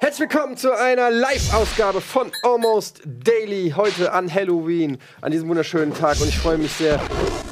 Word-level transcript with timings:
Herzlich 0.00 0.30
willkommen 0.30 0.56
zu 0.56 0.76
einer 0.76 1.10
Live-Ausgabe 1.10 2.00
von 2.00 2.32
Almost 2.42 3.02
Daily. 3.04 3.74
Heute 3.76 4.12
an 4.12 4.32
Halloween, 4.34 4.98
an 5.20 5.30
diesem 5.30 5.48
wunderschönen 5.48 5.94
Tag. 5.94 6.20
Und 6.20 6.28
ich 6.28 6.38
freue 6.38 6.58
mich 6.58 6.72
sehr, 6.72 7.00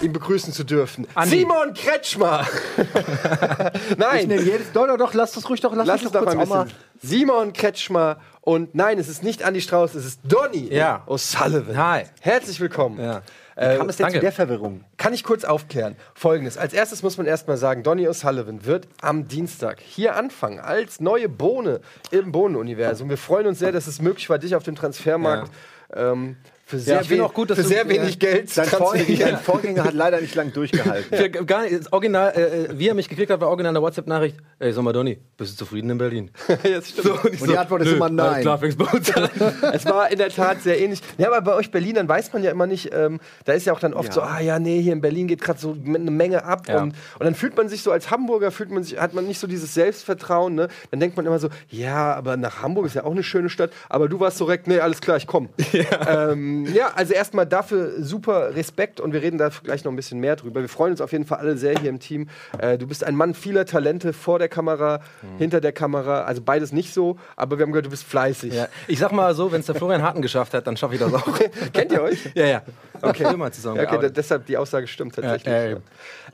ihn 0.03 0.13
begrüßen 0.13 0.53
zu 0.53 0.65
dürfen. 0.65 1.07
Andi. 1.15 1.39
Simon 1.41 1.75
Kretschmer! 1.75 2.47
Nein, 3.97 4.29
Nee, 4.29 4.39
jedes, 4.39 4.73
doch, 4.73 4.87
doch, 4.87 4.97
doch, 4.99 5.15
lass 5.15 5.33
das 5.33 5.49
ruhig 5.49 5.61
doch, 5.61 5.75
lass, 5.75 5.87
lass 5.87 6.03
es 6.03 6.13
doch 6.13 6.25
kurz 6.25 6.49
mal 6.49 6.65
bisschen. 6.65 6.79
Simon 7.03 7.53
Kretschmer. 7.53 8.19
Und 8.41 8.77
nein, 8.77 8.99
es 9.01 9.09
ist 9.09 9.25
nicht 9.25 9.41
Andy 9.41 9.61
Strauß, 9.61 9.95
es 9.97 10.05
ist 10.07 10.21
Donny 10.23 10.73
Ja. 10.73 11.03
O'Sullivan. 11.09 11.77
Hi. 11.77 12.05
Herzlich 12.21 12.61
willkommen. 12.61 13.01
Ja. 13.01 13.23
Äh, 13.57 13.79
kam 13.79 13.89
es 13.89 13.97
denn 13.97 14.05
danke. 14.05 14.19
zu 14.19 14.21
der 14.21 14.33
Verwirrung? 14.33 14.85
Kann 14.99 15.15
ich 15.15 15.25
kurz 15.25 15.43
aufklären? 15.45 15.97
Folgendes. 16.15 16.57
Als 16.59 16.73
erstes 16.75 17.03
muss 17.03 17.17
man 17.17 17.27
erstmal 17.27 17.57
sagen, 17.57 17.83
Donny 17.83 18.07
O'Sullivan 18.07 18.65
wird 18.65 18.87
am 19.01 19.27
Dienstag 19.29 19.81
hier 19.81 20.15
anfangen 20.15 20.61
als 20.61 21.01
neue 21.01 21.29
Bohne 21.29 21.81
im 22.11 22.33
Bohnenuniversum. 22.33 23.09
Wir 23.09 23.17
freuen 23.19 23.47
uns 23.47 23.59
sehr, 23.59 23.73
dass 23.73 23.87
es 23.87 24.01
möglich 24.01 24.29
war, 24.31 24.39
dich 24.39 24.55
auf 24.55 24.63
dem 24.63 24.77
Transfermarkt 24.77 25.51
ähm, 25.95 26.37
für 26.69 26.81
sehr, 26.81 27.01
ich 27.01 27.11
wen- 27.11 27.21
auch 27.21 27.33
gut, 27.33 27.49
dass 27.51 27.59
für 27.59 27.63
du- 27.63 27.69
sehr 27.69 27.85
ja. 27.85 27.89
wenig 27.89 28.19
Geld 28.19 28.49
zu 28.49 28.57
Sein 28.57 28.67
Vorgänger, 28.67 29.17
sein 29.19 29.37
Vorgänger 29.39 29.85
hat 29.85 29.95
leider 29.95 30.21
nicht 30.21 30.35
lang 30.35 30.53
durchgehalten. 30.53 31.17
Für, 31.17 31.31
gar 31.31 31.63
nicht, 31.63 31.79
das 31.79 31.93
original, 31.93 32.33
äh, 32.35 32.41
äh, 32.65 32.69
wie 32.79 32.89
er 32.89 32.95
mich 32.95 33.09
gekriegt 33.09 33.31
hat, 33.31 33.41
war 33.41 33.49
original 33.49 33.71
eine 33.71 33.81
WhatsApp-Nachricht. 33.83 34.37
Ey, 34.59 34.73
sag 34.73 34.83
mal, 34.83 34.93
Donny, 34.93 35.17
bist 35.37 35.53
du 35.53 35.65
zufrieden 35.65 35.91
in 35.91 35.99
Berlin? 35.99 36.31
Ja, 36.49 36.57
das 36.81 36.89
stimmt. 36.89 37.25
und, 37.25 37.35
ich 37.35 37.41
Und 37.41 37.51
die 37.51 37.57
Antwort 37.59 37.83
ist 37.83 37.93
immer 37.93 38.09
nein. 38.09 38.41
Klar, 38.43 38.59
fängst 38.59 38.79
bei 38.79 38.85
uns 38.87 39.15
an. 39.15 39.29
Es 39.73 39.85
war 39.87 40.11
in 40.11 40.19
der 40.19 40.31
Tat 40.31 40.61
sehr 40.63 40.81
ähnlich. 40.81 41.01
Ja, 41.19 41.29
aber 41.29 41.41
bei 41.43 41.55
euch 41.55 41.71
Berlinern 41.71 42.09
weiß 42.09 42.33
man 42.33 42.43
ja 42.43 42.51
immer 42.51 42.67
nicht, 42.67 42.91
ähm, 42.93 43.21
da 43.45 43.53
ist 43.53 43.65
ja 43.67 43.73
auch 43.73 43.79
dann 43.81 43.95
oft 43.95 44.09
Ja. 44.09 44.13
so, 44.15 44.21
ah 44.23 44.41
ja, 44.41 44.59
nee, 44.59 44.81
hier 44.83 44.93
in 44.93 45.01
Berlin 45.01 45.29
geht 45.29 45.41
gerade 45.43 45.61
so 45.61 45.77
eine 45.87 46.11
Menge 46.11 46.45
ab. 46.45 46.63
Ja. 46.69 46.79
Und, 46.83 46.95
und 47.19 47.25
dann 47.25 47.37
fühlt 47.37 47.57
man 47.57 47.69
sich 47.69 47.83
so 47.83 47.93
als 47.93 48.11
Hamburger, 48.11 48.51
fühlt 48.51 48.73
man 48.73 48.83
sich, 48.83 48.99
hat 48.99 49.15
man 49.15 49.27
nicht 49.29 49.39
so 49.39 49.47
dieses 49.47 49.73
Selbstvertrauen. 49.75 50.57
Ne? 50.57 50.67
Dann 50.91 50.99
denkt 50.99 51.17
man 51.17 51.27
immer 51.27 51.39
so, 51.39 51.49
ja, 51.69 52.13
aber 52.15 52.37
nach 52.37 52.63
Hamburg 52.63 52.87
ist 52.87 52.95
ja 52.95 53.05
auch 53.05 53.13
eine 53.13 53.23
schöne 53.23 53.51
Stadt. 53.51 53.71
Aber 53.89 54.09
du 54.09 54.19
warst 54.19 54.39
so 54.39 54.47
direkt, 54.47 54.67
nee, 54.67 54.81
alles 54.81 55.01
klar, 55.01 55.17
ich 55.17 55.29
komme. 55.29 55.49
Ja. 55.73 56.31
Ähm, 56.33 56.56
ja, 56.65 56.93
also 56.95 57.13
erstmal 57.13 57.47
dafür 57.47 58.03
super 58.03 58.55
Respekt 58.57 59.01
und 59.01 59.13
wir 59.13 59.21
reden 59.23 59.37
da 59.39 59.51
gleich 59.63 59.85
noch 59.85 59.93
ein 59.93 59.97
bisschen 59.97 60.19
mehr 60.21 60.37
drüber. 60.37 60.61
Wir 60.61 60.69
freuen 60.69 60.93
uns 60.93 61.01
auf 61.01 61.13
jeden 61.13 61.27
Fall 61.27 61.39
alle 61.39 61.57
sehr 61.59 61.79
hier 61.79 61.91
im 61.91 61.99
Team. 62.01 62.29
Äh, 62.59 62.79
du 62.79 62.87
bist 62.87 63.05
ein 63.05 63.15
Mann 63.17 63.35
vieler 63.35 63.67
Talente 63.67 64.13
vor 64.13 64.39
der 64.39 64.49
Kamera, 64.49 65.01
Mhm. 65.23 65.39
hinter 65.39 65.61
der 65.61 65.73
Kamera. 65.73 66.23
Also 66.23 66.41
beides 66.43 66.73
nicht 66.73 66.95
so, 66.95 67.19
aber 67.37 67.59
wir 67.59 67.65
haben 67.65 67.73
gehört, 67.73 67.87
du 67.87 67.91
bist 67.91 68.05
fleißig. 68.05 68.55
Ja. 68.55 68.69
Ich 68.89 68.99
sag 68.99 69.13
mal 69.13 69.35
so, 69.35 69.53
wenn 69.53 69.61
es 69.61 69.67
der 69.67 69.75
Florian 69.75 70.03
Harten 70.03 70.23
geschafft 70.23 70.55
hat, 70.55 70.67
dann 70.67 70.77
schaffe 70.77 70.95
ich 70.95 71.01
das 71.01 71.13
auch. 71.13 71.27
Kennt 71.73 71.93
ihr 71.93 72.03
euch? 72.03 72.31
ja, 72.35 72.47
ja. 72.47 72.63
Okay. 73.03 73.37
Mal 73.37 73.53
zusammen 73.53 73.77
Ja, 73.83 73.93
okay, 73.93 74.11
deshalb 74.11 74.47
die 74.47 74.57
Aussage 74.57 74.87
stimmt 74.87 75.15
tatsächlich. 75.17 75.53
Ja, 75.53 75.65
ja. 75.67 75.77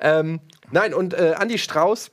Ähm, 0.01 0.41
nein, 0.71 0.95
und 0.95 1.15
äh, 1.15 1.35
Andi 1.37 1.59
Strauß, 1.59 2.11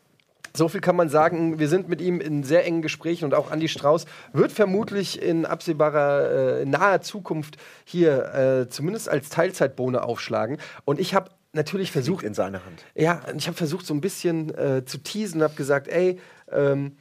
so 0.59 0.67
viel 0.67 0.81
kann 0.81 0.95
man 0.97 1.09
sagen, 1.09 1.57
wir 1.57 1.69
sind 1.69 1.87
mit 1.89 2.01
ihm 2.01 2.19
in 2.19 2.43
sehr 2.43 2.65
engen 2.65 2.81
Gesprächen 2.81 3.25
und 3.25 3.33
auch 3.33 3.49
Andi 3.49 3.69
Strauß 3.69 4.05
wird 4.33 4.51
vermutlich 4.51 5.21
in 5.21 5.45
absehbarer, 5.45 6.59
äh, 6.59 6.65
naher 6.65 7.01
Zukunft 7.01 7.57
hier 7.85 8.33
äh, 8.35 8.69
zumindest 8.69 9.07
als 9.07 9.29
Teilzeitbohne 9.29 10.03
aufschlagen. 10.03 10.57
Und 10.83 10.99
ich 10.99 11.15
habe 11.15 11.31
natürlich 11.53 11.91
versucht, 11.91 12.23
Liegt 12.23 12.27
in 12.27 12.33
seiner 12.33 12.65
Hand. 12.65 12.83
ja, 12.93 13.21
ich 13.37 13.47
habe 13.47 13.57
versucht, 13.57 13.85
so 13.85 13.93
ein 13.93 14.01
bisschen 14.01 14.53
äh, 14.55 14.83
zu 14.85 14.97
teasen, 14.97 15.41
habe 15.41 15.55
gesagt, 15.55 15.87
ey, 15.87 16.19
ähm, 16.51 16.97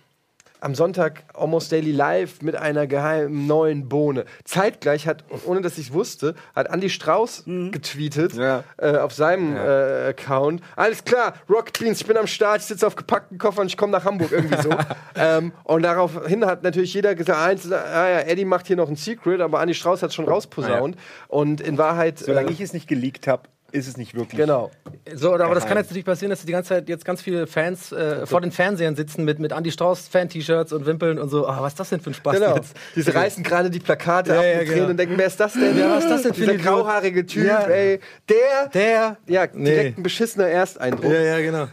am 0.60 0.74
Sonntag 0.74 1.24
Almost 1.34 1.72
Daily 1.72 1.92
Live 1.92 2.42
mit 2.42 2.56
einer 2.56 2.86
geheimen 2.86 3.46
neuen 3.46 3.88
Bohne. 3.88 4.24
Zeitgleich 4.44 5.06
hat, 5.06 5.24
ohne 5.46 5.60
dass 5.60 5.78
ich 5.78 5.88
es 5.88 5.92
wusste, 5.92 6.34
hat 6.54 6.72
Andy 6.72 6.90
Strauß 6.90 7.44
getweetet 7.70 8.34
Ja. 8.34 8.64
äh, 8.76 8.96
auf 8.98 9.12
seinem 9.12 9.56
äh, 9.56 10.08
Account. 10.08 10.62
Alles 10.76 11.04
klar, 11.04 11.34
Rocket 11.48 11.78
Beans, 11.78 12.00
ich 12.00 12.06
bin 12.06 12.16
am 12.16 12.26
Start, 12.26 12.60
ich 12.60 12.66
sitze 12.66 12.86
auf 12.86 12.96
gepackten 12.96 13.38
Koffern, 13.38 13.66
ich 13.66 13.76
komme 13.76 13.92
nach 13.92 14.04
Hamburg 14.04 14.32
irgendwie 14.32 14.60
so. 14.62 14.70
ähm, 15.14 15.52
und 15.64 15.82
daraufhin 15.82 16.44
hat 16.44 16.62
natürlich 16.62 16.94
jeder 16.94 17.14
gesagt, 17.14 17.38
eins, 17.38 17.70
ah 17.70 18.08
ja, 18.08 18.20
Eddie 18.20 18.44
macht 18.44 18.66
hier 18.66 18.76
noch 18.76 18.88
ein 18.88 18.96
Secret, 18.96 19.40
aber 19.40 19.60
Andy 19.60 19.74
Strauß 19.74 20.02
hat 20.02 20.12
schon 20.12 20.26
rausposaunt. 20.26 20.96
Und 21.28 21.60
in 21.60 21.78
Wahrheit. 21.78 22.18
Solange 22.18 22.48
äh, 22.48 22.52
ich 22.52 22.60
es 22.60 22.72
nicht 22.72 22.88
geleakt 22.88 23.26
habe, 23.26 23.42
ist 23.70 23.86
es 23.86 23.96
nicht 23.96 24.14
wirklich. 24.14 24.38
Genau. 24.40 24.70
So, 25.14 25.34
aber 25.34 25.54
das 25.54 25.64
kann 25.64 25.70
Geheim. 25.70 25.78
jetzt 25.78 25.86
natürlich 25.90 26.04
passieren, 26.06 26.30
dass 26.30 26.42
die 26.44 26.52
ganze 26.52 26.70
Zeit 26.70 26.88
jetzt 26.88 27.04
ganz 27.04 27.20
viele 27.20 27.46
Fans 27.46 27.92
äh, 27.92 28.24
vor 28.26 28.40
den 28.40 28.50
Fernsehern 28.50 28.96
sitzen 28.96 29.24
mit, 29.24 29.38
mit 29.38 29.52
Andy 29.52 29.70
Strauß 29.70 30.08
Fan-T-Shirts 30.08 30.72
und 30.72 30.86
Wimpeln 30.86 31.18
und 31.18 31.28
so. 31.28 31.46
Ah, 31.46 31.58
was 31.60 31.72
ist 31.74 31.80
das 31.80 31.90
denn 31.90 32.00
für 32.00 32.10
ein 32.10 32.14
Spaß 32.14 32.34
Genau. 32.38 32.56
jetzt? 32.56 32.74
Diese 32.96 33.14
reißen 33.14 33.42
gerade 33.44 33.68
die 33.70 33.80
Plakate 33.80 34.32
Ja, 34.32 34.38
ab 34.38 34.44
ja, 34.44 34.64
genau. 34.64 34.86
und 34.88 34.96
denken, 34.96 35.14
wer 35.18 35.26
ist 35.26 35.38
das 35.38 35.52
denn? 35.52 35.76
Ja, 35.78 35.90
was 35.90 36.04
ist 36.04 36.10
das 36.10 36.22
denn 36.22 36.34
für 36.34 36.40
Dieser 36.46 36.56
grauhaarige 36.56 37.26
Typ, 37.26 37.44
Ja. 37.44 37.60
ey. 37.64 38.00
Der, 38.28 38.68
Der? 38.72 39.16
ja, 39.26 39.46
Nee. 39.52 39.70
direkt 39.70 39.98
ein 39.98 40.02
beschissener 40.02 40.46
Ersteindruck. 40.48 41.12
Ja, 41.12 41.20
ja, 41.20 41.40
genau. 41.40 41.68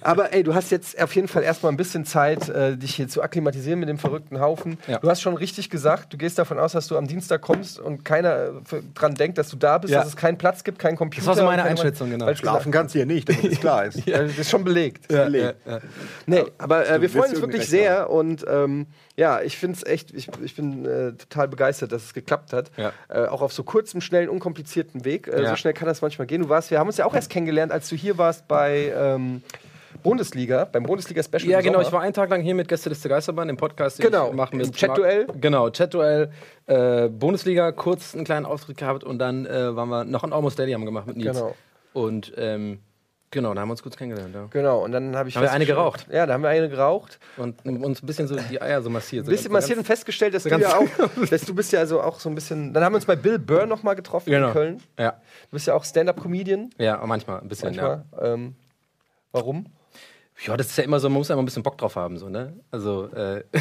Aber 0.00 0.32
ey, 0.32 0.42
du 0.42 0.54
hast 0.54 0.70
jetzt 0.70 1.00
auf 1.00 1.14
jeden 1.14 1.28
Fall 1.28 1.42
erstmal 1.42 1.72
ein 1.72 1.76
bisschen 1.76 2.04
Zeit, 2.04 2.48
äh, 2.48 2.76
dich 2.76 2.94
hier 2.94 3.08
zu 3.08 3.22
akklimatisieren 3.22 3.78
mit 3.80 3.88
dem 3.88 3.98
verrückten 3.98 4.40
Haufen. 4.40 4.78
Ja. 4.88 4.98
Du 4.98 5.08
hast 5.10 5.20
schon 5.20 5.34
richtig 5.34 5.70
gesagt, 5.70 6.12
du 6.12 6.16
gehst 6.16 6.38
davon 6.38 6.58
aus, 6.58 6.72
dass 6.72 6.86
du 6.88 6.96
am 6.96 7.06
Dienstag 7.06 7.42
kommst 7.42 7.78
und 7.78 8.04
keiner 8.04 8.34
äh, 8.46 8.52
dran 8.94 9.14
denkt, 9.14 9.38
dass 9.38 9.48
du 9.48 9.56
da 9.56 9.78
bist, 9.78 9.92
Ja. 9.92 10.00
dass 10.00 10.08
es 10.08 10.16
keinen 10.16 10.38
Platz 10.38 10.64
gibt, 10.64 10.78
keinen 10.78 10.96
Computer. 10.96 11.26
Das 11.26 11.36
war 11.36 11.36
so 11.36 11.44
meine 11.44 11.62
Einschätzung, 11.64 12.10
genau. 12.10 12.24
Falsch 12.26 12.40
Schlafen 12.40 12.72
kannst 12.72 12.94
du 12.94 12.98
hier 12.98 13.06
nicht, 13.06 13.28
damit 13.28 13.44
es 13.44 13.60
klar 13.60 13.84
ist. 13.86 14.04
gesagt. 14.04 14.30
Das 14.30 14.38
ist 14.38 14.50
schon 14.50 14.64
belegt. 14.64 15.10
Ja, 15.12 15.24
Belegt. 15.24 15.54
ja, 15.66 15.72
ja. 15.72 15.80
Nee, 16.26 16.44
aber 16.58 16.88
äh, 16.88 17.00
wir 17.00 17.10
freuen 17.10 17.30
uns 17.30 17.40
wirklich 17.40 17.66
sehr 17.68 18.10
und 18.10 18.44
ähm, 18.48 18.86
ja, 19.16 19.42
ich 19.42 19.56
finde 19.56 19.76
es 19.76 19.86
echt, 19.86 20.12
ich, 20.12 20.28
ich 20.42 20.56
bin 20.56 20.84
äh, 20.86 21.12
total 21.12 21.46
begeistert, 21.48 21.92
dass 21.92 22.02
es 22.04 22.14
geklappt 22.14 22.52
hat. 22.52 22.70
Ja. 22.76 22.92
Äh, 23.08 23.26
auch 23.28 23.42
auf 23.42 23.52
so 23.52 23.62
kurzem, 23.62 24.00
schnellen, 24.00 24.28
unkomplizierten 24.28 25.04
Weg. 25.04 25.28
Äh, 25.28 25.42
Ja. 25.42 25.50
So 25.50 25.56
schnell 25.56 25.72
kann 25.74 25.86
das 25.86 26.02
manchmal 26.02 26.26
gehen. 26.26 26.42
Du 26.42 26.48
warst, 26.48 26.70
wir 26.70 26.78
haben 26.80 26.88
uns 26.88 26.96
ja 26.96 27.04
auch 27.06 27.14
erst 27.14 27.30
kennengelernt, 27.30 27.70
als 27.70 27.88
du 27.88 27.94
hier 27.96 28.18
warst 28.18 28.48
bei 28.48 28.92
ähm, 28.96 29.42
Bundesliga, 30.04 30.66
beim 30.66 30.84
Bundesliga-Special. 30.84 31.48
Ja, 31.50 31.60
genau. 31.60 31.78
Sommer. 31.78 31.86
Ich 31.88 31.92
war 31.92 32.00
einen 32.02 32.12
Tag 32.12 32.30
lang 32.30 32.42
hier 32.42 32.54
mit 32.54 32.68
Gästeliste 32.68 33.08
Geisterbahn 33.08 33.48
im 33.48 33.56
Podcast. 33.56 33.98
den 33.98 34.04
Genau, 34.06 34.28
ich 34.28 34.34
mache 34.34 34.54
mit 34.54 34.72
Chat-Duell. 34.72 35.26
Genau, 35.40 35.68
Chat-Duell. 35.70 36.30
Äh, 36.66 37.08
Bundesliga, 37.08 37.72
kurz 37.72 38.14
einen 38.14 38.24
kleinen 38.24 38.46
Auftritt 38.46 38.76
gehabt 38.76 39.02
und 39.02 39.18
dann 39.18 39.46
äh, 39.46 39.74
waren 39.74 39.88
wir 39.88 40.04
noch 40.04 40.22
ein 40.22 40.32
Almost 40.32 40.58
Daily 40.60 40.72
haben 40.72 40.82
wir 40.82 40.86
gemacht 40.86 41.06
mit 41.08 41.16
Nils. 41.16 41.36
Genau. 41.38 41.54
Und 41.94 42.32
ähm, 42.36 42.80
genau, 43.30 43.54
da 43.54 43.60
haben 43.62 43.68
wir 43.68 43.72
uns 43.72 43.82
kurz 43.82 43.96
kennengelernt. 43.96 44.34
Ja. 44.34 44.46
Genau, 44.50 44.84
und 44.84 44.92
dann 44.92 45.16
habe 45.16 45.28
ich. 45.28 45.36
Haben 45.36 45.42
wir 45.44 45.52
eine 45.52 45.64
geraucht? 45.66 46.06
Ja, 46.12 46.26
da 46.26 46.34
haben 46.34 46.42
wir 46.42 46.48
eine 46.50 46.68
geraucht. 46.68 47.18
Und 47.36 47.64
uns 47.64 48.02
ein 48.02 48.06
bisschen 48.06 48.28
so 48.28 48.36
die 48.36 48.60
Eier 48.60 48.82
so 48.82 48.90
massiert. 48.90 49.26
Ein 49.26 49.30
bisschen 49.30 49.52
massiert 49.52 49.78
und 49.78 49.84
festgestellt, 49.84 50.34
dass 50.34 50.42
du 50.42 50.50
ganz- 50.50 50.64
ja 50.64 50.76
auch, 50.76 50.86
dass 51.30 51.42
du 51.42 51.54
bist 51.54 51.72
ja 51.72 51.80
also 51.80 52.00
auch 52.02 52.20
so 52.20 52.28
ein 52.28 52.34
bisschen. 52.34 52.72
Dann 52.74 52.84
haben 52.84 52.92
wir 52.92 52.96
uns 52.96 53.06
bei 53.06 53.16
Bill 53.16 53.38
Burr 53.38 53.66
nochmal 53.66 53.94
getroffen 53.96 54.30
Genau. 54.30 54.48
in 54.48 54.52
Köln. 54.52 54.82
Ja, 54.98 55.12
Du 55.12 55.52
bist 55.52 55.66
ja 55.66 55.74
auch 55.74 55.84
Stand-up-Comedian. 55.84 56.70
ja, 56.78 57.00
manchmal 57.06 57.40
ein 57.40 57.48
bisschen. 57.48 57.68
Manchmal. 57.76 58.04
Ähm, 58.20 58.54
warum? 59.32 59.66
Ja. 60.42 60.52
ja, 60.52 60.56
das 60.56 60.68
ist 60.68 60.78
ja 60.78 60.84
immer 60.84 61.00
so, 61.00 61.08
man 61.08 61.18
muss 61.18 61.28
ja 61.28 61.34
immer 61.34 61.42
ein 61.42 61.46
bisschen 61.46 61.62
Bock 61.62 61.78
drauf 61.78 61.96
haben. 61.96 62.18
So, 62.18 62.28
ne? 62.28 62.54
Also, 62.70 63.08
äh, 63.14 63.44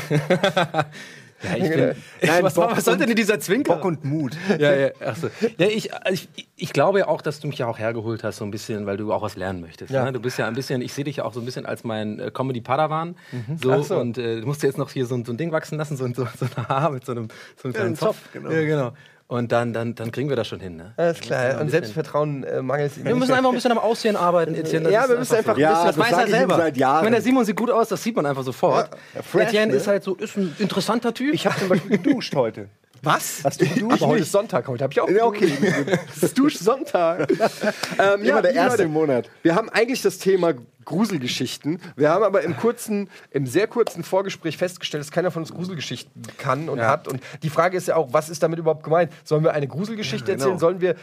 ja, 1.44 1.56
ich 1.58 1.70
bin. 1.70 1.96
Nein, 2.22 2.44
was, 2.44 2.56
was 2.58 2.86
soll 2.86 2.98
denn 2.98 3.14
dieser 3.16 3.40
Zwinker? 3.40 3.76
Bock 3.76 3.86
und 3.86 4.04
Mut. 4.06 4.36
Ja, 4.60 4.74
ja, 4.76 4.90
ach 5.06 5.16
so. 5.16 5.30
ja 5.58 5.68
ich, 5.68 5.90
ich, 6.12 6.30
ich 6.56 6.74
glaube 6.74 7.00
ja 7.00 7.08
auch, 7.08 7.22
dass 7.22 7.40
du 7.40 7.48
mich 7.48 7.58
ja 7.60 7.68
auch 7.68 7.80
hergeholt 7.80 8.24
hast, 8.24 8.38
so 8.38 8.46
ein 8.46 8.52
bisschen, 8.52 8.86
weil 8.86 8.98
du 8.98 9.12
auch 9.14 9.22
was 9.22 9.36
lernen 9.36 9.62
möchtest. 9.62 9.92
Ja. 9.92 10.06
Ne? 10.06 10.14
Du 10.14 10.20
bist 10.20 10.38
ja 10.40 10.48
ein 10.48 10.54
bisschen, 10.56 10.82
ich 10.82 10.94
sehe 10.94 11.04
dich 11.04 11.18
ja 11.18 11.26
auch 11.26 11.34
so 11.34 11.40
ein 11.42 11.46
bisschen 11.46 11.66
als 11.66 11.84
mein 11.84 12.20
äh, 12.20 12.32
Comedy-Padawan. 12.32 13.16
So, 13.62 13.72
Ach 13.72 13.84
so. 13.84 13.98
Und 14.00 14.18
äh, 14.18 14.42
du 14.42 14.48
musst 14.48 14.64
dir 14.64 14.68
jetzt 14.68 14.78
noch 14.78 14.90
hier 14.92 15.06
so, 15.06 15.16
ein- 15.16 15.26
so 15.26 15.34
ein 15.34 15.38
Ding 15.38 15.52
wachsen 15.52 15.78
lassen, 15.78 15.98
so, 15.98 16.06
ein- 16.06 16.14
so, 16.14 16.26
so 16.38 16.46
ein 16.56 16.68
Haar 16.70 16.92
mit 16.92 17.06
so 17.06 17.12
einem, 17.12 17.28
so 17.58 17.66
einem 17.66 17.74
kleinen 17.74 17.88
einen 17.88 17.96
Zopf. 17.98 18.22
Zopf, 18.22 18.32
genau. 18.34 18.50
Ja, 18.52 18.62
genau. 18.64 18.94
Und 19.34 19.52
dann, 19.52 19.74
dann, 19.74 19.96
dann 19.96 20.12
kriegen 20.12 20.30
wir 20.30 20.36
das 20.36 20.48
schon 20.48 20.60
hin. 20.60 20.76
Ne? 20.76 20.94
Alles 20.96 21.20
klar. 21.20 21.54
Und 21.54 21.66
bisschen- 21.66 21.70
Selbstvertrauen 21.72 22.44
äh, 22.44 22.62
mangelt 22.62 22.92
es 22.92 23.04
Wir 23.04 23.16
müssen 23.16 23.34
einfach 23.34 23.50
ein 23.50 23.56
bisschen 23.56 23.72
am 23.72 23.80
Aussehen 23.80 24.16
arbeiten, 24.16 24.54
Etienne. 24.54 24.84
Das 24.84 24.94
Ja, 24.94 25.10
wir 25.10 25.18
müssen 25.18 25.36
einfach 25.36 25.56
ein 25.56 25.60
Ja, 25.60 25.70
bisschen. 25.72 25.88
das 25.88 25.98
weiß 25.98 26.12
er 26.20 26.28
selber. 26.28 26.56
seit 26.56 26.78
Jahren. 26.78 26.98
Ich 26.98 27.04
meine, 27.06 27.16
der 27.16 27.24
Simon 27.24 27.44
sieht 27.44 27.56
gut 27.56 27.72
aus, 27.72 27.90
das 27.90 28.04
sieht 28.04 28.16
man 28.16 28.28
einfach 28.28 28.44
sofort. 28.44 28.92
Ja, 29.16 29.24
fresh, 29.24 29.48
Etienne 29.48 29.72
ne? 29.72 29.78
ist 29.80 29.88
halt 29.88 30.04
so, 30.04 30.14
ist 30.14 30.38
ein 30.38 30.56
interessanter 30.60 31.16
Typ. 31.16 31.34
Ich 31.34 31.48
habe 31.48 31.58
zum 31.58 31.68
Beispiel 31.70 31.98
geduscht 31.98 32.36
heute. 32.36 32.68
Was? 33.02 33.42
Hast 33.44 33.60
du 33.60 33.66
geduscht? 33.66 34.04
Aber 34.04 34.12
heute 34.12 34.22
ist 34.22 34.32
Sonntag, 34.32 34.68
heute 34.68 34.84
habe 34.84 34.94
ich 34.94 35.02
auch. 35.02 35.10
Ja, 35.10 35.26
okay. 35.26 35.52
Es 36.16 36.22
ist 36.22 36.38
Duschsonntag. 36.38 37.28
ähm, 38.00 38.24
Immer 38.24 38.44
der 38.44 38.54
erste 38.54 38.84
im 38.84 38.94
Monat. 38.94 39.32
Wir 39.42 39.56
haben 39.56 39.68
eigentlich 39.70 40.04
das 40.04 40.20
Thema 40.20 40.54
Gruselgeschichten. 40.86 41.80
Wir 41.96 42.10
haben 42.10 42.24
aber 42.24 42.42
im 42.42 42.56
kurzen, 42.58 43.10
im 43.32 43.46
sehr 43.46 43.68
kurzen 43.68 44.04
Vorgespräch 44.04 44.58
festgestellt, 44.58 45.02
dass 45.04 45.12
keiner 45.12 45.32
von 45.32 45.44
uns 45.44 45.54
Gruselgeschichten 45.54 46.24
kann 46.38 46.70
und 46.70 46.82
hat. 46.82 47.08
Und 47.08 47.22
die 47.44 47.50
Frage 47.50 47.78
ist 47.78 47.88
ja 47.88 47.96
auch, 47.96 48.10
was 48.12 48.30
ist 48.30 48.44
damit 48.44 48.60
überhaupt 48.60 48.84
gemeint? 48.84 49.12
Sollen 49.24 49.44
wir 49.44 49.54
eine 49.54 49.68
Gruselgeschichte 49.68 50.32
Ja, 50.32 50.38
genau. 50.38 50.46
erzählen? 50.52 50.60
Sollen 50.60 50.82
wir 50.82 50.96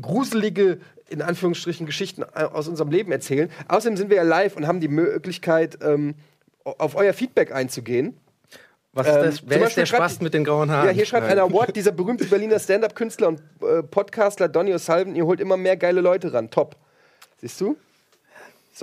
gruselige, 0.00 0.78
in 1.08 1.22
Anführungsstrichen, 1.22 1.86
Geschichten 1.86 2.22
aus 2.24 2.68
unserem 2.68 2.90
Leben 2.90 3.12
erzählen? 3.12 3.50
Außerdem 3.68 3.96
sind 3.96 4.10
wir 4.10 4.16
ja 4.18 4.22
live 4.22 4.56
und 4.56 4.66
haben 4.66 4.80
die 4.80 4.88
Möglichkeit, 4.88 5.78
ähm, 5.82 6.14
auf 6.64 6.96
euer 6.96 7.12
Feedback 7.14 7.52
einzugehen. 7.52 8.16
Was 8.92 9.06
Ähm, 9.06 9.14
ist 9.14 9.24
das? 9.26 9.36
zum 9.38 9.50
Wer 9.50 9.66
ist 9.66 9.76
der 9.76 9.86
Spast 9.86 10.22
mit 10.22 10.34
den 10.34 10.44
grauen 10.44 10.70
Haaren? 10.70 10.86
Ja, 10.86 10.92
hier 10.92 11.06
schreibt 11.06 11.26
einer, 11.26 11.50
what, 11.52 11.74
dieser 11.76 11.92
berühmte 11.92 12.24
Berliner 12.26 12.58
Stand-Up-Künstler 12.58 13.28
und 13.28 13.40
äh, 13.62 13.82
Podcastler 13.82 14.48
Donny 14.48 14.74
O'Sullivan, 14.74 15.14
ihr 15.14 15.24
holt 15.24 15.40
immer 15.40 15.56
mehr 15.56 15.76
geile 15.76 16.00
Leute 16.00 16.32
ran. 16.32 16.50
Top. 16.50 16.76
Siehst 17.38 17.60
du? 17.60 17.76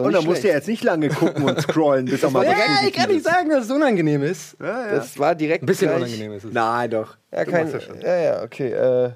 Und 0.03 0.13
dann 0.13 0.23
musst 0.25 0.43
du 0.43 0.47
ja 0.49 0.55
jetzt 0.55 0.67
nicht 0.67 0.83
lange 0.83 1.09
gucken 1.09 1.43
und 1.43 1.61
scrollen, 1.61 2.05
bis 2.05 2.21
er 2.23 2.29
mal 2.31 2.43
Ja, 2.45 2.51
ich 2.85 2.93
kann 2.93 3.09
nicht 3.09 3.23
sagen, 3.25 3.49
dass 3.49 3.65
es 3.65 3.71
unangenehm 3.71 4.23
ist. 4.23 4.57
Ja, 4.59 4.87
ja. 4.87 4.95
Das 4.95 5.17
war 5.19 5.35
direkt 5.35 5.63
Ein 5.63 5.67
bisschen 5.67 5.87
gleich. 5.89 6.01
unangenehm 6.03 6.33
ist 6.33 6.43
es. 6.45 6.53
Nein, 6.53 6.89
doch. 6.91 7.17
Ja, 7.31 7.43
Du 7.45 7.51
kein, 7.51 7.69
schon. 7.81 8.01
ja, 8.01 8.15
ja, 8.17 8.43
okay. 8.43 8.71
Äh, 8.71 9.11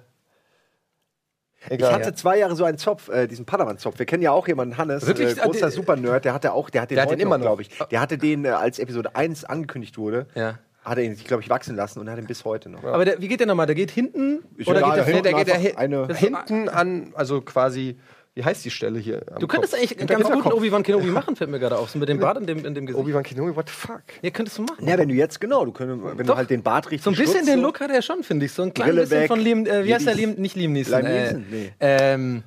Ich 1.66 1.72
egal. 1.72 1.94
hatte 1.94 2.14
zwei 2.16 2.38
Jahre 2.38 2.56
so 2.56 2.64
einen 2.64 2.78
Zopf, 2.78 3.10
äh, 3.10 3.28
diesen 3.28 3.46
Padawan-Zopf. 3.46 4.00
Wir 4.00 4.06
kennen 4.06 4.24
ja 4.24 4.32
auch 4.32 4.48
jemanden, 4.48 4.78
Hannes, 4.78 5.06
Wirklich? 5.06 5.32
äh, 5.38 5.42
großer 5.42 5.68
die- 5.68 5.74
Super-Nerd, 5.76 6.24
der 6.24 6.34
hatte 6.34 6.54
auch, 6.54 6.70
der 6.70 6.84
hat 6.84 6.92
den, 6.92 6.96
Der 6.96 7.04
hat 7.04 7.12
den 7.12 7.20
immer 7.20 7.38
noch, 7.38 7.46
glaube 7.46 7.62
ich. 7.64 7.70
Der 7.92 8.00
hatte 8.00 8.18
den, 8.18 8.46
äh, 8.46 8.50
als 8.50 8.80
Episode 8.80 9.16
1 9.16 9.44
angekündigt 9.44 9.98
wurde, 9.98 10.28
Ja. 10.36 10.58
hat 10.86 10.98
er 10.98 11.04
ihn 11.04 11.16
sich, 11.16 11.26
glaube 11.26 11.44
ich, 11.44 11.50
wachsen 11.50 11.76
lassen 11.76 12.00
und 12.00 12.10
hat 12.10 12.18
ihn 12.18 12.28
bis 12.28 12.46
heute 12.46 12.70
noch. 12.70 12.84
Aber 12.86 13.04
der, 13.04 13.22
wie 13.22 13.28
geht 13.28 13.42
der 13.42 13.48
nochmal? 13.48 13.66
Der 13.66 13.76
geht 13.76 13.92
hinten 13.92 14.40
Ich- 14.58 14.68
oder 14.68 14.80
ja, 14.80 14.88
geht 14.88 14.96
der 14.96 15.22
der 15.22 15.32
vor? 15.34 15.44
der 15.44 15.54
da 15.54 15.60
hin, 15.60 15.78
eine- 15.78 16.16
hinten 16.16 16.70
an, 16.70 17.12
also 17.16 17.42
quasi, 17.42 18.00
wie 18.36 18.44
heißt 18.44 18.64
die 18.64 18.70
Stelle 18.72 19.00
hier? 19.00 19.24
am 19.32 19.40
Du 19.40 19.48
könntest 19.48 19.74
Kopf? 19.74 19.80
eigentlich 19.82 19.98
Hinter- 19.98 20.06
ganz 20.14 20.24
gut 20.24 20.32
einen 20.32 20.42
Hinterkopf. 20.44 20.60
Obi-Wan 20.62 20.84
Kenobi 20.84 21.08
machen, 21.08 21.36
fällt 21.36 21.50
mir 21.50 21.60
gerade 21.60 21.78
auf. 21.78 21.90
So 21.90 22.00
mit 22.00 22.08
dem 22.10 22.20
Bart 22.20 22.38
in 22.38 22.46
dem, 22.48 22.64
in 22.66 22.74
dem 22.76 22.86
Gesicht. 22.86 23.02
Obi-Wan 23.04 23.24
Kenobi, 23.24 23.56
what 23.56 23.68
the 23.68 23.74
fuck? 23.76 24.02
Ja, 24.22 24.30
könntest 24.30 24.58
du 24.58 24.64
machen. 24.64 24.88
Ja, 24.88 24.98
wenn 24.98 25.10
du 25.10 25.16
jetzt, 25.16 25.42
genau, 25.42 25.66
du 25.66 25.72
könntest, 25.72 26.02
wenn 26.04 26.26
Doch. 26.26 26.34
du 26.34 26.38
halt 26.38 26.50
den 26.50 26.64
Bart 26.64 26.86
richtig 26.92 27.04
So 27.04 27.10
ein 27.10 27.16
bisschen 27.16 27.32
stutzt, 27.38 27.50
den. 27.50 27.60
Look 27.62 27.80
hat 27.80 27.92
er 27.92 28.02
schon, 28.02 28.24
finde 28.24 28.46
ich. 28.46 28.52
So 28.54 28.64
ein 28.64 28.74
kleines 28.74 29.10
bisschen 29.10 29.22
weg. 29.22 29.28
von 29.28 29.40
Liam, 29.40 29.66
äh, 29.66 29.84
wie 29.86 29.94
heißt 29.94 30.06
der 30.08 30.16
Liam- 30.16 30.36
nicht 30.40 30.56
Liam 30.56 30.72
Neeson. 30.74 31.02
Liam 31.02 31.12
äh, 31.12 31.24
Neeson? 31.24 31.46
Nee. 31.52 31.72
Ähm, 31.80 32.44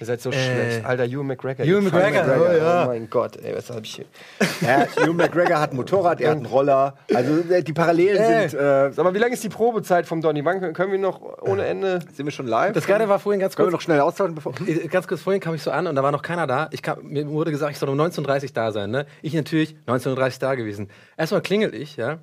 Ihr 0.00 0.06
seid 0.06 0.20
so 0.20 0.30
Äh, 0.30 0.32
schlecht. 0.34 0.84
Alter, 0.84 1.04
Ewan 1.04 1.26
McGregor. 1.26 1.64
Ihr 1.64 1.82
Fuck 1.82 1.92
McGregor, 1.92 2.24
oh 2.48 2.52
ja. 2.56 2.84
Oh 2.84 2.86
mein 2.88 3.08
Gott, 3.10 3.36
ey, 3.42 3.54
was 3.56 3.70
hab 3.70 3.82
ich 3.84 3.94
hier? 3.96 4.04
Ja, 4.60 4.86
Hugh 5.04 5.12
McGregor 5.12 5.60
hat 5.60 5.70
ein 5.72 5.76
Motorrad, 5.76 6.20
er 6.20 6.30
hat 6.30 6.36
einen 6.38 6.46
Roller. 6.46 6.96
Also 7.14 7.38
äh, 7.50 7.62
die 7.62 7.72
Parallelen 7.72 8.16
Ey. 8.18 8.48
sind. 8.48 8.60
Äh, 8.60 8.92
Sag 8.92 9.04
mal, 9.04 9.14
wie 9.14 9.18
lange 9.18 9.34
ist 9.34 9.44
die 9.44 9.48
Probezeit 9.48 10.04
vom 10.06 10.20
Donny? 10.20 10.44
Wann 10.44 10.60
können- 10.60 10.74
können 10.74 10.92
wir 10.92 10.98
noch 10.98 11.20
ohne 11.42 11.64
Ende. 11.66 12.00
sind 12.12 12.26
wir 12.26 12.32
schon 12.32 12.46
live? 12.46 12.72
das 12.72 12.86
Geile 12.86 13.08
war 13.08 13.18
vorhin 13.18 13.40
ganz 13.40 13.54
Können 13.56 13.68
wir 13.68 13.70
kurz. 13.70 13.80
noch 13.80 13.84
schnell 13.84 14.00
austauschen, 14.00 14.34
bevor. 14.34 14.52
Äh, 14.66 14.88
Ganz 14.88 15.06
kurz, 15.06 15.20
vorhin 15.22 15.40
kam 15.40 15.54
ich 15.54 15.62
so 15.62 15.70
an 15.70 15.86
und 15.86 15.94
da 15.94 16.02
war 16.02 16.10
noch 16.12 16.22
keiner 16.22 16.46
da. 16.46 16.68
Ich 16.72 16.82
kam, 16.82 16.98
mir 17.02 17.28
wurde 17.28 17.50
gesagt, 17.50 17.72
ich 17.72 17.78
soll 17.78 17.88
um 17.88 18.00
19.30 18.00 18.42
Uhr 18.44 18.48
da 18.54 18.72
sein. 18.72 18.90
Ne? 18.90 19.06
Ich 19.22 19.32
natürlich 19.34 19.76
19.30 19.86 20.08
Uhr 20.16 20.30
da 20.40 20.54
gewesen. 20.56 20.88
Erstmal 21.16 21.40
klingel 21.42 21.74
ich, 21.74 21.96
ja. 21.96 22.18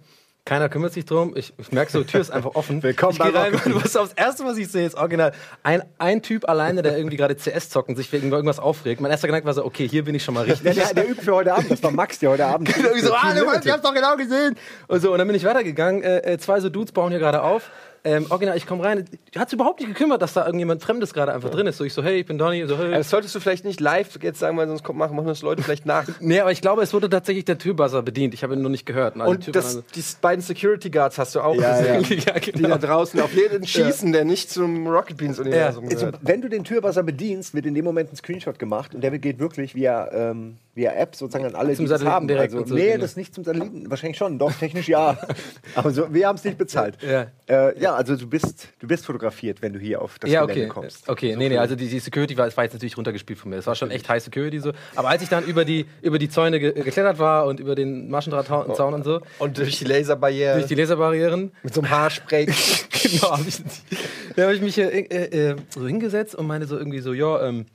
Keiner 0.47 0.69
kümmert 0.69 0.93
sich 0.93 1.05
drum. 1.05 1.33
Ich, 1.35 1.53
ich 1.57 1.71
merke 1.71 1.91
so, 1.91 2.01
die 2.01 2.05
Tür 2.05 2.21
ist 2.21 2.29
einfach 2.29 2.53
offen. 2.53 2.83
Willkommen 2.83 3.13
ich 3.13 3.17
bei 3.17 3.29
rein 3.29 3.59
was 3.65 3.95
aufs 3.95 4.13
Erste, 4.13 4.45
was 4.45 4.57
ich 4.57 4.67
sehe, 4.67 4.85
ist 4.85 4.93
original. 4.93 5.31
Ein, 5.63 5.81
ein 5.97 6.21
Typ 6.21 6.47
alleine, 6.47 6.83
der 6.83 6.95
irgendwie 6.95 7.17
gerade 7.17 7.35
CS 7.35 7.71
zockt 7.71 7.89
und 7.89 7.95
sich 7.95 8.11
wegen 8.11 8.31
irgendwas 8.31 8.59
aufregt. 8.59 9.01
Mein 9.01 9.09
erster 9.09 9.27
Gedanke 9.27 9.47
war 9.47 9.55
so, 9.55 9.65
okay, 9.65 9.87
hier 9.87 10.03
bin 10.03 10.13
ich 10.13 10.23
schon 10.23 10.35
mal 10.35 10.45
Der, 10.45 10.53
richtig. 10.53 10.75
der, 10.75 10.93
der 10.93 11.09
übt 11.09 11.23
für 11.23 11.33
heute 11.33 11.51
Abend. 11.51 11.71
Das 11.71 11.81
war 11.81 11.89
Max, 11.89 12.19
der 12.19 12.29
heute 12.29 12.45
Abend. 12.45 12.69
irgendwie 12.77 13.01
so, 13.01 13.11
ah, 13.15 13.31
Limited. 13.31 13.65
ich 13.65 13.71
hab's 13.71 13.81
doch 13.81 13.93
genau 13.95 14.15
gesehen. 14.17 14.55
Und 14.87 15.01
so, 15.01 15.11
und 15.13 15.17
dann 15.17 15.25
bin 15.25 15.35
ich 15.35 15.43
weitergegangen. 15.45 16.03
Äh, 16.03 16.33
äh, 16.33 16.37
zwei 16.37 16.59
so 16.59 16.69
Dudes 16.69 16.91
bauen 16.91 17.09
hier 17.09 17.19
gerade 17.19 17.41
auf. 17.41 17.71
Ähm, 18.05 18.27
original, 18.29 18.55
ich 18.55 18.67
komme 18.67 18.83
rein. 18.83 19.03
Hat 19.35 19.51
überhaupt 19.51 19.79
nicht 19.79 19.89
gekümmert, 19.89 20.21
dass 20.21 20.33
da 20.33 20.45
irgendjemand 20.45 20.81
Fremdes 20.83 21.11
gerade 21.13 21.33
einfach 21.33 21.49
drin 21.49 21.65
ist. 21.67 21.77
So, 21.77 21.83
ich 21.83 21.93
so, 21.93 22.03
hey, 22.03 22.19
ich 22.19 22.25
bin 22.27 22.37
Donny. 22.37 22.65
So, 22.67 22.77
hey. 22.77 22.91
Das 22.91 23.09
solltest 23.09 23.33
du 23.33 23.39
vielleicht 23.39 23.65
nicht 23.65 23.79
live 23.79 24.17
jetzt 24.21 24.39
sagen, 24.39 24.55
weil 24.57 24.67
sonst 24.67 24.83
kommt, 24.83 24.99
machen, 24.99 25.15
machen 25.15 25.27
das 25.27 25.41
Leute 25.41 25.63
vielleicht 25.63 25.85
nach. 25.85 26.05
Nee, 26.19 26.39
aber 26.39 26.51
ich 26.51 26.61
glaube, 26.61 26.81
es 26.83 26.93
wurde 26.93 27.09
tatsächlich 27.09 27.45
der 27.45 27.57
Türbuzzer 27.57 28.01
bedient. 28.03 28.33
Ich 28.35 28.43
habe 28.43 28.53
ihn 28.53 28.61
nur 28.61 28.69
nicht 28.71 28.85
gehört. 28.85 29.19
Also 29.19 29.33
die 29.33 29.47
Und 29.47 29.55
das, 29.55 29.75
war 29.77 29.83
die 29.95 30.03
beiden 30.21 30.41
Security 30.41 30.89
Guards 30.89 31.17
hast 31.17 31.33
du 31.35 31.41
auch 31.41 31.55
Ja, 31.55 31.77
gesehen. 31.79 32.19
ja. 32.25 32.33
Ja, 32.35 32.39
Die 32.39 32.51
genau. 32.51 32.69
da 32.69 32.77
draußen 32.77 33.19
auf 33.19 33.33
jeden 33.33 33.65
schießen, 33.65 34.11
der 34.11 34.23
nicht 34.23 34.49
zum 34.51 34.87
Rocket 34.87 35.17
Beans 35.17 35.39
Universum 35.39 35.85
Also, 35.85 35.97
gehört. 36.07 36.19
wenn 36.21 36.41
du 36.41 36.49
den 36.49 36.63
Türwasser 36.63 37.01
bedienst, 37.03 37.53
wird 37.55 37.65
in 37.65 37.73
dem 37.73 37.85
Moment 37.85 38.13
ein 38.13 38.15
Screenshot 38.15 38.59
gemacht 38.59 38.93
und 38.93 39.01
der 39.01 39.11
geht 39.17 39.39
wirklich 39.39 39.73
via, 39.75 40.11
ähm, 40.11 40.57
via 40.75 40.91
App 40.93 41.15
sozusagen 41.15 41.45
an 41.45 41.55
alle, 41.55 41.73
Zum 41.73 41.85
die 41.85 41.89
Satelliten 41.89 42.13
haben. 42.13 42.27
direkt 42.27 42.53
Also, 42.53 42.65
so, 42.67 42.75
nee, 42.75 42.89
ja. 42.91 42.97
das 42.97 43.11
ist 43.11 43.17
nicht 43.17 43.33
zum 43.33 43.43
Satelliten. 43.43 43.89
Wahrscheinlich 43.89 44.17
schon. 44.17 44.37
Doch, 44.37 44.51
technisch 44.53 44.87
ja. 44.87 45.17
Aber 45.75 45.91
so, 45.91 46.13
wir 46.13 46.27
haben 46.27 46.35
es 46.35 46.43
nicht 46.43 46.57
bezahlt. 46.57 46.97
Ja. 47.01 47.27
Äh, 47.47 47.79
ja, 47.79 47.94
also 47.95 48.15
du 48.15 48.27
bist, 48.27 48.69
du 48.79 48.87
bist 48.87 49.05
fotografiert, 49.05 49.61
wenn 49.61 49.73
du 49.73 49.79
hier 49.79 50.01
auf 50.01 50.19
das 50.19 50.29
Ja, 50.29 50.41
Gelände 50.45 50.65
okay. 50.65 50.81
kommst. 50.81 51.09
Okay, 51.09 51.35
nee, 51.35 51.49
nee, 51.49 51.57
also 51.57 51.75
die, 51.75 51.87
die 51.87 51.99
Security 51.99 52.37
war, 52.37 52.55
war 52.55 52.63
jetzt 52.63 52.73
natürlich 52.73 52.97
runtergespielt 52.97 53.39
von 53.39 53.49
mir. 53.49 53.55
Das 53.57 53.67
war 53.67 53.75
schon 53.75 53.91
echt 53.91 54.07
High 54.09 54.23
Security 54.23 54.59
so. 54.59 54.71
Aber 54.95 55.09
als 55.09 55.23
ich 55.23 55.29
dann 55.29 55.43
über 55.45 55.65
die, 55.65 55.85
über 56.01 56.19
die 56.19 56.29
Zäune 56.29 56.59
ge 56.59 56.73
geklettert 56.73 57.19
war 57.19 57.45
und 57.45 57.59
über 57.59 57.75
den 57.75 58.09
Maschendrahtzaun 58.09 58.93
und 58.93 59.03
so, 59.03 59.21
Und 59.39 59.57
durch 59.57 59.79
die 59.79 59.85
Laserbarriere. 59.85 60.55
durch 60.55 60.67
die 60.67 60.75
Laserbarrieren, 60.75 61.51
mit 61.63 61.73
so 61.73 61.81
einem 61.81 61.89
Haarspray. 61.89 62.45
genau, 62.91 63.31
habe 63.31 63.45
ich, 63.47 63.57
da 64.35 64.43
habe 64.43 64.55
ich 64.55 64.61
mich 64.61 64.75
hier 64.75 64.91
äh, 64.91 65.51
äh, 65.51 65.55
so 65.69 65.87
hingesetzt 65.87 66.35
und 66.35 66.47
meine 66.47 66.65
so 66.65 66.77
irgendwie 66.77 66.99
so, 66.99 67.13
ja, 67.13 67.47
ähm, 67.47 67.65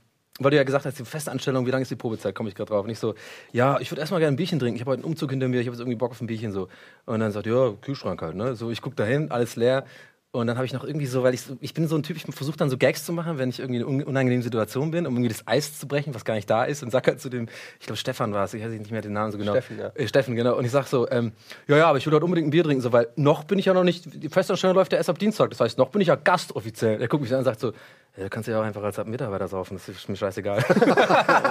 weil 0.41 0.51
du 0.51 0.57
ja 0.57 0.65
gesagt 0.65 0.87
hast, 0.87 0.99
die 0.99 1.05
Festanstellung, 1.05 1.67
wie 1.67 1.71
lange 1.71 1.83
ist 1.83 1.91
die 1.91 1.97
Probezeit, 1.97 2.35
komme 2.35 2.49
ich 2.49 2.55
gerade 2.55 2.71
drauf. 2.71 2.85
Und 2.85 2.91
ich 2.91 2.99
so, 2.99 3.15
ja, 3.53 3.79
ich 3.79 3.91
würde 3.91 4.01
erstmal 4.01 4.21
gerne 4.21 4.35
ein 4.35 4.37
Bierchen 4.37 4.59
trinken. 4.59 4.77
Ich 4.77 4.81
habe 4.81 4.93
heute 4.93 5.03
einen 5.03 5.13
Umzug 5.13 5.31
hinter 5.31 5.49
mir, 5.49 5.61
ich 5.61 5.67
habe 5.67 5.75
jetzt 5.77 5.81
irgendwie 5.81 5.97
Bock 5.97 6.11
auf 6.13 6.21
ein 6.21 6.27
Bierchen 6.27 6.51
so. 6.51 6.69
Und 7.07 7.21
dann 7.21 7.31
sagt, 7.31 7.47
ja, 7.47 7.73
Kühlschrank 7.81 8.21
halt, 8.23 8.35
ne? 8.35 8.57
So, 8.57 8.71
ich 8.71 8.81
gucke 8.81 8.97
da 8.97 9.05
hin, 9.05 9.31
alles 9.31 9.57
leer. 9.57 9.85
Und 10.33 10.47
dann 10.47 10.57
habe 10.59 10.65
ich 10.65 10.73
noch 10.73 10.85
irgendwie 10.85 11.07
so, 11.07 11.25
weil 11.25 11.35
ich 11.35 11.41
so, 11.43 11.57
ich 11.61 11.75
bin 11.75 11.89
so 11.89 11.97
ein 11.97 12.05
Typ, 12.05 12.17
ich 12.17 12.23
versuche 12.33 12.57
dann 12.57 12.71
so 12.71 12.79
Gags 12.79 13.05
zu 13.05 13.13
machen, 13.13 13.37
wenn 13.39 13.49
ich 13.49 13.59
irgendwie 13.59 13.81
in 13.81 13.87
einer 13.87 13.93
un- 13.97 14.05
unangenehmen 14.05 14.45
Situation 14.45 14.93
bin, 14.93 15.05
um 15.09 15.15
irgendwie 15.17 15.29
das 15.35 15.43
Eis 15.49 15.77
zu 15.77 15.89
brechen, 15.89 16.15
was 16.15 16.25
gar 16.25 16.35
nicht 16.35 16.49
da 16.49 16.63
ist. 16.63 16.85
Und 16.85 16.93
sag 16.93 17.05
halt 17.09 17.21
zu 17.21 17.31
dem, 17.31 17.49
ich 17.81 17.87
glaube 17.87 17.97
Stefan 17.97 18.33
war 18.33 18.45
es, 18.45 18.55
ich 18.55 18.63
weiß 18.63 18.71
nicht 18.71 18.93
mehr 18.93 19.03
den 19.03 19.13
Namen 19.13 19.33
so 19.33 19.39
genau. 19.39 19.51
Steffen, 19.55 19.81
ja. 19.81 19.91
Äh, 19.93 20.07
Steffen, 20.07 20.37
genau. 20.37 20.57
Und 20.57 20.65
ich 20.65 20.71
sag 20.71 20.87
so, 20.87 21.11
ähm, 21.11 21.33
ja, 21.67 21.79
ja, 21.79 21.89
aber 21.89 21.99
ich 21.99 22.07
will 22.07 22.13
heute 22.15 22.25
unbedingt 22.25 22.47
ein 22.47 22.53
Bier 22.53 22.63
trinken, 22.63 22.81
so, 22.81 22.93
weil 22.93 23.09
noch 23.17 23.43
bin 23.43 23.59
ich 23.59 23.65
ja 23.65 23.75
noch 23.75 23.83
nicht, 23.83 24.05
die 24.23 24.29
Festanstellung 24.29 24.77
läuft 24.77 24.93
ja 24.93 24.99
erst 24.99 25.11
ab 25.11 25.19
Dienstag, 25.19 25.51
das 25.51 25.59
heißt, 25.59 25.79
noch 25.79 25.89
bin 25.89 26.01
ich 26.01 26.07
ja 26.09 26.15
Gast 26.15 26.55
offiziell. 26.55 27.01
Er 27.01 27.09
guckt 27.09 27.23
mich 27.25 27.33
an 27.33 27.39
und 27.39 27.45
sagt 27.45 27.59
so, 27.59 27.73
ja, 28.17 28.25
du 28.25 28.31
kannst 28.31 28.49
ja 28.49 28.61
auch 28.61 28.65
einfach 28.65 28.83
als 28.85 29.05
Mitarbeiter 29.05 29.49
saufen, 29.49 29.75
das 29.79 29.89
ist 29.89 30.09
mir 30.09 30.15
scheißegal. 30.17 30.65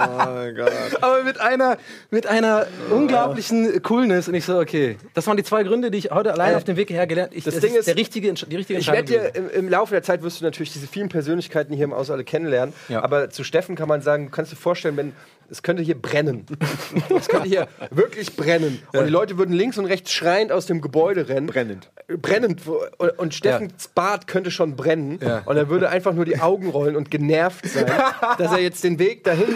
Oh 0.02 0.32
mein 0.34 0.54
Gott. 0.54 0.72
aber 1.02 1.22
mit 1.24 1.38
einer, 1.40 1.76
mit 2.10 2.26
einer 2.26 2.66
unglaublichen 2.90 3.82
Coolness 3.82 4.28
und 4.28 4.34
ich 4.34 4.44
so, 4.44 4.58
okay, 4.58 4.96
das 5.14 5.26
waren 5.26 5.36
die 5.36 5.42
zwei 5.42 5.62
Gründe, 5.62 5.90
die 5.90 5.98
ich 5.98 6.10
heute 6.10 6.32
allein 6.32 6.52
Äh, 6.54 6.56
auf 6.56 6.64
dem 6.64 6.76
Weg 6.76 6.88
hierher 6.88 7.06
gelernt 7.06 7.32
habe. 7.34 7.42
das 7.42 7.60
Ding 7.60 7.74
ist, 7.74 7.86
der 7.88 7.96
richtige, 7.96 8.32
die 8.32 8.56
richtige 8.56 8.69
Ich 8.70 8.88
Entscheidung. 8.88 9.10
werde 9.10 9.32
dir 9.32 9.40
im, 9.40 9.50
im 9.50 9.68
Laufe 9.68 9.92
der 9.92 10.02
Zeit 10.02 10.22
wirst 10.22 10.40
du 10.40 10.44
natürlich 10.44 10.72
diese 10.72 10.86
vielen 10.86 11.08
Persönlichkeiten 11.08 11.74
hier 11.74 11.84
im 11.84 11.94
Haus 11.94 12.10
alle 12.10 12.24
kennenlernen. 12.24 12.74
Ja. 12.88 13.02
Aber 13.02 13.30
zu 13.30 13.44
Steffen 13.44 13.76
kann 13.76 13.88
man 13.88 14.02
sagen, 14.02 14.26
du 14.26 14.30
kannst 14.30 14.52
dir 14.52 14.56
vorstellen, 14.56 14.96
wenn 14.96 15.12
es 15.50 15.62
könnte 15.62 15.82
hier 15.82 16.00
brennen. 16.00 16.46
es 17.16 17.28
könnte 17.28 17.48
hier 17.48 17.66
wirklich 17.90 18.36
brennen. 18.36 18.80
Und 18.92 19.04
die 19.04 19.10
Leute 19.10 19.36
würden 19.36 19.52
links 19.52 19.78
und 19.78 19.86
rechts 19.86 20.12
schreiend 20.12 20.52
aus 20.52 20.66
dem 20.66 20.80
Gebäude 20.80 21.28
rennen. 21.28 21.46
Brennend. 21.48 21.90
Brennend. 22.06 22.62
Und, 22.98 23.18
und 23.18 23.34
Steffens 23.34 23.88
Bart 23.88 24.28
könnte 24.28 24.50
schon 24.50 24.76
brennen. 24.76 25.18
Ja. 25.20 25.42
Und 25.46 25.56
er 25.56 25.68
würde 25.68 25.88
einfach 25.88 26.14
nur 26.14 26.24
die 26.24 26.38
Augen 26.38 26.68
rollen 26.68 26.94
und 26.94 27.10
genervt 27.10 27.66
sein, 27.66 27.86
dass 28.38 28.52
er 28.52 28.60
jetzt 28.60 28.84
den 28.84 28.98
Weg 28.98 29.24
dahin 29.24 29.54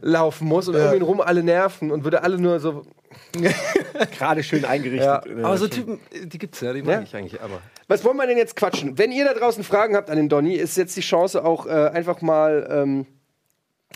laufen 0.00 0.46
muss 0.46 0.68
und 0.68 0.76
um 0.76 0.94
ihn 0.94 1.02
rum 1.02 1.20
alle 1.20 1.42
nerven 1.42 1.90
und 1.90 2.04
würde 2.04 2.22
alle 2.22 2.38
nur 2.38 2.60
so. 2.60 2.84
Gerade 4.18 4.42
schön 4.42 4.64
eingerichtet. 4.64 5.06
Ja. 5.06 5.24
Äh, 5.26 5.42
aber 5.42 5.56
so. 5.58 5.68
Typen, 5.68 6.00
äh, 6.12 6.26
die 6.26 6.38
gibt's 6.38 6.60
ja, 6.60 6.72
die 6.72 6.82
mag 6.82 6.90
Ja. 6.94 7.02
ich 7.02 7.14
eigentlich, 7.16 7.40
aber. 7.40 7.60
Was 7.88 8.04
wollen 8.04 8.16
wir 8.16 8.26
denn 8.26 8.38
jetzt 8.38 8.56
quatschen? 8.56 8.98
Wenn 8.98 9.12
ihr 9.12 9.24
da 9.24 9.34
draußen 9.34 9.64
Fragen 9.64 9.96
habt 9.96 10.10
an 10.10 10.16
den 10.16 10.28
Donny, 10.28 10.54
ist 10.54 10.76
jetzt 10.76 10.96
die 10.96 11.00
Chance 11.00 11.44
auch 11.44 11.66
äh, 11.66 11.70
einfach 11.70 12.20
mal, 12.22 12.66
ähm, 12.70 13.06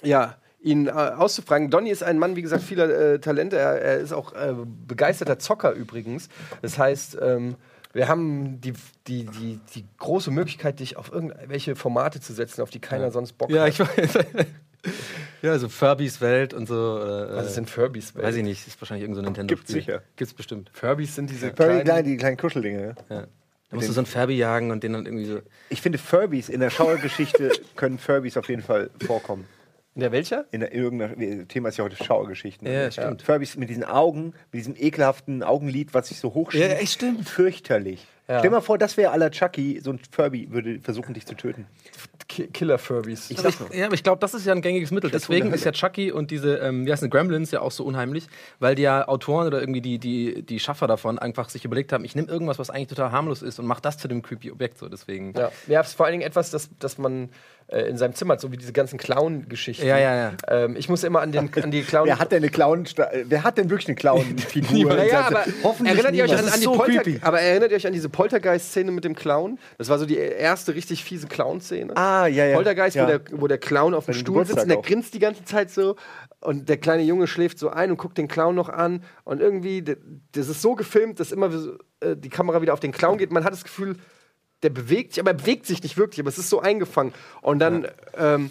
ja, 0.03 0.37
ihn 0.61 0.89
äh, 0.89 0.91
auszufragen. 0.91 1.71
Donny 1.71 1.91
ist 1.91 2.03
ein 2.03 2.19
Mann, 2.19 2.35
wie 2.37 2.43
gesagt, 2.43 2.63
vieler 2.63 2.89
äh, 3.15 3.19
Talente. 3.21 3.57
Er, 3.57 3.81
er 3.81 3.97
ist 3.99 4.13
auch 4.13 4.33
äh, 4.35 4.55
begeisterter 4.87 5.39
Zocker 5.39 5.73
übrigens. 5.73 6.29
Das 6.61 6.77
heißt, 6.79 7.19
ähm, 7.23 7.55
wir 7.93 8.09
haben 8.09 8.61
die, 8.61 8.75
die, 9.07 9.25
die, 9.25 9.61
die 9.75 9.85
große 9.99 10.31
Möglichkeit, 10.31 10.81
dich 10.81 10.97
auf 10.99 11.11
irgendwelche 11.13 11.77
Formate 11.77 12.21
zu 12.21 12.35
setzen, 12.35 12.61
auf 12.63 12.71
die 12.71 12.81
keiner 12.81 13.11
sonst 13.11 13.39
Bock 13.39 13.49
Ja, 13.51 13.63
hat. 13.63 13.69
ich 13.69 13.81
weiß. 13.81 14.19
ja, 15.43 15.59
so 15.59 15.69
Furbies 15.69 16.21
Welt 16.21 16.55
und 16.55 16.67
so. 16.67 16.75
Oder, 16.75 17.37
Was 17.37 17.45
äh, 17.45 17.49
ist 17.49 17.57
denn 17.57 17.67
Furbies? 17.67 18.15
Weiß 18.15 18.37
ich 18.37 18.43
nicht, 18.43 18.67
ist 18.67 18.81
wahrscheinlich 18.81 19.03
irgendein 19.03 19.25
so 19.25 19.31
Nintendo. 19.31 19.55
Gibt's 19.55 19.73
sicher. 19.73 20.03
Gibt's 20.17 20.35
bestimmt. 20.35 20.71
Furbies 20.73 21.15
sind 21.15 21.31
diese 21.31 21.49
Furby, 21.49 21.55
kleinen... 21.57 21.85
klein, 21.85 22.05
die 22.05 22.17
kleinen 22.17 22.37
Kuscheldinge. 22.37 22.95
Ja. 23.09 23.17
Ja. 23.17 23.27
Da 23.71 23.77
musst 23.77 23.89
du 23.89 23.93
so 23.93 24.01
einen 24.01 24.07
Furby 24.07 24.37
jagen 24.37 24.71
und 24.71 24.85
den 24.85 24.93
dann 24.93 25.07
irgendwie 25.07 25.25
so. 25.25 25.41
Ich 25.71 25.83
finde, 25.83 25.99
Furbies 25.99 26.49
in 26.49 26.61
der 26.61 26.71
Schauergeschichte 26.71 27.51
können 27.77 27.99
Furbies 27.99 28.37
auf 28.37 28.49
jeden 28.49 28.63
Fall 28.63 28.91
vorkommen. 29.05 29.47
In 29.97 30.01
der 30.01 30.13
welcher? 30.13 30.45
In 30.51 30.61
der, 30.61 30.75
irgendeiner, 30.75 31.49
Thema 31.49 31.71
ist 31.71 31.79
ja 31.79 31.85
heute 31.85 31.97
Schauergeschichten. 31.97 32.71
Ja, 32.71 32.91
stimmt. 32.91 33.23
Furbies 33.23 33.57
mit 33.57 33.71
diesen 33.71 33.83
Augen, 33.83 34.35
mit 34.53 34.61
diesem 34.61 34.77
ekelhaften 34.77 35.43
Augenlid, 35.43 35.95
was 35.95 36.09
sich 36.09 36.21
so 36.21 36.35
hochschiebt. 36.35 36.63
Ja, 36.63 36.71
echt 36.77 36.93
stimmt. 36.93 37.29
Fürchterlich. 37.29 38.07
Ja. 38.29 38.41
Stell 38.41 38.51
dir 38.51 38.57
mal 38.57 38.61
vor, 38.61 38.77
das 38.77 38.97
wäre 38.99 39.11
aller 39.13 39.31
Chucky, 39.31 39.81
so 39.83 39.93
ein 39.93 40.01
Furby 40.11 40.53
würde 40.53 40.81
versuchen, 40.81 41.15
dich 41.15 41.27
zu 41.27 41.35
töten. 41.35 41.67
Ki 42.37 42.49
Killer 42.49 42.77
Furbies. 42.77 43.31
Ich 43.31 43.43
ich, 43.43 43.55
ja, 43.73 43.87
aber 43.87 43.95
ich 43.95 44.03
glaube, 44.03 44.21
das 44.21 44.35
ist 44.35 44.45
ja 44.45 44.53
ein 44.53 44.61
gängiges 44.61 44.91
Mittel. 44.91 45.11
Deswegen 45.11 45.53
ist 45.55 45.65
ja 45.65 45.73
Chucky 45.73 46.13
und 46.13 46.31
diese, 46.31 46.57
ähm, 46.59 46.85
wie 46.85 46.93
heißt 46.93 47.03
denn, 47.03 47.09
Gremlins 47.09 47.51
ja 47.51 47.63
auch 47.63 47.71
so 47.71 47.83
unheimlich, 47.85 48.27
weil 48.59 48.75
die 48.75 48.83
ja 48.83 49.09
Autoren 49.09 49.47
oder 49.47 49.61
irgendwie 49.61 49.81
die, 49.81 49.99
die, 49.99 50.43
die 50.43 50.61
Schaffer 50.61 50.87
davon 50.87 51.19
einfach 51.19 51.49
sich 51.49 51.65
überlegt 51.65 51.93
haben, 51.93 52.05
ich 52.05 52.15
nehme 52.15 52.29
irgendwas, 52.29 52.59
was 52.59 52.69
eigentlich 52.69 52.89
total 52.89 53.11
harmlos 53.11 53.41
ist 53.41 53.59
und 53.59 53.67
mach 53.67 53.81
das 53.81 53.97
zu 53.97 54.07
dem 54.07 54.21
creepy 54.21 54.51
Objekt 54.51 54.77
so. 54.77 54.89
Deswegen. 54.89 55.33
Ja, 55.35 55.51
ja 55.67 55.83
vor 55.83 56.05
allen 56.05 56.13
Dingen 56.13 56.27
etwas, 56.27 56.51
das, 56.51 56.69
das 56.79 56.99
man 56.99 57.31
äh, 57.69 57.89
in 57.89 57.97
seinem 57.97 58.15
Zimmer 58.15 58.39
so 58.39 58.53
wie 58.53 58.57
diese 58.57 58.73
ganzen 58.73 58.99
Clown-Geschichten. 58.99 59.87
Ja, 59.87 59.99
ja, 59.99 60.15
ja. 60.15 60.33
Ähm, 60.47 60.77
ich 60.77 60.89
muss 60.89 61.03
immer 61.03 61.21
an, 61.21 61.33
den, 61.33 61.51
an 61.53 61.71
die 61.71 61.83
Clown. 61.83 62.07
Wer 62.07 62.19
hat 62.19 62.31
denn 62.31 62.43
eine 62.43 62.51
Clown, 62.51 62.87
wer 63.25 63.43
hat 63.43 63.59
denn 63.59 63.71
wirklich 63.71 63.89
eine 63.89 63.97
Clown-Figur? 63.97 64.95
Naja, 64.97 65.27
aber 65.27 65.45
Hoffentlich 65.63 65.95
erinnert 65.95 66.15
ihr 66.15 66.25
euch 66.25 66.31
an, 66.31 66.37
niemand. 66.37 66.55
an 66.55 66.61
die 66.61 66.65
so 66.65 66.73
Polter 66.73 67.03
creepy. 67.03 67.19
aber 67.23 67.41
erinnert 67.41 67.71
ihr 67.71 67.77
euch 67.77 67.87
an 67.87 67.93
diese 67.93 68.09
Poltergeist-Szene 68.09 68.93
mit 68.93 69.05
dem 69.05 69.15
Clown? 69.15 69.59
Das 69.79 69.89
war 69.89 69.99
so 69.99 70.07
die 70.07 70.17
erste 70.17 70.75
richtig 70.75 71.03
fiese 71.05 71.27
Clown-Szene. 71.27 71.97
Ah, 71.97 72.27
ja, 72.27 72.47
ja. 72.47 72.55
Poltergeist, 72.55 72.97
ja. 72.97 73.03
wo, 73.03 73.07
der, 73.07 73.21
wo 73.33 73.47
der 73.49 73.59
Clown 73.59 73.95
auf 73.95 74.07
dem 74.07 74.15
Stuhl 74.15 74.47
sitzt 74.47 74.63
und 74.63 74.69
der 74.69 74.79
auch. 74.79 74.83
grinst 74.83 75.15
die 75.15 75.19
ganze 75.19 75.45
Zeit 75.45 75.71
so 75.71 75.97
und 76.41 76.69
der 76.69 76.77
kleine 76.77 77.03
Junge 77.03 77.27
schläft 77.27 77.59
so 77.59 77.71
ein 77.71 77.91
und 77.91 77.97
guckt 77.97 78.17
den 78.17 78.29
Clown 78.29 78.55
noch 78.55 78.69
an 78.69 79.03
und 79.25 79.41
irgendwie, 79.41 79.83
das 79.83 80.49
ist 80.49 80.63
so 80.63 80.75
gefilmt, 80.75 81.19
dass 81.19 81.33
immer 81.33 81.51
äh, 82.01 82.17
die 82.17 82.29
Kamera 82.29 82.63
wieder 82.63 82.73
auf 82.73 82.81
den 82.81 82.93
Clown 82.93 83.19
geht. 83.19 83.33
Man 83.33 83.45
hat 83.45 83.53
das 83.53 83.65
Gefühl, 83.65 83.97
der 84.67 84.71
bewegt 84.71 85.15
sich, 85.15 85.21
aber 85.21 85.31
er 85.31 85.37
bewegt 85.37 85.65
sich 85.65 85.83
nicht 85.85 85.97
wirklich, 85.97 86.19
aber 86.19 86.29
es 86.29 86.39
ist 86.39 86.51
so 86.51 86.61
eingefangen. 86.61 87.15
Und 87.41 87.61
dann 87.61 87.87
ähm, 88.19 88.51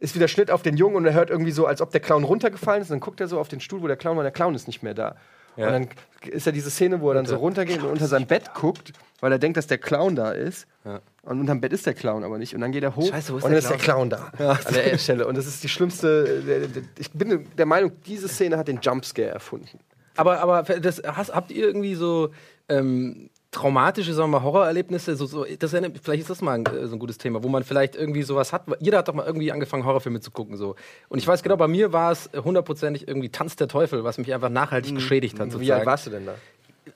ist 0.00 0.16
wieder 0.16 0.26
Schnitt 0.26 0.50
auf 0.50 0.62
den 0.62 0.76
Jungen 0.76 0.96
und 0.96 1.06
er 1.06 1.14
hört 1.14 1.30
irgendwie 1.30 1.52
so, 1.52 1.66
als 1.66 1.80
ob 1.80 1.92
der 1.92 2.00
Clown 2.00 2.24
runtergefallen 2.24 2.82
ist. 2.82 2.90
Und 2.90 2.94
dann 2.94 3.00
guckt 3.00 3.20
er 3.20 3.28
so 3.28 3.38
auf 3.38 3.46
den 3.46 3.60
Stuhl, 3.60 3.80
wo 3.80 3.86
der 3.86 3.96
Clown 3.96 4.16
war, 4.16 4.24
der 4.24 4.32
Clown 4.32 4.56
ist 4.56 4.66
nicht 4.66 4.82
mehr 4.82 4.92
da. 4.94 5.14
Ja. 5.56 5.68
Und 5.68 5.72
dann 5.72 5.88
ist 6.32 6.46
ja 6.46 6.52
diese 6.52 6.68
Szene, 6.68 7.00
wo 7.00 7.10
er 7.10 7.14
dann 7.14 7.26
so 7.26 7.36
runtergeht 7.36 7.80
und 7.80 7.90
unter 7.90 8.08
sein 8.08 8.26
Bett 8.26 8.54
guckt, 8.54 8.92
weil 9.20 9.30
er 9.30 9.38
denkt, 9.38 9.56
dass 9.56 9.68
der 9.68 9.78
Clown 9.78 10.16
da 10.16 10.32
ist. 10.32 10.66
Ja. 10.84 11.00
Und 11.22 11.38
unterm 11.38 11.60
Bett 11.60 11.72
ist 11.72 11.86
der 11.86 11.94
Clown 11.94 12.24
aber 12.24 12.38
nicht. 12.38 12.56
Und 12.56 12.60
dann 12.60 12.72
geht 12.72 12.82
er 12.82 12.96
hoch 12.96 13.08
Scheiße, 13.08 13.32
wo 13.32 13.36
ist 13.38 13.44
und 13.44 13.52
der 13.52 13.60
dann 13.60 13.70
ist 13.70 13.70
der 13.70 13.78
Clown 13.78 14.10
da. 14.10 14.32
An 14.64 14.74
der 14.74 14.98
Stelle. 14.98 15.28
Und 15.28 15.38
das 15.38 15.46
ist 15.46 15.62
die 15.62 15.68
schlimmste. 15.68 16.72
Ich 16.98 17.12
bin 17.12 17.46
der 17.56 17.66
Meinung, 17.66 17.92
diese 18.04 18.26
Szene 18.26 18.58
hat 18.58 18.66
den 18.66 18.80
Jumpscare 18.80 19.28
erfunden. 19.28 19.78
Aber, 20.16 20.40
aber 20.40 20.62
das, 20.80 21.02
hast, 21.04 21.32
habt 21.32 21.52
ihr 21.52 21.64
irgendwie 21.64 21.94
so 21.94 22.30
ähm, 22.68 23.30
traumatische, 23.54 24.12
sagen 24.12 24.30
wir 24.30 24.40
mal, 24.40 24.44
Horrorerlebnisse? 24.44 25.16
So, 25.16 25.26
so, 25.26 25.46
das 25.58 25.72
erinnert, 25.72 25.98
vielleicht 26.02 26.22
ist 26.22 26.30
das 26.30 26.42
mal 26.42 26.52
ein, 26.52 26.66
äh, 26.66 26.86
so 26.86 26.96
ein 26.96 26.98
gutes 26.98 27.18
Thema, 27.18 27.42
wo 27.42 27.48
man 27.48 27.64
vielleicht 27.64 27.96
irgendwie 27.96 28.22
sowas 28.22 28.52
hat. 28.52 28.64
Jeder 28.80 28.98
hat 28.98 29.08
doch 29.08 29.14
mal 29.14 29.26
irgendwie 29.26 29.52
angefangen, 29.52 29.84
Horrorfilme 29.84 30.20
zu 30.20 30.30
gucken. 30.30 30.56
So. 30.56 30.76
Und 31.08 31.18
ich 31.18 31.26
weiß 31.26 31.42
genau, 31.42 31.56
bei 31.56 31.68
mir 31.68 31.92
war 31.92 32.12
es 32.12 32.30
hundertprozentig 32.34 33.08
irgendwie 33.08 33.30
Tanz 33.30 33.56
der 33.56 33.68
Teufel, 33.68 34.04
was 34.04 34.18
mich 34.18 34.32
einfach 34.34 34.50
nachhaltig 34.50 34.94
geschädigt 34.94 35.38
hat. 35.38 35.48
Wie 35.48 35.52
alt 35.52 35.52
sozusagen. 35.52 35.86
warst 35.86 36.06
du 36.06 36.10
denn 36.10 36.26
da? 36.26 36.34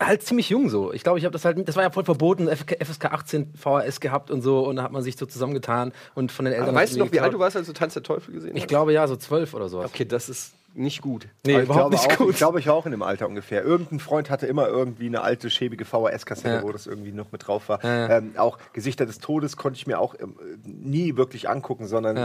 halt 0.01 0.23
ziemlich 0.23 0.51
jung 0.51 0.69
so. 0.69 0.93
Ich 0.93 1.03
glaube, 1.03 1.19
ich 1.19 1.25
habe 1.25 1.33
das 1.33 1.45
halt, 1.45 1.67
das 1.67 1.77
war 1.77 1.83
ja 1.83 1.91
voll 1.91 2.05
verboten, 2.05 2.49
FSK 2.49 3.07
18 3.07 3.55
VHS 3.55 4.01
gehabt 4.01 4.31
und 4.31 4.43
so 4.43 4.61
und 4.61 4.77
da 4.77 4.83
hat 4.83 4.93
man 4.93 5.03
sich 5.03 5.17
so 5.17 5.27
zusammengetan 5.27 5.93
und 6.15 6.31
von 6.31 6.45
den 6.45 6.55
Eltern. 6.55 6.75
weißt 6.75 6.95
du 6.95 6.99
noch, 7.01 7.13
wie 7.13 7.21
alt 7.21 7.33
du 7.33 7.39
warst, 7.39 7.57
als 7.57 7.67
du 7.67 7.73
Tanz 7.73 7.95
der 7.95 8.03
Teufel 8.03 8.35
gesehen 8.35 8.53
hast? 8.53 8.59
Ich 8.59 8.67
glaube 8.67 8.93
ja, 8.93 9.07
so 9.09 9.17
zwölf 9.17 9.55
oder 9.55 9.69
sowas. 9.69 9.87
Okay, 9.87 10.05
das 10.05 10.29
ist 10.29 10.53
nicht 10.79 11.03
gut. 11.03 11.29
Nee, 11.45 11.53
Aber 11.55 11.63
ich 11.63 11.69
überhaupt 11.69 11.91
glaube 11.91 11.95
nicht 11.97 12.13
auch, 12.13 12.17
gut. 12.19 12.31
Ich 12.31 12.37
glaube, 12.37 12.59
ich 12.61 12.67
war 12.69 12.75
auch 12.75 12.87
in 12.87 12.93
dem 12.93 13.03
Alter 13.03 13.29
ungefähr. 13.29 13.63
Irgendein 13.63 14.01
Freund 14.01 14.31
hatte 14.31 14.47
immer 14.47 14.69
irgendwie 14.69 15.07
eine 15.07 15.21
alte, 15.23 15.51
schäbige 15.51 15.85
VHS-Kassette, 15.85 16.49
Ja. 16.57 16.63
wo 16.63 16.73
das 16.73 16.87
irgendwie 16.87 17.13
noch 17.13 17.33
mit 17.33 17.47
drauf 17.47 17.69
war. 17.69 17.85
Ja. 17.85 18.19
Ähm, 18.19 18.33
auch 18.39 18.59
Gesichter 18.73 19.05
des 19.07 19.19
Todes 19.19 19.57
konnte 19.57 19.77
ich 19.79 19.87
mir 19.87 19.99
auch 20.01 20.15
ähm, 20.19 20.37
nie 20.65 21.17
wirklich 21.17 21.49
angucken, 21.49 21.87
sondern. 21.87 22.17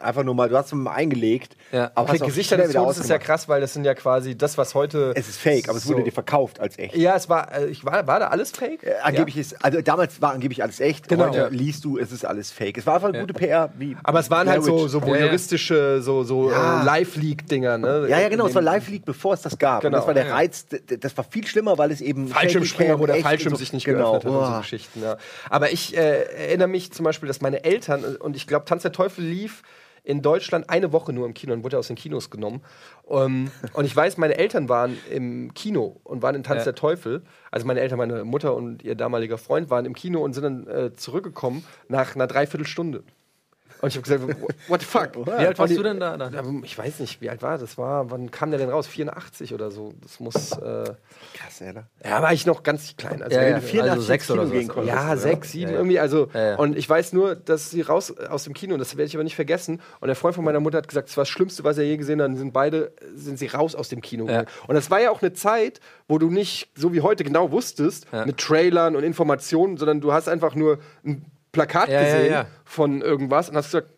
Einfach 0.00 0.22
nur 0.24 0.34
mal, 0.34 0.48
du 0.48 0.56
hast 0.56 0.66
es 0.66 0.72
mal 0.72 0.92
eingelegt. 0.92 1.56
Ja. 1.72 1.90
aber 1.96 2.12
auch 2.12 2.26
Gesichter 2.26 2.56
des 2.56 2.72
Todes 2.72 2.98
ist 2.98 3.10
ja 3.10 3.18
krass, 3.18 3.48
weil 3.48 3.60
das 3.60 3.72
sind 3.72 3.84
ja 3.84 3.94
quasi 3.94 4.36
das, 4.38 4.56
was 4.56 4.74
heute. 4.74 5.12
Es 5.16 5.28
ist 5.28 5.38
fake, 5.38 5.68
aber 5.68 5.78
es 5.78 5.84
so- 5.84 5.94
wurde 5.94 6.04
dir 6.04 6.12
verkauft 6.12 6.60
als 6.60 6.78
echt. 6.78 6.94
Ja, 6.96 7.16
es 7.16 7.28
war, 7.28 7.52
äh, 7.54 7.66
ich 7.66 7.84
war, 7.84 8.06
war 8.06 8.20
da 8.20 8.28
alles 8.28 8.50
fake? 8.52 8.84
Äh, 8.84 8.94
angeblich 9.02 9.36
ist, 9.36 9.64
also 9.64 9.80
damals 9.82 10.22
war 10.22 10.32
angeblich 10.32 10.62
alles 10.62 10.78
echt. 10.80 11.08
Genau. 11.08 11.26
Heute 11.28 11.38
Ja. 11.38 11.48
liest 11.48 11.84
du, 11.84 11.98
es 11.98 12.12
ist 12.12 12.24
alles 12.24 12.50
fake. 12.52 12.78
Es 12.78 12.86
war 12.86 12.94
einfach 12.94 13.08
eine 13.08 13.20
gute 13.20 13.34
PR. 13.34 13.70
Wie 13.78 13.96
Aber 14.04 14.20
es 14.20 14.30
waren 14.30 14.48
halt 14.48 14.62
Blair 14.62 14.78
so, 14.78 14.84
Witch. 14.84 14.92
so 14.92 15.00
Ja, 15.00 15.06
ja. 15.06 15.12
voyeuristische, 15.12 16.00
so, 16.02 16.22
so 16.22 16.50
Ja. 16.50 16.82
äh, 16.82 16.84
Live-Leak-Dinger, 16.84 17.78
ne? 17.78 18.06
Ja, 18.08 18.20
ja, 18.20 18.28
genau. 18.28 18.46
Es 18.46 18.54
war 18.54 18.62
dem- 18.62 18.66
Live 18.66 18.88
League, 18.88 19.04
bevor 19.04 19.34
es 19.34 19.42
das 19.42 19.58
gab. 19.58 19.80
Genau, 19.82 19.96
und 19.96 20.00
das 20.00 20.06
war 20.06 20.14
der 20.14 20.26
ja. 20.26 20.34
Reiz. 20.34 20.66
Das 21.00 21.16
war 21.16 21.24
viel 21.24 21.46
schlimmer, 21.46 21.78
weil 21.78 21.90
es 21.90 22.00
eben 22.00 22.28
Fallschirmspringer, 22.28 22.98
wo 23.00 23.06
der 23.06 23.16
Fallschirm 23.16 23.50
so- 23.52 23.56
sich 23.58 23.72
nicht 23.72 23.84
genau. 23.84 24.12
geöffnet 24.12 24.32
hat 24.34 24.40
und 24.40 24.52
so. 24.54 24.60
Geschichten. 24.60 25.02
Ja. 25.02 25.16
Aber 25.50 25.72
ich 25.72 25.96
äh, 25.96 26.22
erinnere 26.46 26.68
mich 26.68 26.92
zum 26.92 27.04
Beispiel, 27.04 27.26
dass 27.26 27.40
meine 27.40 27.64
Eltern, 27.64 28.04
und 28.16 28.36
ich 28.36 28.46
glaube, 28.46 28.64
Tanz 28.66 28.82
der 28.82 28.92
Teufel 28.92 29.24
lief 29.24 29.62
in 30.06 30.22
Deutschland 30.22 30.70
eine 30.70 30.92
Woche 30.92 31.12
nur 31.12 31.26
im 31.26 31.34
Kino 31.34 31.52
und 31.52 31.64
wurde 31.64 31.78
aus 31.78 31.88
den 31.88 31.96
Kinos 31.96 32.30
genommen. 32.30 32.62
Ähm, 33.10 33.50
und 33.72 33.84
ich 33.84 33.94
weiß, 33.94 34.16
meine 34.18 34.38
Eltern 34.38 34.68
waren 34.68 34.96
im 35.10 35.52
Kino 35.52 36.00
und 36.04 36.22
waren 36.22 36.36
in 36.36 36.44
Tanz 36.44 36.60
Ja. 36.60 36.64
der 36.66 36.74
Teufel. 36.76 37.22
Also 37.50 37.66
meine 37.66 37.80
Eltern, 37.80 37.98
meine 37.98 38.24
Mutter 38.24 38.54
und 38.54 38.84
ihr 38.84 38.94
damaliger 38.94 39.36
Freund 39.36 39.68
waren 39.68 39.84
im 39.84 39.94
Kino 39.94 40.20
und 40.22 40.32
sind 40.32 40.44
dann 40.44 40.66
äh, 40.68 40.92
zurückgekommen 40.94 41.64
nach 41.88 42.14
einer 42.14 42.28
Dreiviertelstunde. 42.28 43.02
Und 43.82 43.88
ich 43.88 43.96
habe 43.96 44.02
gesagt, 44.02 44.40
what 44.68 44.80
the 44.80 44.86
fuck? 44.86 45.26
Wie 45.26 45.30
alt 45.30 45.58
warst 45.58 45.76
du 45.76 45.82
denn 45.82 46.00
da? 46.00 46.16
da? 46.16 46.30
Ja, 46.30 46.42
Ich 46.62 46.76
weiß 46.78 47.00
nicht, 47.00 47.20
wie 47.20 47.28
alt 47.28 47.42
war 47.42 47.58
das? 47.58 47.76
War, 47.76 48.10
wann 48.10 48.30
kam 48.30 48.50
der 48.50 48.58
denn 48.58 48.70
raus? 48.70 48.86
84 48.86 49.52
oder 49.52 49.70
so. 49.70 49.92
Das 50.02 50.18
muss. 50.20 50.52
Äh, 50.52 50.94
Krass, 51.34 51.60
Alter. 51.60 51.84
ja, 52.04 52.22
war 52.22 52.32
ich 52.32 52.46
noch 52.46 52.62
ganz 52.62 52.96
klein. 52.96 53.22
Also 53.22 53.36
Ja, 53.36 53.42
wenn 53.42 53.52
ja. 53.52 53.58
du 53.58 53.66
84 53.66 53.90
also 53.92 54.02
sechs 54.02 54.24
ins 54.28 54.28
Kino 54.28 54.40
oder 54.42 54.48
so. 54.48 54.54
gehen 54.58 54.68
konntest, 54.68 54.96
ja, 54.96 55.06
oder? 55.08 55.16
sechs, 55.18 55.52
sieben 55.52 55.64
Ja, 55.68 55.70
ja. 55.72 55.78
irgendwie. 55.78 56.00
Also, 56.00 56.28
Ja, 56.32 56.40
ja. 56.50 56.56
und 56.56 56.76
ich 56.76 56.88
weiß 56.88 57.12
nur, 57.12 57.34
dass 57.36 57.70
sie 57.70 57.82
raus 57.82 58.16
aus 58.16 58.44
dem 58.44 58.54
Kino, 58.54 58.76
das 58.76 58.96
werde 58.96 59.06
ich 59.08 59.14
aber 59.16 59.24
nicht 59.24 59.36
vergessen. 59.36 59.80
Und 60.00 60.06
der 60.08 60.16
Freund 60.16 60.34
von 60.34 60.44
meiner 60.44 60.60
Mutter 60.60 60.78
hat 60.78 60.88
gesagt, 60.88 61.08
das 61.10 61.16
war 61.16 61.22
das 61.22 61.28
Schlimmste, 61.28 61.62
was 61.64 61.76
er 61.78 61.84
je 61.84 61.96
gesehen 61.96 62.20
hat. 62.20 62.28
Dann 62.28 62.36
sind 62.36 62.52
beide, 62.52 62.92
sind 63.14 63.38
sie 63.38 63.46
raus 63.46 63.74
aus 63.74 63.88
dem 63.88 64.00
Kino. 64.00 64.24
Ja. 64.24 64.42
gegangen. 64.42 64.48
Und 64.68 64.74
das 64.74 64.90
war 64.90 65.00
ja 65.00 65.10
auch 65.10 65.20
eine 65.22 65.32
Zeit, 65.34 65.80
wo 66.08 66.18
du 66.18 66.30
nicht 66.30 66.70
so 66.74 66.92
wie 66.92 67.02
heute 67.02 67.24
genau 67.24 67.50
wusstest, 67.50 68.06
Ja. 68.12 68.24
mit 68.24 68.38
Trailern 68.38 68.96
und 68.96 69.04
Informationen, 69.04 69.76
sondern 69.76 70.00
du 70.00 70.12
hast 70.12 70.28
einfach 70.28 70.54
nur 70.54 70.78
ein 71.04 71.24
Plakat 71.56 71.88
Ja, 71.88 72.02
gesehen 72.02 72.32
ja. 72.32 72.46
von 72.64 73.00
irgendwas 73.00 73.48
und 73.48 73.56
hast 73.56 73.66
gesagt, 73.72 73.88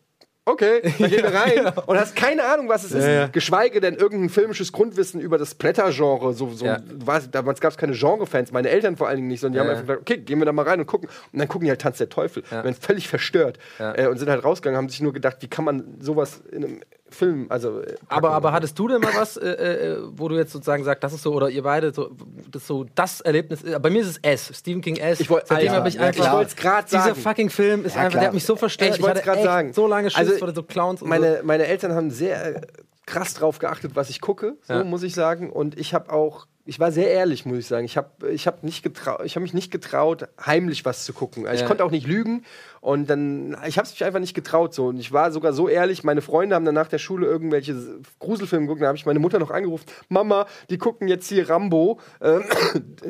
Okay, 0.48 0.80
dann 0.82 1.10
gehen 1.10 1.22
wir 1.22 1.34
rein 1.34 1.72
und 1.86 1.98
hast 1.98 2.16
keine 2.16 2.42
Ahnung, 2.44 2.70
was 2.70 2.82
es 2.82 2.92
ist. 2.92 3.32
Geschweige 3.32 3.80
denn 3.80 3.96
irgendein 3.96 4.30
filmisches 4.30 4.72
Grundwissen 4.72 5.20
über 5.20 5.36
das 5.36 5.54
Blättergenre. 5.54 6.32
So, 6.32 6.48
so, 6.50 6.64
weißt, 6.64 7.34
damals 7.34 7.60
gab 7.60 7.72
es 7.72 7.76
keine 7.76 7.92
Genre-Fans, 7.92 8.50
meine 8.50 8.70
Eltern 8.70 8.96
vor 8.96 9.08
allen 9.08 9.16
Dingen 9.16 9.28
nicht, 9.28 9.40
sondern 9.40 9.54
die 9.54 9.60
haben 9.60 9.68
einfach 9.68 9.82
gesagt, 9.82 10.00
okay, 10.00 10.16
gehen 10.16 10.38
wir 10.38 10.46
da 10.46 10.52
mal 10.52 10.62
rein 10.66 10.80
und 10.80 10.86
gucken. 10.86 11.10
Und 11.32 11.38
dann 11.38 11.48
gucken 11.48 11.66
die 11.66 11.70
halt 11.70 11.82
Tanz 11.82 11.98
der 11.98 12.08
Teufel. 12.08 12.44
Ja. 12.50 12.64
Werden 12.64 12.74
völlig 12.74 13.08
verstört. 13.08 13.58
Äh, 13.78 14.06
und 14.06 14.16
sind 14.16 14.30
halt 14.30 14.42
rausgegangen, 14.42 14.78
haben 14.78 14.88
sich 14.88 15.02
nur 15.02 15.12
gedacht, 15.12 15.36
wie 15.40 15.48
kann 15.48 15.66
man 15.66 16.00
sowas 16.00 16.40
in 16.50 16.64
einem 16.64 16.80
Film, 17.10 17.46
also. 17.48 17.80
äh, 17.80 17.94
Aber, 18.08 18.30
aber 18.32 18.52
hattest 18.52 18.78
du 18.78 18.88
denn 18.88 19.00
mal 19.00 19.12
was, 19.16 19.36
äh, 19.36 19.48
äh, 19.48 19.98
wo 20.12 20.28
du 20.28 20.36
jetzt 20.36 20.52
sozusagen 20.52 20.84
sagst, 20.84 21.02
das 21.02 21.12
ist 21.12 21.22
so, 21.22 21.32
oder 21.32 21.48
ihr 21.48 21.62
beide, 21.62 21.92
so, 21.92 22.10
das 22.50 22.66
so 22.66 22.84
das 22.94 23.20
Erlebnis, 23.20 23.62
äh, 23.64 23.78
bei 23.80 23.90
mir 23.90 24.02
ist 24.02 24.08
es 24.08 24.18
S, 24.18 24.50
Stephen 24.58 24.80
King 24.82 24.96
S. 24.96 25.20
Ich 25.20 25.30
wollt- 25.30 25.46
Seitdem 25.46 25.68
Alter, 25.68 25.78
habe 25.78 25.88
ich 25.88 25.94
ja, 25.94 26.02
einfach, 26.02 26.26
ich 26.26 26.32
wollt's 26.32 26.56
grad 26.56 26.86
dieser 26.90 27.02
sagen. 27.04 27.14
fucking 27.20 27.50
Film 27.50 27.84
ist 27.84 27.94
Ja, 27.94 28.00
einfach, 28.02 28.10
klar. 28.12 28.20
der 28.22 28.28
hat 28.28 28.34
mich 28.34 28.44
so 28.44 28.56
verstört. 28.56 28.98
Ich 28.98 29.06
hatte 29.06 29.22
grad 29.22 29.36
echt 29.36 29.44
sagen. 29.44 29.72
so 29.72 29.86
lange 29.86 30.10
Schiss 30.10 30.18
Also, 30.18 30.36
vor 30.38 30.54
so 30.54 30.62
Clowns 30.62 31.02
und 31.02 31.08
meine, 31.08 31.40
meine 31.44 31.66
Eltern 31.66 31.92
haben 31.94 32.10
sehr 32.10 32.56
äh, 32.56 32.60
krass 33.06 33.34
drauf 33.34 33.58
geachtet, 33.58 33.92
was 33.94 34.10
ich 34.10 34.20
gucke, 34.20 34.56
so 34.62 34.74
Ja. 34.74 34.84
muss 34.84 35.02
ich 35.02 35.14
sagen. 35.14 35.50
Und 35.50 35.78
ich 35.78 35.94
habe 35.94 36.12
auch, 36.12 36.46
ich 36.66 36.78
war 36.78 36.92
sehr 36.92 37.10
ehrlich, 37.10 37.46
muss 37.46 37.56
ich 37.56 37.66
sagen. 37.66 37.86
Ich 37.86 37.96
habe 37.96 38.10
ich 38.30 38.46
hab 38.46 38.62
nicht 38.62 38.82
getraut, 38.82 39.22
ich 39.24 39.34
habe 39.36 39.42
mich 39.42 39.54
nicht 39.54 39.70
getraut, 39.70 40.28
heimlich 40.44 40.84
was 40.84 41.06
zu 41.06 41.14
gucken. 41.14 41.46
Also 41.46 41.56
Ja. 41.60 41.62
Ich 41.62 41.66
konnte 41.68 41.84
auch 41.84 41.90
nicht 41.90 42.06
lügen 42.06 42.44
und 42.88 43.10
dann, 43.10 43.54
ich 43.66 43.76
habe 43.76 43.84
es 43.86 43.92
mich 43.92 44.02
einfach 44.02 44.18
nicht 44.18 44.32
getraut 44.32 44.72
so. 44.72 44.86
Und 44.86 44.98
ich 44.98 45.12
war 45.12 45.30
sogar 45.30 45.52
so 45.52 45.68
ehrlich. 45.68 46.04
Meine 46.04 46.22
Freunde 46.22 46.54
haben 46.54 46.64
dann 46.64 46.74
nach 46.74 46.88
der 46.88 46.96
Schule 46.96 47.26
irgendwelche 47.26 47.76
Gruselfilme 48.18 48.64
geguckt. 48.64 48.80
Da 48.80 48.86
habe 48.86 48.96
ich 48.96 49.04
meine 49.04 49.18
Mutter 49.18 49.38
noch 49.38 49.50
angerufen: 49.50 49.84
Mama, 50.08 50.46
die 50.70 50.78
gucken 50.78 51.06
jetzt 51.06 51.28
hier 51.28 51.50
Rambo. 51.50 52.00
Ähm, 52.22 52.44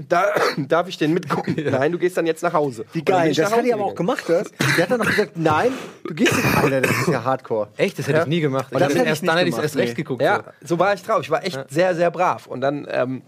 da 0.08 0.24
darf 0.56 0.88
ich 0.88 0.98
den 0.98 1.14
mitgucken? 1.14 1.54
Nein, 1.70 1.92
du 1.92 1.98
gehst 1.98 2.16
dann 2.16 2.26
jetzt 2.26 2.42
nach 2.42 2.54
Hause. 2.54 2.86
Wie 2.92 3.04
geil, 3.04 3.30
ich 3.30 3.36
das 3.36 3.52
hat 3.54 3.64
die 3.64 3.72
aber 3.72 3.84
auch 3.84 3.94
gemacht, 3.94 4.24
das. 4.26 4.50
Die 4.76 4.82
hat 4.82 4.90
dann 4.90 4.98
noch 4.98 5.06
gesagt, 5.06 5.36
nein, 5.36 5.70
du 6.02 6.12
gehst 6.12 6.34
nicht. 6.34 6.56
Alter, 6.56 6.80
das 6.80 6.90
ist 6.90 7.06
ja 7.06 7.22
hardcore. 7.22 7.68
Echt, 7.76 8.00
das 8.00 8.08
hätte 8.08 8.18
Ja. 8.18 8.22
ich 8.24 8.28
nie 8.28 8.40
gemacht. 8.40 8.72
Und 8.72 8.80
das 8.80 8.88
Ich 8.88 8.96
hätte 8.96 9.04
ich 9.04 9.10
erst 9.10 9.22
nicht 9.22 9.30
dann 9.30 9.38
hätte 9.38 9.48
ich 9.48 9.54
es 9.54 9.58
gemacht, 9.58 9.64
erst 9.64 9.76
nee. 9.76 9.82
recht 9.82 9.94
geguckt. 9.96 10.22
Ja, 10.22 10.42
so 10.60 10.80
war 10.80 10.92
ich 10.92 11.04
drauf. 11.04 11.20
Ich 11.20 11.30
war 11.30 11.44
echt 11.44 11.70
sehr, 11.70 11.94
sehr 11.94 12.10
brav. 12.10 12.48
Und 12.48 12.62
dann 12.62 12.84
ähm, 12.90 13.22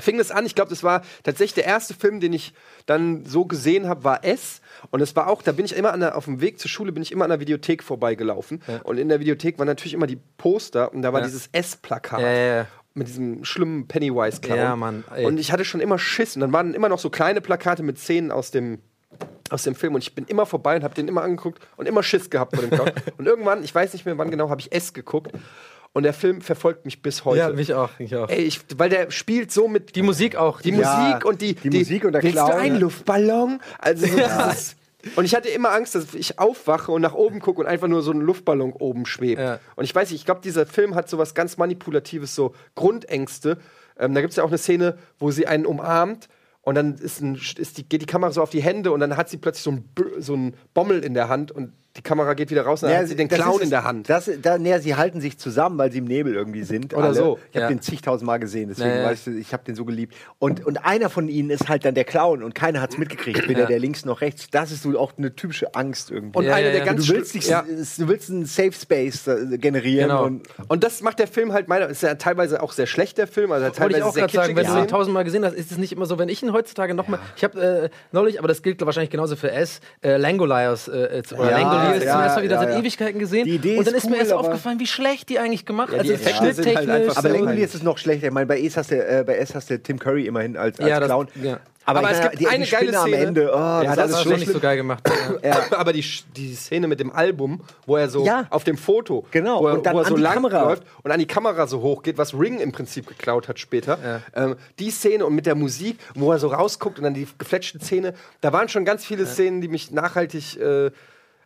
fing 0.00 0.18
es 0.20 0.30
an. 0.30 0.46
Ich 0.46 0.54
glaube, 0.54 0.70
das 0.70 0.82
war 0.82 1.02
tatsächlich 1.22 1.54
der 1.54 1.64
erste 1.64 1.94
Film, 1.94 2.20
den 2.20 2.32
ich 2.32 2.52
dann 2.86 3.24
so 3.24 3.44
gesehen 3.44 3.88
habe, 3.88 4.04
war 4.04 4.24
S. 4.24 4.60
Und 4.90 5.00
es 5.00 5.14
war 5.16 5.26
auch, 5.28 5.42
da 5.42 5.52
bin 5.52 5.64
ich 5.64 5.74
immer 5.74 5.96
der, 5.96 6.16
auf 6.16 6.26
dem 6.26 6.40
Weg 6.40 6.58
zur 6.60 6.70
Schule, 6.70 6.92
bin 6.92 7.02
ich 7.02 7.12
immer 7.12 7.24
an 7.24 7.30
der 7.30 7.40
Videothek 7.40 7.82
vorbeigelaufen. 7.82 8.62
Und 8.84 8.98
in 8.98 9.08
der 9.08 9.20
Videothek 9.20 9.58
waren 9.58 9.66
natürlich 9.66 9.94
immer 9.94 10.06
die 10.06 10.18
Poster 10.36 10.92
und 10.92 11.02
da 11.02 11.12
war 11.12 11.20
Ja. 11.20 11.26
dieses 11.26 11.48
S-Plakat. 11.52 12.20
Ja, 12.20 12.30
ja, 12.30 12.56
ja. 12.56 12.66
Mit 12.94 13.08
diesem 13.08 13.44
schlimmen 13.44 13.86
Pennywise-Clown. 13.86 14.58
Ja, 14.58 14.74
Mann, 14.76 15.04
ey. 15.14 15.24
Und 15.24 15.38
ich 15.38 15.52
hatte 15.52 15.64
schon 15.64 15.80
immer 15.80 15.98
Schiss. 15.98 16.34
Und 16.36 16.40
dann 16.40 16.52
waren 16.52 16.74
immer 16.74 16.88
noch 16.88 16.98
so 16.98 17.10
kleine 17.10 17.40
Plakate 17.40 17.82
mit 17.82 17.98
Szenen 17.98 18.30
aus 18.32 18.50
dem, 18.50 18.80
aus 19.50 19.62
dem 19.62 19.74
Film 19.74 19.94
und 19.94 20.02
ich 20.02 20.14
bin 20.14 20.24
immer 20.26 20.46
vorbei 20.46 20.76
und 20.76 20.84
habe 20.84 20.94
den 20.94 21.08
immer 21.08 21.22
angeguckt 21.22 21.66
und 21.76 21.86
immer 21.86 22.02
Schiss 22.02 22.28
gehabt 22.30 22.54
vor 22.54 22.62
dem 22.62 22.70
Clown. 22.70 22.90
und 23.18 23.26
irgendwann, 23.26 23.62
ich 23.64 23.74
weiß 23.74 23.92
nicht 23.92 24.04
mehr 24.04 24.18
wann 24.18 24.30
genau, 24.30 24.50
habe 24.50 24.60
ich 24.60 24.72
S 24.72 24.92
geguckt 24.92 25.32
und 25.92 26.02
der 26.02 26.12
Film 26.12 26.40
verfolgt 26.40 26.84
mich 26.84 27.02
bis 27.02 27.24
heute. 27.24 27.38
Ja, 27.38 27.50
mich 27.50 27.74
auch, 27.74 27.98
mich 27.98 28.14
auch. 28.14 28.28
Ey, 28.28 28.42
ich, 28.42 28.60
weil 28.76 28.90
der 28.90 29.10
spielt 29.10 29.50
so 29.50 29.68
mit 29.68 29.96
Die 29.96 30.02
Musik 30.02 30.36
auch. 30.36 30.60
die 30.60 30.70
Ja, 30.70 31.08
Musik 31.08 31.24
und 31.24 31.42
die, 31.42 31.54
die 31.54 31.70
Musik 31.70 32.04
und 32.04 32.12
der 32.12 32.22
willst 32.22 32.36
Clown, 32.36 32.50
du 32.50 32.56
einen 32.56 32.74
ja. 32.74 32.80
Luftballon? 32.80 33.60
Also 33.78 34.06
so 34.06 34.16
dieses, 34.16 34.76
und 35.16 35.24
ich 35.24 35.34
hatte 35.34 35.48
immer 35.48 35.70
Angst, 35.72 35.94
dass 35.94 36.14
ich 36.14 36.38
aufwache 36.38 36.90
und 36.92 37.02
nach 37.02 37.14
oben 37.14 37.40
gucke 37.40 37.60
und 37.60 37.66
einfach 37.66 37.88
nur 37.88 38.02
so 38.02 38.10
ein 38.10 38.20
Luftballon 38.20 38.72
oben 38.72 39.06
schwebt. 39.06 39.40
Ja. 39.40 39.60
Und 39.76 39.84
ich 39.84 39.94
weiß 39.94 40.10
nicht, 40.10 40.20
ich 40.20 40.24
glaube, 40.24 40.40
dieser 40.42 40.66
Film 40.66 40.94
hat 40.94 41.08
so 41.08 41.18
was 41.18 41.34
ganz 41.34 41.56
Manipulatives, 41.56 42.34
so 42.34 42.54
Grundängste. 42.74 43.58
Ähm, 43.98 44.14
da 44.14 44.20
gibt 44.20 44.32
es 44.32 44.36
ja 44.36 44.44
auch 44.44 44.48
eine 44.48 44.58
Szene, 44.58 44.98
wo 45.18 45.30
sie 45.30 45.46
einen 45.46 45.66
umarmt 45.66 46.28
und 46.62 46.74
dann 46.74 46.96
ist 46.96 47.20
ein, 47.20 47.36
ist 47.56 47.78
die, 47.78 47.88
geht 47.88 48.02
die 48.02 48.06
Kamera 48.06 48.30
so 48.32 48.42
auf 48.42 48.50
die 48.50 48.62
Hände 48.62 48.92
und 48.92 49.00
dann 49.00 49.16
hat 49.16 49.28
sie 49.28 49.38
plötzlich 49.38 49.62
so 49.62 49.70
ein, 49.70 49.84
so 50.18 50.34
ein 50.34 50.54
Bommel 50.74 51.04
in 51.04 51.14
der 51.14 51.28
Hand 51.28 51.50
und 51.52 51.72
die 51.98 52.02
Kamera 52.02 52.34
geht 52.34 52.50
wieder 52.50 52.62
raus 52.62 52.82
und 52.82 52.88
dann 52.88 52.94
Ja, 52.96 53.02
hat 53.02 53.08
sie 53.08 53.16
den 53.16 53.28
Clown 53.28 53.56
ist 53.56 53.62
in 53.64 53.70
der 53.70 53.84
Hand. 53.84 54.08
Das, 54.08 54.30
da, 54.40 54.56
nee, 54.56 54.78
sie 54.78 54.94
halten 54.94 55.20
sich 55.20 55.36
zusammen, 55.36 55.76
weil 55.78 55.90
sie 55.92 55.98
im 55.98 56.04
Nebel 56.04 56.32
irgendwie 56.34 56.62
sind. 56.62 56.94
Oder 56.94 57.12
so, 57.12 57.38
Ich 57.50 57.56
habe 57.56 57.64
ja. 57.64 57.68
den 57.68 57.82
zigtausendmal 57.82 58.38
gesehen, 58.38 58.68
deswegen 58.68 58.88
Ja, 58.90 58.96
ja. 59.02 59.04
weißt 59.06 59.26
du, 59.26 59.30
ich 59.32 59.52
habe 59.52 59.64
den 59.64 59.74
so 59.74 59.84
geliebt. 59.84 60.14
Und, 60.38 60.64
und 60.64 60.84
einer 60.84 61.10
von 61.10 61.28
ihnen 61.28 61.50
ist 61.50 61.68
halt 61.68 61.84
dann 61.84 61.94
der 61.94 62.04
Clown 62.04 62.42
und 62.42 62.54
keiner 62.54 62.80
hat 62.80 62.90
es 62.92 62.98
mitgekriegt, 62.98 63.48
weder 63.48 63.60
Ja. 63.62 63.66
der 63.66 63.78
links 63.80 64.04
noch 64.04 64.20
rechts. 64.20 64.48
Das 64.50 64.70
ist 64.70 64.82
so 64.84 64.98
auch 64.98 65.12
eine 65.18 65.34
typische 65.34 65.74
Angst 65.74 66.10
irgendwie. 66.10 66.38
Und 66.38 66.44
Ja, 66.44 66.54
eine 66.54 66.66
ja, 66.66 66.70
der 66.72 66.80
ja. 66.80 66.84
ganz 66.86 67.06
du 67.06 67.12
willst, 67.14 67.34
dich, 67.34 67.48
ja. 67.48 67.62
du 67.62 68.08
willst 68.08 68.30
einen 68.30 68.46
Safe 68.46 68.72
Space 68.72 69.26
äh, 69.26 69.58
generieren. 69.58 70.08
Genau. 70.10 70.24
Und, 70.24 70.46
Und 70.68 70.84
das 70.84 71.02
macht 71.02 71.18
der 71.18 71.26
Film 71.26 71.52
halt 71.52 71.66
meiner. 71.68 71.88
Ist 71.88 72.02
ja 72.02 72.14
teilweise 72.14 72.62
auch 72.62 72.72
sehr 72.72 72.86
schlecht, 72.86 73.18
der 73.18 73.26
Film. 73.26 73.50
Also 73.50 73.64
Wollte 73.66 73.72
ich 73.76 73.78
teilweise 73.78 74.06
auch 74.06 74.12
sehr 74.14 74.22
gerade 74.28 74.32
sagen, 74.32 74.56
wenn 74.56 74.66
du 74.66 74.78
ihn 74.78 74.88
tausendmal 74.88 75.24
gesehen 75.24 75.44
hast, 75.44 75.54
ist 75.54 75.72
es 75.72 75.78
nicht 75.78 75.92
immer 75.92 76.06
so, 76.06 76.18
wenn 76.18 76.28
ich 76.28 76.42
ihn 76.42 76.52
heutzutage 76.52 76.94
nochmal. 76.94 77.18
Ich 77.36 77.42
habe 77.44 77.60
äh, 77.60 77.88
neulich, 78.12 78.38
aber 78.38 78.46
das 78.46 78.62
gilt 78.62 78.84
wahrscheinlich 78.84 79.10
genauso 79.10 79.34
für 79.36 79.50
S, 79.50 79.80
äh, 80.02 80.16
Langoliers 80.16 80.88
äh, 80.88 81.18
äh, 81.18 81.22
oder 81.34 81.50
Ja, 81.50 81.58
Langoliers 81.58 81.87
jetzt 81.94 82.04
ja, 82.04 82.12
zum 82.12 82.20
ersten 82.22 82.36
Mal 82.38 82.44
wieder 82.44 82.54
ja, 82.56 82.60
seit 82.62 82.70
ja. 82.70 82.78
Ewigkeiten 82.78 83.18
gesehen. 83.18 83.44
Die 83.44 83.54
Idee 83.54 83.78
und 83.78 83.86
dann 83.86 83.94
ist 83.94 84.04
ist 84.04 84.10
mir 84.10 84.16
cool, 84.16 84.20
erst 84.20 84.32
aber- 84.32 84.40
aufgefallen, 84.42 84.80
wie 84.80 84.86
schlecht 84.86 85.28
die 85.28 85.38
eigentlich 85.38 85.66
gemacht 85.66 85.92
Ja, 85.92 86.02
die 86.02 86.12
also 86.12 86.24
sind 86.62 86.76
halt 86.76 86.88
einfach 86.88 87.16
Aber 87.16 87.28
so- 87.30 87.34
irgendwie 87.34 87.60
ist 87.62 87.74
es 87.74 87.82
noch 87.82 87.98
schlechter. 87.98 88.26
Ich 88.28 88.32
meine, 88.32 88.46
bei 88.46 88.64
Ace 88.64 88.76
hast 88.76 88.90
du, 88.90 88.96
äh, 88.96 89.24
bei 89.26 89.36
S 89.36 89.54
hast 89.54 89.70
du 89.70 89.78
Tim 89.82 89.98
Curry 89.98 90.26
immerhin 90.26 90.56
als, 90.56 90.78
als 90.78 90.88
Ja, 90.88 91.00
das- 91.00 91.08
Clown. 91.08 91.28
ja. 91.42 91.58
Aber, 91.84 92.00
Aber 92.00 92.10
es 92.10 92.20
gibt 92.20 92.38
die, 92.40 92.46
eine 92.46 92.66
die 92.66 92.70
geile 92.70 92.82
Spinne 92.88 92.98
am 92.98 93.06
Szene. 93.08 93.16
Ende. 93.24 93.50
Oh, 93.50 93.56
Ja, 93.56 93.82
das, 93.84 93.96
das 93.96 94.10
ist 94.10 94.16
Das 94.18 94.24
so 94.24 94.30
nicht 94.30 94.52
so 94.52 94.60
geil 94.60 94.76
gemacht. 94.76 95.02
Ja. 95.42 95.58
Aber 95.70 95.94
die, 95.94 96.04
die 96.36 96.54
Szene 96.54 96.86
mit 96.86 97.00
dem 97.00 97.10
Album, 97.10 97.62
wo 97.86 97.96
er 97.96 98.10
so 98.10 98.26
Ja. 98.26 98.46
auf 98.50 98.62
dem 98.64 98.76
Foto, 98.76 99.24
Genau, 99.30 99.62
wo 99.62 99.68
er, 99.68 99.72
und 99.74 99.86
dann 99.86 99.94
wo 99.94 100.00
er 100.00 100.04
so 100.04 100.10
an 100.10 100.16
die 100.16 100.22
lang 100.22 100.34
Kamera. 100.34 100.62
läuft 100.64 100.82
und 101.02 101.10
an 101.10 101.18
die 101.18 101.26
Kamera 101.26 101.66
so 101.66 101.80
hoch 101.80 102.02
geht, 102.02 102.18
was 102.18 102.34
Ring 102.38 102.58
im 102.60 102.72
Prinzip 102.72 103.06
geklaut 103.06 103.48
hat 103.48 103.58
später. 103.58 103.98
Ähm, 104.36 104.56
die 104.78 104.90
Szene 104.90 105.24
und 105.24 105.34
mit 105.34 105.46
der 105.46 105.54
Musik, 105.54 105.98
wo 106.14 106.30
er 106.30 106.38
so 106.38 106.48
rausguckt 106.48 106.98
und 106.98 107.04
dann 107.04 107.14
die 107.14 107.26
gefletschte 107.38 107.78
Szene, 107.80 108.12
da 108.42 108.52
waren 108.52 108.68
schon 108.68 108.84
ganz 108.84 109.06
viele 109.06 109.24
Szenen, 109.24 109.62
die 109.62 109.68
mich 109.68 109.90
nachhaltig. 109.90 110.60
Äh, 110.60 110.90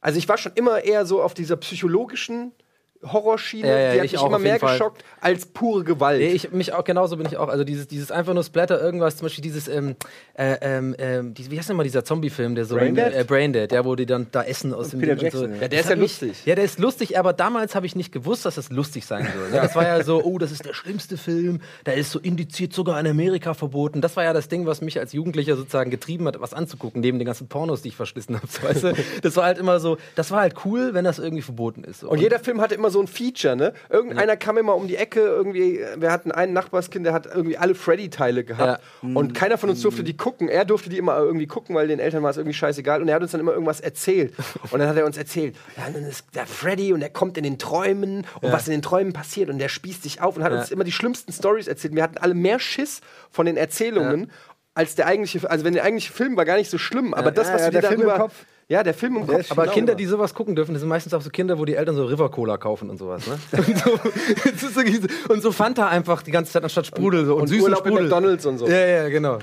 also 0.02 0.18
ich 0.18 0.28
war 0.28 0.36
schon 0.36 0.52
immer 0.54 0.84
eher 0.84 1.06
so 1.06 1.22
auf 1.22 1.32
dieser 1.32 1.56
psychologischen 1.56 2.52
Horrorschiene, 3.04 3.68
Ja, 3.68 3.78
ja, 3.78 3.92
die 3.94 3.98
hat 4.00 4.04
ich 4.06 4.12
mich 4.12 4.20
auch 4.20 4.26
immer 4.28 4.38
mehr 4.38 4.58
Fall. 4.58 4.72
geschockt 4.72 5.04
als 5.20 5.46
pure 5.46 5.84
Gewalt. 5.84 6.20
Nee, 6.20 6.28
ich, 6.32 6.52
mich 6.52 6.72
auch, 6.72 6.84
genauso 6.84 7.16
bin 7.16 7.26
ich 7.26 7.36
auch. 7.36 7.48
Also 7.48 7.64
dieses, 7.64 7.88
dieses 7.88 8.10
einfach 8.10 8.34
nur 8.34 8.44
Splatter, 8.44 8.80
irgendwas, 8.80 9.16
zum 9.16 9.26
Beispiel 9.26 9.42
dieses, 9.42 9.68
ähm, 9.68 9.96
äh, 10.34 10.56
ähm, 10.60 10.94
ähm, 10.98 11.34
die, 11.34 11.50
wie 11.50 11.58
heißt 11.58 11.68
denn 11.68 11.76
mal 11.76 11.82
dieser 11.82 12.04
Zombie-Film, 12.04 12.54
der 12.54 12.64
so 12.64 12.76
Braindead? 12.76 13.14
Äh, 13.14 13.24
Braindead, 13.24 13.70
der 13.72 13.84
wo 13.84 13.94
die 13.96 14.06
dann 14.06 14.26
da 14.32 14.42
essen 14.44 14.72
aus 14.72 14.90
dem 14.90 15.00
Peter 15.00 15.12
und 15.20 15.32
so. 15.32 15.46
Ja. 15.46 15.68
Der 15.68 15.68
Das 15.68 15.80
ist 15.80 15.84
ja 15.86 15.90
hat 15.92 15.98
mich- 15.98 16.20
lustig. 16.20 16.46
Ja, 16.46 16.54
der 16.54 16.64
ist 16.64 16.78
lustig, 16.78 17.18
aber 17.18 17.32
damals 17.32 17.74
habe 17.74 17.86
ich 17.86 17.96
nicht 17.96 18.12
gewusst, 18.12 18.44
dass 18.46 18.54
das 18.54 18.70
lustig 18.70 19.04
sein 19.06 19.26
soll. 19.36 19.50
ne? 19.50 19.56
Das 19.56 19.74
war 19.74 19.84
ja 19.84 20.02
so, 20.04 20.22
oh, 20.22 20.38
das 20.38 20.52
ist 20.52 20.64
der 20.64 20.74
schlimmste 20.74 21.16
Film, 21.16 21.60
der 21.86 21.94
ist 21.94 22.10
so 22.12 22.18
indiziert, 22.18 22.72
sogar 22.72 22.98
in 23.00 23.06
Amerika 23.06 23.54
verboten. 23.54 24.00
Das 24.00 24.16
war 24.16 24.24
ja 24.24 24.32
das 24.32 24.48
Ding, 24.48 24.66
was 24.66 24.80
mich 24.80 24.98
als 24.98 25.12
Jugendlicher 25.12 25.56
sozusagen 25.56 25.90
getrieben 25.90 26.26
hat, 26.28 26.40
was 26.40 26.54
anzugucken, 26.54 27.00
neben 27.00 27.18
den 27.18 27.26
ganzen 27.26 27.48
Pornos, 27.48 27.82
die 27.82 27.88
ich 27.88 27.96
verschlissen 27.96 28.36
habe. 28.36 28.46
So, 28.48 28.62
weißt 28.62 28.84
du? 28.84 28.92
Das 29.22 29.36
war 29.36 29.44
halt 29.44 29.58
immer 29.58 29.80
so, 29.80 29.98
das 30.14 30.30
war 30.30 30.40
halt 30.40 30.54
cool, 30.64 30.94
wenn 30.94 31.04
das 31.04 31.18
irgendwie 31.18 31.42
verboten 31.42 31.84
ist. 31.84 32.00
So. 32.00 32.08
Und 32.10 32.20
jeder 32.20 32.38
Film 32.38 32.60
hatte 32.60 32.74
immer 32.74 32.90
so 32.92 33.00
ein 33.00 33.08
Feature, 33.08 33.56
ne? 33.56 33.72
Irgendeiner 33.90 34.36
kam 34.36 34.56
immer 34.58 34.76
um 34.76 34.86
die 34.86 34.96
Ecke, 34.96 35.20
irgendwie, 35.20 35.80
wir 35.96 36.12
hatten 36.12 36.30
einen 36.30 36.52
Nachbarskind, 36.52 37.04
der 37.04 37.12
hat 37.12 37.26
irgendwie 37.26 37.58
alle 37.58 37.74
Freddy-Teile 37.74 38.44
gehabt. 38.44 38.82
Und 39.02 39.34
keiner 39.34 39.58
von 39.58 39.70
uns 39.70 39.82
durfte 39.82 40.04
die 40.04 40.16
gucken. 40.16 40.48
Er 40.48 40.64
durfte 40.64 40.88
die 40.90 40.98
immer 40.98 41.16
irgendwie 41.18 41.46
gucken, 41.46 41.74
weil 41.74 41.88
den 41.88 41.98
Eltern 41.98 42.22
war 42.22 42.30
es 42.30 42.36
irgendwie 42.36 42.54
scheißegal. 42.54 43.02
Und 43.02 43.08
er 43.08 43.16
hat 43.16 43.22
uns 43.22 43.32
dann 43.32 43.40
immer 43.40 43.52
irgendwas 43.52 43.80
erzählt. 43.80 44.34
Und 44.70 44.78
dann 44.78 44.88
hat 44.88 44.96
er 44.96 45.04
uns 45.06 45.16
erzählt, 45.16 45.56
ja, 45.76 45.84
dann 45.92 46.04
ist 46.04 46.26
der 46.34 46.46
Freddy 46.46 46.92
und 46.92 47.00
der 47.00 47.10
kommt 47.10 47.36
in 47.38 47.44
den 47.44 47.58
Träumen 47.58 48.26
und 48.40 48.52
was 48.52 48.66
in 48.68 48.72
den 48.72 48.82
Träumen 48.82 49.12
passiert 49.12 49.48
und 49.50 49.58
der 49.58 49.68
spießt 49.68 50.02
sich 50.02 50.20
auf 50.20 50.36
und 50.36 50.44
hat 50.44 50.52
Ja. 50.52 50.60
uns 50.60 50.70
immer 50.70 50.84
die 50.84 50.92
schlimmsten 50.92 51.32
Stories 51.32 51.66
erzählt. 51.66 51.94
Wir 51.94 52.02
hatten 52.02 52.18
alle 52.18 52.34
mehr 52.34 52.58
Schiss 52.58 53.00
von 53.30 53.46
den 53.46 53.56
Erzählungen. 53.56 54.30
Als 54.74 54.94
der 54.94 55.06
eigentliche, 55.06 55.50
also 55.50 55.64
wenn 55.66 55.74
der 55.74 55.84
eigentliche 55.84 56.12
Film 56.14 56.34
war 56.36 56.46
gar 56.46 56.56
nicht 56.56 56.70
so 56.70 56.78
schlimm, 56.78 57.12
aber 57.12 57.30
das, 57.30 57.48
Ja, 57.48 57.54
was 57.54 57.60
ja, 57.62 57.68
im 57.68 57.80
darüber, 57.82 58.16
Kopf. 58.18 58.46
Ja, 58.72 58.82
der 58.82 58.94
Film 58.94 59.16
im 59.18 59.26
Kopf, 59.26 59.50
Aber. 59.50 59.66
Kinder, 59.66 59.94
die 59.94 60.06
sowas 60.06 60.32
gucken 60.32 60.56
dürfen, 60.56 60.72
das 60.72 60.80
sind 60.80 60.88
meistens 60.88 61.12
auch 61.12 61.20
so 61.20 61.28
Kinder, 61.28 61.58
wo 61.58 61.66
die 61.66 61.74
Eltern 61.74 61.94
so 61.94 62.06
River 62.06 62.30
Cola 62.30 62.56
kaufen 62.56 62.88
und 62.88 62.96
sowas. 62.96 63.26
Ne? 63.26 63.38
Und, 63.58 64.58
so, 64.58 64.80
und 65.28 65.42
so 65.42 65.52
Fanta 65.52 65.88
einfach 65.88 66.22
die 66.22 66.30
ganze 66.30 66.52
Zeit 66.52 66.64
anstatt 66.64 66.86
Sprudel 66.86 67.26
so 67.26 67.34
und, 67.34 67.42
und 67.42 67.48
süßen 67.48 67.64
Urlaub 67.64 67.80
Sprudel. 67.80 68.04
McDonalds 68.04 68.46
und 68.46 68.58
so. 68.58 68.66
Ja, 68.66 68.86
ja, 68.86 69.08
genau. 69.10 69.38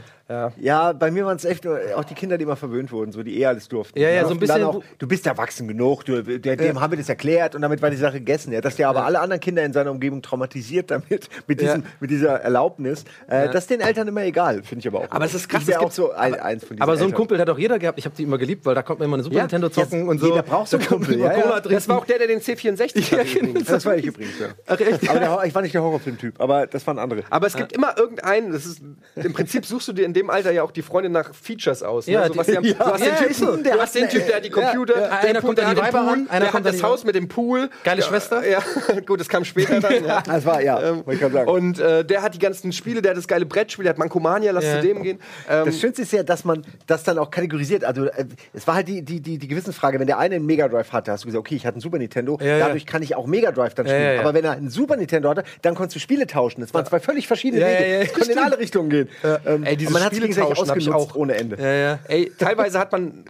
Ja, 0.58 0.94
bei 0.94 1.10
mir 1.10 1.26
waren 1.26 1.38
es 1.38 1.46
echt 1.46 1.66
nur, 1.66 1.80
auch 1.96 2.04
die 2.04 2.14
Kinder, 2.14 2.38
die 2.38 2.44
immer 2.44 2.56
verwöhnt 2.56 2.92
wurden, 2.92 3.12
so 3.12 3.24
die 3.24 3.40
eh 3.40 3.48
alles 3.48 3.68
durften. 3.68 3.98
Ja, 4.00 4.10
ja, 4.10 4.26
so 4.26 4.32
ein 4.34 4.40
bisschen- 4.40 4.64
Auch, 4.64 4.84
du 5.00 5.08
bist 5.08 5.26
erwachsen 5.26 5.68
genug, 5.68 6.06
du, 6.06 6.22
der, 6.22 6.56
dem 6.56 6.80
haben 6.80 6.92
wir 6.92 6.98
das 7.00 7.10
erklärt 7.10 7.56
und 7.56 7.62
damit 7.64 7.82
war 7.82 7.90
die 7.90 7.98
Sache 7.98 8.20
gegessen. 8.20 8.54
Ja, 8.54 8.62
dass 8.62 8.76
der 8.76 8.90
aber 8.90 9.06
alle 9.06 9.20
anderen 9.20 9.40
Kinder 9.40 9.64
in 9.64 9.74
seiner 9.74 9.90
Umgebung 9.90 10.22
traumatisiert 10.22 10.92
damit, 10.92 11.30
mit, 11.48 11.62
diesem, 11.62 11.82
Ja. 11.82 11.88
mit 12.00 12.12
dieser 12.12 12.42
Erlaubnis, 12.42 13.06
äh, 13.28 13.48
das 13.50 13.64
ist 13.64 13.72
den 13.72 13.82
Eltern 13.82 14.08
immer 14.08 14.24
egal, 14.24 14.62
finde 14.62 14.82
ich 14.82 14.88
aber 14.88 15.00
auch. 15.00 15.08
Aber 15.12 15.26
es 15.26 15.34
ist 15.34 15.50
krass, 15.50 15.64
Ich 15.64 15.70
es 15.70 15.78
auch 15.78 15.92
so 15.92 16.12
ein, 16.12 16.36
eins 16.36 16.64
von 16.64 16.76
diesen 16.78 16.84
Aber 16.84 16.96
so 16.96 17.00
ein 17.04 17.08
Eltern. 17.08 17.18
Kumpel 17.18 17.40
hat 17.40 17.50
auch 17.50 17.58
jeder 17.58 17.80
gehabt. 17.80 17.98
Ich 17.98 18.06
habe 18.06 18.16
die 18.16 18.24
immer 18.24 18.38
geliebt, 18.38 18.66
weil 18.68 18.76
da 18.76 18.84
konnte 18.84 19.00
man 19.02 19.08
immer 19.10 19.16
eine 19.16 19.24
Super 19.24 19.36
Ja, 19.38 19.42
Nintendo 19.44 19.70
zocken 19.70 20.08
und 20.08 20.20
so. 20.20 20.28
jeder 20.28 20.44
braucht 20.44 20.70
so 20.70 20.78
einen 20.78 20.86
Kumpel, 20.86 21.18
ja, 21.20 21.36
ja. 21.38 21.60
Das 21.60 21.90
war 21.90 21.98
auch 21.98 22.06
der, 22.06 22.20
der 22.20 22.28
den 22.28 22.40
C64 22.40 23.18
hatte. 23.18 23.40
übrigens. 23.40 23.68
Das 23.68 23.84
war 23.86 23.96
ich 23.96 24.06
übrigens, 24.06 24.38
ja. 24.40 24.48
Ach, 24.68 24.80
echt? 24.80 25.10
Aber 25.10 25.20
der, 25.20 25.42
ich 25.46 25.56
war 25.56 25.62
nicht 25.64 25.74
der 25.74 25.82
Horrorfilm-Typ, 25.82 26.40
aber 26.40 26.68
das 26.68 26.86
waren 26.86 27.00
andere. 27.00 27.24
Aber 27.32 27.48
es 27.48 27.56
gibt 27.56 27.72
immer 27.74 27.98
irgendeinen, 27.98 28.52
das 28.52 28.66
ist, 28.68 28.82
im 29.16 29.34
Prinzip 29.34 29.66
suchst 29.66 29.88
du 29.88 29.94
dir 29.94 30.06
in 30.06 30.14
dem 30.14 30.19
Alter 30.28 30.52
ja 30.52 30.64
auch 30.64 30.72
die 30.72 30.82
Freunde 30.82 31.10
nach 31.12 31.36
Features 31.36 31.84
aus. 31.84 32.08
Ne? 32.08 32.14
Ja, 32.14 32.28
so, 32.28 32.36
was 32.36 32.48
die 32.48 32.56
haben, 32.58 32.64
ja, 32.66 32.74
du 32.74 32.80
hast 32.86 33.06
ja, 33.06 33.12
den 33.12 33.34
so. 33.36 33.46
Typen, 33.46 33.64
Der 33.64 33.74
du 33.74 33.80
hat 33.80 33.86
hast 33.86 33.96
den 33.96 34.04
eine- 34.06 34.12
Typ, 34.12 34.26
der 34.26 34.36
hat 34.38 34.46
die 34.46 34.50
Computer, 34.50 34.94
ja. 34.96 35.08
der 35.08 35.20
Einer 35.20 35.42
Pool, 35.42 35.56
kommt 35.56 35.60
an 35.60 35.76
die 35.76 35.82
Weiber 35.82 36.00
an, 36.00 36.28
einer 36.30 36.40
der 36.40 36.50
kommt 36.50 36.66
hat 36.66 36.74
das 36.74 36.82
Haus 36.82 37.04
mit 37.04 37.14
dem 37.14 37.28
Pool. 37.28 37.70
Geile 37.84 38.02
ja, 38.02 38.08
Schwester. 38.08 38.48
Ja, 38.50 38.60
gut, 39.06 39.20
das 39.20 39.30
kam 39.30 39.46
später 39.46 39.80
dann. 39.80 40.04
Ja. 40.04 40.24
Das 40.26 40.46
war, 40.46 40.62
ja, 40.62 41.06
wollte 41.06 41.26
ich 41.26 41.32
sagen. 41.34 41.50
Und 41.50 41.80
äh, 41.80 42.04
der 42.04 42.22
hat 42.24 42.34
die 42.34 42.40
ganzen 42.40 42.72
Spiele, 42.72 43.02
der 43.02 43.12
hat 43.12 43.18
das 43.18 43.28
geile 43.28 43.46
Brettspiel, 43.46 43.84
der 43.84 43.92
hat 43.92 43.98
Mankomania, 44.00 44.52
lass 44.52 44.64
Ja. 44.66 44.76
zu 44.82 44.88
dem 44.88 45.04
gehen. 45.04 45.20
Ähm, 45.50 45.66
Das 45.66 45.80
Schönste 45.80 46.02
ist 46.02 46.12
ja, 46.12 46.24
dass 46.24 46.44
man 46.46 46.66
das 46.88 47.04
dann 47.04 47.18
auch 47.20 47.30
kategorisiert. 47.30 47.84
Also, 47.84 48.06
äh, 48.06 48.26
es 48.54 48.66
war 48.66 48.76
halt 48.76 48.88
die, 48.88 49.02
die, 49.04 49.20
die, 49.20 49.38
die 49.38 49.48
Gewissensfrage, 49.48 50.00
wenn 50.00 50.08
der 50.08 50.18
eine 50.18 50.36
einen 50.36 50.46
Mega 50.46 50.68
Drive 50.68 50.92
hatte, 50.92 51.12
hast 51.12 51.24
du 51.24 51.28
gesagt, 51.28 51.40
okay, 51.40 51.56
ich 51.56 51.66
hatte 51.66 51.76
einen 51.76 51.82
Super 51.82 51.98
Nintendo, 51.98 52.38
Ja, 52.42 52.48
ja. 52.58 52.60
dadurch 52.68 52.86
kann 52.86 53.02
ich 53.04 53.16
auch 53.16 53.28
Mega 53.28 53.52
Drive 53.52 53.74
dann 53.76 53.86
Ja, 53.86 53.92
spielen. 53.94 54.06
ja, 54.06 54.14
ja. 54.14 54.22
Aber 54.22 54.34
wenn 54.34 54.46
er 54.46 54.52
einen 54.54 54.70
Super 54.70 54.96
Nintendo 54.96 55.30
hatte, 55.30 55.44
dann 55.62 55.76
konntest 55.76 55.96
du 55.96 56.00
Spiele 56.00 56.26
tauschen. 56.28 56.62
Das 56.62 56.74
waren 56.74 56.86
zwei 56.86 57.00
völlig 57.00 57.28
verschiedene 57.28 57.62
Ja, 57.62 57.68
Wege. 57.68 57.84
ja, 57.90 57.98
ja, 57.98 58.04
das 58.04 58.14
konnte 58.14 58.32
in 58.32 58.38
alle 58.40 58.58
Richtungen 58.60 58.90
gehen. 58.90 59.10
Ähm, 59.46 59.64
Ey, 59.64 59.76
dieses 59.78 59.94
hat 60.10 60.16
sich 60.16 60.24
Spiele 60.24 60.34
gegenseitig 60.34 60.60
ausgenutzt 60.70 61.12
auch. 61.12 61.16
ohne 61.16 61.36
Ende. 61.36 61.56
Ja, 61.60 61.72
ja. 61.74 62.00
Ey, 62.08 62.32
teilweise 62.38 62.80
hat 62.80 62.92
man 62.92 63.26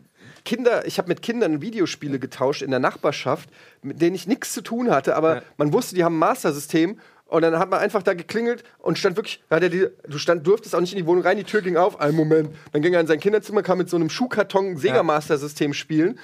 Kinder, 0.45 0.85
ich 0.87 0.97
habe 0.97 1.07
mit 1.09 1.21
Kindern 1.21 1.61
Videospiele 1.61 2.17
getauscht 2.19 2.61
in 2.61 2.71
der 2.71 2.79
Nachbarschaft, 2.79 3.49
mit 3.81 4.01
denen 4.01 4.15
ich 4.15 4.25
nichts 4.27 4.53
zu 4.53 4.61
tun 4.61 4.89
hatte, 4.89 5.15
aber 5.15 5.35
Ja. 5.37 5.41
man 5.57 5.73
wusste, 5.73 5.95
die 5.95 6.03
haben 6.03 6.15
ein 6.15 6.19
Master-System. 6.19 6.97
Und 7.27 7.43
dann 7.43 7.59
hat 7.59 7.69
man 7.69 7.79
einfach 7.79 8.01
da 8.01 8.15
geklingelt 8.15 8.63
und 8.79 8.97
stand 8.97 9.15
wirklich, 9.15 9.39
hat 9.51 9.61
er 9.61 9.69
die, 9.69 9.85
du 10.07 10.17
stand, 10.17 10.47
durftest 10.47 10.73
auch 10.73 10.79
nicht 10.81 10.93
in 10.93 10.97
die 10.97 11.05
Wohnung 11.05 11.21
rein, 11.21 11.37
die 11.37 11.43
Tür 11.43 11.61
ging 11.61 11.77
auf, 11.77 12.01
einen 12.01 12.15
Moment. 12.15 12.49
Dann 12.71 12.81
ging 12.81 12.91
er 12.95 13.01
in 13.01 13.05
sein 13.05 13.19
Kinderzimmer, 13.19 13.61
kam 13.61 13.77
mit 13.77 13.87
so 13.87 13.97
einem 13.97 14.09
Schuhkarton 14.09 14.77
Sega 14.77 15.03
Master 15.03 15.37
System 15.37 15.75
spielen. 15.75 16.17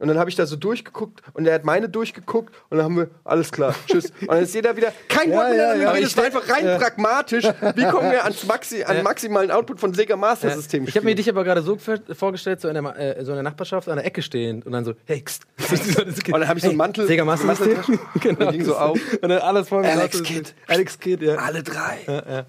Und 0.00 0.08
dann 0.08 0.18
habe 0.18 0.28
ich 0.30 0.34
da 0.34 0.46
so 0.46 0.56
durchgeguckt 0.56 1.20
und 1.34 1.46
er 1.46 1.54
hat 1.54 1.64
meine 1.64 1.88
durchgeguckt 1.88 2.54
und 2.70 2.78
dann 2.78 2.84
haben 2.84 2.96
wir, 2.96 3.10
alles 3.22 3.52
klar, 3.52 3.74
tschüss. 3.86 4.10
Und 4.22 4.28
dann 4.30 4.42
ist 4.42 4.54
jeder 4.54 4.74
wieder, 4.76 4.92
kein 5.08 5.30
Ja, 5.30 5.36
Wort 5.36 5.48
ja, 5.48 5.52
miteinander 5.74 5.98
ja. 6.00 6.06
es 6.06 6.16
war 6.16 6.24
einfach 6.24 6.48
rein 6.48 6.78
pragmatisch. 6.78 7.44
Wie 7.74 7.84
kommen 7.84 8.10
wir 8.10 8.24
ans 8.24 8.46
Maxi, 8.46 8.82
an 8.82 9.02
maximalen 9.02 9.50
Output 9.50 9.78
von 9.78 9.92
Sega 9.94 10.16
Master 10.16 10.50
System 10.50 10.88
Ich 10.88 10.96
habe 10.96 11.04
mir 11.04 11.14
dich 11.14 11.28
aber 11.28 11.44
gerade 11.44 11.62
so 11.62 11.76
vor- 11.76 11.98
vorgestellt, 12.14 12.60
so 12.62 12.68
in, 12.68 12.82
der, 12.82 12.96
äh, 12.98 13.24
so 13.24 13.32
in 13.32 13.36
der 13.36 13.42
Nachbarschaft 13.42 13.88
an 13.88 13.96
der 13.96 14.06
Ecke 14.06 14.22
stehen 14.22 14.62
und 14.62 14.72
dann 14.72 14.84
so, 14.84 14.94
hey, 15.04 15.20
kst. 15.20 15.42
Und 16.32 16.40
dann 16.40 16.48
habe 16.48 16.58
ich 16.58 16.64
so 16.64 16.70
einen 16.70 16.78
Mantel. 16.78 17.06
Sega 17.06 17.24
Master 17.24 17.54
System. 17.54 17.98
genau. 18.20 18.46
Und 18.46 18.52
ging 18.52 18.64
so 18.64 18.76
auf. 18.76 18.98
Und 19.20 19.28
dann 19.28 19.38
alles 19.38 19.68
voll 19.68 19.82
mit 19.82 19.90
Alex. 19.90 20.16
System. 20.18 20.42
Alex 20.66 20.98
Kid, 20.98 21.22
ja. 21.22 21.34
Alle 21.36 21.62
drei. 21.62 22.44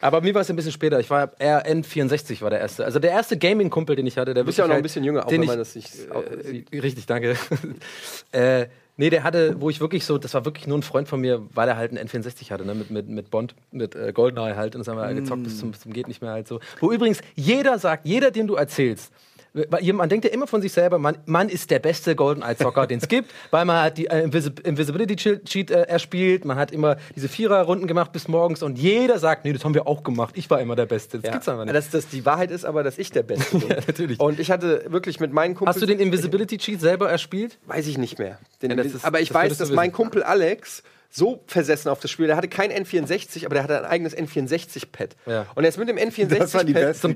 Aber 0.00 0.20
mir 0.20 0.34
war 0.34 0.42
es 0.42 0.50
ein 0.50 0.56
bisschen 0.56 0.72
später. 0.72 1.00
Ich 1.00 1.10
war 1.10 1.32
eher 1.38 1.66
N64 1.66 2.40
war 2.42 2.50
der 2.50 2.60
erste. 2.60 2.84
Also 2.84 2.98
der 2.98 3.10
erste 3.10 3.36
Gaming-Kumpel, 3.36 3.96
den 3.96 4.06
ich 4.06 4.16
hatte, 4.16 4.34
der 4.34 4.44
Du 4.44 4.46
bist 4.46 4.58
ja 4.58 4.64
auch 4.64 4.68
noch 4.68 4.74
ein 4.74 4.78
wirklich 4.78 4.92
bisschen 4.94 5.04
jünger, 5.04 5.24
auch 5.24 5.28
den 5.28 5.38
wenn 5.38 5.42
ich- 5.42 5.48
man 5.48 5.58
das 5.58 5.74
nicht 5.74 5.90
äh, 5.94 6.42
sieht. 6.44 6.72
Richtig, 6.72 7.06
danke. 7.06 7.36
äh, 8.32 8.66
nee, 8.96 9.10
der 9.10 9.24
hatte, 9.24 9.60
wo 9.60 9.70
ich 9.70 9.80
wirklich 9.80 10.04
so, 10.04 10.18
das 10.18 10.34
war 10.34 10.44
wirklich 10.44 10.66
nur 10.66 10.78
ein 10.78 10.82
Freund 10.82 11.08
von 11.08 11.20
mir, 11.20 11.42
weil 11.54 11.68
er 11.68 11.76
halt 11.76 11.96
einen 11.96 12.08
N64 12.08 12.50
hatte, 12.50 12.64
ne? 12.64 12.74
mit, 12.74 12.90
mit, 12.90 13.08
mit 13.08 13.30
Bond, 13.30 13.54
mit 13.72 13.94
äh, 13.94 14.12
Goldeneye 14.12 14.56
halt. 14.56 14.74
Und 14.74 14.80
das 14.86 14.88
haben 14.88 14.98
wir 14.98 15.12
gezockt 15.14 15.42
bis 15.44 15.58
zum, 15.58 15.70
bis 15.72 15.80
zum 15.80 15.92
geht 15.92 16.08
nicht 16.08 16.22
mehr 16.22 16.32
halt 16.32 16.46
so. 16.48 16.60
Wo 16.80 16.92
übrigens 16.92 17.20
jeder 17.34 17.78
sagt, 17.78 18.06
jeder, 18.06 18.30
dem 18.30 18.46
du 18.46 18.54
erzählst, 18.54 19.12
Man 19.54 20.08
denkt 20.08 20.24
ja 20.24 20.30
immer 20.30 20.46
von 20.46 20.62
sich 20.62 20.72
selber, 20.72 20.98
man, 20.98 21.18
man 21.26 21.48
ist 21.48 21.70
der 21.70 21.78
beste 21.78 22.14
Goldeneye-Zocker, 22.14 22.86
den 22.86 22.98
es 22.98 23.08
gibt, 23.08 23.30
weil 23.50 23.64
man 23.64 23.82
hat 23.82 23.98
die 23.98 24.06
äh, 24.06 24.26
Invis- 24.26 24.64
Invisibility-Cheat 24.64 25.70
äh, 25.70 25.82
erspielt, 25.82 26.44
man 26.44 26.56
hat 26.58 26.70
immer 26.70 26.96
diese 27.16 27.28
Vierer-Runden 27.28 27.86
gemacht 27.86 28.12
bis 28.12 28.28
morgens 28.28 28.62
und 28.62 28.78
jeder 28.78 29.18
sagt, 29.18 29.44
nee, 29.44 29.52
das 29.52 29.64
haben 29.64 29.74
wir 29.74 29.86
auch 29.86 30.02
gemacht, 30.04 30.34
ich 30.36 30.48
war 30.50 30.60
immer 30.60 30.76
der 30.76 30.86
Beste. 30.86 31.18
Das 31.18 31.26
Ja. 31.26 31.32
gibt's 31.32 31.48
einfach 31.48 31.64
nicht. 31.64 31.74
Dass 31.74 31.90
das 31.90 32.08
die 32.08 32.24
Wahrheit 32.26 32.50
ist, 32.50 32.64
aber 32.64 32.82
dass 32.82 32.98
ich 32.98 33.10
der 33.10 33.22
Beste 33.22 33.58
bin. 33.58 33.68
Ja, 33.68 33.76
natürlich. 33.86 34.20
Und 34.20 34.38
ich 34.38 34.50
hatte 34.50 34.84
wirklich 34.88 35.18
mit 35.20 35.32
meinen 35.32 35.54
Kumpels. 35.54 35.76
Hast 35.76 35.82
du 35.82 35.86
den 35.86 35.98
Invisibility-Cheat 36.00 36.80
selber 36.80 37.10
erspielt? 37.10 37.58
Weiß 37.66 37.86
ich 37.86 37.98
nicht 37.98 38.18
mehr. 38.18 38.38
Den, 38.62 38.70
Ja, 38.76 38.82
ist- 38.84 39.04
aber 39.04 39.20
ich 39.20 39.28
das 39.28 39.34
weiß, 39.36 39.58
dass 39.58 39.70
mein. 39.70 39.92
Kumpel 39.92 40.22
Alex 40.22 40.82
so 41.10 41.42
versessen 41.46 41.88
auf 41.88 42.00
das 42.00 42.10
Spiel, 42.10 42.26
der 42.26 42.36
hatte 42.36 42.48
kein 42.48 42.70
N64, 42.70 43.46
aber 43.46 43.54
der 43.54 43.62
hatte 43.64 43.78
ein 43.78 43.84
eigenes 43.86 44.16
N64-Pad. 44.16 45.16
Ja. 45.26 45.46
Und 45.54 45.64
er 45.64 45.70
ist 45.70 45.78
mit 45.78 45.88
dem 45.88 45.96
N64-Pad. 45.96 46.40
Das 46.40 46.54
waren 46.54 46.66
die 46.66 46.74
besten. 46.74 47.08
Ja, 47.08 47.14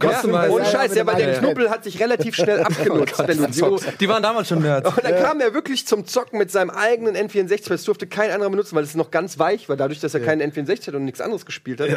Ja, 0.59 0.65
Scheiß, 0.65 0.95
ja, 0.95 1.07
weil 1.07 1.17
der 1.17 1.39
Knubbel 1.39 1.69
hat 1.71 1.85
sich 1.85 2.01
relativ 2.01 2.35
schnell 2.35 2.61
abgenutzt, 2.65 3.19
wenn 3.27 3.37
du 3.39 3.47
Die, 3.47 3.53
zockst. 3.53 4.01
die 4.01 4.09
waren 4.09 4.23
damals 4.23 4.49
schon 4.49 4.63
Nerds. 4.63 4.89
Und 4.89 5.05
dann 5.05 5.23
kam 5.23 5.41
er 5.41 5.53
wirklich 5.53 5.87
zum 5.87 6.07
Zocken 6.07 6.39
mit 6.39 6.51
seinem 6.51 6.71
eigenen 6.71 7.17
N64, 7.17 7.69
weil 7.69 7.77
es 7.77 7.85
durfte 7.85 8.07
kein 8.07 8.31
anderer 8.31 8.49
benutzen, 8.51 8.75
weil 8.77 8.85
es 8.85 8.95
noch 8.95 9.11
ganz 9.11 9.39
weich 9.39 9.69
war, 9.69 9.77
dadurch, 9.77 10.01
dass 10.01 10.15
er 10.15 10.21
keinen 10.21 10.51
N64 10.51 10.87
hat 10.89 10.95
und 10.95 11.05
nichts 11.05 11.21
anderes 11.21 11.45
gespielt 11.45 11.81
hat. 11.81 11.89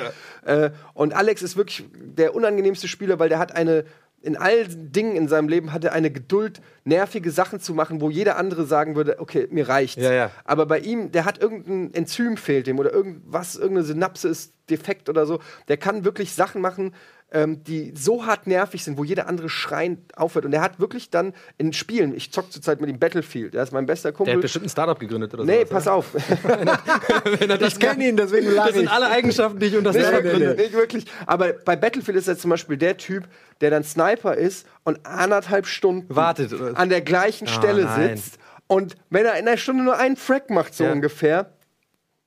Äh, 0.45 0.71
und 0.93 1.13
Alex 1.13 1.41
ist 1.41 1.55
wirklich 1.55 1.85
der 1.93 2.35
unangenehmste 2.35 2.87
Spieler, 2.89 3.19
weil 3.19 3.29
der 3.29 3.39
hat 3.39 3.55
eine, 3.55 3.85
in 4.25 4.35
allen 4.37 4.91
Dingen 4.91 5.15
in 5.15 5.27
seinem 5.27 5.47
Leben 5.47 5.71
hat 5.71 5.83
er 5.83 5.93
eine 5.93 6.09
Geduld, 6.09 6.59
nervige 6.83 7.29
Sachen 7.29 7.59
zu 7.59 7.73
machen, 7.73 8.01
wo 8.01 8.09
jeder 8.09 8.37
andere 8.37 8.65
sagen 8.65 8.95
würde, 8.95 9.19
okay, 9.19 9.47
mir 9.51 9.69
reicht's. 9.69 10.01
Ja, 10.01 10.11
ja. 10.11 10.31
Aber 10.43 10.65
bei 10.65 10.79
ihm, 10.79 11.11
der 11.11 11.25
hat 11.25 11.41
irgendein 11.41 11.93
Enzym 11.93 12.35
fehlt 12.35 12.67
dem 12.67 12.79
oder 12.79 12.91
irgendwas, 12.91 13.55
irgendeine 13.55 13.85
Synapse 13.85 14.27
ist 14.27 14.53
defekt 14.69 15.09
oder 15.09 15.25
so. 15.27 15.39
Der 15.67 15.77
kann 15.77 16.05
wirklich 16.05 16.33
Sachen 16.33 16.59
machen, 16.59 16.93
ähm, 17.35 17.63
die 17.65 17.93
so 17.95 18.25
hart 18.25 18.47
nervig 18.47 18.83
sind, 18.83 18.97
wo 18.97 19.03
jeder 19.03 19.27
andere 19.27 19.49
schreiend 19.49 20.17
aufhört. 20.17 20.45
Und 20.45 20.53
er 20.53 20.61
hat 20.61 20.79
wirklich 20.79 21.09
dann 21.09 21.33
in 21.57 21.73
Spielen, 21.73 22.15
ich 22.15 22.31
zock 22.31 22.51
zurzeit 22.51 22.79
mit 22.79 22.89
ihm 22.89 22.97
Battlefield, 22.97 23.53
der 23.53 23.61
ist 23.63 23.73
mein 23.73 23.85
bester 23.85 24.09
Der 24.09 24.15
Kumpel. 24.17 24.35
hat 24.35 24.41
bestimmt 24.41 24.65
ein 24.65 24.69
Startup 24.69 24.97
gegründet 24.97 25.33
oder 25.33 25.43
so. 25.43 25.51
nee, 25.51 25.65
pass 25.65 25.87
auf. 25.87 26.07
Ich 27.65 27.79
kenne 27.79 28.07
ihn, 28.07 28.17
deswegen 28.17 28.51
lache 28.51 28.67
Das 28.67 28.75
sind 28.75 28.85
ich. 28.85 28.89
alle 28.91 29.07
Eigenschaften, 29.09 29.59
die 29.59 29.65
ich 29.67 29.75
unter 29.77 29.91
nicht, 29.91 30.01
Startup 30.01 30.23
wirklich, 30.23 30.43
gründe. 30.45 30.61
nicht 30.63 30.73
wirklich. 30.73 31.05
Aber 31.25 31.53
bei 31.53 31.75
Battlefield 31.75 32.17
ist 32.17 32.27
er 32.27 32.37
zum 32.37 32.49
Beispiel 32.49 32.77
der 32.77 32.97
Typ, 32.97 33.25
der 33.61 33.69
dann 33.69 33.83
Sniper 33.83 34.35
ist 34.35 34.65
und 34.83 35.05
anderthalb 35.05 35.65
Stunden 35.67 36.13
Wartet, 36.15 36.53
an 36.75 36.89
der 36.89 37.01
gleichen 37.01 37.47
Ah, 37.47 37.51
Stelle 37.51 37.83
nein. 37.83 38.17
sitzt 38.17 38.37
Und 38.67 38.95
wenn 39.09 39.25
er 39.25 39.37
in 39.37 39.47
einer 39.47 39.57
Stunde 39.57 39.83
nur 39.83 39.97
einen 39.97 40.15
Frack 40.15 40.49
macht, 40.49 40.73
so 40.73 40.85
Ja. 40.85 40.91
ungefähr, 40.91 41.51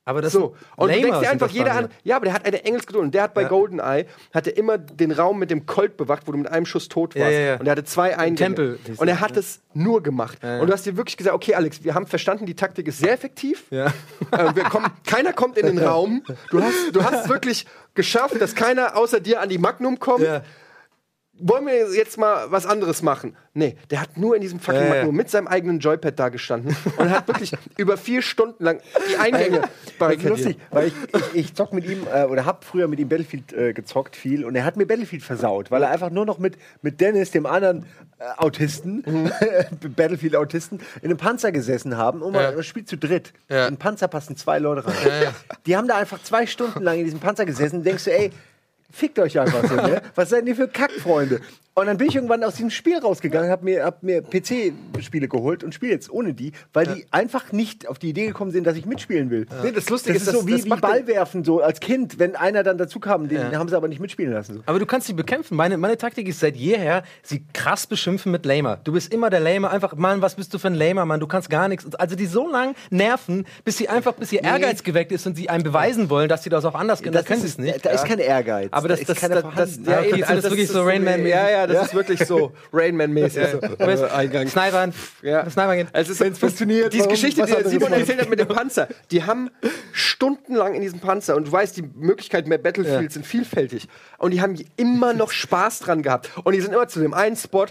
Aber 0.09 0.23
das 0.23 0.33
so. 0.33 0.55
Und 0.75 0.91
du 0.91 0.99
denkst 0.99 1.19
dir 1.19 1.29
einfach, 1.29 1.49
jeder 1.51 1.73
an, 1.73 1.89
ja, 2.03 2.15
aber 2.15 2.25
der 2.25 2.33
hat 2.33 2.43
eine 2.43 2.65
Engelsgeduld. 2.65 3.03
Und 3.05 3.13
der 3.13 3.21
hat 3.21 3.35
bei 3.35 3.43
GoldenEye, 3.43 4.07
hat 4.33 4.47
er 4.47 4.57
immer 4.57 4.79
den 4.79 5.11
Raum 5.11 5.37
mit 5.37 5.51
dem 5.51 5.67
Colt 5.67 5.97
bewacht, 5.97 6.23
wo 6.25 6.31
du 6.31 6.39
mit 6.39 6.47
einem 6.51 6.65
Schuss 6.65 6.87
tot 6.87 7.13
Ja, 7.13 7.25
warst. 7.25 7.33
ja, 7.33 7.39
ja. 7.39 7.55
Und 7.59 7.67
er 7.67 7.71
hatte 7.73 7.83
zwei 7.83 8.17
Eingänge. 8.17 8.55
Tempel 8.55 8.79
Und 8.97 9.07
er 9.07 9.19
hat 9.19 9.37
es 9.37 9.59
nur 9.75 10.01
gemacht. 10.01 10.39
ja. 10.41 10.59
Und 10.59 10.65
du 10.67 10.73
hast 10.73 10.87
dir 10.87 10.97
wirklich 10.97 11.15
gesagt, 11.15 11.35
okay, 11.35 11.53
Alex, 11.53 11.83
wir 11.83 11.93
haben 11.93 12.07
verstanden, 12.07 12.47
die 12.47 12.55
Taktik 12.55 12.87
ist 12.87 12.97
sehr 12.97 13.13
effektiv. 13.13 13.65
Ja. 13.69 13.93
Äh, 14.31 14.55
wir 14.55 14.63
kommen, 14.65 14.87
keiner 15.05 15.33
kommt 15.33 15.57
in 15.57 15.65
den 15.65 15.79
Raum. 15.79 16.23
Du 16.51 16.61
hast, 16.61 16.75
du 16.95 17.03
hast 17.03 17.29
wirklich 17.29 17.65
geschafft, 17.95 18.39
dass 18.39 18.53
keiner 18.53 18.95
außer 18.95 19.19
dir 19.19 19.41
an 19.41 19.49
die 19.49 19.57
Magnum 19.57 19.97
kommt. 19.99 20.23
Ja. 21.39 21.49
Wollen 21.49 21.65
wir 21.65 21.93
jetzt 21.95 22.17
mal 22.17 22.51
was 22.51 22.65
anderes 22.65 23.01
machen? 23.01 23.35
Nee, 23.53 23.75
der 23.89 24.01
hat 24.01 24.17
nur 24.17 24.35
in 24.35 24.41
diesem 24.41 24.59
fucking 24.59 24.81
Ja, 24.81 24.87
ja. 24.87 24.93
Magnum 24.95 25.15
mit 25.15 25.29
seinem 25.29 25.47
eigenen 25.47 25.79
Joypad 25.79 26.17
da 26.19 26.29
gestanden 26.29 26.75
und 26.97 27.09
hat 27.09 27.27
wirklich 27.27 27.51
über 27.77 27.97
vier 27.97 28.21
Stunden 28.21 28.63
lang 28.63 28.79
die 29.11 29.17
Eingänge 29.17 29.61
barrikadiert. 29.97 30.29
lustig, 30.37 30.57
weil 30.71 30.87
ich, 30.87 30.93
ich, 31.13 31.35
ich 31.35 31.53
zock 31.55 31.73
mit 31.73 31.85
ihm 31.85 32.05
äh, 32.13 32.23
oder 32.25 32.45
hab 32.45 32.63
früher 32.63 32.87
mit 32.87 32.99
ihm 32.99 33.09
Battlefield 33.09 33.51
äh, 33.53 33.73
gezockt 33.73 34.15
viel 34.15 34.45
und 34.45 34.55
er 34.55 34.63
hat 34.65 34.77
mir 34.77 34.85
Battlefield 34.85 35.23
versaut, 35.23 35.71
weil 35.71 35.83
er 35.83 35.89
einfach 35.89 36.09
nur 36.09 36.25
noch 36.25 36.37
mit, 36.39 36.57
mit 36.81 37.01
Dennis, 37.01 37.31
dem 37.31 37.45
anderen 37.45 37.85
äh, 38.19 38.23
Autisten, 38.37 39.03
Battlefield-Autisten, 39.95 40.79
in 41.01 41.05
einem 41.09 41.17
Panzer 41.17 41.51
gesessen 41.51 41.97
haben 41.97 42.21
und 42.21 42.33
Ja. 42.35 42.51
man 42.51 42.63
spielt 42.63 42.87
zu 42.87 42.97
dritt. 42.97 43.33
Ja. 43.49 43.67
In 43.67 43.75
den 43.75 43.79
Panzer 43.79 44.07
passen 44.07 44.35
zwei 44.35 44.59
Leute 44.59 44.85
rein. 44.85 44.93
Die 45.65 45.75
haben 45.75 45.87
da 45.87 45.97
einfach 45.97 46.21
zwei 46.23 46.45
Stunden 46.45 46.81
lang 46.83 46.97
in 46.99 47.05
diesem 47.05 47.19
Panzer 47.19 47.45
gesessen 47.45 47.77
und 47.77 47.83
denkst 47.85 48.05
du, 48.05 48.11
ey, 48.11 48.31
fickt 48.91 49.19
euch 49.19 49.39
einfach 49.39 49.67
so, 49.67 49.75
ne? 49.75 50.01
Was 50.15 50.29
seid 50.29 50.45
ihr 50.47 50.55
für 50.55 50.67
Kackfreunde? 50.67 51.41
Und 51.79 51.87
dann 51.87 51.97
bin 51.97 52.07
ich 52.07 52.15
irgendwann 52.15 52.43
aus 52.43 52.55
diesem 52.55 52.69
Spiel 52.69 52.97
rausgegangen, 52.99 53.49
hab 53.49 53.63
mir, 53.63 53.83
hab 53.85 54.03
mir 54.03 54.21
PC-Spiele 54.21 55.27
geholt 55.27 55.63
und 55.63 55.73
spiele 55.73 55.91
jetzt 55.93 56.09
ohne 56.11 56.33
die, 56.33 56.51
weil 56.73 56.87
die 56.87 57.05
einfach 57.11 57.51
nicht 57.51 57.87
auf 57.87 57.99
die 57.99 58.09
Idee 58.09 58.27
gekommen 58.27 58.51
sind, 58.51 58.65
dass 58.67 58.75
ich 58.75 58.85
mitspielen 58.85 59.29
will. 59.29 59.45
Nee, 59.63 59.71
das 59.71 59.89
Lustige 59.89 60.13
Das 60.13 60.23
ist, 60.23 60.27
ist 60.27 60.33
das- 60.33 60.41
so 60.41 60.47
wie, 60.47 60.51
das 60.53 60.65
wie 60.65 60.69
macht 60.69 60.81
Ball 60.81 61.07
werfen, 61.07 61.43
so 61.43 61.61
als 61.61 61.79
Kind, 61.79 62.19
wenn 62.19 62.35
einer 62.35 62.63
dann 62.63 62.77
dazu 62.77 62.99
kam, 62.99 63.27
den 63.27 63.51
Ja. 63.51 63.57
haben 63.59 63.69
sie 63.69 63.75
aber 63.75 63.87
nicht 63.87 63.99
mitspielen 63.99 64.33
lassen. 64.33 64.55
So. 64.55 64.61
Aber 64.65 64.79
du 64.79 64.85
kannst 64.85 65.07
sie 65.07 65.13
bekämpfen. 65.13 65.55
Meine, 65.55 65.77
meine 65.77 65.97
Taktik 65.97 66.27
ist 66.27 66.39
seit 66.39 66.55
jeher, 66.55 67.03
sie 67.23 67.43
krass 67.53 67.87
beschimpfen 67.87 68.31
mit 68.31 68.45
Lamer. 68.45 68.77
Du 68.83 68.91
bist 68.93 69.13
immer 69.13 69.29
der 69.29 69.39
Lamer. 69.39 69.71
Einfach, 69.71 69.95
Mann, 69.95 70.21
was 70.21 70.35
bist 70.35 70.53
du 70.53 70.59
für 70.59 70.67
ein 70.67 70.75
Lamer, 70.75 71.05
Mann? 71.05 71.19
Du 71.19 71.27
kannst 71.27 71.49
gar 71.49 71.67
nichts. 71.67 71.85
Also 71.95 72.15
die 72.15 72.25
so 72.25 72.49
lang 72.49 72.75
nerven, 72.89 73.45
bis 73.63 73.77
sie 73.77 73.89
einfach, 73.89 74.13
bis 74.13 74.31
ihr 74.31 74.43
Ehrgeiz 74.43 74.83
geweckt 74.83 75.11
ist 75.11 75.25
und 75.27 75.35
sie 75.35 75.49
einem 75.49 75.63
beweisen 75.63 76.09
wollen, 76.09 76.29
dass 76.29 76.43
sie 76.43 76.49
das 76.49 76.65
auch 76.65 76.75
anders 76.75 77.01
können. 77.01 77.13
Das 77.13 77.25
können 77.25 77.41
sie 77.41 77.47
es 77.47 77.57
nicht. 77.57 77.85
Da 77.85 77.91
ist 77.91 78.05
kein 78.05 78.19
Ehrgeiz. 78.19 78.69
Aber 78.71 78.87
das- 78.87 78.99
da 79.03 79.13
ist 79.13 79.23
das- 79.23 79.29
das- 79.29 79.55
das- 79.55 79.79
ja, 79.85 79.99
okay, 79.99 80.21
ist 80.21 80.29
das 80.29 80.43
wirklich 80.43 80.67
so 80.67 80.81
Rain 80.83 81.03
Man-mäßig. 81.03 81.29
Ja, 81.29 81.49
ja, 81.49 81.67
das 81.69 81.87
ist 81.87 81.93
wirklich 81.93 82.25
so 82.25 82.51
Rainman-mäßig. 82.73 83.47
so, 83.51 83.61
Weißt, 83.61 84.03
äh, 84.03 84.07
Eingang. 84.07 84.47
Snipern. 84.47 84.93
Ja. 85.21 85.49
Snipern 85.49 85.77
gehen. 85.77 85.87
Es 85.93 86.09
ist, 86.09 86.23
funktioniert, 86.37 86.93
Diese 86.93 87.07
Geschichte, 87.07 87.45
die 87.45 87.69
Simon 87.69 87.93
erzählt 87.93 88.21
hat 88.21 88.29
mit 88.29 88.39
dem 88.39 88.47
Panzer, 88.47 88.87
die 89.11 89.23
haben 89.23 89.49
stundenlang 89.91 90.73
in 90.73 90.81
diesem 90.81 90.99
Panzer 90.99 91.35
und 91.35 91.47
du 91.47 91.51
weißt, 91.51 91.77
die 91.77 91.83
Möglichkeiten 91.95 92.49
mehr 92.49 92.57
Battlefields 92.57 93.13
sind 93.13 93.25
vielfältig. 93.25 93.87
Und 94.17 94.31
die 94.31 94.41
haben 94.41 94.55
immer 94.75 95.13
noch 95.13 95.31
Spaß 95.31 95.79
dran 95.79 96.01
gehabt. 96.01 96.29
Und 96.43 96.53
die 96.53 96.61
sind 96.61 96.73
immer 96.73 96.87
zu 96.87 96.99
dem 96.99 97.13
einen 97.13 97.35
Spot, 97.35 97.65
äh, 97.65 97.67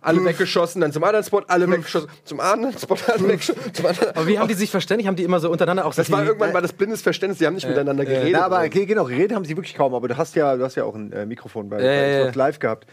alle 0.00 0.24
weggeschossen, 0.24 0.80
dann 0.80 0.92
zum 0.92 1.04
anderen 1.04 1.24
Spot, 1.24 1.42
alle 1.48 1.70
weggeschossen, 1.70 2.08
zum 2.24 2.40
anderen 2.40 2.78
Spot, 2.78 2.96
alle 3.06 3.28
weggeschossen, 3.28 3.74
zum 3.74 3.86
anderen. 3.86 4.16
Aber 4.16 4.26
wie 4.26 4.38
haben 4.38 4.48
die 4.48 4.54
sich 4.54 4.70
verständigt? 4.70 5.08
Haben 5.08 5.16
die 5.16 5.24
immer 5.24 5.40
so 5.40 5.50
untereinander 5.50 5.86
auch 5.86 5.92
so 5.92 6.02
Das 6.02 6.10
war 6.10 6.24
irgendwann 6.24 6.54
war 6.54 6.62
das 6.62 6.72
blindes 6.72 7.02
Verständnis, 7.02 7.38
die 7.38 7.46
haben 7.46 7.54
nicht 7.54 7.68
miteinander 7.68 8.04
geredet. 8.04 8.32
Ja, 8.32 8.44
aber 8.44 8.62
okay, 8.64 8.86
genau, 8.86 9.04
geredet 9.04 9.34
haben 9.34 9.44
sie 9.44 9.56
wirklich 9.56 9.74
kaum, 9.74 9.94
aber 9.94 10.08
du 10.08 10.16
hast 10.16 10.34
ja, 10.36 10.56
du 10.56 10.64
hast 10.64 10.76
ja 10.76 10.84
auch 10.84 10.94
ein 10.94 11.12
äh, 11.12 11.26
Mikrofon 11.26 11.68
bei, 11.68 11.76
Ja, 11.76 11.82
bei 11.82 12.26
ja, 12.26 12.30
Live 12.34 12.58
gehabt. 12.58 12.86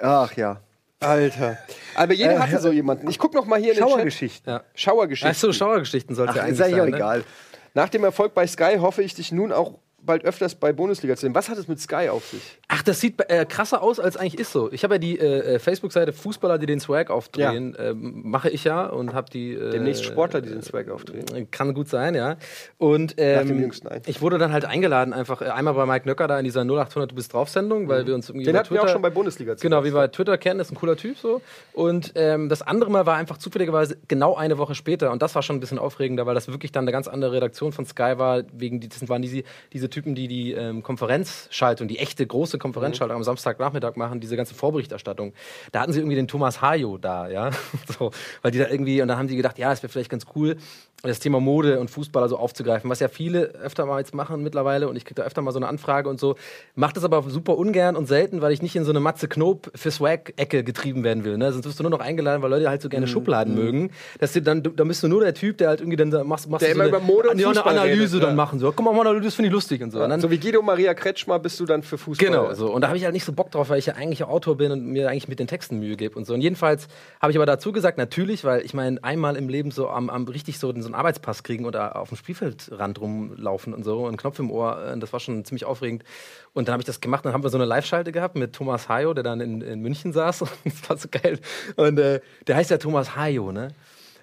Ach 0.00 0.32
ja. 0.36 0.60
Alter. 1.00 1.58
Aber 1.94 2.12
jeder 2.12 2.38
hatte 2.38 2.60
so 2.60 2.70
jemanden. 2.70 3.08
Ich 3.08 3.18
guck 3.18 3.32
noch 3.32 3.46
mal 3.46 3.58
hier 3.58 3.70
in 3.72 3.76
den 3.78 3.84
Chat. 3.84 3.90
Schauergeschichten. 3.90 4.52
Ja. 4.52 4.62
Schauergeschichten. 4.74 5.30
Ach 5.30 5.40
so, 5.40 5.52
Schauergeschichten 5.52 6.14
sollte 6.14 6.32
Ach, 6.32 6.36
ja 6.36 6.42
ist 6.44 6.60
eigentlich 6.60 6.80
eigentlich 6.80 6.80
auch 6.80 6.84
sein. 6.84 6.90
Ne? 6.90 6.96
egal. 6.96 7.24
Nach 7.72 7.88
dem 7.88 8.04
Erfolg 8.04 8.34
bei 8.34 8.46
Sky 8.46 8.76
hoffe 8.80 9.02
ich 9.02 9.14
dich 9.14 9.32
nun 9.32 9.52
auch 9.52 9.78
bald 10.02 10.24
öfters 10.24 10.54
bei 10.54 10.72
Bundesliga 10.72 11.14
zu 11.16 11.22
sehen. 11.22 11.34
Was 11.34 11.48
hat 11.48 11.58
es 11.58 11.68
mit 11.68 11.80
Sky 11.80 12.08
auf 12.08 12.24
sich? 12.26 12.58
Ach, 12.68 12.82
das 12.82 13.00
sieht 13.00 13.20
äh, 13.28 13.44
krasser 13.44 13.82
aus, 13.82 14.00
als 14.00 14.16
eigentlich 14.16 14.38
ist 14.38 14.52
so. 14.52 14.72
Ich 14.72 14.84
habe 14.84 14.94
ja 14.94 14.98
die 14.98 15.18
äh, 15.18 15.54
äh, 15.54 15.58
Facebook-Seite 15.58 16.12
Fußballer, 16.12 16.58
die 16.58 16.66
den 16.66 16.80
Swag 16.80 17.10
aufdrehen, 17.10 17.76
ähm, 17.78 18.22
mache 18.24 18.48
ich 18.50 18.64
ja 18.64 18.86
und 18.86 19.12
habe 19.12 19.30
die. 19.30 19.54
Äh, 19.54 19.70
Demnächst 19.70 20.04
Sportler, 20.04 20.40
die 20.40 20.50
den 20.50 20.62
Swag 20.62 20.88
auftreten. 20.88 21.50
Kann 21.50 21.74
gut 21.74 21.88
sein, 21.88 22.14
ja. 22.14 22.36
Und 22.78 23.14
ähm, 23.18 23.70
ich 24.06 24.22
wurde 24.22 24.38
dann 24.38 24.52
halt 24.52 24.64
eingeladen, 24.64 25.12
einfach 25.12 25.42
äh, 25.42 25.46
einmal 25.46 25.74
bei 25.74 25.86
Mike 25.86 26.08
Nöcker 26.08 26.28
da 26.28 26.38
in 26.38 26.44
dieser 26.44 26.62
0800 26.64 27.10
Du 27.10 27.14
bist 27.14 27.32
drauf 27.32 27.48
Sendung, 27.48 27.88
weil 27.88 28.06
wir 28.06 28.14
uns 28.14 28.28
irgendwie. 28.28 28.46
Den 28.46 28.56
hatten 28.56 28.72
wir 28.72 28.82
auch 28.82 28.88
schon 28.88 29.02
bei 29.02 29.10
Bundesliga 29.10 29.56
zu 29.56 29.62
Genau, 29.62 29.82
wie 29.82 29.92
wir 29.92 30.00
bei 30.00 30.08
Twitter 30.08 30.38
kennen, 30.38 30.60
ist 30.60 30.70
ein 30.70 30.76
cooler 30.76 30.96
Typ 30.96 31.18
so. 31.18 31.40
Und 31.72 32.12
ähm, 32.14 32.48
das 32.48 32.62
andere 32.62 32.90
Mal 32.90 33.06
war 33.06 33.16
einfach 33.16 33.38
zufälligerweise 33.38 33.98
genau 34.08 34.36
eine 34.36 34.58
Woche 34.58 34.74
später. 34.74 35.10
Und 35.10 35.22
das 35.22 35.34
war 35.34 35.42
schon 35.42 35.56
ein 35.56 35.60
bisschen 35.60 35.78
aufregender, 35.78 36.26
weil 36.26 36.34
das 36.34 36.48
wirklich 36.48 36.72
dann 36.72 36.84
eine 36.84 36.92
ganz 36.92 37.08
andere 37.08 37.32
Redaktion 37.32 37.72
von 37.72 37.84
Sky 37.84 38.14
war. 38.16 38.42
Wegen 38.52 38.80
die, 38.80 38.88
das 38.88 39.08
waren 39.08 39.22
diese, 39.22 39.42
diese 39.72 39.90
Typen, 39.90 39.99
die 40.04 40.28
die 40.28 40.52
ähm, 40.52 40.82
Konferenzschaltung, 40.82 41.88
die 41.88 41.98
echte 41.98 42.26
große 42.26 42.58
Konferenzschaltung 42.58 43.16
am 43.16 43.22
Samstagnachmittag 43.24 43.96
machen, 43.96 44.20
diese 44.20 44.36
ganze 44.36 44.54
Vorberichterstattung. 44.54 45.32
Da 45.72 45.80
hatten 45.80 45.92
sie 45.92 46.00
irgendwie 46.00 46.16
den 46.16 46.28
Thomas 46.28 46.60
Hajo 46.60 46.98
da, 46.98 47.28
ja. 47.28 47.50
so, 47.98 48.10
weil 48.42 48.50
die 48.50 48.58
da 48.58 48.68
irgendwie, 48.68 49.02
und 49.02 49.08
dann 49.08 49.18
haben 49.18 49.28
die 49.28 49.36
gedacht, 49.36 49.58
ja, 49.58 49.72
es 49.72 49.82
wäre 49.82 49.92
vielleicht 49.92 50.10
ganz 50.10 50.24
cool, 50.34 50.56
das 51.02 51.18
Thema 51.18 51.40
Mode 51.40 51.80
und 51.80 51.90
Fußballer 51.90 52.28
so 52.28 52.36
aufzugreifen, 52.36 52.90
was 52.90 53.00
ja 53.00 53.08
viele 53.08 53.54
öfter 53.54 53.86
mal 53.86 54.00
jetzt 54.00 54.14
machen 54.14 54.42
mittlerweile 54.42 54.86
und 54.88 54.96
ich 54.96 55.06
kriege 55.06 55.14
da 55.14 55.22
öfter 55.22 55.40
mal 55.40 55.52
so 55.52 55.58
eine 55.58 55.66
Anfrage 55.66 56.10
und 56.10 56.20
so. 56.20 56.36
Macht 56.74 56.96
das 56.98 57.04
aber 57.04 57.22
super 57.30 57.56
ungern 57.56 57.96
und 57.96 58.06
selten, 58.06 58.42
weil 58.42 58.52
ich 58.52 58.60
nicht 58.60 58.76
in 58.76 58.84
so 58.84 58.90
eine 58.90 59.00
Matze 59.00 59.26
Knob 59.26 59.70
für 59.74 59.90
Swag-Ecke 59.90 60.62
getrieben 60.62 61.02
werden 61.02 61.24
will. 61.24 61.38
Ne? 61.38 61.52
Sonst 61.52 61.64
wirst 61.64 61.78
du 61.78 61.84
nur 61.84 61.90
noch 61.90 62.00
eingeladen, 62.00 62.42
weil 62.42 62.50
Leute 62.50 62.68
halt 62.68 62.82
so 62.82 62.88
Mhm. 62.88 62.90
gerne 62.90 63.08
Schubladen 63.08 63.54
mögen. 63.54 63.90
Dass 64.18 64.32
du 64.34 64.42
dann, 64.42 64.62
da 64.62 64.84
bist 64.84 65.02
du 65.02 65.08
nur 65.08 65.22
der 65.22 65.32
Typ, 65.32 65.56
der 65.58 65.68
halt 65.68 65.80
irgendwie 65.80 65.96
dann 65.96 66.10
da 66.10 66.22
machst, 66.22 66.50
machst 66.50 66.66
Der 66.66 66.74
du 66.74 66.74
so 66.74 66.84
immer 66.84 66.96
eine, 66.96 67.04
über 67.04 67.12
Mode 67.12 67.30
und 67.30 67.38
eine 67.38 67.44
Fußball 67.44 67.78
Analyse 67.78 68.16
redet, 68.16 68.22
dann 68.22 68.30
ja. 68.30 68.36
machen. 68.36 68.58
So, 68.58 68.70
guck 68.70 68.84
mal, 68.84 69.00
Analyse, 69.00 69.24
das 69.24 69.34
finde 69.34 69.46
ich 69.48 69.52
lustig 69.54 69.79
und 69.82 69.90
so. 69.90 70.02
Und 70.02 70.10
dann, 70.10 70.20
So 70.20 70.30
wie 70.30 70.38
Guido 70.38 70.62
Maria 70.62 70.94
Kretschmer 70.94 71.38
bist 71.38 71.58
du 71.60 71.64
dann 71.64 71.82
für 71.82 71.98
Fußball. 71.98 72.26
Genau, 72.26 72.52
so. 72.54 72.72
Und 72.72 72.82
da 72.82 72.88
habe 72.88 72.98
ich 72.98 73.04
halt 73.04 73.12
nicht 73.12 73.24
so 73.24 73.32
Bock 73.32 73.50
drauf, 73.50 73.68
weil 73.70 73.78
ich 73.78 73.86
ja 73.86 73.94
eigentlich 73.94 74.24
Autor 74.24 74.56
bin 74.56 74.72
und 74.72 74.86
mir 74.86 75.08
eigentlich 75.08 75.28
mit 75.28 75.38
den 75.38 75.46
Texten 75.46 75.78
Mühe 75.78 75.96
gebe 75.96 76.16
und 76.16 76.26
so. 76.26 76.34
Und 76.34 76.40
jedenfalls 76.40 76.88
habe 77.20 77.32
ich 77.32 77.38
aber 77.38 77.46
dazu 77.46 77.72
gesagt, 77.72 77.98
natürlich, 77.98 78.44
weil 78.44 78.64
ich 78.64 78.74
meine, 78.74 79.02
einmal 79.02 79.36
im 79.36 79.48
Leben 79.48 79.70
so 79.70 79.88
am, 79.88 80.10
am 80.10 80.24
richtig 80.24 80.58
so, 80.58 80.68
so 80.68 80.86
einen 80.86 80.94
Arbeitspass 80.94 81.42
kriegen 81.42 81.64
oder 81.64 81.96
auf 81.96 82.08
dem 82.08 82.16
Spielfeldrand 82.16 83.00
rumlaufen 83.00 83.74
und 83.74 83.84
so 83.84 84.00
und 84.00 84.08
einen 84.08 84.16
Knopf 84.16 84.38
im 84.38 84.50
Ohr, 84.50 84.82
äh, 84.84 84.98
das 84.98 85.12
war 85.12 85.20
schon 85.20 85.44
ziemlich 85.44 85.64
aufregend. 85.64 86.04
Und 86.52 86.68
dann 86.68 86.72
habe 86.72 86.82
ich 86.82 86.86
das 86.86 87.00
gemacht, 87.00 87.24
dann 87.24 87.32
haben 87.32 87.42
wir 87.42 87.50
so 87.50 87.58
eine 87.58 87.66
Live-Schalte 87.66 88.12
gehabt 88.12 88.36
mit 88.36 88.54
Thomas 88.54 88.88
Hayo, 88.88 89.14
der 89.14 89.22
dann 89.22 89.40
in, 89.40 89.60
in 89.60 89.80
München 89.80 90.12
saß. 90.12 90.42
Und 90.42 90.50
das 90.64 90.88
war 90.88 90.96
so 90.96 91.08
geil. 91.10 91.38
Und 91.76 91.98
äh, 91.98 92.20
der 92.46 92.56
heißt 92.56 92.70
ja 92.70 92.78
Thomas 92.78 93.16
Hayo, 93.16 93.52
ne? 93.52 93.68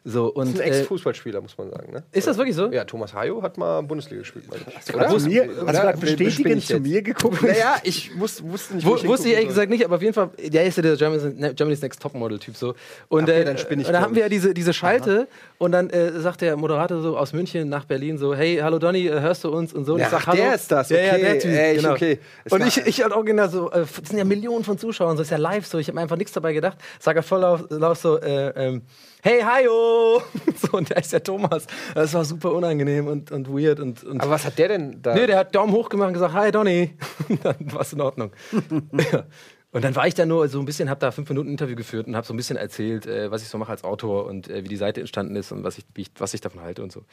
So, 0.10 0.28
und, 0.28 0.56
Ein 0.56 0.62
äh, 0.62 0.80
Ex-Fußballspieler, 0.80 1.42
muss 1.42 1.58
man 1.58 1.70
sagen. 1.70 1.92
Ne? 1.92 2.04
ist 2.14 2.26
das 2.26 2.38
wirklich 2.38 2.56
so? 2.56 2.72
Ja, 2.72 2.86
Thomas 2.86 3.14
Hayo 3.14 3.44
hat 3.44 3.58
mal 3.58 3.82
Bundesliga 3.84 4.22
gespielt. 4.22 4.46
Hast 4.74 4.88
du 4.90 5.30
mir, 5.30 5.48
du 5.48 5.66
gerade 5.66 5.98
Bin 5.98 6.08
ich 6.08 6.16
bestätigend 6.18 6.66
zu 6.66 6.80
mir 6.80 7.02
geguckt? 7.02 7.42
Naja, 7.42 7.76
ich 7.84 8.18
wusste, 8.18 8.50
wusste 8.50 8.76
nicht, 8.76 8.88
Wo, 8.88 8.96
ich 8.96 9.06
wusste 9.06 9.28
ich 9.28 9.34
ehrlich 9.34 9.50
gesagt 9.50 9.70
nicht, 9.70 9.84
aber 9.84 9.98
auf 9.98 10.02
jeden 10.02 10.14
Fall, 10.14 10.30
der 10.42 10.64
ist 10.64 10.78
ja 10.78 10.84
der 10.84 10.96
Germany's, 10.96 11.36
ne, 11.36 11.54
Germany's 11.54 11.82
Next 11.82 12.02
Topmodel-Typ 12.02 12.56
so. 12.56 12.74
Und 13.10 13.24
Okay, 13.24 13.42
äh, 13.42 13.44
dann 13.44 13.58
spinne 13.58 13.82
ich, 13.82 13.88
und 13.90 13.94
da 13.94 14.00
glaub 14.00 14.08
haben 14.10 14.16
wir 14.16 14.22
ja 14.24 14.30
diese, 14.30 14.54
diese 14.54 14.72
Schalte 14.72 15.28
und 15.58 15.74
dann 15.74 15.90
äh, 15.90 16.18
sagt 16.22 16.40
der 16.40 16.56
Moderator 16.56 17.02
so 17.02 17.18
aus 17.18 17.34
München 17.34 17.68
nach 17.68 17.84
Berlin 17.84 18.18
so, 18.18 18.34
hey, 18.34 18.60
hallo 18.64 18.80
Donny, 18.80 19.08
äh, 19.08 19.20
hörst 19.20 19.44
du 19.44 19.50
uns 19.50 19.74
und 19.74 19.84
so. 19.84 19.96
Und 19.96 20.00
Ja, 20.00 20.06
ich 20.06 20.12
sag, 20.12 20.22
ach, 20.22 20.28
hallo. 20.28 20.38
der 20.38 20.56
ist 20.56 20.72
das, 20.72 20.90
Ja, 20.90 21.00
ja, 21.00 21.14
okay, 21.16 21.22
der 21.22 21.40
Typ, 21.40 21.52
echt, 21.52 21.82
genau. 21.82 21.92
okay. 21.92 22.20
Es 22.46 22.54
Und 22.54 22.66
ich, 22.66 22.78
ich 22.78 23.04
halt 23.04 23.12
auch 23.12 23.26
genau 23.26 23.50
so, 23.50 23.70
äh, 23.72 23.80
das 23.82 24.08
sind 24.08 24.18
ja 24.18 24.24
Millionen 24.24 24.64
von 24.64 24.78
Zuschauern, 24.78 25.18
so 25.18 25.24
ist 25.24 25.32
ja 25.32 25.38
live 25.38 25.66
so, 25.66 25.80
ich 25.80 25.88
habe 25.90 25.96
mir 25.96 26.02
einfach 26.04 26.16
nichts 26.16 26.32
dabei 26.32 26.54
gedacht. 26.54 26.78
Sag 26.98 27.18
er 27.18 27.24
voll 27.24 27.42
laut 27.42 27.98
so, 27.98 28.22
äh, 28.22 28.54
ähm, 28.56 28.84
hey, 29.28 29.42
hiyo! 29.42 30.22
so, 30.56 30.78
und 30.78 30.90
der 30.90 30.98
ist 30.98 31.12
der 31.12 31.22
Thomas. 31.22 31.68
Das 31.94 32.14
war 32.14 32.24
super 32.24 32.54
unangenehm 32.54 33.08
und, 33.08 33.30
und 33.32 33.50
weird 33.50 33.80
und, 33.80 34.04
und 34.04 34.22
Aber 34.22 34.32
was 34.32 34.46
hat 34.46 34.58
der 34.58 34.70
denn 34.70 35.02
da? 35.02 35.14
Nee, 35.14 35.28
der 35.28 35.40
hat 35.40 35.54
Daumen 35.54 35.74
hoch 35.74 35.90
gemacht 35.90 36.08
und 36.08 36.14
gesagt, 36.14 36.34
hi 36.34 36.50
Donny. 36.52 36.98
dann 37.44 37.56
war 37.60 37.82
es 37.82 37.92
in 37.92 38.02
Ordnung. 38.02 38.32
ja. 39.12 39.26
Und 39.74 39.84
dann 39.84 39.96
war 39.98 40.08
ich 40.08 40.14
da 40.14 40.26
nur 40.26 40.48
so 40.48 40.60
ein 40.60 40.66
bisschen, 40.66 40.90
habe 40.90 41.02
da 41.02 41.12
fünf 41.12 41.28
Minuten 41.28 41.50
Interview 41.50 41.76
geführt 41.76 42.08
und 42.08 42.16
habe 42.16 42.26
so 42.26 42.34
ein 42.34 42.38
bisschen 42.38 42.56
erzählt, 42.56 43.06
äh, 43.06 43.30
was 43.30 43.42
ich 43.42 43.50
so 43.50 43.58
mache 43.58 43.72
als 43.72 43.84
Autor 43.84 44.26
und 44.26 44.50
äh, 44.50 44.64
wie 44.64 44.70
die 44.70 44.78
Seite 44.78 45.02
entstanden 45.02 45.36
ist 45.36 45.52
und 45.52 45.66
was 45.66 45.78
ich, 45.78 45.86
ich, 45.98 46.10
was 46.18 46.34
ich 46.34 46.40
davon 46.40 46.62
halte 46.62 46.82
und 46.82 46.94
so. 46.94 47.04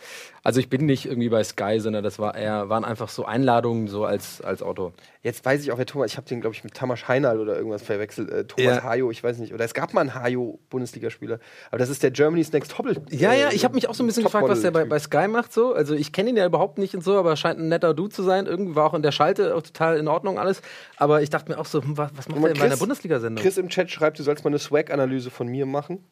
Also 0.44 0.60
ich 0.60 0.68
bin 0.68 0.86
nicht 0.86 1.06
irgendwie 1.06 1.30
bei 1.30 1.42
Sky, 1.42 1.80
sondern 1.80 2.04
das 2.04 2.20
war 2.20 2.36
eher, 2.36 2.68
waren 2.68 2.84
einfach 2.84 3.08
so 3.08 3.24
Einladungen 3.24 3.88
so 3.88 4.04
als, 4.04 4.40
als 4.40 4.62
Autor. 4.62 4.92
Jetzt 5.24 5.42
weiß 5.42 5.62
ich 5.62 5.72
auch, 5.72 5.78
wer 5.78 5.86
Thomas, 5.86 6.10
ich 6.10 6.18
habe 6.18 6.28
den, 6.28 6.42
glaube 6.42 6.54
ich, 6.54 6.64
mit 6.64 6.74
Tamas 6.74 7.08
Heinal 7.08 7.40
oder 7.40 7.56
irgendwas 7.56 7.82
verwechselt. 7.82 8.30
Äh, 8.30 8.44
Thomas 8.44 8.76
Ja. 8.76 8.82
Hayo, 8.82 9.10
ich 9.10 9.24
weiß 9.24 9.38
nicht. 9.38 9.54
Oder 9.54 9.64
es 9.64 9.72
gab 9.72 9.94
mal 9.94 10.02
einen 10.02 10.14
Hayo-Bundesligaspieler. 10.14 11.38
Aber 11.70 11.78
das 11.78 11.88
ist 11.88 12.02
der 12.02 12.10
Germany's 12.10 12.52
Next 12.52 12.72
Top. 12.72 12.86
Ja, 13.08 13.32
ja, 13.32 13.48
ich 13.50 13.64
habe 13.64 13.74
mich 13.74 13.88
auch 13.88 13.94
so 13.94 14.04
ein 14.04 14.06
bisschen 14.06 14.24
gefragt, 14.24 14.46
was 14.46 14.60
der 14.60 14.70
bei, 14.70 14.84
bei 14.84 14.98
Sky 14.98 15.26
macht 15.26 15.54
so. 15.54 15.72
Also 15.72 15.94
ich 15.94 16.12
kenne 16.12 16.28
ihn 16.28 16.36
ja 16.36 16.44
überhaupt 16.44 16.76
nicht 16.76 16.94
und 16.94 17.02
so, 17.02 17.16
aber 17.16 17.36
scheint 17.36 17.58
ein 17.58 17.68
netter 17.68 17.94
Dude 17.94 18.10
zu 18.10 18.22
sein. 18.22 18.44
Irgendwie 18.44 18.76
war 18.76 18.84
auch 18.84 18.92
in 18.92 19.00
der 19.00 19.12
Schalte 19.12 19.54
auch 19.54 19.62
total 19.62 19.96
in 19.96 20.08
Ordnung 20.08 20.38
alles. 20.38 20.60
Aber 20.98 21.22
ich 21.22 21.30
dachte 21.30 21.50
mir 21.50 21.58
auch 21.58 21.64
so, 21.64 21.82
hm, 21.82 21.96
was, 21.96 22.10
was 22.14 22.28
macht 22.28 22.44
der 22.44 22.50
in 22.50 22.58
meiner 22.58 22.76
Bundesliga-Sendung? 22.76 23.42
Chris 23.42 23.56
im 23.56 23.70
Chat 23.70 23.90
schreibt, 23.90 24.18
du 24.18 24.22
sollst 24.22 24.44
mal 24.44 24.50
eine 24.50 24.58
Swag-Analyse 24.58 25.30
von 25.30 25.48
mir 25.48 25.64
machen. 25.64 26.04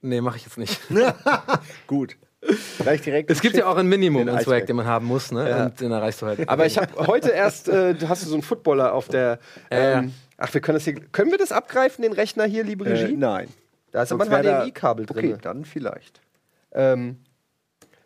Nee, 0.00 0.20
mache 0.20 0.38
ich 0.38 0.42
jetzt 0.42 0.58
nicht. 0.58 0.80
Gut. 1.86 2.16
Gleich 2.78 3.02
direkt. 3.02 3.30
Es 3.30 3.40
gibt 3.40 3.56
ja 3.56 3.66
auch 3.66 3.76
ein 3.76 3.86
Minimum 3.86 4.28
an 4.28 4.40
Swag, 4.40 4.66
den 4.66 4.76
man 4.76 4.86
haben 4.86 5.06
muss, 5.06 5.30
ne? 5.30 5.64
Und 5.66 5.80
den 5.80 5.92
erreichst 5.92 6.22
du 6.22 6.26
halt. 6.26 6.48
Aber 6.48 6.66
ich 6.66 6.76
habe 6.78 7.06
heute 7.06 7.30
erst, 7.30 7.68
äh, 7.68 7.94
du 7.94 8.08
hast 8.08 8.24
du 8.24 8.28
so 8.28 8.34
einen 8.34 8.42
Footballer 8.42 8.92
auf 8.94 9.08
der. 9.08 9.38
Ja, 9.70 9.78
ja. 9.78 9.98
Ähm, 10.00 10.12
ach, 10.38 10.52
wir 10.52 10.60
können 10.60 10.76
das 10.76 10.84
hier. 10.84 10.94
Können 10.94 11.30
wir 11.30 11.38
das 11.38 11.52
abgreifen, 11.52 12.02
den 12.02 12.12
Rechner 12.12 12.44
hier, 12.44 12.64
liebe 12.64 12.84
Regie? 12.84 13.12
Äh, 13.14 13.16
nein. 13.16 13.48
Da 13.92 14.02
ist 14.02 14.12
aber 14.12 14.24
Sonst 14.24 14.34
ein 14.36 14.44
wär 14.44 14.52
da- 14.52 14.60
HDMI-Kabel 14.64 15.06
drin. 15.06 15.32
Okay, 15.32 15.38
dann 15.42 15.64
vielleicht. 15.64 16.20
Ähm, 16.72 17.18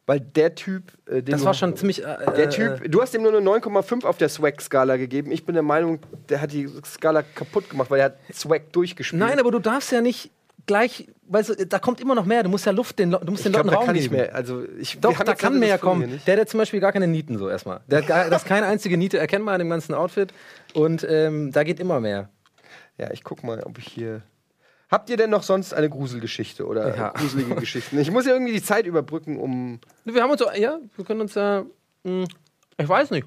weil 0.04 0.20
der 0.20 0.54
Typ, 0.54 0.92
äh, 1.06 1.22
den 1.22 1.32
Das 1.32 1.40
du- 1.40 1.46
war 1.46 1.54
schon 1.54 1.74
ziemlich. 1.76 2.04
Äh, 2.04 2.16
Der 2.36 2.44
äh, 2.44 2.48
Typ, 2.48 2.90
du 2.90 3.00
hast 3.02 3.14
ihm 3.14 3.22
nur 3.22 3.32
eine 3.36 3.40
9,5 3.40 4.04
auf 4.04 4.18
der 4.18 4.28
Swag-Skala 4.28 4.96
gegeben. 4.98 5.32
Ich 5.32 5.44
bin 5.46 5.54
der 5.54 5.62
Meinung, 5.62 5.98
der 6.28 6.40
hat 6.40 6.52
die 6.52 6.68
Skala 6.84 7.22
kaputt 7.22 7.70
gemacht, 7.70 7.90
weil 7.90 8.00
er 8.00 8.04
hat 8.06 8.16
Swag 8.34 8.72
durchgespielt. 8.72 9.18
Nein, 9.18 9.40
aber 9.40 9.50
du 9.50 9.58
darfst 9.60 9.90
ja 9.92 10.00
nicht 10.00 10.30
gleich. 10.66 11.08
Weißt 11.28 11.48
du, 11.50 11.66
da 11.66 11.78
kommt 11.78 12.00
immer 12.00 12.14
noch 12.14 12.24
mehr. 12.24 12.42
Du 12.42 12.48
musst 12.48 12.66
ja 12.66 12.72
Luft 12.72 12.98
den, 12.98 13.10
du 13.10 13.18
musst 13.30 13.44
den 13.44 13.52
ich 13.52 13.56
Leuten 13.56 13.68
da 13.70 13.74
Raum 13.76 13.86
kann 13.86 13.94
geben. 13.96 14.14
mehr. 14.14 14.34
Also 14.34 14.64
ich, 14.78 14.98
Doch, 15.00 15.18
da 15.18 15.34
kann 15.34 15.58
mehr 15.58 15.78
kommen. 15.78 16.20
Der 16.26 16.40
hat 16.40 16.48
zum 16.48 16.58
Beispiel 16.58 16.80
gar 16.80 16.92
keine 16.92 17.06
Nieten 17.06 17.38
so 17.38 17.48
erstmal. 17.48 17.80
Der 17.88 17.98
hat 17.98 18.06
gar, 18.06 18.30
das 18.30 18.42
ist 18.42 18.48
keine 18.48 18.66
einzige 18.66 18.96
Niete 18.96 19.18
erkennbar 19.18 19.54
in 19.54 19.60
dem 19.60 19.70
ganzen 19.70 19.94
Outfit. 19.94 20.32
Und 20.74 21.06
ähm, 21.08 21.50
da 21.52 21.64
geht 21.64 21.80
immer 21.80 22.00
mehr. 22.00 22.28
Ja, 22.98 23.10
ich 23.12 23.24
guck 23.24 23.42
mal, 23.44 23.62
ob 23.64 23.78
ich 23.78 23.86
hier. 23.88 24.22
Habt 24.88 25.10
ihr 25.10 25.16
denn 25.16 25.30
noch 25.30 25.42
sonst 25.42 25.74
eine 25.74 25.90
Gruselgeschichte 25.90 26.64
oder 26.66 26.96
Ja. 26.96 27.08
gruselige 27.16 27.56
Geschichten? 27.56 27.98
Ich 27.98 28.10
muss 28.10 28.24
ja 28.26 28.32
irgendwie 28.32 28.52
die 28.52 28.62
Zeit 28.62 28.86
überbrücken, 28.86 29.36
um. 29.36 29.80
Wir 30.04 30.22
haben 30.22 30.30
uns 30.30 30.40
so, 30.40 30.46
ja, 30.52 30.78
wir 30.96 31.04
können 31.04 31.20
uns 31.22 31.34
ja. 31.34 31.64
Mh, 32.04 32.24
ich 32.78 32.88
weiß 32.88 33.10
nicht. 33.10 33.26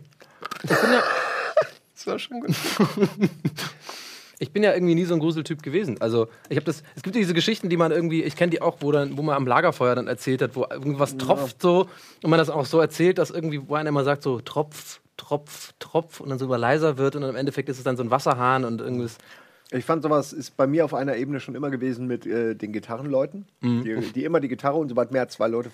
Ich 0.63 0.69
bin 0.69 0.93
ja, 0.93 1.03
Das 1.93 2.07
war 2.07 2.17
schon 2.17 2.39
gut. 2.39 2.55
ich 4.39 4.51
bin 4.51 4.63
ja 4.63 4.73
irgendwie 4.73 4.95
nie 4.95 5.05
so 5.05 5.13
ein 5.13 5.19
Gruseltyp 5.19 5.61
gewesen. 5.61 5.99
Also, 6.01 6.27
ich 6.49 6.55
habe 6.55 6.65
das. 6.65 6.81
Es 6.95 7.03
gibt 7.03 7.15
diese 7.15 7.33
Geschichten, 7.33 7.69
die 7.69 7.77
man 7.77 7.91
irgendwie, 7.91 8.23
ich 8.23 8.35
kenne 8.35 8.49
die 8.51 8.61
auch, 8.61 8.77
wo, 8.79 8.91
dann, 8.91 9.17
wo 9.17 9.21
man 9.21 9.35
am 9.35 9.45
Lagerfeuer 9.45 9.95
dann 9.95 10.07
erzählt 10.07 10.41
hat, 10.41 10.55
wo 10.55 10.63
irgendwas 10.69 11.17
tropft 11.17 11.61
so 11.61 11.87
und 12.23 12.29
man 12.29 12.39
das 12.39 12.49
auch 12.49 12.65
so 12.65 12.79
erzählt, 12.79 13.17
dass 13.17 13.29
irgendwie, 13.31 13.61
wo 13.67 13.75
einer 13.75 13.89
immer 13.89 14.03
sagt, 14.03 14.23
so 14.23 14.39
Tropf, 14.39 15.01
Tropf, 15.17 15.73
Tropf 15.79 16.21
und 16.21 16.29
dann 16.29 16.39
so 16.39 16.45
immer 16.45 16.57
leiser 16.57 16.97
wird 16.97 17.15
und 17.15 17.21
dann 17.21 17.31
im 17.31 17.35
Endeffekt 17.35 17.67
ist 17.69 17.77
es 17.77 17.83
dann 17.83 17.97
so 17.97 18.03
ein 18.03 18.09
Wasserhahn 18.11 18.63
und 18.65 18.79
irgendwas. 18.81 19.17
Ich 19.71 19.85
fand 19.85 20.01
sowas 20.01 20.33
ist 20.33 20.57
bei 20.57 20.65
mir 20.65 20.83
auf 20.85 20.93
einer 20.95 21.15
Ebene 21.17 21.39
schon 21.39 21.53
immer 21.53 21.69
gewesen 21.69 22.07
mit 22.07 22.25
äh, 22.25 22.55
den 22.55 22.71
Gitarrenleuten, 22.73 23.45
die, 23.61 23.99
die 24.15 24.23
immer 24.23 24.39
die 24.39 24.47
Gitarre 24.47 24.77
und 24.77 24.89
sobald 24.89 25.11
mehr 25.11 25.21
als 25.21 25.33
zwei 25.33 25.47
Leute 25.47 25.69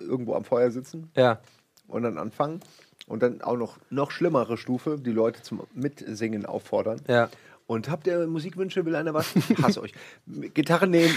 irgendwo 0.00 0.34
am 0.34 0.44
Feuer 0.44 0.70
sitzen 0.70 1.10
Ja. 1.14 1.38
und 1.86 2.02
dann 2.02 2.18
anfangen 2.18 2.60
und 3.06 3.22
dann 3.22 3.40
auch 3.42 3.56
noch 3.56 3.76
noch 3.90 4.10
schlimmere 4.10 4.56
Stufe, 4.56 4.98
die 4.98 5.12
Leute 5.12 5.42
zum 5.42 5.60
Mitsingen 5.74 6.46
auffordern. 6.46 7.00
Ja. 7.06 7.28
Und 7.66 7.88
habt 7.88 8.06
ihr 8.06 8.26
Musikwünsche? 8.26 8.84
Will 8.84 8.94
einer 8.94 9.14
was? 9.14 9.34
Ich 9.36 9.62
hasse 9.62 9.80
euch. 9.80 9.92
Gitarre 10.26 10.86
nehmen, 10.86 11.14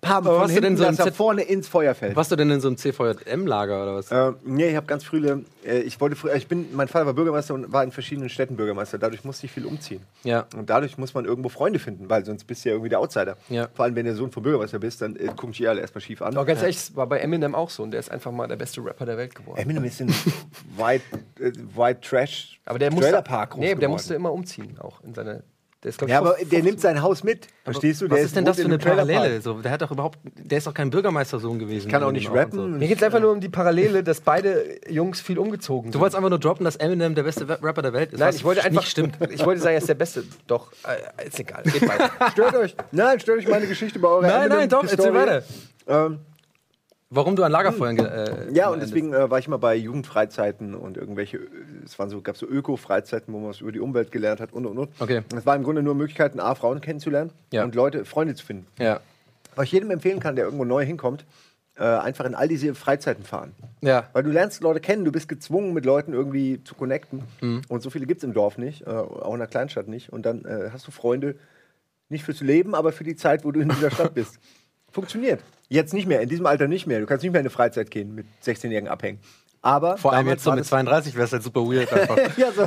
pam, 0.00 0.24
von 0.24 0.34
warst 0.36 0.56
du 0.56 0.60
denn 0.62 0.76
so 0.78 0.84
dass 0.84 0.98
ein 0.98 1.06
er 1.08 1.12
vorne 1.12 1.42
ins 1.42 1.68
Feuer 1.68 1.94
fällt. 1.94 2.16
Warst 2.16 2.32
du 2.32 2.36
denn 2.36 2.50
in 2.50 2.60
so 2.60 2.68
einem 2.68 2.78
CVJM-Lager 2.78 3.82
oder 3.82 3.94
was? 3.96 4.10
Äh, 4.10 4.32
nee, 4.44 4.70
ich 4.70 4.76
habe 4.76 4.86
ganz 4.86 5.04
frühe, 5.04 5.44
äh, 5.62 5.80
ich 5.80 6.00
wollte 6.00 6.16
früher, 6.16 6.34
ich 6.36 6.46
bin, 6.46 6.74
mein 6.74 6.88
Vater 6.88 7.04
war 7.04 7.12
Bürgermeister 7.12 7.52
und 7.52 7.70
war 7.70 7.84
in 7.84 7.92
verschiedenen 7.92 8.30
Städten 8.30 8.56
Bürgermeister. 8.56 8.98
Dadurch 8.98 9.24
musste 9.24 9.44
ich 9.44 9.52
viel 9.52 9.66
umziehen. 9.66 10.00
Ja. 10.24 10.46
Und 10.56 10.70
dadurch 10.70 10.96
muss 10.96 11.12
man 11.12 11.26
irgendwo 11.26 11.50
Freunde 11.50 11.78
finden, 11.78 12.08
weil 12.08 12.24
sonst 12.24 12.44
bist 12.44 12.64
du 12.64 12.70
ja 12.70 12.74
irgendwie 12.76 12.88
der 12.88 13.00
Outsider. 13.00 13.36
Ja. 13.50 13.68
Vor 13.74 13.84
allem, 13.84 13.94
wenn 13.94 14.06
du 14.06 14.14
Sohn 14.14 14.32
vom 14.32 14.42
Bürgermeister 14.42 14.78
bist, 14.78 15.02
dann 15.02 15.16
äh, 15.16 15.26
gucken 15.26 15.52
die 15.52 15.68
alle 15.68 15.82
erstmal 15.82 16.00
schief 16.00 16.22
an. 16.22 16.34
Aber 16.34 16.46
ganz 16.46 16.62
ehrlich, 16.62 16.76
es 16.76 16.96
war 16.96 17.06
bei 17.08 17.18
Eminem 17.18 17.54
auch 17.54 17.68
so 17.68 17.82
und 17.82 17.90
der 17.90 18.00
ist 18.00 18.10
einfach 18.10 18.32
mal 18.32 18.48
der 18.48 18.56
beste 18.56 18.82
Rapper 18.82 19.04
der 19.04 19.18
Welt 19.18 19.34
geworden. 19.34 19.58
Eminem 19.58 19.84
ist 19.84 20.00
in 20.00 20.08
White, 20.78 21.04
äh, 21.38 21.52
White 21.76 22.00
Trash 22.00 22.58
Aber 22.64 22.78
der 22.78 22.90
musste, 22.90 23.10
Trailer 23.10 23.22
Park 23.22 23.58
nee, 23.58 23.74
der 23.74 23.88
musste 23.90 24.14
immer 24.14 24.32
umziehen, 24.32 24.78
auch 24.78 25.04
in 25.04 25.12
seine. 25.12 25.42
Der 25.82 25.88
ist, 25.88 26.02
ich, 26.02 26.08
Ja, 26.08 26.18
aber 26.18 26.34
15 26.34 26.50
der 26.50 26.62
nimmt 26.62 26.80
sein 26.80 27.00
Haus 27.00 27.24
mit. 27.24 27.46
Verstehst 27.64 28.02
du? 28.02 28.10
Was 28.10 28.16
Der 28.16 28.24
ist 28.26 28.36
denn 28.36 28.44
das 28.44 28.56
für 28.56 28.62
in 28.62 28.68
eine. 28.68 28.78
Parallele? 28.78 29.40
So, 29.40 29.54
der 29.62 29.72
hat 29.72 29.80
doch 29.80 29.90
überhaupt, 29.90 30.18
der 30.24 30.58
ist 30.58 30.66
doch 30.66 30.74
kein 30.74 30.90
Bürgermeistersohn 30.90 31.58
gewesen. 31.58 31.90
Kann 31.90 32.02
auch 32.02 32.12
nicht 32.12 32.28
und 32.28 32.34
so. 32.34 32.38
rappen. 32.38 32.78
Mir 32.78 32.86
geht 32.86 32.98
es 32.98 33.02
einfach 33.02 33.20
nur 33.20 33.32
um 33.32 33.40
die 33.40 33.48
Parallele, 33.48 34.02
dass 34.04 34.20
beide 34.20 34.78
Jungs 34.90 35.22
viel 35.22 35.38
umgezogen 35.38 35.84
sind. 35.84 35.94
Du 35.94 36.00
wolltest 36.00 36.16
einfach 36.16 36.28
nur 36.28 36.38
droppen, 36.38 36.64
dass 36.64 36.76
Eminem 36.76 37.14
der 37.14 37.22
beste 37.22 37.48
Rapper 37.48 37.80
der 37.80 37.94
Welt 37.94 38.12
ist. 38.12 38.18
Nein, 38.18 38.28
was 38.28 38.36
ich 38.36 38.44
wollte 38.44 38.62
einfach. 38.62 38.82
Nicht 38.82 38.90
stimmt. 38.90 39.16
Ich 39.30 39.44
wollte 39.46 39.60
sagen, 39.62 39.74
er 39.74 39.78
ist 39.78 39.88
der 39.88 39.94
Beste. 39.94 40.24
Doch, 40.46 40.70
äh, 40.86 41.26
ist 41.28 41.38
egal. 41.40 41.62
Geht 41.62 41.88
weiter. 41.88 42.10
Stört 42.32 42.54
euch. 42.56 42.76
Nein, 42.92 43.20
stört 43.20 43.38
euch 43.38 43.48
meine 43.48 43.66
Geschichte 43.66 43.98
bei 43.98 44.08
eurer 44.08 44.26
Nein, 44.26 44.48
nein, 44.48 44.68
doch, 44.68 44.84
erzähl 44.84 45.14
weiter. 45.14 45.44
Ähm, 45.86 46.18
Warum 47.12 47.34
du 47.34 47.42
an 47.42 47.50
Lagerfeuern. 47.50 47.96
ge- 47.96 48.06
Äh, 48.06 48.52
Ja, 48.52 48.70
und 48.70 48.80
deswegen 48.80 49.12
äh, 49.12 49.28
war 49.30 49.38
ich 49.40 49.48
mal 49.48 49.56
bei 49.56 49.74
Jugendfreizeiten 49.74 50.74
und 50.76 50.96
irgendwelche, 50.96 51.40
es 51.84 51.98
waren 51.98 52.08
so, 52.08 52.20
gab 52.20 52.36
so 52.36 52.46
Öko-Freizeiten, 52.46 53.34
wo 53.34 53.38
man 53.40 53.50
was 53.50 53.60
über 53.60 53.72
die 53.72 53.80
Umwelt 53.80 54.12
gelernt 54.12 54.40
hat 54.40 54.52
und 54.52 54.64
und 54.64 54.78
und. 54.78 54.90
Okay. 55.00 55.22
Es 55.36 55.44
war 55.44 55.56
im 55.56 55.64
Grunde 55.64 55.82
nur 55.82 55.94
Möglichkeiten, 55.96 56.38
A, 56.38 56.54
Frauen 56.54 56.80
kennenzulernen 56.80 57.32
Ja. 57.52 57.64
und 57.64 57.74
Leute, 57.74 58.04
Freunde 58.04 58.34
zu 58.36 58.46
finden. 58.46 58.66
Ja. 58.78 59.00
Was 59.56 59.64
ich 59.66 59.72
jedem 59.72 59.90
empfehlen 59.90 60.20
kann, 60.20 60.36
der 60.36 60.44
irgendwo 60.44 60.64
neu 60.64 60.84
hinkommt, 60.84 61.24
äh, 61.76 61.82
einfach 61.82 62.24
in 62.26 62.36
all 62.36 62.46
diese 62.46 62.74
Freizeiten 62.76 63.24
fahren. 63.24 63.54
Ja. 63.80 64.04
Weil 64.12 64.22
du 64.22 64.30
lernst 64.30 64.62
Leute 64.62 64.78
kennen, 64.78 65.04
du 65.04 65.10
bist 65.10 65.28
gezwungen, 65.28 65.72
mit 65.74 65.84
Leuten 65.84 66.12
irgendwie 66.12 66.62
zu 66.62 66.76
connecten. 66.76 67.22
Mhm. 67.40 67.62
Und 67.68 67.82
so 67.82 67.90
viele 67.90 68.06
gibt 68.06 68.18
es 68.18 68.24
im 68.24 68.34
Dorf 68.34 68.56
nicht, 68.56 68.82
äh, 68.86 68.90
auch 68.90 69.32
in 69.32 69.40
der 69.40 69.48
Kleinstadt 69.48 69.88
nicht. 69.88 70.12
Und 70.12 70.26
dann 70.26 70.44
äh, 70.44 70.70
hast 70.72 70.86
du 70.86 70.92
Freunde, 70.92 71.34
nicht 72.08 72.24
fürs 72.24 72.40
Leben, 72.40 72.74
aber 72.76 72.92
für 72.92 73.02
die 73.04 73.16
Zeit, 73.16 73.44
wo 73.44 73.50
du 73.50 73.60
in 73.60 73.68
dieser 73.68 73.90
Stadt 73.90 74.14
bist. 74.14 74.38
Funktioniert. 74.92 75.40
Jetzt 75.68 75.94
nicht 75.94 76.06
mehr, 76.06 76.20
in 76.20 76.28
diesem 76.28 76.46
Alter 76.46 76.66
nicht 76.68 76.86
mehr. 76.86 77.00
Du 77.00 77.06
kannst 77.06 77.22
nicht 77.22 77.32
mehr 77.32 77.40
in 77.40 77.46
eine 77.46 77.50
Freizeit 77.50 77.90
gehen 77.90 78.14
mit 78.14 78.26
16-Jährigen 78.44 78.88
abhängen. 78.88 79.20
Aber 79.62 79.98
Vor 79.98 80.14
allem 80.14 80.26
jetzt 80.26 80.42
so 80.42 80.50
mit 80.52 80.60
das- 80.60 80.68
32 80.68 81.14
wäre 81.14 81.24
es 81.26 81.32
halt 81.32 81.42
super 81.42 81.60
weird 81.60 81.92
einfach. 81.92 82.16
ja, 82.38 82.50
so. 82.50 82.66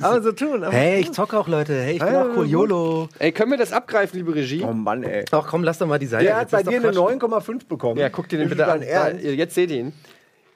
Aber 0.00 0.22
so 0.22 0.30
tun. 0.32 0.62
Aber 0.62 0.72
hey, 0.72 1.00
ich 1.00 1.10
zocke 1.10 1.36
auch, 1.36 1.48
Leute. 1.48 1.74
Hey, 1.74 1.94
ich 1.94 1.98
bin 1.98 2.14
auch 2.14 2.28
cool. 2.36 2.46
YOLO. 2.46 3.08
Ey, 3.18 3.32
können 3.32 3.50
wir 3.50 3.58
das 3.58 3.72
abgreifen, 3.72 4.18
liebe 4.18 4.32
Regie? 4.34 4.62
Oh 4.62 4.72
Mann, 4.72 5.02
ey. 5.02 5.24
Ach 5.32 5.44
komm, 5.48 5.64
lass 5.64 5.78
doch 5.78 5.88
mal 5.88 5.98
die 5.98 6.06
Seite. 6.06 6.24
Der 6.26 6.36
hat 6.36 6.42
Jetzt 6.42 6.50
bei 6.52 6.58
ist 6.58 6.66
doch 6.66 6.70
dir 6.70 7.08
eine 7.08 7.18
Quatsch. 7.18 7.48
9,5 7.50 7.66
bekommen. 7.68 7.98
Ja, 7.98 8.08
guck 8.08 8.28
dir 8.28 8.38
den 8.38 8.48
bitte 8.48 8.62
das 8.62 8.68
an. 8.70 8.82
Ernst? 8.82 9.24
jetzt 9.24 9.54
seht 9.56 9.70
ihr 9.72 9.78
ihn. 9.80 9.92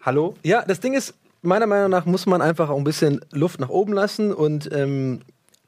Hallo? 0.03 0.35
Ja, 0.45 0.63
das 0.65 0.79
Ding 0.79 0.95
ist, 0.95 1.15
meiner 1.43 1.67
Meinung 1.67 1.91
nach 1.91 2.07
muss 2.07 2.27
man 2.27 2.43
einfach 2.43 2.71
auch 2.71 2.79
ein 2.79 2.85
bisschen 2.85 3.21
Luft 3.33 3.59
nach 3.59 3.69
oben 3.69 3.93
lassen 3.93 4.33
und 4.33 4.71
ähm, 4.73 5.23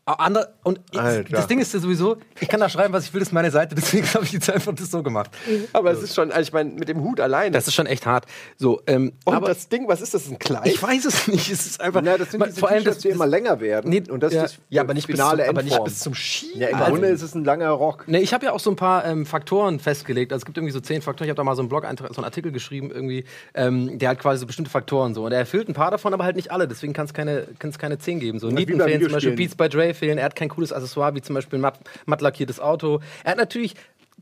andere, 0.06 0.52
und 0.64 0.80
Alter. 0.96 1.30
das 1.30 1.46
Ding 1.46 1.58
ist 1.60 1.72
ja 1.72 1.80
sowieso, 1.80 2.18
ich 2.38 2.48
kann 2.48 2.60
da 2.60 2.68
schreiben, 2.68 2.92
was 2.92 3.04
ich 3.06 3.14
will, 3.14 3.20
das 3.20 3.28
ist 3.28 3.32
meine 3.32 3.50
Seite, 3.50 3.74
deswegen 3.74 4.06
habe 4.14 4.24
ich 4.24 4.32
jetzt 4.32 4.50
einfach 4.50 4.74
das 4.74 4.90
so 4.90 5.02
gemacht. 5.02 5.30
Aber 5.72 5.92
es 5.92 6.02
ist 6.02 6.14
schon, 6.14 6.30
also 6.30 6.42
ich 6.46 6.52
meine, 6.52 6.70
mit 6.72 6.88
dem 6.88 7.02
Hut 7.02 7.20
allein. 7.20 7.52
Das 7.52 7.66
ist 7.68 7.74
schon 7.74 7.86
echt 7.86 8.04
hart. 8.04 8.26
So, 8.58 8.82
ähm, 8.86 9.12
und 9.24 9.34
aber 9.34 9.48
das 9.48 9.68
Ding, 9.68 9.88
was 9.88 10.02
ist 10.02 10.12
das? 10.12 10.28
Ein 10.28 10.38
Kleid? 10.38 10.66
ich 10.66 10.82
weiß 10.82 11.06
es 11.06 11.26
nicht. 11.28 11.50
Es 11.50 11.64
ist 11.66 11.80
einfach. 11.80 12.02
Na, 12.04 12.18
das 12.18 12.30
sind 12.30 12.40
Ma- 12.40 12.46
diese 12.46 12.60
vor 12.60 12.68
allem 12.68 12.80
T-Shirts, 12.80 12.96
das, 12.98 13.02
die 13.02 13.08
immer 13.08 13.26
länger 13.26 13.60
werden. 13.60 13.90
Nee, 13.90 14.02
und 14.10 14.22
das 14.22 14.32
ja. 14.34 14.44
ist 14.44 14.54
das 14.56 14.60
ja, 14.68 14.82
aber 14.82 14.92
nicht 14.94 15.06
bis, 15.06 15.16
zum, 15.16 15.24
finale 15.30 15.48
aber 15.48 15.62
nicht 15.62 15.84
bis 15.84 15.98
zum 16.00 16.14
Ski. 16.14 16.50
Ja, 16.58 16.68
im 16.68 16.74
Also- 16.76 16.90
Grunde 16.90 17.08
ist 17.08 17.22
es 17.22 17.34
ein 17.34 17.44
langer 17.44 17.70
Rock. 17.70 18.06
Ne, 18.06 18.20
ich 18.20 18.34
habe 18.34 18.44
ja 18.44 18.52
auch 18.52 18.60
so 18.60 18.70
ein 18.70 18.76
paar 18.76 19.06
ähm, 19.06 19.24
Faktoren 19.24 19.78
festgelegt. 19.80 20.32
Also 20.32 20.42
es 20.42 20.44
gibt 20.46 20.58
irgendwie 20.58 20.72
so 20.72 20.80
zehn 20.80 21.00
Faktoren. 21.00 21.26
Ich 21.26 21.30
habe 21.30 21.36
da 21.38 21.44
mal 21.44 21.56
so 21.56 21.62
einen 21.62 21.68
Blog, 21.70 21.84
so 21.84 22.16
einen 22.16 22.24
Artikel 22.24 22.52
geschrieben, 22.52 22.90
irgendwie, 22.90 23.24
ähm, 23.54 23.98
der 23.98 24.10
hat 24.10 24.18
quasi 24.18 24.40
so 24.40 24.46
bestimmte 24.46 24.70
Faktoren 24.70 25.14
so. 25.14 25.24
Und 25.24 25.32
er 25.32 25.38
erfüllt 25.38 25.68
ein 25.68 25.74
paar 25.74 25.90
davon, 25.90 26.12
aber 26.12 26.24
halt 26.24 26.36
nicht 26.36 26.50
alle. 26.50 26.68
Deswegen 26.68 26.92
kann 26.92 27.06
es 27.06 27.14
keine, 27.14 27.46
kann's 27.58 27.78
keine 27.78 27.98
zehn 27.98 28.20
geben. 28.20 28.38
So 28.38 28.50
wie 28.50 28.54
Nieten 28.54 28.76
bei 28.76 28.84
fehlen 28.84 29.02
zum 29.02 29.12
Beispiel. 29.12 29.32
Beats 29.36 29.54
by 29.54 29.68
Dre 29.68 29.93
fehlen. 29.94 30.18
Er 30.18 30.24
hat 30.26 30.36
kein 30.36 30.48
cooles 30.48 30.72
Accessoire, 30.72 31.14
wie 31.14 31.22
zum 31.22 31.34
Beispiel 31.34 31.58
ein 31.58 31.62
matt, 31.62 31.78
matt 32.06 32.20
lackiertes 32.20 32.60
Auto. 32.60 33.00
Er 33.24 33.32
hat 33.32 33.38
natürlich. 33.38 33.74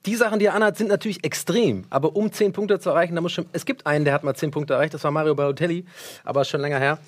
Die 0.05 0.17
Sachen, 0.17 0.41
die 0.41 0.47
er 0.47 0.55
anhat, 0.55 0.77
sind 0.77 0.89
natürlich 0.89 1.23
extrem. 1.23 1.85
Aber 1.89 2.17
um 2.17 2.33
10 2.33 2.53
Punkte 2.53 2.81
zu 2.81 2.91
erreichen, 2.91 3.15
da 3.15 3.21
muss 3.21 3.31
schon. 3.31 3.47
Es 3.53 3.65
gibt 3.65 3.87
einen, 3.87 4.05
der 4.05 4.15
hat 4.15 4.25
mal 4.25 4.35
10 4.35 4.51
Punkte 4.51 4.75
erreicht, 4.75 4.93
das 4.95 5.05
war 5.05 5.13
Mario 5.13 5.37
Balotelli, 5.37 5.85
aber 6.25 6.45
schon 6.45 6.61
länger 6.61 6.81
her. 6.81 6.99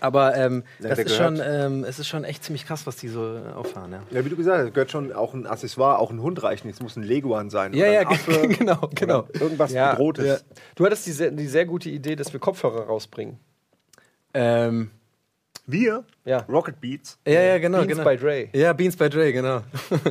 Aber 0.00 0.36
ähm, 0.36 0.62
Ja, 0.80 0.90
das 0.90 0.98
ist 1.00 1.16
schon, 1.16 1.40
ähm, 1.42 1.82
es 1.82 1.98
ist 1.98 2.06
schon 2.06 2.22
echt 2.22 2.44
ziemlich 2.44 2.66
krass, 2.66 2.86
was 2.86 2.96
die 2.96 3.08
so 3.08 3.36
äh, 3.36 3.52
auffahren. 3.54 3.90
Ja. 3.92 4.02
Ja, 4.10 4.24
wie 4.24 4.28
du 4.28 4.36
gesagt 4.36 4.62
hast, 4.64 4.74
gehört 4.74 4.90
schon 4.92 5.12
auch 5.12 5.34
ein 5.34 5.46
Accessoire, 5.46 5.98
auch 5.98 6.10
ein 6.12 6.20
Hund 6.22 6.40
reicht 6.44 6.64
nicht. 6.64 6.74
Es 6.76 6.82
muss 6.82 6.94
ein 6.96 7.02
Leguan 7.02 7.50
sein. 7.50 7.72
Ja, 7.74 7.84
oder 7.86 7.92
ja, 7.94 8.00
ein 8.02 8.06
Affe 8.06 8.48
genau, 8.48 8.90
genau. 8.94 9.18
oder 9.20 9.40
Irgendwas 9.40 9.72
Ja, 9.72 9.90
Bedrohtes. 9.92 10.26
ja. 10.26 10.36
Du 10.76 10.84
hattest 10.84 11.06
die 11.06 11.12
sehr, 11.12 11.30
die 11.32 11.46
sehr 11.48 11.64
gute 11.64 11.90
Idee, 11.90 12.14
dass 12.14 12.32
wir 12.32 12.38
Kopfhörer 12.38 12.86
rausbringen. 12.86 13.38
Ähm, 14.34 14.90
Wir, 15.66 16.04
Ja. 16.26 16.38
Rocket 16.48 16.78
Beats, 16.80 17.18
ja, 17.26 17.40
ja, 17.40 17.58
genau. 17.58 17.78
Beans 17.78 17.92
genau. 17.96 18.04
by 18.10 18.16
Dre. 18.18 18.48
Ja, 18.52 18.72
Beans 18.74 18.96
by 18.96 19.08
Dre, 19.08 19.32
genau. 19.32 19.62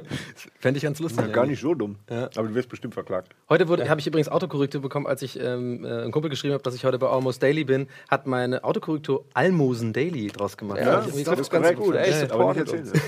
Fände 0.59 0.77
ich 0.77 0.83
ganz 0.83 0.99
lustig. 0.99 1.21
ja, 1.25 1.31
gar 1.31 1.45
nicht 1.45 1.61
so 1.61 1.75
dumm. 1.75 1.97
Ja. 2.09 2.29
Aber 2.35 2.47
du 2.47 2.55
wirst 2.55 2.69
bestimmt 2.69 2.93
verklagt. 2.95 3.35
Heute 3.49 3.67
wurde- 3.67 3.87
habe 3.87 3.99
ich 3.99 4.07
übrigens 4.07 4.29
Autokorrektur 4.29 4.81
bekommen, 4.81 5.05
als 5.05 5.21
ich 5.21 5.39
ähm, 5.39 5.85
äh, 5.85 6.05
ein 6.05 6.11
Kumpel 6.11 6.29
geschrieben 6.31 6.53
habe, 6.53 6.63
dass 6.63 6.73
ich 6.73 6.85
heute 6.85 6.97
bei 6.97 7.07
Almost 7.07 7.43
Daily 7.43 7.63
bin, 7.65 7.87
hat 8.09 8.25
meine 8.25 8.63
Autokorrektur 8.63 9.25
Almosen 9.35 9.93
Daily 9.93 10.27
draus 10.27 10.57
gemacht. 10.57 10.79
Ja, 10.79 10.85
Fand 10.85 10.97
das 10.97 11.05
ich 11.07 11.13
irgendwie 11.27 11.35
trifft 11.35 11.51
ganz 11.51 11.67
cool. 11.79 11.85
gut. 11.85 11.95
Ey, 11.95 12.09
Ja, 12.11 12.25
ja. 12.25 12.31
Aber 12.33 12.53
nicht 12.53 12.59
erzählen. 12.73 12.91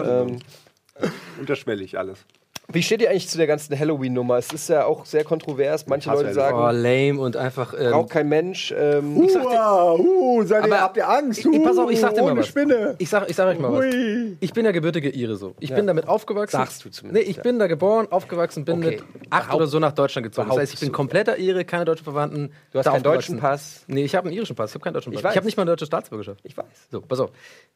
Ja, 0.00 0.22
Ähm, 0.22 0.26
uns. 0.32 0.42
Unterschwellig 1.38 1.98
alles. 1.98 2.24
Wie 2.72 2.82
steht 2.82 3.00
ihr 3.00 3.10
eigentlich 3.10 3.28
zu 3.28 3.38
der 3.38 3.46
ganzen 3.46 3.78
Halloween-Nummer? 3.78 4.38
Es 4.38 4.52
ist 4.52 4.68
ja 4.68 4.84
auch 4.86 5.04
sehr 5.06 5.22
kontrovers. 5.22 5.86
Manche 5.86 6.10
Leute 6.10 6.34
sagen, 6.34 6.58
Oh, 6.58 6.70
lame 6.72 7.20
und 7.20 7.36
einfach. 7.36 7.72
Ähm, 7.78 7.92
braucht 7.92 8.10
kein 8.10 8.28
Mensch. 8.28 8.74
Ähm, 8.76 9.16
Uh, 9.16 9.22
uh, 9.98 10.42
seid 10.44 10.62
ihr, 10.66 10.72
Aber- 10.72 10.80
habt 10.80 10.96
ihr 10.96 11.08
Angst? 11.08 11.38
Ich- 11.40 11.46
ich- 11.46 11.62
pass 11.62 11.78
auf, 11.78 11.90
ich 11.90 12.00
sag 12.00 12.14
dir 12.14 12.22
mal 12.22 12.36
was. 12.36 12.46
Spinne. 12.48 12.96
Ich 12.98 13.08
sag, 13.08 13.30
ich 13.30 13.36
sag 13.36 13.46
euch 13.46 13.58
mal 13.60 13.72
was. 13.72 13.84
Ui. 13.84 14.36
Ich 14.40 14.52
bin 14.52 14.64
der 14.64 14.72
gebürtige 14.72 15.10
Ire 15.10 15.36
so. 15.36 15.54
Ich 15.60 15.72
bin 15.72 15.86
damit 15.86 16.08
aufgewachsen. 16.08 16.56
Sagst 16.56 16.84
du 16.84 16.90
zumindest, 16.90 17.24
Nee, 17.24 17.30
ich 17.30 17.36
ja. 17.36 17.42
bin 17.44 17.60
da 17.60 17.68
geboren, 17.68 18.08
aufgewachsen, 18.10 18.64
bin 18.64 18.78
Okay. 18.84 18.90
mit 18.96 19.04
acht 19.30 19.54
oder 19.54 19.68
so 19.68 19.78
nach 19.78 19.92
Deutschland 19.92 20.24
gezogen. 20.26 20.48
Das 20.48 20.58
heißt, 20.58 20.74
ich 20.74 20.80
bin 20.80 20.90
kompletter 20.90 21.38
Ire, 21.38 21.64
keine 21.64 21.84
deutschen 21.84 22.04
Verwandten. 22.04 22.50
Du 22.72 22.78
hast 22.80 22.86
keinen 22.86 23.02
deutschen 23.04 23.38
Pass. 23.38 23.84
Nee, 23.86 24.02
ich 24.04 24.16
habe 24.16 24.26
einen 24.26 24.36
irischen 24.36 24.56
Pass, 24.56 24.70
ich 24.70 24.74
habe 24.74 24.82
keinen 24.82 24.94
deutschen 24.94 25.12
Pass. 25.12 25.22
Ich. 25.22 25.30
Ich 25.30 25.36
habe 25.36 25.46
nicht 25.46 25.56
mal 25.56 25.62
eine 25.62 25.70
deutsche 25.70 25.86
Staatsbürgerschaft. 25.86 26.40
ich 26.42 26.56
weiß. 26.56 26.66
So, 26.90 27.00
pass 27.00 27.20
auf. 27.20 27.30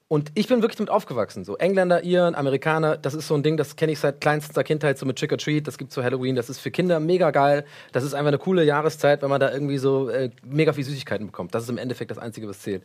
Und 0.08 0.32
ich 0.34 0.48
bin 0.48 0.62
wirklich 0.62 0.78
damit 0.78 0.90
aufgewachsen. 0.90 1.44
So 1.44 1.56
Engländer, 1.56 2.02
Iren, 2.02 2.34
Amerikaner, 2.34 2.96
das 2.96 3.14
ist 3.14 3.28
so 3.28 3.34
ein 3.36 3.44
Ding, 3.44 3.56
das 3.56 3.76
kenne 3.76 3.92
ich 3.92 4.00
seit 4.00 4.20
kleinster 4.20 4.64
Kindheit. 4.64 4.79
Kindheit 4.80 4.98
so 4.98 5.06
mit 5.06 5.18
Trick 5.18 5.32
or 5.32 5.38
Treat, 5.38 5.66
das 5.66 5.76
gibt 5.76 5.92
zu 5.92 6.02
Halloween, 6.02 6.34
das 6.34 6.48
ist 6.48 6.58
für 6.58 6.70
Kinder 6.70 7.00
mega 7.00 7.30
geil. 7.30 7.64
Das 7.92 8.02
ist 8.02 8.14
einfach 8.14 8.28
eine 8.28 8.38
coole 8.38 8.64
Jahreszeit, 8.64 9.22
wenn 9.22 9.28
man 9.28 9.40
da 9.40 9.52
irgendwie 9.52 9.78
so 9.78 10.08
äh, 10.08 10.30
mega 10.44 10.72
viel 10.72 10.84
Süßigkeiten 10.84 11.26
bekommt. 11.26 11.54
Das 11.54 11.64
ist 11.64 11.68
im 11.68 11.78
Endeffekt 11.78 12.10
das 12.10 12.18
Einzige, 12.18 12.48
was 12.48 12.60
zählt. 12.60 12.82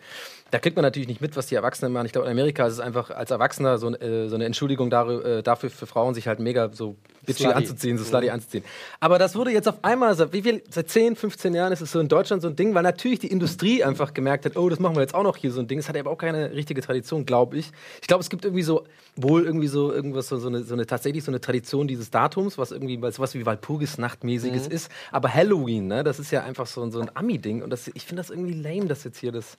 Da 0.52 0.60
kriegt 0.60 0.76
man 0.76 0.84
natürlich 0.84 1.08
nicht 1.08 1.22
mit, 1.22 1.38
was 1.38 1.48
die 1.48 1.56
Erwachsenen 1.56 1.94
machen. 1.94 2.06
Ich 2.06 2.12
glaube, 2.12 2.28
in 2.28 2.32
Amerika 2.32 2.68
ist 2.68 2.74
es 2.74 2.80
einfach 2.80 3.12
als 3.12 3.32
Erwachsener 3.32 3.78
so, 3.78 3.94
äh, 3.96 4.28
so 4.28 4.36
eine 4.36 4.46
Entschuldigung 4.46 4.92
äh, 4.92 5.42
dafür 5.42 5.70
für 5.70 5.88
Frauen, 5.88 6.14
sich 6.14 6.28
halt 6.28 6.40
mega 6.40 6.70
so 6.74 6.96
bitchy 7.26 7.44
Slutty. 7.44 7.58
anzuziehen, 7.58 7.98
so 7.98 8.04
slutty 8.04 8.30
anzuziehen. 8.30 8.64
Aber 9.00 9.20
das 9.20 9.36
wurde 9.36 9.52
jetzt 9.52 9.68
auf 9.68 9.84
einmal, 9.84 10.16
seit, 10.16 10.34
wie 10.34 10.42
viel, 10.42 10.64
seit 10.70 10.90
10, 10.90 11.16
15 11.16 11.54
Jahren 11.54 11.74
ist 11.74 11.82
es 11.82 11.92
so 11.92 12.00
in 12.00 12.08
Deutschland 12.08 12.42
so 12.42 12.48
ein 12.48 12.56
Ding, 12.56 12.74
weil 12.74 12.84
natürlich 12.84 13.20
die 13.20 13.28
Industrie 13.28 13.84
einfach 13.84 14.14
gemerkt 14.14 14.46
hat, 14.46 14.58
oh, 14.58 14.70
das 14.70 14.80
machen 14.80 14.96
wir 14.96 15.02
jetzt 15.02 15.16
auch 15.16 15.24
noch 15.24 15.38
hier 15.38 15.52
so 15.52 15.60
ein 15.60 15.68
Ding. 15.68 15.80
Es 15.80 15.90
hat 15.90 15.98
aber 15.98 16.12
auch 16.12 16.18
keine 16.18 16.52
richtige 16.52 16.82
Tradition, 16.82 17.26
glaube 17.26 17.58
ich. 17.58 17.72
Ich 18.02 18.08
glaube, 18.08 18.22
es 18.22 18.30
gibt 18.30 18.46
irgendwie 18.46 18.64
so, 18.64 18.86
wohl 19.16 19.46
irgendwie 19.46 19.68
so 19.68 19.92
irgendwas, 19.92 20.28
so, 20.28 20.38
so, 20.38 20.48
eine, 20.48 20.64
so 20.64 20.74
eine 20.74 20.86
tatsächlich 20.86 21.24
so 21.24 21.32
eine 21.32 21.42
Tradition 21.42 21.88
dieses 21.88 22.12
Datums, 22.12 22.58
was 22.58 22.72
irgendwie 22.72 23.02
weil 23.02 23.12
sowas 23.12 23.34
wie 23.34 23.46
Walpurgisnachtmäßiges 23.46 24.68
ist. 24.68 24.92
Aber 25.12 25.34
Halloween, 25.34 25.88
ne, 25.88 26.04
das 26.04 26.20
ist 26.20 26.32
ja 26.32 26.44
einfach 26.44 26.68
so, 26.68 26.90
so 26.90 27.00
ein 27.00 27.10
Ami-Ding. 27.14 27.62
Und 27.64 27.70
das, 27.70 27.88
ich 27.88 28.06
finde 28.06 28.22
das 28.22 28.30
irgendwie 28.30 28.54
lame, 28.54 28.88
dass 28.88 29.04
jetzt 29.04 29.20
hier 29.20 29.32
das. 29.32 29.58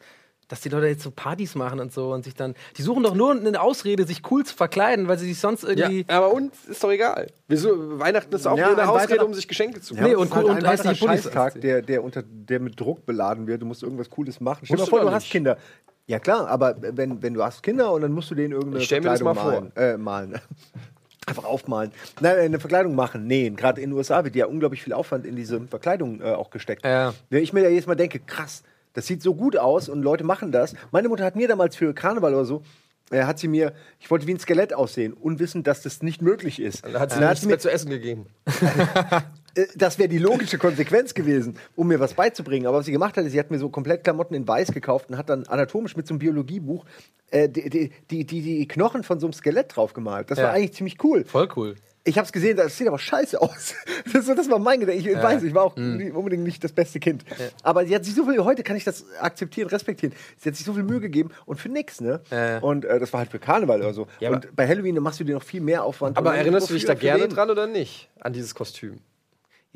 Dass 0.48 0.60
die 0.60 0.68
Leute 0.68 0.86
jetzt 0.86 1.02
so 1.02 1.10
Partys 1.10 1.56
machen 1.56 1.80
und 1.80 1.92
so 1.92 2.12
und 2.12 2.24
sich 2.24 2.34
dann. 2.34 2.54
Die 2.76 2.82
suchen 2.82 3.02
doch 3.02 3.14
nur 3.14 3.32
eine 3.32 3.60
Ausrede, 3.60 4.06
sich 4.06 4.22
cool 4.30 4.44
zu 4.44 4.54
verkleiden, 4.54 5.08
weil 5.08 5.18
sie 5.18 5.26
sich 5.26 5.40
sonst 5.40 5.64
Ja, 5.64 5.70
irgendwie. 5.70 6.04
aber 6.08 6.32
uns 6.32 6.64
ist 6.66 6.84
doch 6.84 6.92
egal. 6.92 7.26
Wieso, 7.48 7.98
Weihnachten 7.98 8.32
ist 8.34 8.46
auch 8.46 8.56
Ja, 8.56 8.66
nur 8.68 8.74
eine 8.74 8.82
ein 8.82 8.88
Ausrede, 8.88 9.24
um 9.24 9.34
sich 9.34 9.48
Geschenke 9.48 9.80
zu 9.80 9.94
Ja, 9.94 10.02
kaufen. 10.02 10.10
Nee, 10.12 10.16
und 10.16 10.30
cool- 10.30 10.36
halt 10.36 10.46
und 10.48 10.56
ein 10.58 10.66
heißt 10.66 10.96
Scheißtag, 10.96 11.60
der, 11.60 11.82
der, 11.82 12.04
unter, 12.04 12.22
der 12.22 12.60
mit 12.60 12.78
Druck 12.78 13.04
beladen 13.06 13.48
wird. 13.48 13.60
Du 13.62 13.66
musst 13.66 13.82
irgendwas 13.82 14.08
Cooles 14.08 14.40
machen. 14.40 14.60
Stell 14.66 14.76
dir 14.76 14.84
du 14.84 14.88
vor, 14.90 15.00
du 15.00 15.10
hast 15.10 15.24
nicht. 15.24 15.32
Kinder. 15.32 15.56
Ja 16.06 16.20
klar, 16.20 16.46
aber 16.46 16.76
wenn, 16.80 17.20
wenn 17.20 17.34
du 17.34 17.42
hast 17.42 17.64
Kinder 17.64 17.90
und 17.92 18.02
dann 18.02 18.12
musst 18.12 18.30
du 18.30 18.36
denen 18.36 18.52
irgendeine 18.52 18.78
Ich 18.78 18.84
stell 18.86 19.00
mir 19.00 19.08
das 19.10 19.22
mal 19.22 19.34
Verkleidung 19.34 19.72
malen. 19.74 19.94
Äh, 19.94 19.98
malen. 19.98 20.40
Einfach 21.26 21.44
aufmalen. 21.44 21.90
Nein, 22.20 22.36
eine 22.38 22.60
Verkleidung 22.60 22.94
machen, 22.94 23.26
nähen. 23.26 23.56
Gerade 23.56 23.80
in 23.80 23.90
den 23.90 23.96
USA 23.96 24.22
wird 24.22 24.36
ja 24.36 24.46
unglaublich 24.46 24.80
viel 24.84 24.92
Aufwand 24.92 25.26
in 25.26 25.34
diese 25.34 25.60
Verkleidung 25.62 26.20
äh, 26.20 26.26
auch 26.34 26.50
gesteckt. 26.50 26.84
Ja. 26.84 27.14
Wenn 27.30 27.42
ich 27.42 27.52
mir 27.52 27.62
da 27.64 27.68
jedes 27.68 27.88
Mal 27.88 27.96
denke, 27.96 28.20
krass, 28.20 28.62
das 28.96 29.06
sieht 29.06 29.22
so 29.22 29.34
gut 29.34 29.56
aus 29.58 29.90
und 29.90 30.02
Leute 30.02 30.24
machen 30.24 30.50
das. 30.50 30.74
Meine 30.90 31.08
Mutter 31.10 31.22
hat 31.24 31.36
mir 31.36 31.46
damals 31.46 31.76
für 31.76 31.92
Karneval 31.92 32.32
oder 32.34 32.46
so, 32.46 32.62
äh, 33.10 33.24
hat 33.24 33.38
sie 33.38 33.46
mir, 33.46 33.74
ich 34.00 34.10
wollte 34.10 34.26
wie 34.26 34.32
ein 34.32 34.40
Skelett 34.40 34.72
aussehen, 34.72 35.12
unwissend, 35.12 35.66
dass 35.66 35.82
das 35.82 36.02
nicht 36.02 36.22
möglich 36.22 36.58
ist. 36.60 36.82
Da 36.84 36.98
hat 36.98 37.12
sie 37.12 37.20
dann 37.20 37.28
nichts 37.28 37.44
mir 37.44 37.50
mehr 37.50 37.58
zu 37.58 37.70
essen 37.70 37.90
gegeben. 37.90 38.26
äh, 39.54 39.66
das 39.76 39.98
wäre 39.98 40.08
die 40.08 40.16
logische 40.16 40.56
Konsequenz 40.56 41.12
gewesen, 41.12 41.58
um 41.76 41.88
mir 41.88 42.00
was 42.00 42.14
beizubringen. 42.14 42.66
Aber 42.66 42.78
was 42.78 42.86
sie 42.86 42.92
gemacht 42.92 43.18
hat, 43.18 43.26
ist, 43.26 43.32
sie 43.32 43.38
hat 43.38 43.50
mir 43.50 43.58
so 43.58 43.68
komplett 43.68 44.02
Klamotten 44.02 44.34
in 44.34 44.48
Weiß 44.48 44.72
gekauft 44.72 45.10
und 45.10 45.18
hat 45.18 45.28
dann 45.28 45.44
anatomisch 45.44 45.94
mit 45.94 46.06
so 46.06 46.14
einem 46.14 46.20
Biologiebuch 46.20 46.86
äh, 47.30 47.50
die, 47.50 47.68
die, 47.68 48.24
die, 48.24 48.24
die, 48.24 48.66
Knochen 48.66 49.02
von 49.02 49.20
so 49.20 49.26
einem 49.26 49.34
Skelett 49.34 49.76
drauf 49.76 49.92
gemalt. 49.92 50.30
Das 50.30 50.38
Ja. 50.38 50.44
war 50.44 50.52
eigentlich 50.52 50.72
ziemlich 50.72 51.04
cool. 51.04 51.24
Voll 51.26 51.48
cool. 51.54 51.76
Ich 52.06 52.16
habe 52.16 52.24
es 52.26 52.32
gesehen, 52.32 52.56
das 52.56 52.76
sieht 52.78 52.86
aber 52.88 52.98
scheiße 52.98 53.40
aus. 53.40 53.74
Das, 54.12 54.24
das 54.26 54.48
war 54.48 54.58
mein 54.60 54.78
Gedanke. 54.80 55.00
Ich 55.10 55.16
weiß, 55.22 55.42
ich 55.42 55.52
war 55.52 55.64
auch 55.64 55.76
nie- 55.76 56.10
unbedingt 56.12 56.44
nicht 56.44 56.62
das 56.62 56.72
beste 56.72 57.00
Kind. 57.00 57.24
Aber 57.64 57.84
sie 57.84 57.94
hat 57.94 58.04
sich 58.04 58.14
so 58.14 58.24
viel, 58.24 58.42
heute 58.44 58.62
kann 58.62 58.76
ich 58.76 58.84
das 58.84 59.04
akzeptieren, 59.20 59.68
respektieren. 59.68 60.14
Sie 60.38 60.48
hat 60.48 60.56
sich 60.56 60.64
so 60.64 60.72
viel 60.74 60.84
Mühe 60.84 61.00
gegeben 61.00 61.30
und 61.44 61.60
für 61.60 61.68
nix, 61.68 62.00
ne? 62.00 62.20
Ja. 62.30 62.58
Und 62.60 62.84
äh, 62.84 63.00
das 63.00 63.12
war 63.12 63.18
halt 63.20 63.30
für 63.30 63.40
Karneval 63.40 63.80
oder 63.80 63.92
so. 63.92 64.06
Ja, 64.20 64.30
und 64.30 64.54
bei 64.54 64.66
Halloween 64.68 64.94
machst 65.02 65.18
du 65.20 65.24
dir 65.24 65.34
noch 65.34 65.42
viel 65.42 65.60
mehr 65.60 65.82
Aufwand. 65.84 66.16
Aber 66.16 66.36
erinnerst 66.36 66.70
du 66.70 66.74
dich 66.74 66.84
da 66.84 66.94
gerne 66.94 67.26
dran 67.28 67.50
oder 67.50 67.66
nicht? 67.66 68.08
An 68.20 68.32
dieses 68.32 68.54
Kostüm? 68.54 69.00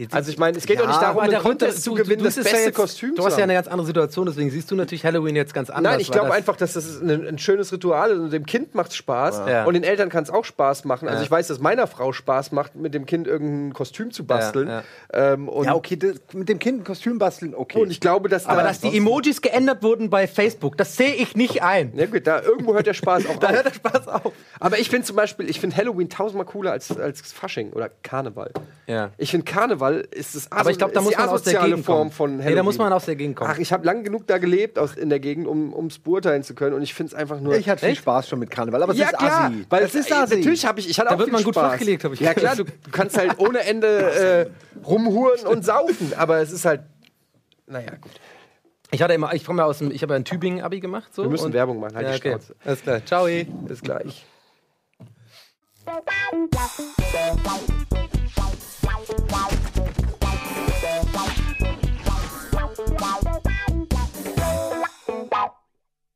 Jetzt- 0.00 0.14
Also 0.14 0.30
ich 0.30 0.38
meine, 0.38 0.56
es 0.56 0.64
geht 0.64 0.76
Ja, 0.76 0.82
doch 0.82 0.88
nicht 0.88 1.02
darum, 1.02 1.20
einen 1.20 1.38
Contest 1.42 1.82
zu 1.82 1.92
gewinnen, 1.92 2.24
das 2.24 2.36
siehst 2.36 2.46
ja 2.46 2.52
beste 2.52 2.66
jetzt- 2.68 2.76
Kostüm 2.76 3.14
Du 3.14 3.24
hast 3.24 3.36
ja 3.36 3.44
eine 3.44 3.52
ganz 3.52 3.68
andere 3.68 3.86
Situation, 3.86 4.24
deswegen 4.24 4.50
siehst 4.50 4.70
du 4.70 4.74
natürlich 4.74 5.04
Halloween 5.04 5.36
jetzt 5.36 5.52
ganz 5.52 5.68
anders. 5.68 5.92
Nein, 5.92 6.00
ich 6.00 6.10
glaube 6.10 6.28
das- 6.28 6.36
einfach, 6.38 6.56
dass 6.56 6.72
das 6.72 7.00
ein, 7.02 7.26
ein 7.28 7.38
schönes 7.38 7.70
Ritual 7.70 8.12
ist 8.12 8.18
und 8.18 8.32
dem 8.32 8.46
Kind 8.46 8.74
macht 8.74 8.94
Spaß 8.94 9.42
Ja. 9.46 9.64
und 9.64 9.74
den 9.74 9.84
Eltern 9.84 10.08
kann 10.08 10.22
es 10.22 10.30
auch 10.30 10.44
Spaß 10.46 10.84
machen. 10.86 11.06
Also 11.06 11.18
Ja. 11.20 11.24
ich 11.24 11.30
weiß, 11.30 11.48
dass 11.48 11.60
meiner 11.60 11.86
Frau 11.86 12.12
Spaß 12.12 12.52
macht, 12.52 12.76
mit 12.76 12.94
dem 12.94 13.04
Kind 13.04 13.26
irgendein 13.26 13.74
Kostüm 13.74 14.10
zu 14.10 14.24
basteln. 14.24 14.68
Ja, 14.68 14.82
Ähm, 15.12 15.48
und, 15.48 15.66
Ja, 15.66 15.74
okay, 15.74 15.96
das, 15.96 16.14
mit 16.32 16.48
dem 16.48 16.58
Kind 16.58 16.80
ein 16.80 16.84
Kostüm 16.84 17.18
basteln, 17.18 17.54
okay. 17.54 17.82
und 17.82 17.90
ich 17.90 18.00
glaube, 18.00 18.28
dass 18.30 18.46
Aber 18.46 18.62
da, 18.62 18.68
dass 18.68 18.80
die 18.80 18.96
Emojis 18.96 19.42
geändert 19.42 19.82
wurden 19.82 20.08
bei 20.08 20.26
Facebook, 20.26 20.78
das 20.78 20.96
sehe 20.96 21.14
ich 21.14 21.36
nicht 21.36 21.62
ein. 21.62 21.92
ja 21.96 22.06
gut, 22.06 22.26
da 22.26 22.40
irgendwo 22.40 22.72
hört 22.74 22.86
der 22.86 22.94
Spaß 22.94 23.26
auch 23.26 23.36
Da 23.40 23.48
auf. 23.48 23.52
hört 23.54 23.66
der 23.66 23.74
Spaß 23.74 24.08
auf. 24.08 24.32
Aber 24.60 24.78
ich 24.78 24.88
finde 24.88 25.06
zum 25.06 25.16
Beispiel, 25.16 25.50
ich 25.50 25.60
finde 25.60 25.76
Halloween 25.76 26.08
tausendmal 26.08 26.46
cooler 26.46 26.72
als, 26.72 26.96
als 26.98 27.20
Fasching 27.32 27.72
oder 27.72 27.90
Karneval. 28.02 28.50
Ja. 28.86 29.10
Ich 29.18 29.30
finde 29.32 29.44
Karneval 29.44 29.89
ist 29.98 30.34
das 30.34 30.52
Aber 30.52 30.70
ich 30.70 30.78
glaube, 30.78 30.92
da 30.92 31.00
muss 31.00 31.12
die 31.12 31.18
man 31.18 31.28
aus 31.28 31.42
der 31.42 31.60
Gegend 31.60 31.84
Form 31.84 31.98
kommen. 31.98 32.10
von 32.10 32.30
Halloween. 32.32 32.48
Nee, 32.48 32.54
da 32.54 32.62
muss 32.62 32.78
man 32.78 32.92
aus 32.92 33.04
der 33.06 33.16
Gegend 33.16 33.36
kommen. 33.36 33.50
Ach, 33.52 33.58
ich 33.58 33.72
habe 33.72 33.84
lang 33.84 34.04
genug 34.04 34.26
da 34.26 34.38
gelebt 34.38 34.78
aus, 34.78 34.94
in 34.94 35.08
der 35.10 35.20
Gegend, 35.20 35.46
um 35.46 35.86
es 35.86 35.98
beurteilen 35.98 36.42
zu 36.42 36.54
können 36.54 36.74
und 36.74 36.82
ich 36.82 36.94
finde 36.94 37.12
es 37.12 37.14
einfach 37.14 37.40
nur 37.40 37.54
ich 37.54 37.68
hatte 37.68 37.80
viel 37.80 37.90
Echt? 37.90 38.02
Spaß 38.02 38.28
schon 38.28 38.38
mit 38.38 38.50
Karneval, 38.50 38.82
aber 38.82 38.92
es 38.92 38.98
ja 38.98 39.08
ist 39.10 39.18
klar, 39.18 39.44
assi. 39.46 39.66
weil 39.68 39.84
es 39.84 39.94
ist 39.94 40.10
äh, 40.10 40.14
assi. 40.14 40.36
natürlich 40.36 40.66
habe 40.66 40.80
ich, 40.80 40.88
ich 40.88 40.98
hatte 40.98 41.08
Da 41.08 41.14
auch 41.14 41.18
wird 41.18 41.28
viel 41.28 41.32
man 41.34 41.44
gut 41.44 41.54
Spaß. 41.54 41.68
flachgelegt, 41.70 42.04
hab 42.04 42.12
ich 42.12 42.20
Ja 42.20 42.34
klar, 42.34 42.56
du, 42.56 42.64
du 42.64 42.90
kannst 42.92 43.18
halt 43.18 43.38
ohne 43.38 43.60
Ende 43.60 43.88
äh, 44.82 44.86
rumhuren 44.86 45.46
und 45.46 45.64
saufen, 45.64 46.12
aber 46.16 46.38
es 46.38 46.52
ist 46.52 46.64
halt, 46.64 46.82
naja 47.66 47.90
gut. 48.00 48.12
Ich 48.92 49.02
hatte 49.02 49.14
immer, 49.14 49.32
ich 49.34 49.44
komme 49.44 49.62
ja 49.62 49.66
aus 49.66 49.78
dem, 49.78 49.92
ich 49.92 50.02
habe 50.02 50.14
ja 50.14 50.18
ein 50.18 50.24
Tübingen 50.24 50.64
Abi 50.64 50.80
gemacht. 50.80 51.14
So, 51.14 51.22
Wir 51.22 51.30
müssen 51.30 51.46
und- 51.46 51.52
Werbung 51.52 51.78
machen, 51.78 51.94
halt 51.94 52.06
ja, 52.08 52.12
die 52.14 52.18
okay. 52.18 52.30
Schnauze. 52.30 52.54
Alles 52.64 52.82
klar. 52.82 53.06
Ciao. 53.06 53.28
Bis 53.68 53.82
gleich. 53.82 54.26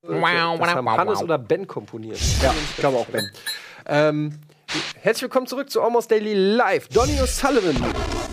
Das 0.07 0.75
haben 0.75 0.91
Hannes 0.91 1.23
oder 1.23 1.39
Ben 1.39 1.67
komponiert. 1.67 2.19
ja, 2.43 2.53
ich 2.53 2.77
glaube 2.77 2.99
auch 2.99 3.07
Ben. 3.07 3.31
Ähm, 3.87 4.39
herzlich 5.01 5.23
willkommen 5.23 5.47
zurück 5.47 5.71
zu 5.71 5.81
Almost 5.81 6.11
Daily 6.11 6.35
Live. 6.35 6.89
Donny 6.89 7.13
O'Sullivan 7.21 7.75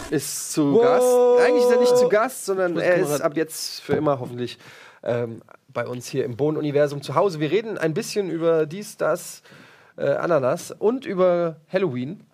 ist 0.10 0.52
zu 0.52 0.80
Gast. 0.80 1.08
Eigentlich 1.40 1.64
ist 1.64 1.72
er 1.72 1.80
nicht 1.80 1.98
zu 1.98 2.10
Gast, 2.10 2.46
sondern 2.46 2.78
er 2.78 2.98
ist 2.98 3.22
ab 3.22 3.38
jetzt 3.38 3.82
für 3.82 3.94
immer 3.94 4.20
hoffentlich 4.20 4.58
ähm, 5.04 5.42
bei 5.70 5.88
uns 5.88 6.08
hier 6.08 6.26
im 6.26 6.36
Bohnen-Universum 6.36 7.02
zu 7.02 7.16
Hause. 7.16 7.40
Wir 7.40 7.52
reden 7.52 7.78
ein 7.78 7.94
bisschen 7.94 8.30
über 8.30 8.66
dies, 8.66 8.98
das, 8.98 9.42
äh, 9.96 10.10
Ananas 10.10 10.72
und 10.72 11.06
über 11.06 11.56
Halloween. 11.72 12.26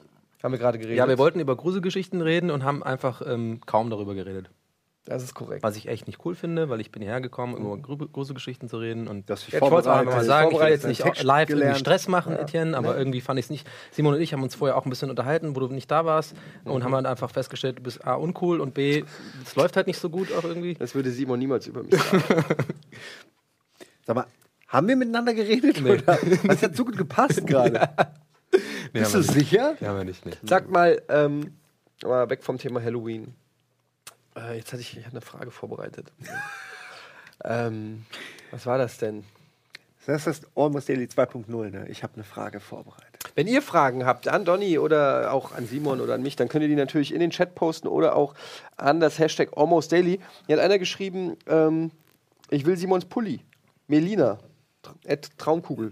Haben 0.42 0.54
wir 0.54 0.60
gerade 0.60 0.80
geredet. 0.80 0.98
Ja, 0.98 1.08
wir 1.08 1.20
wollten 1.20 1.40
über 1.40 1.56
Gruselgeschichten 1.56 2.22
reden 2.22 2.50
und 2.50 2.64
haben 2.64 2.82
einfach 2.82 3.22
ähm, 3.24 3.62
kaum 3.68 3.92
darüber 3.92 4.16
geredet. 4.16 4.50
Das 5.10 5.24
ist 5.24 5.34
korrekt. 5.34 5.64
Was 5.64 5.78
ich 5.78 5.88
echt 5.88 6.06
nicht 6.06 6.20
cool 6.26 6.36
finde, 6.36 6.68
weil 6.68 6.82
ich 6.82 6.92
bin 6.92 7.02
hierher 7.02 7.22
gekommen, 7.22 7.56
um 7.56 7.62
über 7.66 7.78
Gru- 7.78 8.08
Gruselgeschichten 8.10 8.68
zu 8.68 8.78
reden. 8.78 9.08
Und 9.08 9.30
Das 9.30 9.48
ich 9.48 9.54
wollte 9.54 9.66
auch 9.66 9.70
vorbereitet, 9.70 10.06
mal 10.14 10.24
sagen, 10.26 10.52
ich 10.52 10.60
will 10.60 10.68
jetzt 10.68 10.86
nicht 10.86 11.00
live 11.24 11.48
irgendwie 11.50 11.60
gelernt. 11.62 11.80
Stress 11.80 12.08
machen, 12.10 12.36
Etienne, 12.36 12.76
aber 12.78 12.98
irgendwie 12.98 13.22
fand 13.22 13.40
ich 13.40 13.46
es 13.46 13.50
nicht. 13.50 13.66
Simon 13.92 14.16
und 14.16 14.20
ich 14.22 14.34
haben 14.34 14.44
uns 14.44 14.54
vorher 14.56 14.76
auch 14.78 14.86
ein 14.86 14.90
bisschen 14.90 15.10
unterhalten, 15.10 15.56
wo 15.56 15.62
du 15.62 15.68
nicht 15.70 15.90
da 15.90 16.04
warst 16.04 16.36
und 16.66 16.84
haben 16.84 16.94
halt 16.94 17.06
einfach 17.06 17.32
festgestellt, 17.32 17.80
du 17.80 17.84
bist 17.84 18.06
A, 18.06 18.16
uncool 18.16 18.60
und 18.60 18.74
B, 18.74 19.06
es 19.46 19.56
läuft 19.56 19.78
halt 19.78 19.88
nicht 19.88 19.98
so 20.00 20.10
gut 20.10 20.32
auch 20.34 20.44
irgendwie. 20.44 20.74
Das 20.74 20.94
würde 20.94 21.10
Simon 21.12 21.40
niemals 21.40 21.68
über 21.68 21.84
mich 21.84 21.96
sagen. 21.96 22.24
Sag 24.06 24.16
mal, 24.16 24.26
haben 24.68 24.88
wir 24.88 24.96
miteinander 24.96 25.34
geredet? 25.34 25.82
Oder? 25.82 26.18
Das 26.46 26.62
hat 26.62 26.76
so 26.76 26.84
gut 26.86 26.98
gepasst 26.98 27.46
gerade. 27.48 27.90
Bist 28.94 29.14
du 29.14 29.22
sicher? 29.22 29.76
Ja, 29.80 29.92
aber 29.92 30.04
nicht, 30.04 30.26
nicht. 30.26 30.40
Sag 30.44 30.70
mal, 30.70 31.02
ähm, 31.10 31.54
mal 32.04 32.30
weg 32.30 32.44
vom 32.44 32.58
Thema 32.58 32.82
Halloween. 32.82 33.34
Äh, 34.38 34.58
jetzt 34.58 34.72
hatte 34.72 34.82
ich, 34.82 34.98
ich 34.98 35.06
hatte 35.06 35.16
eine 35.16 35.22
Frage 35.22 35.52
vorbereitet. 35.52 36.12
ähm, 37.44 38.06
was 38.52 38.66
war 38.66 38.78
das 38.78 38.98
denn? 38.98 39.24
Das 40.06 40.26
ist 40.26 40.48
Almost 40.56 40.88
Daily 40.88 41.06
2.0. 41.06 41.70
Ne? 41.70 41.88
Ich 41.90 42.02
habe 42.02 42.14
eine 42.16 42.24
Frage 42.24 42.62
vorbereitet. 42.62 43.08
Wenn 43.36 43.46
ihr 43.46 43.62
Fragen 43.62 44.06
habt 44.06 44.28
an 44.30 44.46
Donny 44.46 44.80
oder 44.80 45.34
auch 45.34 45.52
an 45.52 45.68
Simon 45.68 46.00
oder 46.00 46.14
an 46.14 46.22
mich, 46.22 46.38
dann 46.38 46.48
könnt 46.48 46.64
ihr 46.64 46.70
die 46.70 46.76
natürlich 46.76 47.14
in 47.14 47.20
den 47.20 47.30
Chat 47.30 47.56
posten 47.56 47.88
oder 47.88 48.16
auch 48.16 48.34
an 48.78 49.02
das 49.02 49.20
Hashtag 49.20 49.50
Almost 49.58 49.92
Daily. 49.92 50.22
Hier 50.46 50.56
hat 50.56 50.64
einer 50.64 50.80
geschrieben, 50.80 51.36
ähm, 51.48 51.92
ich 52.50 52.66
will 52.66 52.78
Simons 52.78 53.06
Pulli. 53.06 53.42
Melina. 53.88 54.40
Traumkugel. 55.38 55.92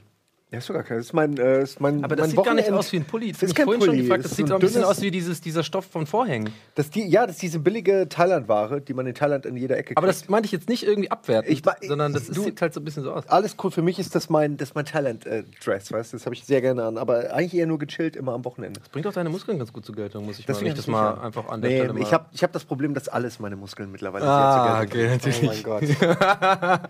Ja, 0.56 0.60
ist 0.60 0.68
sogar 0.68 0.84
kein. 0.84 0.98
Das 0.98 1.08
ist 1.08 1.14
mein, 1.14 1.38
äh, 1.38 1.64
ist 1.64 1.82
mein 1.82 2.02
Aber 2.04 2.16
das 2.16 2.28
mein 2.28 2.36
sieht 2.38 2.46
gar 2.46 2.54
nicht 2.54 2.72
aus 2.72 2.90
wie 2.94 2.98
ein 2.98 3.04
Pulli. 3.06 3.32
Das, 3.34 3.42
Das 3.42 3.50
ist 3.50 3.50
ich 3.52 3.56
kein 3.58 3.66
Pulli, 3.66 4.04
gefragt. 4.04 4.24
das 4.24 4.32
Das 4.32 4.38
sieht 4.38 4.48
so 4.48 4.54
ein 4.54 4.60
bisschen 4.62 4.84
aus 4.86 5.02
wie 5.02 5.12
dieses, 5.12 5.42
dieser 5.42 5.64
Stoff 5.64 5.86
von 5.86 6.06
Vorhängen. 6.08 6.50
Das 6.76 6.90
die, 6.90 7.06
ja, 7.10 7.26
das 7.28 7.36
ist 7.36 7.42
diese 7.42 7.60
billige 7.60 8.08
Thailand-Ware, 8.08 8.80
die 8.80 8.94
man 8.94 9.06
in 9.06 9.14
Thailand 9.16 9.46
in 9.46 9.58
jeder 9.58 9.78
Ecke 9.78 9.98
Aber 9.98 10.08
kriegt. 10.08 10.22
das 10.22 10.30
meinte 10.30 10.46
ich 10.46 10.54
jetzt 10.54 10.70
nicht 10.70 10.84
irgendwie 10.84 11.12
abwertend, 11.12 11.52
Ich 11.52 11.66
ma- 11.66 11.76
sondern 11.86 12.14
das 12.14 12.28
du- 12.28 12.42
sieht 12.44 12.62
halt 12.62 12.74
so 12.74 12.80
ein 12.80 12.86
bisschen 12.86 13.04
so 13.04 13.12
aus. 13.12 13.28
Alles 13.28 13.58
cool. 13.62 13.70
Für 13.72 13.82
mich 13.82 14.00
ist 14.00 14.16
das 14.16 14.30
mein, 14.30 14.56
das 14.56 14.76
mein 14.76 14.86
Thailand-Dress, 14.86 15.92
weißt 15.92 16.14
du? 16.14 16.18
Das 16.18 16.26
habe 16.26 16.36
ich 16.36 16.46
sehr 16.46 16.62
gerne 16.62 16.84
an. 16.86 16.98
Aber 16.98 17.34
eigentlich 17.34 17.54
eher 17.54 17.68
nur 17.68 17.78
gechillt, 17.80 18.16
immer 18.16 18.34
am 18.34 18.46
Wochenende. 18.46 18.80
Bringt 18.94 19.08
auch 19.08 19.14
deine 19.14 19.30
Muskeln 19.30 19.58
ganz 19.58 19.74
gut 19.74 19.86
zur 19.86 19.96
Geltung, 19.96 20.26
muss 20.26 20.40
ich 20.40 20.46
Deswegen 20.46 20.68
mal, 20.68 20.72
ich 20.72 20.76
das 20.78 20.86
ich 20.86 20.92
mal 20.92 21.10
an. 21.12 21.20
einfach 21.20 21.48
an 21.50 21.60
Nee, 21.60 21.84
ich 22.00 22.14
habe 22.14 22.28
ich 22.32 22.44
hab 22.44 22.54
das 22.54 22.64
Problem, 22.64 22.94
dass 22.94 23.08
alles 23.10 23.40
meine 23.40 23.58
Muskeln 23.58 23.92
mittlerweile 23.92 24.26
ah, 24.26 24.80
sehr 24.80 24.90
zur 24.90 24.98
Geltung 24.98 25.22
okay, 25.22 25.32
natürlich. 25.34 25.66
Oh 25.66 25.70
mein 25.70 26.80
Gott. 26.80 26.90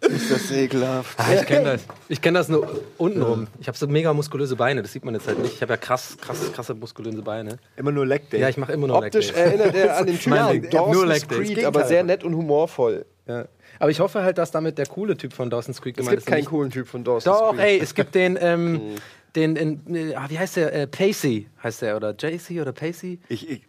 ist 0.00 0.30
das 0.30 0.50
ekelhaft. 0.52 1.18
Ah, 1.18 1.32
ich 1.34 1.46
kenne 1.46 1.64
das. 1.64 1.84
Ich 2.08 2.20
kenne 2.20 2.38
das 2.38 2.48
nur 2.48 2.82
untenrum. 2.98 3.46
Ich 3.60 3.68
habe 3.68 3.76
so 3.78 3.86
mega 3.86 4.12
muskulöse 4.12 4.56
Beine, 4.56 4.82
das 4.82 4.92
sieht 4.92 5.04
man 5.04 5.14
jetzt 5.14 5.26
halt 5.26 5.38
nicht. 5.38 5.54
Ich 5.54 5.62
habe 5.62 5.72
ja 5.72 5.76
krass, 5.76 6.16
krass, 6.20 6.52
krasse 6.52 6.74
muskulöse 6.74 7.22
Beine. 7.22 7.58
Immer 7.76 7.92
nur 7.92 8.06
Leg 8.06 8.28
Day. 8.30 8.40
Ja, 8.40 8.48
ich 8.48 8.56
mache 8.56 8.72
immer 8.72 8.86
nur 8.86 8.96
Optisch 8.98 9.26
Leg 9.28 9.34
Days. 9.36 9.46
erinnert 9.46 9.74
er 9.74 9.96
an 9.98 10.06
den 10.06 10.18
Typen. 10.20 10.36
Ja, 10.36 10.52
nur 10.52 10.62
Dawson's 10.70 11.08
Leg. 11.08 11.28
Creed, 11.28 11.38
Gegenteil 11.48 11.66
aber 11.66 11.84
sehr 11.84 12.02
nett 12.04 12.24
und 12.24 12.34
humorvoll. 12.34 13.06
Ja. 13.26 13.46
Aber 13.78 13.90
ich 13.90 14.00
hoffe 14.00 14.22
halt, 14.22 14.38
dass 14.38 14.50
damit 14.50 14.78
der 14.78 14.86
coole 14.86 15.16
Typ 15.16 15.32
von 15.32 15.50
Dawson's 15.50 15.80
Creek 15.82 15.94
Es 15.96 15.98
gemeint 15.98 16.16
gibt 16.16 16.20
ist. 16.22 16.26
keinen 16.26 16.38
Nicht- 16.40 16.48
coolen 16.50 16.70
Typ 16.70 16.86
von 16.88 17.04
Dawson's 17.04 17.24
Doch, 17.24 17.50
Creed. 17.50 17.60
ey, 17.60 17.78
es 17.80 17.94
gibt 17.94 18.14
den, 18.14 18.38
ähm, 18.40 18.80
den, 19.36 19.56
in, 19.56 19.94
äh, 19.94 20.14
ah, 20.14 20.26
wie 20.28 20.38
heißt 20.38 20.56
der? 20.56 20.72
Äh, 20.72 20.86
Pacey 20.86 21.48
heißt 21.62 21.82
der, 21.82 21.96
oder 21.96 22.14
JC 22.18 22.60
oder 22.60 22.72
Pacey? 22.72 23.18
Ich, 23.28 23.48
ich. 23.50 23.62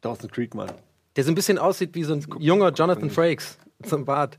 Dawson 0.00 0.30
Creek, 0.30 0.54
Mann. 0.54 0.70
Der 1.16 1.24
so 1.24 1.30
ein 1.30 1.34
bisschen 1.34 1.58
aussieht 1.58 1.90
wie 1.94 2.04
so 2.04 2.14
ein 2.14 2.24
junger 2.38 2.70
Jonathan 2.72 3.10
Frakes 3.10 3.58
zum 3.82 4.04
Bart. 4.06 4.38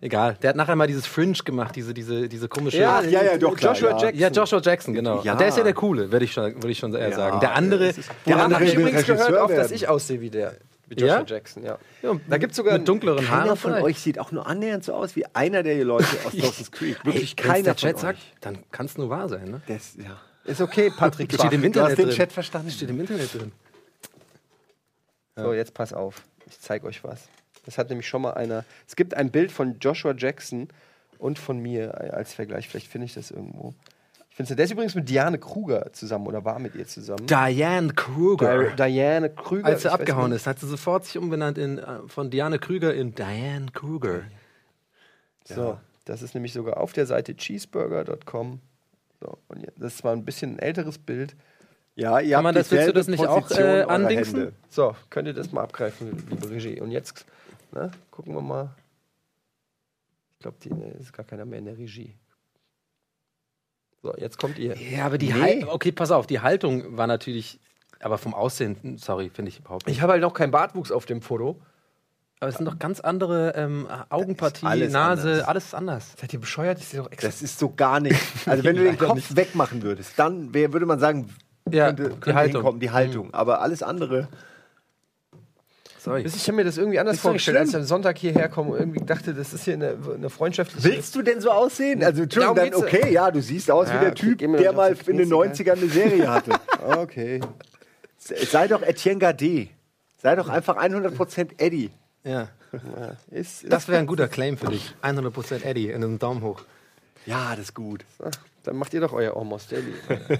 Egal. 0.00 0.36
Der 0.42 0.50
hat 0.50 0.56
nachher 0.56 0.76
mal 0.76 0.86
dieses 0.86 1.06
Fringe 1.06 1.32
gemacht, 1.44 1.74
diese, 1.74 1.92
diese, 1.92 2.28
diese 2.28 2.48
komische. 2.48 2.78
Ja, 2.78 3.00
ja, 3.02 3.22
ja, 3.24 3.36
doch, 3.36 3.56
klar, 3.56 3.74
Joshua 3.74 3.90
ja. 3.90 3.98
Jackson. 3.98 4.20
Ja, 4.20 4.28
Joshua 4.28 4.60
Jackson, 4.60 4.94
genau. 4.94 5.22
Ja. 5.22 5.32
Und 5.32 5.40
der 5.40 5.48
ist 5.48 5.58
ja 5.58 5.64
der 5.64 5.74
Coole, 5.74 6.12
würde 6.12 6.24
ich 6.24 6.32
schon, 6.32 6.54
würde 6.54 6.70
ich 6.70 6.78
schon 6.78 6.94
eher 6.94 7.08
Ja, 7.10 7.16
sagen. 7.16 7.40
Der 7.40 7.54
andere, 7.56 7.92
der 8.26 8.36
andere 8.44 8.64
ich 8.64 8.74
übrigens 8.74 9.00
Regisseur 9.08 9.16
gehört, 9.16 9.38
auch, 9.38 9.48
dass 9.48 9.70
ich 9.72 9.88
aussehe 9.88 10.20
wie 10.20 10.30
der. 10.30 10.54
Wie 10.86 10.94
Joshua 10.94 11.18
Ja? 11.18 11.24
Jackson, 11.26 11.64
ja. 11.64 11.78
ja, 12.02 12.12
Da 12.28 12.38
gibt 12.38 12.52
es 12.52 12.56
sogar 12.56 12.78
mit 12.78 12.88
dunkleren 12.88 13.22
Keiner 13.24 13.44
Haaren. 13.44 13.56
von 13.56 13.72
vielleicht. 13.72 13.84
euch 13.86 13.98
sieht 14.00 14.18
auch 14.18 14.32
nur 14.32 14.46
annähernd 14.46 14.84
so 14.84 14.94
aus 14.94 15.16
wie 15.16 15.26
einer 15.34 15.62
der 15.62 15.84
Leute 15.84 16.06
aus 16.24 16.32
Dawson's 16.36 16.70
Creek. 16.72 17.04
Wirklich 17.04 17.36
Wenn's 17.36 17.46
keiner 17.46 17.62
der 17.64 17.74
von 17.74 17.88
Chat 17.88 17.96
euch. 17.96 18.00
sagt, 18.00 18.18
dann 18.40 18.58
kann 18.70 18.86
es 18.86 18.96
nur 18.96 19.10
wahr 19.10 19.28
sein, 19.28 19.50
ne? 19.50 19.60
Das, 19.66 19.96
ja. 19.96 20.16
Ist 20.44 20.60
okay, 20.62 20.90
Patrick. 20.96 21.30
Steht 21.34 21.52
im 21.52 21.60
Bach. 21.60 21.70
Du 21.72 21.80
hast 21.82 21.90
Internet 21.90 21.98
den 21.98 22.04
drin. 22.06 22.16
Chat 22.16 22.32
verstanden. 22.32 22.70
Steht 22.70 22.88
im 22.88 23.00
Internet 23.00 23.34
drin. 23.34 23.52
So, 25.36 25.52
jetzt 25.52 25.74
pass 25.74 25.92
auf. 25.92 26.22
Ich 26.46 26.58
zeige 26.58 26.86
euch 26.86 27.04
was. 27.04 27.28
Das 27.68 27.76
hat 27.76 27.90
nämlich 27.90 28.08
schon 28.08 28.22
mal 28.22 28.30
einer. 28.32 28.64
Es 28.86 28.96
gibt 28.96 29.12
ein 29.12 29.30
Bild 29.30 29.52
von 29.52 29.78
Joshua 29.78 30.14
Jackson 30.16 30.68
und 31.18 31.38
von 31.38 31.58
mir 31.58 32.14
als 32.14 32.32
Vergleich. 32.32 32.66
Vielleicht 32.66 32.86
finde 32.86 33.04
ich 33.04 33.12
das 33.12 33.30
irgendwo. 33.30 33.74
Ich 34.30 34.36
finde 34.36 34.56
der 34.56 34.64
ist 34.64 34.70
übrigens 34.70 34.94
mit 34.94 35.06
Diane 35.06 35.36
Kruger 35.36 35.92
zusammen 35.92 36.26
oder 36.28 36.46
war 36.46 36.60
mit 36.60 36.74
ihr 36.74 36.86
zusammen. 36.86 37.26
Diane 37.26 37.92
Kruger. 37.92 38.70
Di 38.70 38.76
Diane 38.90 39.28
Krüger. 39.28 39.66
Als 39.66 39.82
sie 39.82 39.92
abgehauen 39.92 40.32
ist, 40.32 40.46
hat 40.46 40.60
sie 40.60 40.66
sofort 40.66 41.04
sich 41.04 41.18
umbenannt 41.18 41.58
in, 41.58 41.76
äh, 41.76 41.98
von 42.06 42.30
Diane 42.30 42.58
Krüger 42.58 42.94
in 42.94 43.14
Diane 43.14 43.66
Kruger. 43.74 44.22
So, 45.44 45.78
das 46.06 46.22
ist 46.22 46.32
nämlich 46.32 46.54
sogar 46.54 46.78
auf 46.78 46.94
der 46.94 47.04
Seite 47.04 47.36
cheeseburger.com. 47.36 48.60
So, 49.20 49.36
und 49.48 49.60
ja, 49.62 49.68
das 49.76 50.02
war 50.04 50.12
ein 50.14 50.24
bisschen 50.24 50.54
ein 50.54 50.58
älteres 50.58 50.96
Bild. 50.96 51.36
Ja, 51.98 52.20
ihr 52.20 52.36
Kann 52.36 52.44
man 52.44 52.54
das- 52.54 52.70
willst 52.70 52.86
du 52.88 52.92
das 52.92 53.08
nicht 53.08 53.26
auch, 53.26 53.40
Position 53.40 53.66
äh, 53.66 53.70
eurer 53.80 53.90
andingsen? 53.90 54.52
So, 54.68 54.94
könnt 55.10 55.26
ihr 55.26 55.34
das 55.34 55.50
mal 55.50 55.62
abgreifen, 55.64 56.24
liebe 56.30 56.48
Regie. 56.48 56.80
Und 56.80 56.92
jetzt, 56.92 57.26
ne, 57.72 57.90
gucken 58.10 58.34
wir 58.34 58.40
mal. 58.42 58.74
Ich 60.34 60.38
glaube, 60.40 60.56
die 60.62 60.70
ist 61.00 61.12
gar 61.12 61.24
keiner 61.26 61.44
mehr 61.44 61.58
in 61.58 61.64
der 61.64 61.76
Regie. 61.78 62.14
So, 64.02 64.14
jetzt 64.16 64.38
kommt 64.38 64.58
ihr. 64.58 64.76
Ja, 64.76 65.06
aber 65.06 65.18
die 65.18 65.32
Nee. 65.32 65.40
Haltung, 65.40 65.70
okay, 65.70 65.90
pass 65.92 66.10
auf, 66.12 66.26
die 66.26 66.40
Haltung 66.40 66.96
war 66.96 67.06
natürlich, 67.08 67.58
aber 68.00 68.16
vom 68.18 68.32
Aussehen, 68.34 68.96
sorry, 68.98 69.30
finde 69.30 69.48
ich 69.50 69.58
überhaupt 69.58 69.86
nicht. 69.86 69.96
Ich 69.96 70.02
habe 70.02 70.12
halt 70.12 70.22
noch 70.22 70.34
keinen 70.34 70.52
Bartwuchs 70.52 70.92
auf 70.92 71.06
dem 71.06 71.20
Foto. 71.22 71.60
Aber 72.40 72.50
es 72.50 72.54
sind 72.56 72.66
doch 72.66 72.78
ganz 72.78 73.00
andere 73.00 73.54
ähm, 73.56 73.88
Augenpartie, 74.10 74.64
alles 74.64 74.92
Nase, 74.92 75.30
anders. 75.32 75.48
alles 75.48 75.74
anders. 75.74 76.12
Seid 76.20 76.32
ihr 76.32 76.38
bescheuert? 76.38 76.78
Ich 76.78 76.86
sehe 76.86 77.00
doch 77.02 77.10
extra. 77.10 77.26
Das 77.26 77.42
ist 77.42 77.58
so 77.58 77.74
gar 77.74 77.98
nicht. 77.98 78.16
Also 78.46 78.62
wenn 78.62 78.76
du 78.76 78.84
den 78.84 78.96
Kopf 78.96 79.16
nicht. 79.16 79.34
wegmachen 79.34 79.82
würdest, 79.82 80.16
dann 80.20 80.54
wär, 80.54 80.72
würde 80.72 80.86
man 80.86 81.00
sagen, 81.00 81.34
Ja, 81.68 81.86
könnte, 81.86 82.02
die 82.04 82.08
könnte 82.10 82.34
Haltung. 82.36 82.60
hinkommen, 82.60 82.80
die 82.80 82.90
Haltung. 82.92 83.34
Aber 83.34 83.60
alles 83.60 83.82
andere. 83.82 84.28
Sorry. 85.98 86.22
Ich 86.22 86.46
habe 86.46 86.56
mir 86.56 86.64
das 86.64 86.78
irgendwie 86.78 86.98
anders 86.98 87.16
Ist 87.16 87.22
vorgestellt, 87.22 87.58
als 87.58 87.70
ich 87.70 87.76
am 87.76 87.84
Sonntag 87.84 88.18
hierher 88.18 88.48
komme 88.48 88.70
und 88.70 88.78
irgendwie 88.78 89.04
dachte, 89.04 89.34
das 89.34 89.52
ist 89.52 89.64
hier 89.64 89.74
eine, 89.74 89.96
eine 90.14 90.30
freundschaftliche. 90.30 90.88
Willst 90.88 91.14
du 91.14 91.22
denn 91.22 91.40
so 91.40 91.50
aussehen? 91.50 92.04
Also 92.04 92.22
Entschuldigung, 92.22 92.56
dann 92.56 92.74
okay, 92.74 93.12
ja, 93.12 93.30
du 93.30 93.42
siehst 93.42 93.70
aus 93.70 93.88
Ja, 93.88 93.94
wie 93.96 93.98
der 94.00 94.10
okay, 94.12 94.36
Typ, 94.36 94.38
der 94.38 94.72
mal 94.72 94.96
in 95.06 95.16
den 95.16 95.28
Knie, 95.28 95.34
90ern 95.34 95.72
eine 95.72 95.88
Serie 95.88 96.30
hatte. 96.30 96.52
Okay. 96.80 97.40
Sei 98.18 98.68
doch 98.68 98.82
Etienne 98.82 99.18
Gardet. 99.18 99.70
Sei 100.22 100.34
doch 100.36 100.48
einfach 100.48 100.76
100% 100.76 101.50
Eddie. 101.58 101.90
Ja. 102.24 102.48
Ja, 102.72 103.16
ist, 103.30 103.70
Das 103.70 103.88
wäre 103.88 103.98
ein 103.98 104.06
guter 104.06 104.28
Claim 104.28 104.56
für 104.56 104.66
dich. 104.66 104.94
100% 105.02 105.64
Eddie 105.64 105.88
in 105.90 106.04
einem 106.04 106.18
Daumen 106.18 106.42
hoch. 106.42 106.62
Ja, 107.26 107.50
das 107.50 107.66
ist 107.66 107.74
gut. 107.74 108.04
Ach, 108.22 108.30
dann 108.64 108.76
macht 108.76 108.94
ihr 108.94 109.00
doch 109.00 109.12
euer 109.12 109.36
Almost 109.36 109.72
Daily. 109.72 109.94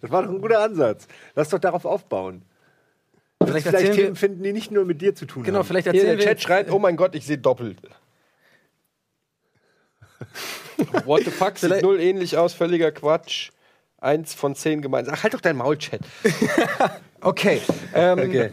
Das 0.00 0.10
war 0.10 0.24
doch 0.24 0.30
ein 0.30 0.40
guter 0.40 0.60
Ansatz. 0.60 1.06
Lass 1.36 1.48
doch 1.48 1.60
darauf 1.60 1.84
aufbauen. 1.84 2.42
Vielleicht 3.42 3.66
Vielleicht 3.66 3.66
erzählen 3.66 3.94
Themen 3.94 4.08
wir, 4.08 4.16
finden, 4.16 4.42
die 4.42 4.52
nicht 4.52 4.70
nur 4.70 4.84
mit 4.84 5.00
dir 5.02 5.14
zu 5.14 5.26
tun 5.26 5.42
genau, 5.42 5.58
haben. 5.58 5.66
vielleicht 5.66 5.86
Hier 5.86 5.94
erzählen 5.94 6.18
der 6.18 6.26
wir 6.26 6.32
Chat 6.34 6.42
schreibt, 6.42 6.70
oh 6.70 6.78
mein 6.78 6.96
Gott, 6.96 7.14
ich 7.14 7.26
sehe 7.26 7.38
doppelt. 7.38 7.78
What 11.04 11.24
the 11.24 11.30
fuck, 11.30 11.58
sieht 11.58 11.82
null 11.82 12.00
ähnlich 12.00 12.36
aus, 12.38 12.54
völliger 12.54 12.92
Quatsch. 12.92 13.50
Eins 13.98 14.34
von 14.34 14.54
zehn 14.54 14.82
gemeinsam. 14.82 15.14
Ach, 15.16 15.22
halt 15.22 15.34
doch 15.34 15.40
dein 15.40 15.56
Maul, 15.56 15.78
Chat. 15.78 16.00
okay. 17.22 17.60
Ähm, 17.94 18.18
Okay. 18.18 18.50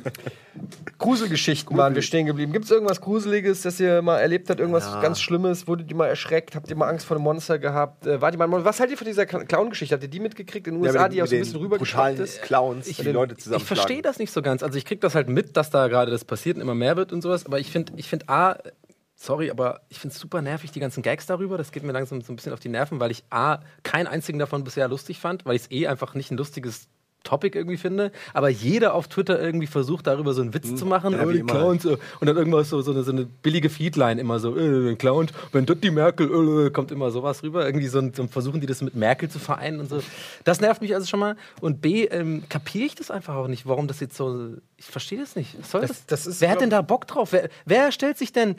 Gruselgeschichten 1.00 1.76
waren 1.76 1.96
wir 1.96 2.02
stehen 2.02 2.28
geblieben. 2.28 2.54
Gibt 2.54 2.66
es 2.66 2.72
irgendwas 2.72 3.02
Gruseliges, 3.02 3.64
das 3.64 3.80
ihr 3.80 4.02
mal 4.02 4.20
erlebt 4.20 4.50
habt? 4.50 4.60
Irgendwas 4.60 4.86
Ja. 4.86 5.02
ganz 5.02 5.20
Schlimmes? 5.20 5.68
Wurdet 5.68 5.90
ihr 5.90 5.96
mal 5.96 6.08
erschreckt? 6.08 6.56
Habt 6.56 6.70
ihr 6.70 6.76
mal 6.76 6.88
Angst 6.88 7.06
vor 7.06 7.18
einem 7.18 7.24
Monster 7.24 7.58
gehabt? 7.60 8.06
Äh, 8.06 8.22
wart 8.22 8.36
ihr 8.36 8.38
mal? 8.48 8.64
Was 8.64 8.80
haltet 8.80 8.94
ihr 8.94 8.98
von 8.98 9.08
dieser 9.08 9.26
Clown-Geschichte? 9.26 9.96
Habt 9.96 10.04
ihr 10.04 10.10
die 10.10 10.20
mitgekriegt 10.20 10.68
in 10.68 10.76
den 10.76 10.84
USA, 10.84 11.10
die 11.10 11.22
auch 11.22 11.28
so 11.28 11.36
ein 11.36 11.40
bisschen 11.40 11.60
rübergeschwappt 11.60 12.20
ist? 12.20 12.42
Clowns, 12.44 12.86
die 12.86 13.02
Leute 13.12 13.34
Ich 13.34 13.44
zusammenschlagen. 13.44 13.66
verstehe 13.66 14.02
das 14.02 14.20
nicht 14.20 14.32
so 14.32 14.42
ganz. 14.42 14.64
Also 14.64 14.78
ich 14.78 14.86
kriege 14.86 15.00
das 15.02 15.16
halt 15.16 15.28
mit, 15.28 15.58
dass 15.58 15.70
da 15.72 15.88
gerade 15.88 16.12
das 16.12 16.24
passiert 16.24 16.56
und 16.58 16.62
immer 16.62 16.76
mehr 16.76 16.96
wird 16.96 17.12
und 17.12 17.22
sowas. 17.22 17.46
Aber 17.46 17.60
ich 17.60 17.72
finde, 17.72 17.94
ich 17.98 18.08
finde 18.08 18.30
A, 18.30 18.58
sorry, 19.16 19.50
aber 19.50 19.82
ich 19.90 20.00
finde 20.00 20.14
es 20.14 20.20
super 20.22 20.42
nervig, 20.42 20.72
die 20.72 20.80
ganzen 20.80 21.02
Gags 21.02 21.26
darüber. 21.26 21.58
Das 21.58 21.72
geht 21.72 21.84
mir 21.84 21.92
langsam 21.92 22.22
so 22.22 22.32
ein 22.32 22.36
bisschen 22.36 22.54
auf 22.54 22.60
die 22.60 22.70
Nerven, 22.70 23.00
weil 23.00 23.12
ich 23.12 23.24
A, 23.32 23.60
keinen 23.82 24.08
einzigen 24.08 24.38
davon 24.40 24.64
bisher 24.64 24.88
lustig 24.88 25.20
fand, 25.20 25.46
weil 25.46 25.56
ich 25.56 25.64
es 25.64 25.72
eh 25.72 25.88
einfach 25.88 26.14
nicht 26.14 26.32
ein 26.32 26.38
lustiges 26.38 26.88
Topic 27.24 27.58
irgendwie 27.58 27.78
finde, 27.78 28.12
aber 28.34 28.50
jeder 28.50 28.94
auf 28.94 29.08
Twitter 29.08 29.42
irgendwie 29.42 29.68
versucht, 29.68 30.08
darüber 30.08 30.34
so 30.34 30.42
einen 30.42 30.54
Witz 30.54 30.76
zu 30.76 30.86
machen. 30.86 31.14
Hm. 31.20 31.28
ja, 31.30 31.34
die. 31.34 31.44
Clowns. 31.44 31.86
äh, 31.86 31.98
Und 32.20 32.28
dann 32.28 32.36
irgendwas 32.38 32.70
so, 32.70 32.82
so, 32.82 32.92
eine, 32.92 33.04
so 33.04 33.12
eine 33.12 33.26
billige 33.26 33.70
Feedline 33.70 34.20
immer 34.20 34.40
so, 34.40 34.58
äh, 34.58 34.96
Clown, 34.96 35.28
wenn 35.52 35.66
das 35.66 35.80
die 35.80 35.92
Merkel, 35.92 36.68
äh, 36.68 36.70
kommt 36.72 36.92
immer 36.92 37.12
sowas 37.12 37.42
rüber. 37.44 37.66
Irgendwie 37.66 37.88
so, 37.88 38.00
ein- 38.00 38.14
so 38.14 38.28
versuchen 38.28 38.60
die 38.62 38.68
das 38.68 38.82
mit 38.82 38.96
Merkel 38.96 39.30
zu 39.30 39.40
vereinen 39.40 39.80
und 39.80 39.90
so. 39.90 40.02
Das 40.44 40.60
nervt 40.62 40.82
mich 40.82 40.94
also 40.94 41.08
schon 41.08 41.20
mal. 41.20 41.36
Und 41.62 41.82
B, 41.82 42.06
ähm, 42.06 42.44
kapiere 42.50 42.86
ich 42.86 42.96
das 42.96 43.10
einfach 43.12 43.36
auch 43.36 43.48
nicht, 43.48 43.66
warum 43.68 43.88
das 43.88 44.00
jetzt 44.00 44.18
so. 44.18 44.50
Ich 44.78 44.86
verstehe 44.86 45.20
das 45.20 45.36
nicht. 45.36 45.56
Was 45.60 45.72
soll 45.72 45.82
das? 45.82 45.90
Das- 45.90 46.06
das 46.08 46.28
ist, 46.28 46.42
wer 46.42 46.50
hat 46.52 46.62
denn 46.62 46.70
da 46.70 46.82
Bock 46.82 47.08
drauf? 47.08 47.32
Wer, 47.32 47.50
wer 47.66 47.92
stellt 47.92 48.18
sich 48.18 48.34
denn 48.34 48.56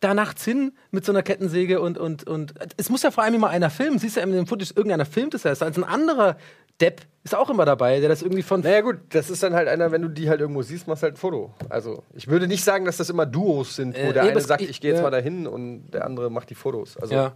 da 0.00 0.14
nachts 0.14 0.44
hin 0.44 0.72
mit 0.90 1.04
so 1.04 1.12
einer 1.12 1.22
Kettensäge 1.22 1.80
und, 1.80 1.96
und, 1.96 2.26
und 2.26 2.54
es 2.76 2.88
muss 2.90 3.04
ja 3.04 3.12
vor 3.12 3.22
allem 3.22 3.34
immer 3.34 3.50
einer 3.50 3.70
filmen. 3.70 4.00
Siehst 4.00 4.16
du 4.16 4.20
ja 4.20 4.26
in 4.26 4.32
dem 4.32 4.46
Footage, 4.48 4.72
irgendeiner 4.74 5.04
filmt 5.06 5.32
es 5.34 5.44
ja. 5.44 5.50
Als 5.50 5.62
ein 5.62 5.84
anderer 5.84 6.36
Depp 6.82 7.00
ist 7.24 7.34
auch 7.34 7.48
immer 7.48 7.64
dabei, 7.64 8.00
der 8.00 8.08
das 8.08 8.20
irgendwie 8.22 8.42
von 8.42 8.60
Naja 8.60 8.80
gut, 8.82 8.98
das 9.10 9.30
ist 9.30 9.42
dann 9.42 9.54
halt 9.54 9.68
einer, 9.68 9.92
wenn 9.92 10.02
du 10.02 10.08
die 10.08 10.28
halt 10.28 10.40
irgendwo 10.40 10.60
siehst, 10.62 10.88
machst 10.88 11.02
halt 11.04 11.14
ein 11.14 11.16
Foto. 11.16 11.54
Also 11.68 12.02
ich 12.14 12.26
würde 12.28 12.48
nicht 12.48 12.64
sagen, 12.64 12.84
dass 12.84 12.96
das 12.98 13.08
immer 13.10 13.24
Duos 13.26 13.76
sind, 13.76 13.94
wo 13.94 14.00
Äh, 14.00 14.12
der 14.12 14.24
nee, 14.24 14.30
eine 14.32 14.40
sagt, 14.40 14.60
ich- 14.60 14.68
ich 14.70 14.80
gehe 14.80 14.90
jetzt 14.90 14.98
ja. 14.98 15.04
mal 15.04 15.10
dahin 15.10 15.46
und 15.46 15.92
der 15.92 16.04
andere 16.04 16.30
macht 16.30 16.50
die 16.50 16.54
Fotos. 16.56 16.96
Also 16.98 17.14
Ja. 17.14 17.32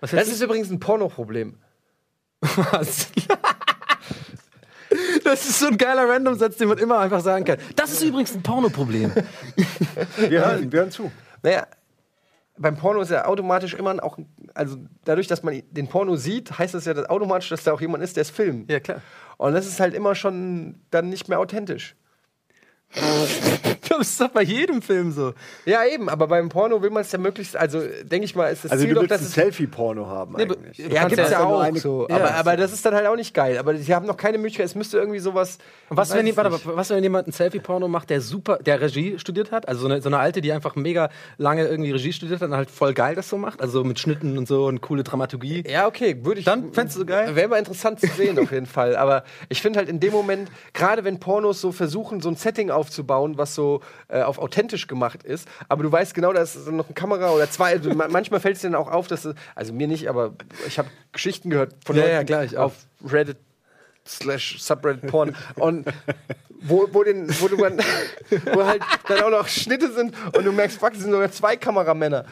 Was 0.00 0.10
das 0.10 0.28
ist 0.28 0.42
übrigens 0.42 0.70
ein 0.70 0.80
Porno-Problem. 0.80 1.56
Was? 2.40 3.08
Das 5.22 5.48
ist 5.48 5.60
so 5.60 5.68
ein 5.68 5.78
geiler 5.78 6.08
Random-Satz, 6.08 6.56
den 6.56 6.66
man 6.68 6.78
immer 6.78 6.98
einfach 6.98 7.20
sagen 7.20 7.44
kann. 7.44 7.58
Das 7.76 7.92
ist 7.92 8.02
übrigens 8.02 8.34
ein 8.34 8.42
Pornoproblem. 8.42 9.12
Wir 10.28 10.44
hören, 10.44 10.72
wir 10.72 10.80
hören 10.80 10.90
zu. 10.90 11.12
Naja, 11.42 11.66
beim 12.60 12.76
Porno 12.76 13.00
ist 13.00 13.10
ja 13.10 13.24
automatisch 13.24 13.72
immer 13.72 14.04
auch, 14.04 14.18
also 14.52 14.76
dadurch, 15.04 15.26
dass 15.26 15.42
man 15.42 15.62
den 15.70 15.88
Porno 15.88 16.16
sieht, 16.16 16.58
heißt 16.58 16.74
das 16.74 16.84
ja 16.84 16.92
dass 16.92 17.08
automatisch, 17.08 17.48
dass 17.48 17.64
da 17.64 17.72
auch 17.72 17.80
jemand 17.80 18.04
ist, 18.04 18.16
der 18.16 18.22
es 18.22 18.30
filmt. 18.30 18.70
Ja, 18.70 18.80
klar. 18.80 19.00
Und 19.38 19.54
das 19.54 19.66
ist 19.66 19.80
halt 19.80 19.94
immer 19.94 20.14
schon 20.14 20.78
dann 20.90 21.08
nicht 21.08 21.28
mehr 21.28 21.40
authentisch. 21.40 21.96
Das 23.98 24.08
ist 24.08 24.20
doch 24.20 24.28
bei 24.28 24.42
jedem 24.42 24.80
Film 24.80 25.10
so. 25.12 25.34
Ja, 25.66 25.84
eben, 25.84 26.08
aber 26.08 26.28
beim 26.28 26.48
Porno 26.48 26.80
will 26.80 26.90
man 26.90 27.02
es 27.02 27.12
ja 27.12 27.18
möglichst, 27.18 27.56
also 27.56 27.82
denke 28.04 28.24
ich 28.24 28.34
mal, 28.34 28.46
ist 28.46 28.64
das 28.64 28.72
Also 28.72 28.84
Ziel 28.84 28.90
du 28.90 28.94
doch, 28.94 29.02
willst 29.02 29.14
dass 29.14 29.20
ein 29.22 29.26
Selfie-Porno 29.26 30.06
haben 30.06 30.36
Nee, 30.36 30.44
eigentlich. 30.44 30.78
Ja, 30.78 31.06
gibt's 31.08 31.30
ja 31.30 31.40
ja 31.40 31.44
auch 31.44 31.76
so. 31.76 32.06
Ja. 32.08 32.16
Aber, 32.16 32.34
aber 32.34 32.56
das 32.56 32.72
ist 32.72 32.84
dann 32.86 32.94
halt 32.94 33.06
auch 33.06 33.16
nicht 33.16 33.34
geil. 33.34 33.58
Aber 33.58 33.76
sie 33.76 33.94
haben 33.94 34.06
noch 34.06 34.16
keine 34.16 34.38
Möglichkeit. 34.38 34.66
Es 34.66 34.74
müsste 34.74 34.96
irgendwie 34.96 35.18
sowas. 35.18 35.58
Und 35.88 35.96
was, 35.96 36.14
wenn, 36.14 36.34
warte, 36.36 36.60
was, 36.64 36.90
wenn 36.90 37.02
jemand 37.02 37.28
ein 37.28 37.32
Selfie-Porno 37.32 37.88
macht, 37.88 38.10
der 38.10 38.20
super, 38.20 38.58
der 38.58 38.80
Regie 38.80 39.18
studiert 39.18 39.50
hat? 39.50 39.68
Also 39.68 39.82
so 39.82 39.86
eine, 39.88 40.00
so 40.00 40.08
eine 40.08 40.18
alte, 40.18 40.40
die 40.40 40.52
einfach 40.52 40.76
mega 40.76 41.10
lange 41.36 41.66
irgendwie 41.66 41.90
Regie 41.90 42.12
studiert 42.12 42.40
hat 42.40 42.48
und 42.48 42.56
halt 42.56 42.70
voll 42.70 42.94
geil 42.94 43.14
das 43.16 43.28
so 43.28 43.36
macht? 43.38 43.60
Also 43.60 43.84
mit 43.84 43.98
Schnitten 43.98 44.38
und 44.38 44.46
so 44.46 44.66
und 44.66 44.80
coole 44.80 45.02
Dramaturgie. 45.02 45.64
Ja, 45.68 45.86
okay, 45.86 46.16
würde 46.22 46.40
ich. 46.40 46.46
Dann 46.46 46.72
fändest 46.72 46.98
du 46.98 47.04
geil? 47.04 47.34
Wäre 47.34 47.48
mal 47.48 47.58
interessant 47.58 48.00
zu 48.00 48.06
sehen, 48.06 48.38
auf 48.38 48.52
jeden 48.52 48.66
Fall. 48.66 48.96
Aber 48.96 49.24
ich 49.48 49.60
finde 49.60 49.78
halt 49.78 49.88
in 49.88 50.00
dem 50.00 50.12
Moment, 50.12 50.48
gerade 50.72 51.04
wenn 51.04 51.18
Pornos 51.18 51.60
so 51.60 51.72
versuchen, 51.72 52.20
so 52.20 52.28
ein 52.28 52.36
Setting 52.36 52.70
aufzubauen, 52.80 53.36
was 53.38 53.54
so 53.54 53.80
äh, 54.08 54.22
auf 54.22 54.38
authentisch 54.38 54.86
gemacht 54.86 55.22
ist, 55.22 55.46
aber 55.68 55.82
du 55.82 55.92
weißt 55.92 56.14
genau, 56.14 56.32
da 56.32 56.40
ist 56.42 56.56
noch 56.68 56.86
eine 56.86 56.94
Kamera 56.94 57.30
oder 57.30 57.50
zwei. 57.50 57.72
Also 57.72 57.90
ma- 57.94 58.08
manchmal 58.08 58.40
fällt 58.40 58.56
es 58.56 58.62
dir 58.62 58.70
dann 58.70 58.80
auch 58.80 58.90
auf, 58.90 59.06
dass 59.06 59.24
es, 59.26 59.34
also 59.54 59.72
mir 59.72 59.86
nicht, 59.86 60.08
aber 60.08 60.32
ich 60.66 60.78
habe 60.78 60.88
Geschichten 61.12 61.50
gehört 61.50 61.74
von 61.84 61.94
Ja, 61.96 62.02
Leuten 62.02 62.14
ja, 62.14 62.24
klar, 62.24 62.44
ich 62.44 62.56
auch. 62.58 62.64
auf 62.64 62.72
Reddit 63.06 63.36
slash 64.06 64.56
Subreddit 64.60 65.10
Porn 65.10 65.36
und 65.56 65.86
wo, 66.62 66.88
wo, 66.92 67.02
den, 67.04 67.28
wo, 67.40 67.48
du 67.48 67.56
dann, 67.56 67.78
wo 68.52 68.64
halt 68.64 68.82
dann 69.08 69.22
auch 69.22 69.30
noch 69.30 69.48
Schnitte 69.48 69.92
sind 69.92 70.14
und 70.36 70.44
du 70.44 70.52
merkst, 70.52 70.78
fuck, 70.78 70.92
es 70.92 71.00
sind 71.00 71.10
sogar 71.10 71.30
zwei 71.32 71.56
Kameramänner. 71.56 72.24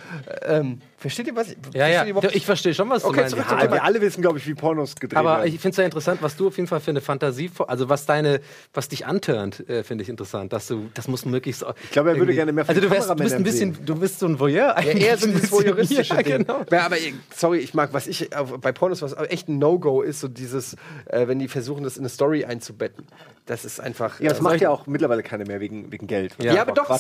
Ähm, 0.43 0.81
versteht 0.99 1.27
ihr 1.29 1.37
was? 1.37 1.49
Ja, 1.49 1.55
versteht 1.55 1.75
ja. 1.75 2.05
ihr 2.05 2.11
überhaupt- 2.11 2.35
Ich 2.35 2.45
verstehe 2.45 2.75
schon, 2.75 2.91
was 2.91 3.05
Okay, 3.05 3.15
du 3.15 3.21
meinst. 3.23 3.37
zurück 3.37 3.47
Ja, 3.63 3.73
wir 3.73 3.85
alle 3.85 4.01
wissen, 4.01 4.21
glaube 4.21 4.39
ich, 4.39 4.47
wie 4.47 4.55
Pornos 4.55 4.97
gedreht 4.97 5.17
Aber 5.19 5.39
werden. 5.39 5.47
ich 5.55 5.61
finde 5.61 5.71
es 5.71 5.77
ja 5.79 5.85
interessant, 5.85 6.23
was 6.23 6.37
du 6.37 6.49
auf 6.49 6.57
jeden 6.57 6.67
Fall 6.67 6.81
für 6.81 6.91
eine 6.91 7.01
Fantasie, 7.01 7.51
also 7.67 7.89
was 7.89 8.05
deine, 8.07 8.41
was 8.75 8.89
dich 8.89 9.07
antörnt, 9.07 9.69
äh, 9.69 9.83
finde 9.85 10.03
ich 10.03 10.09
interessant, 10.11 10.53
dass 10.53 10.67
du, 10.67 10.91
das 10.95 11.09
muss 11.09 11.25
möglichst. 11.25 11.65
Ich 11.85 11.91
glaube, 11.91 12.11
er 12.11 12.17
würde 12.19 12.35
gerne 12.35 12.53
mehr 12.53 12.69
Also 12.69 12.81
du, 12.81 12.91
wärst, 12.91 13.09
du 13.11 13.15
bist 13.15 13.35
ein 13.35 13.43
bisschen, 13.45 13.79
du 13.85 13.95
bist 13.95 14.19
so 14.19 14.27
ein 14.27 14.39
Voyeur 14.41 14.67
Ja, 14.69 14.75
eigentlich. 14.77 15.05
eher 15.07 15.17
so 15.17 15.27
ein 15.27 15.33
bisschen. 15.35 15.51
voyeuristische 15.51 16.15
ja, 16.17 16.23
genau. 16.23 16.65
Ja, 16.71 16.87
aber 16.87 16.97
sorry, 17.35 17.59
ich 17.59 17.75
mag, 17.75 17.93
was 17.93 18.07
ich 18.07 18.31
bei 18.61 18.73
Pornos, 18.73 19.01
was 19.03 19.15
echt 19.31 19.49
ein 19.49 19.59
No-Go 19.59 20.03
ist, 20.03 20.21
so 20.21 20.29
dieses, 20.29 20.75
äh, 21.07 21.27
wenn 21.29 21.39
die 21.39 21.49
versuchen, 21.49 21.85
das 21.85 21.97
in 21.97 22.03
eine 22.03 22.09
Story 22.09 22.45
einzubetten. 22.45 23.07
Das 23.47 23.65
ist 23.65 23.81
einfach. 23.81 24.21
ja, 24.21 24.29
das 24.29 24.41
äh, 24.41 24.43
macht 24.43 24.61
ja 24.61 24.69
auch 24.69 24.87
mittlerweile 24.87 25.23
keiner 25.23 25.47
mehr 25.47 25.59
wegen, 25.61 25.91
wegen 25.91 26.07
Geld. 26.07 26.35
Ja, 26.39 26.61
aber 26.61 26.73
doch, 26.73 26.91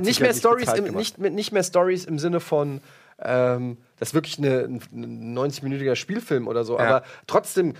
nicht, 0.00 0.20
ja 0.20 0.24
mehr 0.24 0.34
Stories 0.34 0.72
im, 0.72 0.94
nicht, 0.94 1.18
mit- 1.18 1.34
nicht 1.34 1.52
mehr 1.52 1.62
Stories 1.62 2.06
im 2.06 2.18
Sinne 2.18 2.40
von, 2.40 2.80
ähm, 3.22 3.78
das 3.98 4.10
ist 4.10 4.14
wirklich 4.14 4.38
ein 4.38 4.80
90-minütiger 4.80 5.96
Spielfilm 5.96 6.46
oder 6.46 6.64
so, 6.64 6.78
aber 6.78 7.02
trotzdem, 7.26 7.74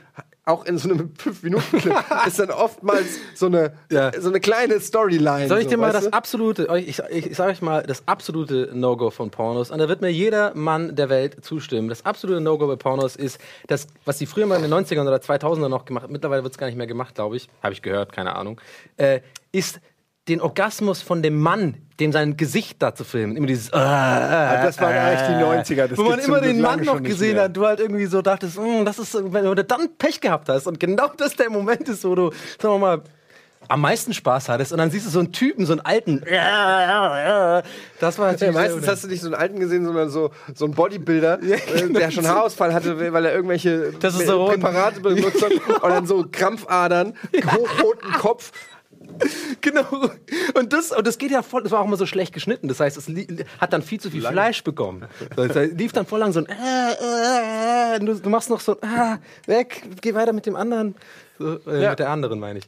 auch 0.44 0.64
in 0.64 0.78
so 0.78 0.88
einem 0.90 1.12
5-Minuten-Clip 1.22 1.94
ist 2.26 2.38
dann 2.40 2.50
oftmals 2.50 3.06
so 3.34 3.46
eine, 3.46 3.72
Ja. 3.92 4.10
so 4.18 4.30
eine 4.30 4.40
kleine 4.40 4.80
Storyline. 4.80 5.46
Soll 5.46 5.58
ich 5.58 5.64
so, 5.64 5.70
dir 5.70 5.76
mal 5.76 5.92
das 5.92 6.04
du? 6.06 6.12
absolute, 6.12 6.66
ich, 6.78 6.98
ich, 7.10 7.26
ich 7.26 7.36
sage 7.36 7.52
euch 7.52 7.62
mal, 7.62 7.82
das 7.82 8.08
absolute 8.08 8.70
No-Go 8.72 9.10
von 9.10 9.30
Pornos, 9.30 9.70
und 9.70 9.78
da 9.78 9.88
wird 9.88 10.00
mir 10.00 10.08
jeder 10.10 10.54
Mann 10.54 10.96
der 10.96 11.08
Welt 11.10 11.44
zustimmen. 11.44 11.88
Das 11.88 12.04
absolute 12.04 12.40
No-Go 12.40 12.66
bei 12.66 12.76
Pornos 12.76 13.14
ist, 13.14 13.38
das, 13.68 13.86
was 14.06 14.18
sie 14.18 14.26
früher 14.26 14.46
mal 14.46 14.56
in 14.56 14.62
den 14.62 14.72
90ern 14.72 15.02
oder 15.06 15.18
2000ern 15.18 15.68
noch 15.68 15.84
gemacht 15.84 16.08
mittlerweile 16.10 16.42
wird 16.42 16.54
es 16.54 16.58
gar 16.58 16.66
nicht 16.66 16.76
mehr 16.76 16.86
gemacht, 16.86 17.14
glaube 17.14 17.36
ich, 17.36 17.48
habe 17.62 17.74
ich 17.74 17.82
gehört, 17.82 18.12
keine 18.12 18.34
Ahnung, 18.34 18.60
äh, 18.96 19.20
ist 19.52 19.80
den 20.28 20.40
Orgasmus 20.40 21.00
von 21.02 21.22
dem 21.22 21.38
Mann, 21.38 21.76
dem 22.00 22.12
sein 22.12 22.36
Gesicht 22.36 22.80
da 22.82 22.94
zu 22.94 23.04
filmen. 23.04 23.36
Immer 23.36 23.46
dieses. 23.46 23.68
Äh, 23.70 23.76
Ah, 23.76 24.62
das 24.64 24.80
waren 24.80 24.94
eigentlich 24.94 25.28
die 25.28 25.72
90er. 25.74 25.86
Das 25.88 25.98
wo 25.98 26.02
man 26.04 26.18
immer 26.20 26.40
den 26.40 26.60
Mann 26.60 26.80
noch 26.84 27.02
gesehen 27.02 27.38
hat, 27.38 27.56
du 27.56 27.66
halt 27.66 27.80
irgendwie 27.80 28.06
so 28.06 28.22
dachtest, 28.22 28.58
"Mm, 28.58 28.84
das 28.84 28.98
ist, 28.98 29.14
wenn 29.32 29.44
du 29.44 29.54
dann 29.54 29.88
Pech 29.98 30.20
gehabt 30.20 30.48
hast 30.48 30.66
und 30.66 30.78
genau 30.80 31.08
das 31.16 31.34
der 31.36 31.50
Moment 31.50 31.88
ist, 31.88 32.04
wo 32.04 32.14
du, 32.14 32.30
sagen 32.60 32.74
wir 32.74 32.78
mal, 32.78 33.00
am 33.70 33.80
meisten 33.82 34.14
Spaß 34.14 34.48
hattest 34.48 34.72
und 34.72 34.78
dann 34.78 34.90
siehst 34.90 35.06
du 35.06 35.10
so 35.10 35.18
einen 35.18 35.32
Typen, 35.32 35.66
so 35.66 35.72
einen 35.72 35.80
alten. 35.80 36.22
Das 38.00 38.18
war 38.18 38.26
Ja, 38.26 38.32
natürlich. 38.32 38.54
meistens 38.54 38.82
sehr 38.84 38.92
hast 38.92 39.04
du 39.04 39.08
nicht 39.08 39.20
so 39.20 39.26
einen 39.26 39.34
alten 39.34 39.60
gesehen, 39.60 39.84
sondern 39.84 40.08
so, 40.10 40.30
so 40.54 40.64
einen 40.64 40.74
Bodybuilder, 40.74 41.40
äh, 41.42 41.92
der 41.92 42.10
schon 42.10 42.26
Haarausfall 42.26 42.72
hatte, 42.72 43.12
weil 43.12 43.24
er 43.26 43.32
irgendwelche 43.34 43.92
Das 44.00 44.14
ist 44.18 44.26
so. 44.26 44.46
Präparate 44.46 45.00
benutzt 45.00 45.42
hat 45.44 45.52
und 45.82 45.90
dann 45.90 46.06
so 46.06 46.24
Krampfadern, 46.30 47.14
hochroten 47.44 48.12
Kopf. 48.12 48.52
Genau. 49.60 49.84
Und 50.54 50.72
das, 50.72 50.92
und 50.92 51.06
das 51.06 51.18
geht 51.18 51.30
ja 51.30 51.42
voll, 51.42 51.62
das 51.62 51.72
war 51.72 51.80
auch 51.80 51.84
immer 51.84 51.96
so 51.96 52.06
schlecht 52.06 52.32
geschnitten. 52.32 52.68
Das 52.68 52.80
heißt, 52.80 52.96
es 52.96 53.10
hat 53.58 53.72
dann 53.72 53.82
viel 53.82 54.00
zu 54.00 54.10
viel 54.10 54.22
Fleisch 54.22 54.62
bekommen. 54.62 55.06
Es 55.36 55.72
lief 55.72 55.92
dann 55.92 56.06
voll 56.06 56.20
lang 56.20 56.32
so 56.32 56.40
ein 56.40 56.46
äh, 56.46 57.96
äh, 57.96 57.98
du, 57.98 58.14
du 58.14 58.30
machst 58.30 58.50
noch 58.50 58.60
so 58.60 58.80
ein 58.80 58.88
ah, 58.88 59.18
weg, 59.46 59.82
geh 60.00 60.14
weiter 60.14 60.32
mit 60.32 60.46
dem 60.46 60.56
anderen. 60.56 60.94
So, 61.38 61.58
äh, 61.70 61.82
Ja. 61.82 61.90
Mit 61.90 61.98
der 62.00 62.10
anderen 62.10 62.40
meine 62.40 62.58
ich. 62.58 62.64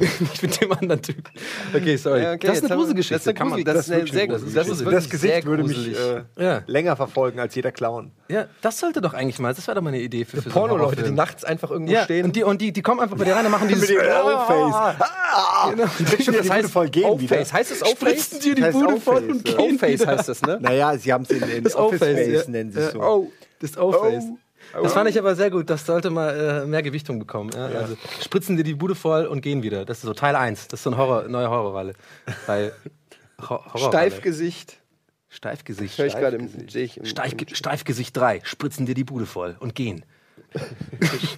Nicht 0.20 0.42
mit 0.42 0.60
dem 0.60 0.72
anderen 0.72 1.00
Typ. 1.02 1.28
Okay, 1.74 1.96
sorry. 1.96 2.22
Ja, 2.22 2.32
okay, 2.32 2.46
das 2.48 2.58
ist 2.58 2.64
eine 2.64 2.74
Gruselgeschichte. 2.76 3.14
das 3.14 3.22
ist 3.22 3.28
eine 3.42 3.64
das 3.64 3.76
ist 3.88 3.92
eine 3.92 4.06
sehr 4.08 4.26
grusel- 4.26 4.52
Grusel- 4.52 4.84
das 4.90 5.04
ist 5.04 5.10
Gesicht 5.10 5.46
würde 5.46 5.62
mich 5.62 5.96
äh, 5.96 6.22
Ja. 6.36 6.62
länger 6.66 6.96
verfolgen 6.96 7.38
als 7.38 7.54
jeder 7.54 7.70
Clown. 7.70 8.10
Ja, 8.28 8.46
das 8.60 8.78
sollte 8.78 9.00
doch 9.00 9.14
eigentlich 9.14 9.38
mal, 9.38 9.54
das 9.54 9.66
wäre 9.66 9.76
doch 9.76 9.82
mal 9.82 9.90
eine 9.90 10.00
Idee 10.00 10.24
für, 10.24 10.42
für 10.42 10.50
Porno-Leute, 10.50 11.02
die 11.04 11.10
nachts 11.12 11.44
einfach 11.44 11.70
irgendwo 11.70 11.94
stehen. 12.04 12.24
und 12.26 12.36
die, 12.36 12.42
und 12.42 12.60
die, 12.60 12.72
die 12.72 12.82
kommen 12.82 13.00
einfach 13.00 13.16
bei 13.16 13.24
dir 13.24 13.36
rein 13.36 13.44
und 13.46 13.52
machen 13.52 13.68
dieses 13.68 13.88
Mit 13.88 13.98
dem 14.00 14.06
O-Face. 14.06 14.96
Genau. 15.70 16.38
Das 16.38 16.50
heißt 16.50 16.70
voll 16.70 16.88
gehen 16.88 17.18
wieder. 17.20 17.36
O-Face. 17.36 17.52
Heißt 17.52 17.70
das 17.70 17.82
O-Face? 17.82 17.96
Spritzen 18.24 18.40
dir 18.40 18.54
die 18.56 18.62
Bude 18.72 19.00
voll 19.00 19.30
und 19.30 19.44
gehen 19.44 19.58
O-Face 19.76 20.06
heißt 20.06 20.28
das, 20.28 20.42
ne? 20.42 20.58
Naja, 20.60 20.96
sie 20.98 21.12
haben 21.12 21.22
es 21.22 21.30
in, 21.30 21.66
Office 21.74 21.98
Face, 22.00 22.48
nennen 22.48 22.72
sie 22.72 22.80
es 22.80 22.92
so. 22.92 23.00
Oh. 23.00 23.30
Das 23.60 23.76
O-Face. 23.78 24.24
Das 24.72 24.92
fand 24.92 25.08
ich 25.08 25.18
aber 25.18 25.34
sehr 25.34 25.50
gut. 25.50 25.70
Das 25.70 25.86
sollte 25.86 26.10
mal 26.10 26.62
äh, 26.62 26.66
mehr 26.66 26.82
Gewichtung 26.82 27.18
bekommen. 27.18 27.50
Ja? 27.54 27.66
Also 27.66 27.96
spritzen 28.20 28.56
dir 28.56 28.64
die 28.64 28.74
Bude 28.74 28.94
voll 28.94 29.26
und 29.26 29.40
gehen 29.40 29.62
wieder. 29.62 29.84
Das 29.84 29.98
ist 29.98 30.04
so 30.04 30.14
Teil 30.14 30.36
1. 30.36 30.68
Das 30.68 30.80
ist 30.80 30.84
so 30.84 30.90
eine 30.90 30.98
Horror, 30.98 31.28
neue 31.28 31.48
Horrorwalle. 31.50 31.94
Ho. 33.48 33.60
Steifgesicht. 33.76 34.78
Steifgesicht. 35.28 35.96
Steifgesicht 37.56 38.16
3. 38.16 38.40
Spritzen 38.44 38.86
dir 38.86 38.94
die 38.94 39.04
Bude 39.04 39.26
voll 39.26 39.56
und 39.60 39.74
gehen. 39.74 40.04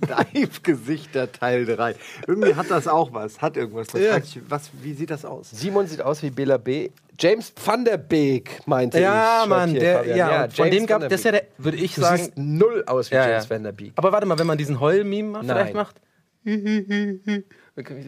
Steifgesichter 0.04 1.30
Teil 1.32 1.64
3. 1.66 1.94
Irgendwie 2.26 2.54
hat 2.54 2.70
das 2.70 2.86
auch 2.88 3.12
was. 3.12 3.40
Hat 3.42 3.56
irgendwas. 3.56 3.88
Was, 3.92 4.00
Ja. 4.00 4.16
ich, 4.18 4.40
was 4.48 4.70
wie 4.82 4.92
sieht 4.94 5.11
das 5.11 5.24
aus? 5.24 5.50
Simon 5.50 5.86
sieht 5.86 6.00
aus 6.02 6.22
wie 6.22 6.30
Bela 6.30 6.56
B. 6.56 6.90
James 7.18 7.52
van 7.62 7.84
der 7.84 7.98
Beek, 7.98 8.61
meinte 8.66 8.96
ich. 8.98 9.02
Ja, 9.04 9.38
schreibt 9.38 9.48
Mann. 9.50 9.70
hier 9.70 9.80
Der, 9.80 9.96
Fabian. 9.98 10.16
ja, 10.16 10.44
und 10.44 10.52
von 10.54 10.70
dem 10.70 10.86
gab 10.86 11.02
das 11.02 11.12
ist 11.12 11.24
ja 11.24 11.32
der, 11.32 11.44
würde 11.58 11.76
ich 11.76 11.94
Du 11.94 12.00
sagen. 12.00 12.32
null 12.36 12.82
aus 12.86 13.11
wie 13.11 13.14
Ja, 13.16 13.28
James 13.28 13.44
ja. 13.44 13.50
van 13.50 13.62
der 13.64 13.72
Beek. 13.72 13.92
Aber 13.96 14.11
warte 14.12 14.26
mal, 14.26 14.38
wenn 14.38 14.46
man 14.46 14.56
diesen 14.58 14.80
Heul-Meme 14.80 15.40
vielleicht 15.42 15.74
macht. 15.74 15.96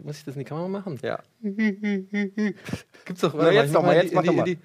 Muss 0.05 0.19
ich 0.19 0.25
das 0.25 0.35
in 0.35 0.39
die 0.41 0.45
Kamera 0.45 0.69
machen? 0.69 0.99
Ja. 1.03 1.19
Gibt's 1.43 3.21
doch. 3.21 3.35
Na, 3.35 3.51
jetzt 3.51 3.75
doch 3.75 3.83
mal, 3.83 3.95
jetzt 3.97 4.15
mach 4.15 4.23
doch 4.23 4.35
mal. 4.35 4.45
die, 4.45 4.59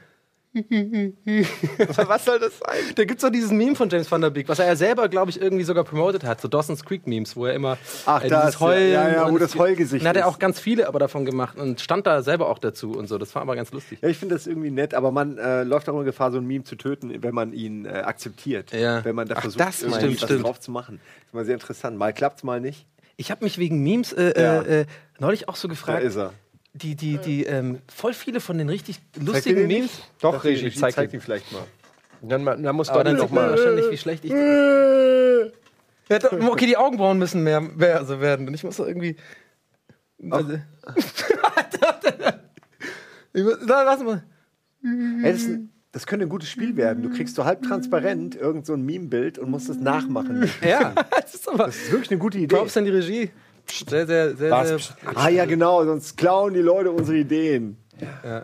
Was 2.06 2.26
soll 2.26 2.40
das 2.40 2.60
sein? 2.60 2.94
Da 2.96 3.06
gibt 3.06 3.20
es 3.20 3.22
doch 3.24 3.32
dieses 3.32 3.52
Meme 3.52 3.76
von 3.76 3.90
James 3.90 4.10
Van 4.12 4.22
Der 4.22 4.30
Beek, 4.30 4.48
was 4.50 4.60
er 4.60 4.68
ja 4.68 4.76
selber, 4.76 5.10
glaube 5.10 5.32
ich, 5.32 5.42
irgendwie 5.42 5.64
sogar 5.64 5.84
promotet 5.84 6.24
hat, 6.24 6.42
so 6.42 6.48
Dawson's 6.48 6.84
Creek 6.84 7.08
Memes, 7.08 7.36
wo 7.36 7.46
er 7.46 7.54
immer 7.54 7.78
Ach, 8.06 8.24
äh, 8.24 8.30
das, 8.30 8.42
dieses 8.46 8.60
Heulen 8.60 8.92
ja, 8.94 9.10
ja, 9.10 9.32
wo 9.32 9.38
das 9.38 9.56
Heulgesicht 9.56 10.04
Dann 10.04 10.10
hat 10.10 10.18
er 10.18 10.28
auch 10.28 10.40
ganz 10.40 10.60
viele 10.60 10.88
aber 10.88 11.00
davon 11.00 11.26
gemacht 11.26 11.58
und 11.58 11.82
stand 11.82 12.08
da 12.08 12.22
selber 12.22 12.50
auch 12.50 12.60
dazu 12.60 12.92
und 12.92 13.08
so. 13.08 13.18
Das 13.18 13.34
war 13.36 13.42
aber 13.42 13.56
ganz 13.56 13.72
lustig. 13.72 14.00
Ja, 14.02 14.10
ich 14.10 14.18
finde 14.18 14.36
das 14.36 14.48
irgendwie 14.48 14.72
nett, 14.72 14.94
aber 14.94 15.12
man 15.12 15.38
äh, 15.38 15.64
läuft 15.64 15.90
auch 15.90 15.94
immer 15.94 16.04
Gefahr, 16.04 16.32
so 16.32 16.38
ein 16.38 16.46
Meme 16.46 16.64
zu 16.64 16.76
töten, 16.76 17.12
wenn 17.24 17.34
man 17.34 17.54
ihn 17.54 17.86
äh, 17.86 17.90
akzeptiert. 17.90 18.72
Ja. 18.72 19.04
Wenn 19.04 19.16
man 19.16 19.28
da 19.28 19.36
Ach, 19.38 19.42
versucht, 19.42 19.60
das 19.60 19.82
irgendwie 19.82 20.00
stimmt, 20.00 20.22
was 20.22 20.30
stimmt. 20.30 20.44
drauf 20.46 20.60
zu 20.60 20.72
machen. 20.72 21.00
Das 21.20 21.28
ist 21.28 21.34
mal 21.34 21.46
sehr 21.46 21.54
interessant. 21.56 21.98
Mal 21.98 22.14
klappt's, 22.14 22.44
mal 22.44 22.60
nicht. 22.62 22.86
Ich 23.18 23.32
habe 23.32 23.44
mich 23.44 23.58
wegen 23.58 23.82
Memes 23.84 24.14
äh, 24.14 24.34
Ja. 24.40 24.62
äh, 24.62 24.82
äh, 24.82 24.86
neulich 25.20 25.50
auch 25.50 25.56
so 25.56 25.68
Da 25.68 25.74
gefragt, 25.74 26.04
ist 26.04 26.16
er. 26.18 26.34
Die, 26.78 26.96
die, 26.96 27.18
die, 27.18 27.46
ähm, 27.46 27.80
voll 27.88 28.14
viele 28.14 28.40
von 28.40 28.58
den 28.58 28.70
richtig 28.70 29.00
lustigen 29.20 29.58
den 29.58 29.68
Memes. 29.68 29.84
nicht? 29.84 30.12
Doch, 30.20 30.36
Doch, 30.36 30.44
Regie, 30.44 30.72
zeig 30.72 30.94
zeig 30.94 31.14
ihn 31.14 31.22
vielleicht 31.22 31.52
mal. 31.52 31.64
Dann, 32.22 32.46
dann 32.46 32.76
muss 32.76 32.90
Aber 32.90 33.04
dann 33.04 33.20
sieht 33.20 33.32
man 33.32 33.50
wahrscheinlich, 33.52 33.92
wie 33.92 33.98
schlecht 33.98 34.26
ich. 34.26 34.32
Ja, 34.32 36.20
doch, 36.20 36.32
okay, 36.32 36.66
die 36.66 36.78
Augenbrauen 36.78 37.20
müssen 37.20 37.44
mehr, 37.44 37.62
mehr 37.62 38.06
so 38.06 38.20
werden. 38.20 38.48
Und 38.48 38.54
ich 38.54 38.64
muss 38.64 38.78
doch 38.78 38.88
irgendwie. 38.88 39.18
Also, 40.30 40.54
ich 43.34 43.44
muss, 43.44 43.58
na, 43.66 43.84
lass 43.84 44.04
mal. 44.04 44.24
Ey, 45.24 45.32
das, 45.32 45.48
das 45.92 46.06
könnte 46.08 46.26
ein 46.26 46.30
gutes 46.30 46.50
Spiel 46.50 46.76
werden. 46.76 47.04
Du 47.04 47.10
kriegst 47.10 47.36
so 47.36 47.46
halb 47.46 47.64
transparent 47.64 48.36
irgend 48.36 48.66
so 48.66 48.74
ein 48.74 48.84
Meme-Bild 48.84 49.38
und 49.38 49.50
musst 49.50 49.70
es 49.70 49.78
nachmachen. 49.78 50.50
Ja, 50.62 50.94
das 51.10 51.36
ist 51.36 51.48
aber. 51.48 51.66
Das 51.66 51.76
ist 51.76 51.92
wirklich 51.92 52.12
eine 52.12 52.20
gute 52.20 52.38
Idee. 52.38 52.56
Props 52.56 52.78
an 52.78 52.86
die 52.86 52.92
Regie. 52.92 53.32
Sehr, 53.72 54.08
sehr, 54.08 54.36
sehr, 54.36 54.52
Was? 54.52 54.68
sehr. 54.68 54.82
Ah 55.16 55.30
ja, 55.30 55.46
genau, 55.46 55.84
sonst 55.86 56.18
klauen 56.18 56.54
die 56.54 56.62
Leute 56.62 56.92
unsere 56.92 57.18
Ideen. 57.18 57.78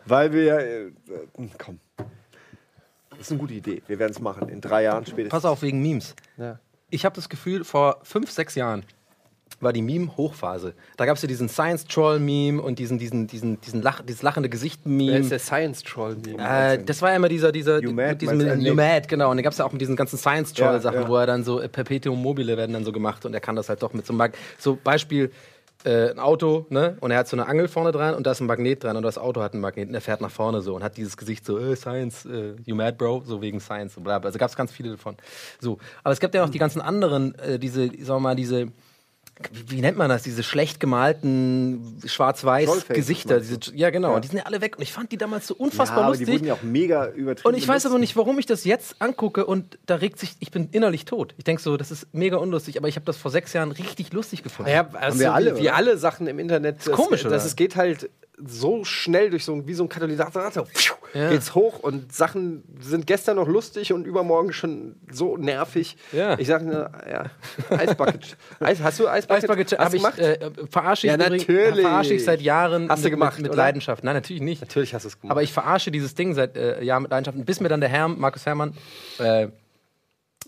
Weil 0.06 0.34
wir 0.34 0.44
ja. 0.44 0.58
Äh, 0.58 0.88
äh, 0.88 0.92
komm. 1.58 1.80
Das 3.10 3.20
ist 3.20 3.32
eine 3.32 3.40
gute 3.40 3.54
Idee. 3.54 3.82
Wir 3.88 4.00
werden 4.00 4.12
es 4.12 4.20
machen. 4.20 4.50
In 4.50 4.60
drei 4.60 4.84
Jahren 4.84 5.06
spätestens. 5.06 5.30
Pass 5.30 5.46
auf, 5.46 5.62
wegen 5.62 5.82
Memes. 5.82 6.16
Ja. 6.38 6.60
Ich 6.90 7.06
habe 7.06 7.16
das 7.16 7.30
Gefühl, 7.30 7.64
vor 7.64 8.00
fünf, 8.04 8.32
sechs 8.32 8.56
Jahren 8.56 8.84
war 9.64 9.74
die 9.74 9.82
Meme-Hochphase. 9.82 10.74
Da 10.98 11.06
gab 11.06 11.16
es 11.16 11.22
ja 11.22 11.28
diesen 11.28 11.50
Science-Troll-Meme 11.50 12.62
und 12.62 12.80
diesen, 12.80 12.98
diesen, 13.00 13.28
diesen, 13.28 13.60
diesen 13.62 13.82
Lach, 13.82 14.02
dieses 14.02 14.22
lachende 14.22 14.48
Wer 14.48 14.52
Gesicht-Meme. 14.52 15.18
ist 15.18 15.32
der 15.32 15.40
Science 15.40 15.84
Troll? 15.84 16.18
Äh, 16.38 16.84
das 16.84 17.02
war 17.02 17.10
ja 17.12 17.16
immer 17.16 17.30
dieser, 17.30 17.52
dieser, 17.52 17.82
You 17.82 17.92
Mad, 17.92 18.10
mit 18.12 18.22
diesem? 18.22 18.62
You 18.62 18.74
Mad, 18.76 19.08
genau. 19.08 19.32
Und 19.32 19.38
dann 19.38 19.44
gab 19.44 19.54
es 19.54 19.60
ja 19.60 19.66
auch 19.66 19.72
mit 19.72 19.82
diesen 19.82 19.96
ganzen 19.96 20.18
Science-Troll-Sachen, 20.18 20.96
Ja, 20.96 21.02
ja. 21.04 21.08
wo 21.10 21.16
er 21.18 21.28
dann 21.28 21.44
so 21.44 21.60
äh, 21.60 21.70
Perpetuum 21.70 22.22
mobile 22.22 22.58
werden 22.58 22.74
dann 22.74 22.86
so 22.86 22.92
gemacht 22.92 23.26
und 23.26 23.34
er 23.34 23.40
kann 23.42 23.56
das 23.56 23.70
halt 23.70 23.82
doch 23.84 23.94
mit 23.94 24.06
so 24.06 24.14
einem 24.14 24.18
Mag 24.20 24.34
So 24.58 24.78
Beispiel, 24.84 25.32
äh, 25.86 26.12
ein 26.12 26.20
Auto, 26.20 26.66
ne? 26.70 26.98
Und 27.02 27.12
er 27.12 27.18
hat 27.18 27.28
so 27.28 27.36
eine 27.36 27.46
Angel 27.48 27.68
vorne 27.68 27.92
dran 27.92 28.16
und 28.16 28.26
da 28.26 28.32
ist 28.32 28.40
ein 28.40 28.48
Magnet 28.48 28.84
dran 28.84 28.96
und 28.96 29.04
das 29.04 29.18
Auto 29.18 29.42
hat 29.42 29.54
einen 29.54 29.62
Magnet 29.62 29.90
und 29.90 29.96
er 29.96 30.02
fährt 30.02 30.22
nach 30.22 30.32
vorne 30.32 30.62
so 30.62 30.76
und 30.76 30.84
hat 30.84 30.96
dieses 30.98 31.18
Gesicht 31.18 31.46
so, 31.46 31.60
äh, 31.60 31.76
Science, 31.76 32.26
äh, 32.26 32.54
you 32.66 32.76
mad, 32.76 32.98
bro? 32.98 33.22
So 33.26 33.42
wegen 33.42 33.60
Science 33.60 33.98
und 33.98 34.04
bla 34.04 34.20
bla. 34.20 34.28
Also 34.28 34.40
gab 34.40 34.50
es 34.50 34.56
ganz 34.56 34.72
viele 34.72 34.92
davon. 34.92 35.18
So. 35.60 35.78
Aber 36.04 36.14
es 36.14 36.20
gibt 36.20 36.36
ja 36.36 36.44
auch 36.44 36.50
die 36.50 36.60
ganzen 36.60 36.82
anderen, 36.82 37.36
äh, 37.36 37.60
diese, 37.60 37.88
sagen 37.88 37.98
wir 38.08 38.20
mal, 38.20 38.36
diese 38.36 38.68
wie, 39.52 39.72
wie 39.72 39.82
nennt 39.82 39.98
man 39.98 40.10
das? 40.10 40.24
Diese 40.24 40.44
schlecht 40.44 40.80
gemalten 40.80 42.00
schwarz-weiß 42.06 42.88
Gesichter. 42.88 43.40
Diese, 43.40 43.58
ja, 43.76 43.90
genau. 43.90 44.10
Ja. 44.10 44.16
Und 44.16 44.24
die 44.24 44.30
sind 44.30 44.38
ja 44.38 44.46
alle 44.46 44.62
weg. 44.62 44.78
Und 44.78 44.84
ich 44.84 44.94
fand 44.94 45.12
die 45.12 45.18
damals 45.18 45.48
so 45.48 45.56
ja, 45.56 45.60
unfassbar 45.60 46.00
aber 46.00 46.10
lustig. 46.10 46.28
die 46.28 46.34
wurden 46.34 46.46
ja 46.46 46.54
auch 46.54 46.64
mega 46.64 47.08
übertrieben. 47.08 47.48
Und 47.48 47.58
ich 47.58 47.68
weiß 47.68 47.86
aber 47.86 47.98
nicht, 47.98 48.16
warum 48.16 48.38
ich 48.40 48.46
das 48.46 48.64
jetzt 48.64 48.96
angucke 49.00 49.46
und 49.46 49.80
da 49.86 49.96
regt 49.96 50.20
sich, 50.20 50.36
ich 50.40 50.52
bin 50.52 50.70
innerlich 50.72 51.06
tot. 51.06 51.34
Ich 51.38 51.44
denke 51.44 51.62
so, 51.62 51.78
das 51.78 51.92
ist 51.92 52.08
mega 52.14 52.38
unlustig, 52.38 52.78
aber 52.78 52.88
ich 52.88 52.96
habe 52.96 53.06
das 53.06 53.18
vor 53.18 53.32
sechs 53.32 53.54
Jahren 53.54 53.72
richtig 53.72 54.14
lustig 54.14 54.44
gefunden. 54.44 54.72
Naja, 54.72 54.90
also 54.94 55.20
wir 55.20 55.34
alle, 55.34 55.58
wie, 55.58 55.64
wie 55.64 55.70
alle 55.70 55.98
Sachen 55.98 56.28
im 56.28 56.40
Internet. 56.40 56.78
Das, 56.86 56.94
komisch, 56.94 57.24
dass 57.24 57.32
oder? 57.32 57.46
es 57.46 57.56
geht 57.56 57.76
halt 57.76 58.10
so 58.38 58.84
schnell 58.84 59.30
durch 59.30 59.46
so 59.46 59.54
ein, 59.54 59.68
wie 59.68 59.74
so 59.74 59.84
ein 59.84 59.90
Katalysator. 59.90 60.68
Ja. 61.14 61.30
geht's 61.30 61.54
hoch 61.54 61.80
und 61.80 62.12
Sachen 62.12 62.64
sind 62.80 63.06
gestern 63.06 63.36
noch 63.36 63.48
lustig 63.48 63.94
und 63.94 64.06
übermorgen 64.08 64.52
schon 64.52 64.96
so 65.12 65.38
nervig. 65.38 65.96
Ja. 66.12 66.40
Ich 66.40 66.48
sage 66.48 66.66
nur, 66.66 66.92
ja, 67.08 67.26
Eisbucket. 67.70 68.36
Eis, 68.60 68.80
hast 68.84 69.00
du 69.00 69.08
Eisbucket, 69.08 69.44
Eisbucket 69.44 69.72
hast 69.74 69.80
habe 69.80 69.90
du 69.92 69.96
ich, 69.98 70.02
gemacht? 70.02 70.20
äh, 70.20 70.50
verarsche 70.72 71.06
ich, 71.08 71.12
Ja, 71.12 71.18
natürlich. 71.18 71.86
verarsche 71.86 72.14
ich 72.16 72.24
seit 72.24 72.42
Jahren 72.42 72.90
Hast 72.90 73.02
du 73.04 73.06
mit, 73.06 73.12
gemacht, 73.14 73.38
mit, 73.40 73.50
mit? 73.50 73.56
Leidenschaft. 73.56 74.04
Nein, 74.04 74.16
natürlich 74.16 74.42
nicht. 74.42 74.62
Natürlich 74.62 74.96
hast 74.96 75.04
du 75.04 75.10
es 75.10 75.20
gemacht. 75.22 75.32
Aber 75.32 75.44
ich 75.44 75.54
verarsche 75.54 75.92
dieses 75.92 76.16
Ding 76.16 76.34
seit 76.34 76.58
äh, 76.58 76.82
Jahren 76.84 77.04
mit 77.04 77.12
Leidenschaft, 77.12 77.46
bis 77.46 77.60
mir 77.60 77.70
dann 77.70 77.82
der 77.82 77.90
Herr, 77.90 78.08
Markus 78.08 78.48
Herrmann, 78.48 78.74
äh, 79.20 79.48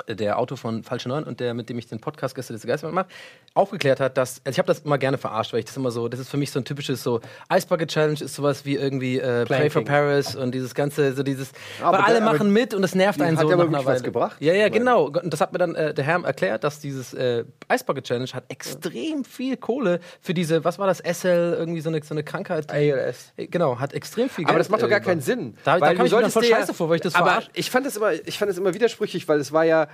der 0.07 0.39
Autor 0.39 0.57
von 0.57 0.83
Falsche 0.83 1.09
Neun 1.09 1.23
und 1.23 1.39
der, 1.39 1.53
mit 1.53 1.69
dem 1.69 1.77
ich 1.77 1.87
den 1.87 1.99
Podcast 1.99 2.35
Gäste 2.35 2.53
des 2.53 2.65
Geistes 2.65 2.91
mache, 2.91 3.07
aufgeklärt 3.53 3.99
hat, 3.99 4.17
dass, 4.17 4.41
also 4.43 4.51
ich 4.55 4.57
habe 4.59 4.67
das 4.67 4.79
immer 4.79 4.97
gerne 4.97 5.17
verarscht, 5.17 5.53
weil 5.53 5.59
ich 5.59 5.65
das 5.65 5.77
immer 5.77 5.91
so, 5.91 6.07
das 6.07 6.19
ist 6.19 6.29
für 6.29 6.37
mich 6.37 6.51
so 6.51 6.59
ein 6.59 6.65
typisches 6.65 7.01
so, 7.03 7.21
Ice 7.53 7.67
Bucket 7.67 7.89
Challenge 7.89 8.19
ist 8.21 8.35
sowas 8.35 8.65
wie 8.65 8.75
irgendwie 8.75 9.19
äh, 9.19 9.45
Play 9.45 9.69
for. 9.69 9.83
Paris 9.85 10.35
und 10.35 10.53
dieses 10.53 10.75
ganze, 10.75 11.13
so 11.13 11.23
dieses, 11.23 11.51
Aber 11.81 11.97
weil 11.97 12.03
alle 12.05 12.13
der- 12.19 12.23
aber 12.27 12.37
machen 12.37 12.51
mit 12.51 12.73
und 12.73 12.83
es 12.83 12.95
nervt 12.95 13.21
einen 13.21 13.37
hat 13.37 13.43
so 13.43 13.49
ja 13.49 13.55
aber 13.55 13.69
wirklich 13.71 13.85
was 13.85 14.03
gebracht. 14.03 14.35
Ja, 14.39 14.53
ja, 14.53 14.69
genau. 14.69 15.05
Und 15.05 15.31
das 15.31 15.41
hat 15.41 15.53
mir 15.53 15.59
dann 15.59 15.75
äh, 15.75 15.93
der 15.93 16.03
Herr 16.03 16.23
erklärt, 16.23 16.63
dass 16.63 16.79
dieses 16.79 17.13
äh, 17.13 17.45
Ice 17.71 17.83
Bucket 17.85 18.03
Challenge 18.05 18.29
hat 18.33 18.43
extrem 18.49 19.23
viel 19.23 19.57
Kohle 19.57 19.99
für 20.21 20.33
diese, 20.33 20.63
was 20.63 20.79
war 20.79 20.87
das, 20.87 20.99
SL, 20.99 21.55
irgendwie 21.57 21.81
so 21.81 21.89
eine, 21.89 22.01
so 22.03 22.13
eine 22.13 22.23
Krankheit. 22.23 22.71
ALS. 22.71 23.31
Äh, 23.37 23.47
Genau, 23.47 23.79
hat 23.79 23.93
extrem 23.93 24.27
viel 24.27 24.43
Geld. 24.43 24.49
Aber 24.49 24.57
das 24.57 24.69
macht 24.69 24.81
doch 24.81 24.89
gar 24.89 24.99
äh, 24.99 25.03
keinen 25.03 25.21
Sinn. 25.21 25.55
Da, 25.63 25.75
da 25.75 25.81
Weil 25.85 25.95
kam 25.95 26.07
du 26.09 26.15
ich 26.17 26.21
mir 26.23 26.29
voll 26.29 26.43
scheiße 26.43 26.73
vor, 26.73 26.89
weil 26.89 26.95
ich 26.95 27.01
das 27.01 27.15
Aber 27.15 27.27
verarscht. 27.27 27.51
ich 27.53 27.69
fand 27.71 27.85
es 27.85 27.95
immer, 27.95 28.11
ich 28.11 28.37
fand 28.37 28.51
es 28.51 28.57
immer 28.57 28.73
widersprüchlich, 28.73 29.27
weil 29.27 29.39
es 29.39 29.51
war 29.53 29.63
ja 29.63 29.84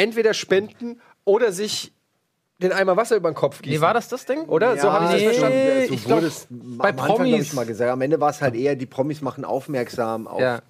entweder 0.00 0.34
spenden 0.34 1.00
oder 1.24 1.52
sich 1.52 1.92
den 2.62 2.72
Eimer 2.72 2.96
Wasser 2.96 3.16
über 3.16 3.30
den 3.30 3.34
Kopf 3.34 3.62
gießen. 3.62 3.78
Nee, 3.78 3.80
war 3.80 3.94
das 3.94 4.08
das 4.08 4.26
Ding? 4.26 4.42
Oder? 4.44 4.76
so 4.76 4.92
habe 4.92 5.06
ich 5.06 5.10
das 5.12 5.20
nee. 5.20 5.26
verstanden. 5.28 5.88
So 5.88 5.94
ich 5.94 6.04
wurde 6.08 6.20
glaub, 6.20 6.22
es 6.24 6.46
bei 6.50 6.88
am 6.90 6.98
Anfang, 6.98 7.06
glaub 7.06 7.18
Promis- 7.20 7.40
ich 7.40 7.52
mal 7.54 7.66
gesagt. 7.66 7.90
Am 7.90 8.00
Ende 8.02 8.20
war 8.20 8.30
es 8.30 8.42
halt 8.42 8.54
eher, 8.54 8.76
die 8.76 8.86
Promis 8.86 9.22
machen 9.22 9.44
aufmerksam 9.44 10.26
auf 10.26 10.40
Ja. 10.40 10.60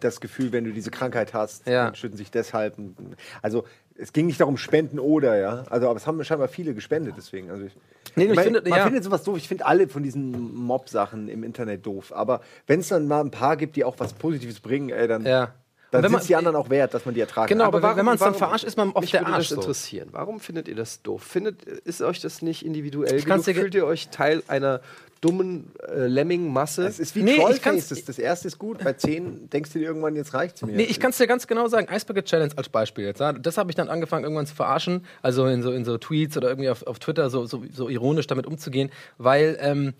das 0.00 0.20
Gefühl, 0.20 0.52
wenn 0.52 0.64
du 0.64 0.70
diese 0.72 0.90
Krankheit 0.92 1.34
hast 1.34 1.66
Ja. 1.66 1.88
und 1.88 1.96
schütten 1.98 2.16
sich 2.16 2.30
deshalb. 2.30 2.76
Also 3.42 3.64
es 3.96 4.12
ging 4.12 4.26
nicht 4.26 4.40
darum, 4.40 4.56
spenden 4.56 4.98
oder, 5.00 5.36
ja. 5.36 5.64
Also, 5.68 5.88
aber 5.88 5.96
es 5.96 6.06
haben 6.06 6.22
scheinbar 6.24 6.48
viele 6.48 6.74
gespendet, 6.74 7.14
deswegen. 7.16 7.50
Also 7.50 7.64
ich, 7.66 7.72
Nee, 8.14 8.24
ich 8.24 8.30
ich 8.30 8.36
mein, 8.36 8.44
finde, 8.44 8.62
man 8.68 8.78
ja. 8.78 8.84
findet 8.84 9.04
sowas 9.04 9.22
doof. 9.24 9.36
Ich 9.36 9.48
finde 9.48 9.66
alle 9.66 9.88
von 9.88 10.02
diesen 10.02 10.54
Mob-Sachen 10.54 11.28
im 11.28 11.42
Internet 11.44 11.84
doof. 11.86 12.12
Aber 12.14 12.40
wenn 12.66 12.80
es 12.80 12.88
dann 12.88 13.06
mal 13.08 13.20
ein 13.20 13.30
paar 13.30 13.56
gibt, 13.56 13.74
die 13.76 13.84
auch 13.84 13.94
was 13.98 14.12
Positives 14.12 14.60
bringen, 14.60 14.90
ey, 14.90 15.08
dann, 15.08 15.24
Ja. 15.26 15.54
Dann 15.92 16.02
sind 16.02 16.12
man- 16.12 16.26
die 16.26 16.36
anderen 16.36 16.56
auch 16.56 16.70
wert, 16.70 16.94
dass 16.94 17.04
man 17.04 17.14
die 17.14 17.20
ertragen 17.20 17.48
Genau, 17.48 17.70
kann. 17.70 17.74
aber 17.84 17.96
wenn 17.96 18.04
man 18.04 18.14
es 18.14 18.20
dann 18.20 18.34
verarscht, 18.34 18.64
ist 18.64 18.76
man 18.76 18.88
oft 18.90 19.00
mich 19.02 19.10
der 19.12 19.20
würde 19.20 19.32
Arsch. 19.34 19.48
das 19.48 19.56
So. 19.56 19.60
interessieren. 19.60 20.08
Warum 20.12 20.40
findet 20.40 20.66
ihr 20.68 20.74
das 20.74 21.02
doof? 21.02 21.22
Findet, 21.22 21.62
ist 21.64 22.02
euch 22.02 22.20
das 22.20 22.42
nicht 22.42 22.64
individuell 22.64 23.14
Ich 23.14 23.24
genug? 23.24 23.44
Fühlt 23.44 23.74
ihr 23.74 23.86
euch 23.86 24.08
Teil 24.08 24.42
einer 24.48 24.80
dummen 25.20 25.70
äh, 25.88 26.06
Lemming-Masse? 26.08 26.84
Es 26.86 26.98
ist 26.98 27.14
wie 27.14 27.22
Nee, 27.22 27.32
ich 27.32 27.36
Trollface. 27.38 27.62
kann's- 27.62 27.88
Das, 27.90 28.04
das 28.04 28.18
erste 28.18 28.48
ist 28.48 28.58
gut, 28.58 28.82
bei 28.82 28.92
10 28.94 29.48
denkst 29.50 29.72
du 29.72 29.78
dir 29.78 29.84
irgendwann, 29.86 30.16
jetzt 30.16 30.34
reicht's 30.34 30.62
mir. 30.62 30.72
Nee, 30.74 30.82
ich 30.84 30.98
kann 30.98 31.10
es 31.10 31.18
dir 31.18 31.26
ganz 31.28 31.46
genau 31.46 31.68
sagen. 31.68 31.86
Ice 31.94 32.06
Bucket 32.06 32.24
Challenge 32.24 32.52
als 32.56 32.68
Beispiel 32.68 33.04
jetzt. 33.04 33.20
Ja. 33.20 33.32
Das 33.32 33.56
habe 33.58 33.70
ich 33.70 33.76
dann 33.76 33.88
angefangen, 33.88 34.24
irgendwann 34.24 34.46
zu 34.46 34.54
verarschen. 34.54 35.04
Also 35.22 35.46
in 35.46 35.62
so, 35.62 35.70
in 35.72 35.84
so 35.84 35.96
Tweets 35.98 36.36
oder 36.36 36.48
irgendwie 36.48 36.70
auf, 36.70 36.84
auf 36.86 36.98
Twitter 36.98 37.30
so, 37.30 37.46
so, 37.46 37.62
so 37.72 37.88
ironisch 37.88 38.26
damit 38.26 38.46
umzugehen. 38.46 38.90
Weil 39.18 39.56
ähm, 39.60 39.92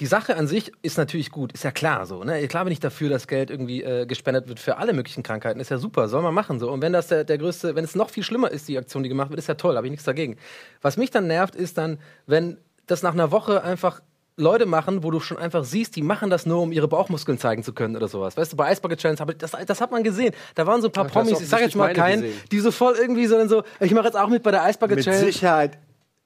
die 0.00 0.06
Sache 0.06 0.36
an 0.36 0.46
sich 0.46 0.72
ist 0.82 0.98
natürlich 0.98 1.30
gut. 1.30 1.52
Ist 1.52 1.64
ja 1.64 1.70
klar 1.70 2.04
so. 2.04 2.22
Ne? 2.22 2.46
Klar 2.48 2.64
bin 2.64 2.72
ich 2.72 2.80
dafür, 2.80 3.08
dass 3.08 3.26
Geld 3.26 3.50
irgendwie 3.50 3.82
äh, 3.82 4.04
gespendet 4.04 4.46
wird 4.46 4.60
für 4.60 4.76
alle 4.76 4.92
möglichen 4.92 5.22
Krankheiten. 5.22 5.58
Ist 5.58 5.70
ja 5.70 5.78
super. 5.78 6.08
Soll 6.08 6.22
man 6.22 6.34
machen 6.34 6.60
so. 6.60 6.70
Und 6.70 6.82
wenn 6.82 6.92
das 6.92 7.06
der, 7.06 7.24
der 7.24 7.38
größte, 7.38 7.74
wenn 7.74 7.84
es 7.84 7.94
noch 7.94 8.10
viel 8.10 8.22
schlimmer 8.22 8.50
ist, 8.50 8.68
die 8.68 8.76
Aktion, 8.76 9.02
die 9.02 9.08
gemacht 9.08 9.30
wird, 9.30 9.38
ist 9.38 9.46
ja 9.46 9.54
toll. 9.54 9.76
Habe 9.76 9.86
ich 9.86 9.90
nichts 9.90 10.04
dagegen. 10.04 10.36
Was 10.82 10.98
mich 10.98 11.10
dann 11.10 11.26
nervt, 11.26 11.56
ist 11.56 11.78
dann, 11.78 11.98
wenn 12.26 12.58
das 12.86 13.02
nach 13.02 13.14
einer 13.14 13.30
Woche 13.30 13.64
einfach 13.64 14.00
Leute 14.36 14.66
machen, 14.66 15.02
wo 15.02 15.10
du 15.10 15.18
schon 15.18 15.38
einfach 15.38 15.64
siehst, 15.64 15.96
die 15.96 16.02
machen 16.02 16.28
das 16.28 16.44
nur, 16.44 16.60
um 16.60 16.72
ihre 16.72 16.88
Bauchmuskeln 16.88 17.38
zeigen 17.38 17.62
zu 17.62 17.72
können 17.72 17.96
oder 17.96 18.06
sowas. 18.06 18.36
Weißt 18.36 18.52
du, 18.52 18.56
bei 18.56 18.70
Ice 18.70 18.82
Bucket 18.82 18.98
Challenge, 18.98 19.18
hab 19.18 19.30
ich, 19.30 19.38
das, 19.38 19.52
das 19.52 19.80
hat 19.80 19.90
man 19.90 20.02
gesehen. 20.02 20.34
Da 20.54 20.66
waren 20.66 20.82
so 20.82 20.88
ein 20.88 20.92
paar 20.92 21.06
Ach, 21.06 21.10
Promis, 21.10 21.40
ich 21.40 21.48
sag 21.48 21.62
jetzt 21.62 21.74
mal 21.74 21.94
keinen, 21.94 22.20
gesehen. 22.20 22.40
die 22.52 22.60
so 22.60 22.70
voll 22.70 22.96
irgendwie 23.00 23.26
so, 23.26 23.38
dann 23.38 23.48
so 23.48 23.62
ich 23.80 23.92
mache 23.94 24.04
jetzt 24.04 24.16
auch 24.16 24.28
mit 24.28 24.42
bei 24.42 24.50
der 24.50 24.68
Ice 24.68 24.78
Bucket 24.78 24.96
Mit 24.96 25.04
Challenge. 25.06 25.24
Sicherheit 25.24 25.78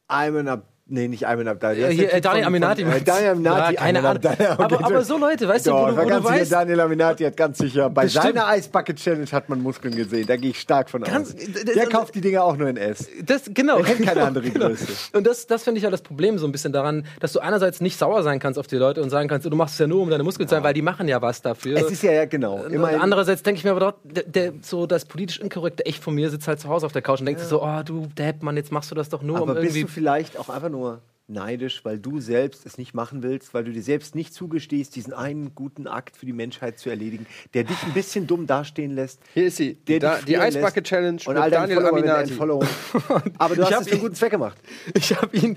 Ayman 0.09 0.49
Ab 0.49 0.70
Nee, 0.93 1.07
nicht 1.07 1.25
Ayman 1.27 1.47
Abdal. 1.47 1.79
Ja, 1.79 1.87
hier, 1.87 2.13
äh, 2.13 2.21
Daniel 2.21 2.47
Aminati. 2.47 2.83
Äh, 2.83 3.01
Daniel 3.03 3.31
Aminati. 3.31 3.75
Ja, 3.75 3.81
keine 3.81 3.99
Ahnung. 4.01 4.11
Abdal, 4.11 4.33
okay, 4.35 4.47
Aber, 4.59 4.85
aber 4.85 5.05
so 5.05 5.19
Leute, 5.19 5.47
weißt 5.47 5.67
du, 5.67 5.71
Doch, 5.71 5.83
wo 5.83 5.87
du, 5.87 5.97
wo 5.97 6.01
du 6.03 6.09
ganz 6.09 6.27
sicher, 6.27 6.41
weißt, 6.41 6.53
Daniel 6.53 6.81
Aminati 6.81 7.25
hat 7.25 7.37
ganz 7.37 7.59
sicher, 7.59 7.89
bei 7.91 8.03
Bestimmt. 8.03 8.25
seiner 8.25 8.57
Ice 8.57 8.69
Bucket 8.71 8.97
Challenge 8.97 9.27
hat 9.31 9.49
man 9.49 9.63
Muskeln 9.63 9.95
gesehen. 9.95 10.27
Da 10.27 10.37
gehe 10.37 10.51
ich 10.51 10.61
stark 10.61 10.91
von 10.91 11.03
Ganz- 11.03 11.33
aus. 11.33 11.41
das- 11.65 11.75
Der 11.75 11.87
kauft 11.87 12.15
die 12.17 12.21
Dinger 12.21 12.43
auch 12.43 12.57
nur 12.57 12.69
in 12.69 12.77
S. 12.77 13.09
Das, 13.25 13.43
genau. 13.55 13.79
Er 13.79 13.85
kennt 13.85 13.99
keine 14.01 14.11
genau, 14.15 14.27
andere 14.27 14.51
genau. 14.51 14.67
Größe. 14.67 14.87
Und 15.13 15.27
das, 15.29 15.47
das 15.47 15.63
finde 15.63 15.79
ich 15.79 15.85
ja 15.85 15.91
das 15.91 16.03
Problem 16.03 16.39
so 16.39 16.47
ein 16.47 16.51
bisschen 16.53 16.73
daran, 16.73 17.07
dass 17.21 17.33
du 17.35 17.39
einerseits 17.39 17.81
nicht 17.81 17.97
sauer 17.97 18.25
sein 18.25 18.41
kannst 18.41 18.59
auf 18.59 18.67
die 18.67 18.77
Leute 18.77 19.01
und 19.01 19.11
sagen 19.11 19.29
kannst, 19.29 19.47
du 19.47 19.55
machst 19.55 19.75
es 19.75 19.79
ja 19.79 19.87
nur, 19.87 20.03
um 20.03 20.11
deine 20.11 20.25
Muskeln 20.25 20.49
zu 20.49 20.55
zeigen, 20.57 20.65
weil 20.65 20.75
die 20.75 20.83
machen 20.83 21.07
ja 21.07 21.23
was 21.23 21.41
dafür. 21.41 21.77
Es 21.79 21.91
ist 21.93 22.03
ja, 22.03 22.11
ja 22.11 22.25
genau. 22.25 22.65
Und 22.65 22.73
Immerhin, 22.73 23.01
andererseits 23.01 23.45
denke 23.45 23.59
ich 23.59 23.65
mir 23.65 23.71
aber 23.71 23.81
doch, 23.81 23.95
der, 24.03 24.25
der, 24.25 24.53
so 24.63 24.87
das 24.87 25.05
politisch 25.05 25.39
inkorrekte 25.39 25.87
Echt 25.87 26.03
von 26.03 26.17
mir 26.17 26.31
sitzt 26.31 26.49
halt 26.49 26.59
zu 26.59 26.69
Hause 26.69 26.87
auf 26.87 26.93
der 26.93 27.03
Couch 27.03 27.21
und 27.21 27.27
denkt 27.27 27.41
sich 27.41 27.49
so, 27.49 27.63
oh 27.63 27.83
du 27.85 28.09
Depp, 28.19 28.43
Mann, 28.43 28.57
jetzt 28.57 28.73
machst 28.73 28.91
du 28.91 28.97
das 28.97 29.09
doch 29.09 29.23
nur, 29.23 29.37
aber 29.37 29.53
um 29.53 29.55
bist 29.55 29.67
irgendwie. 29.77 29.83
du 29.83 29.89
vielleicht 29.89 30.37
auch 30.37 30.49
einfach 30.49 30.69
nur 30.69 30.80
continua. 30.81 31.10
Neidisch, 31.31 31.85
weil 31.85 31.99
du 31.99 32.21
selbst 32.21 32.67
es 32.67 32.79
nicht 32.79 32.95
machen 32.95 33.23
willst, 33.23 33.55
weil 33.55 33.65
du 33.65 33.73
dir 33.73 33.83
selbst 33.83 34.15
nicht 34.15 34.35
zugestehst, 34.35 34.97
diesen 34.97 35.13
einen 35.13 35.55
guten 35.55 35.87
Akt 35.87 36.17
für 36.17 36.27
die 36.27 36.33
Menschheit 36.33 36.79
zu 36.79 36.91
erledigen, 36.91 37.27
der 37.55 37.65
dich 37.65 37.83
ein 37.85 37.93
bisschen 37.93 38.27
dumm 38.27 38.47
dastehen 38.47 38.95
lässt. 38.95 39.21
Hier 39.35 39.47
ist 39.47 39.57
sie. 39.57 39.75
Der 39.75 40.01
Da, 40.01 40.19
die 40.27 40.35
lässt 40.35 40.85
Challenge 40.85 41.21
und 41.27 41.37
all 41.37 41.51
Daniel 41.51 41.87
Aminati. 41.87 42.35
Aber 43.39 43.55
du 43.55 43.63
Ich 43.63 43.73
hast 43.73 43.83
es 43.83 43.89
für 43.89 43.93
einen 43.95 44.03
guten 44.03 44.15
Zweck 44.15 44.31
gemacht. 44.31 44.59
Ich 44.95 45.17
habe 45.17 45.35
ihn 45.37 45.57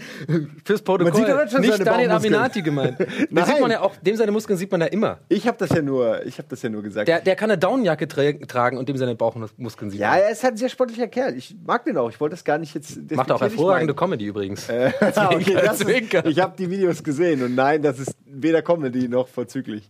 fürs 0.63 0.83
Man 0.85 1.13
sieht 1.13 1.25
Protokoll 1.25 1.59
nicht 1.59 1.85
Daniel. 1.87 2.11
Aminati 2.11 2.61
gemeint. 2.61 2.99
Den 3.29 3.45
sieht 3.45 3.59
man 3.59 3.71
ja 3.71 3.81
auch, 3.81 3.95
dem 3.97 4.15
seine 4.15 4.31
Muskeln 4.31 4.57
sieht 4.57 4.71
man 4.71 4.81
ja 4.81 4.87
immer. 4.87 5.19
Ich 5.29 5.47
habe 5.47 5.57
das 5.57 5.69
ja 5.69 5.81
nur, 5.81 6.25
ich 6.25 6.37
habe 6.37 6.47
das 6.49 6.61
ja 6.61 6.69
nur 6.69 6.83
gesagt. 6.83 7.07
Der, 7.07 7.19
der 7.19 7.35
kann 7.35 7.49
eine 7.49 7.57
Downjacke 7.57 8.07
tra 8.07 8.31
tragen 8.47 8.77
und 8.77 8.87
dem 8.89 8.97
seine 8.97 9.15
Bauchmuskeln 9.15 9.91
sieht 9.91 9.99
ja, 9.99 10.11
man. 10.11 10.19
er 10.19 10.31
ist 10.31 10.43
halt 10.43 10.55
ein 10.55 10.57
sehr 10.57 10.69
sportlicher 10.69 11.07
Kerl. 11.07 11.35
Ich 11.35 11.55
mag 11.65 11.83
den 11.85 11.97
auch. 11.97 12.09
Ich 12.09 12.19
wollte 12.19 12.33
das 12.35 12.43
gar 12.43 12.57
nicht 12.57 12.73
jetzt. 12.75 13.11
Macht 13.11 13.31
auch 13.31 13.41
hervorragende. 13.41 13.93
Comedy 13.93 14.25
übrigens. 14.25 14.69
Ah, 14.69 15.29
okay, 15.33 15.62
das 15.65 15.79
Zwinker. 15.79 16.25
ist, 16.25 16.31
ich 16.31 16.39
habe 16.39 16.55
die 16.57 16.69
Videos 16.69 17.03
gesehen 17.03 17.43
und 17.43 17.55
nein, 17.55 17.81
das 17.81 17.99
ist 17.99 18.15
weder 18.25 18.61
Comedy 18.61 19.07
noch 19.07 19.27
vorzüglich. 19.27 19.89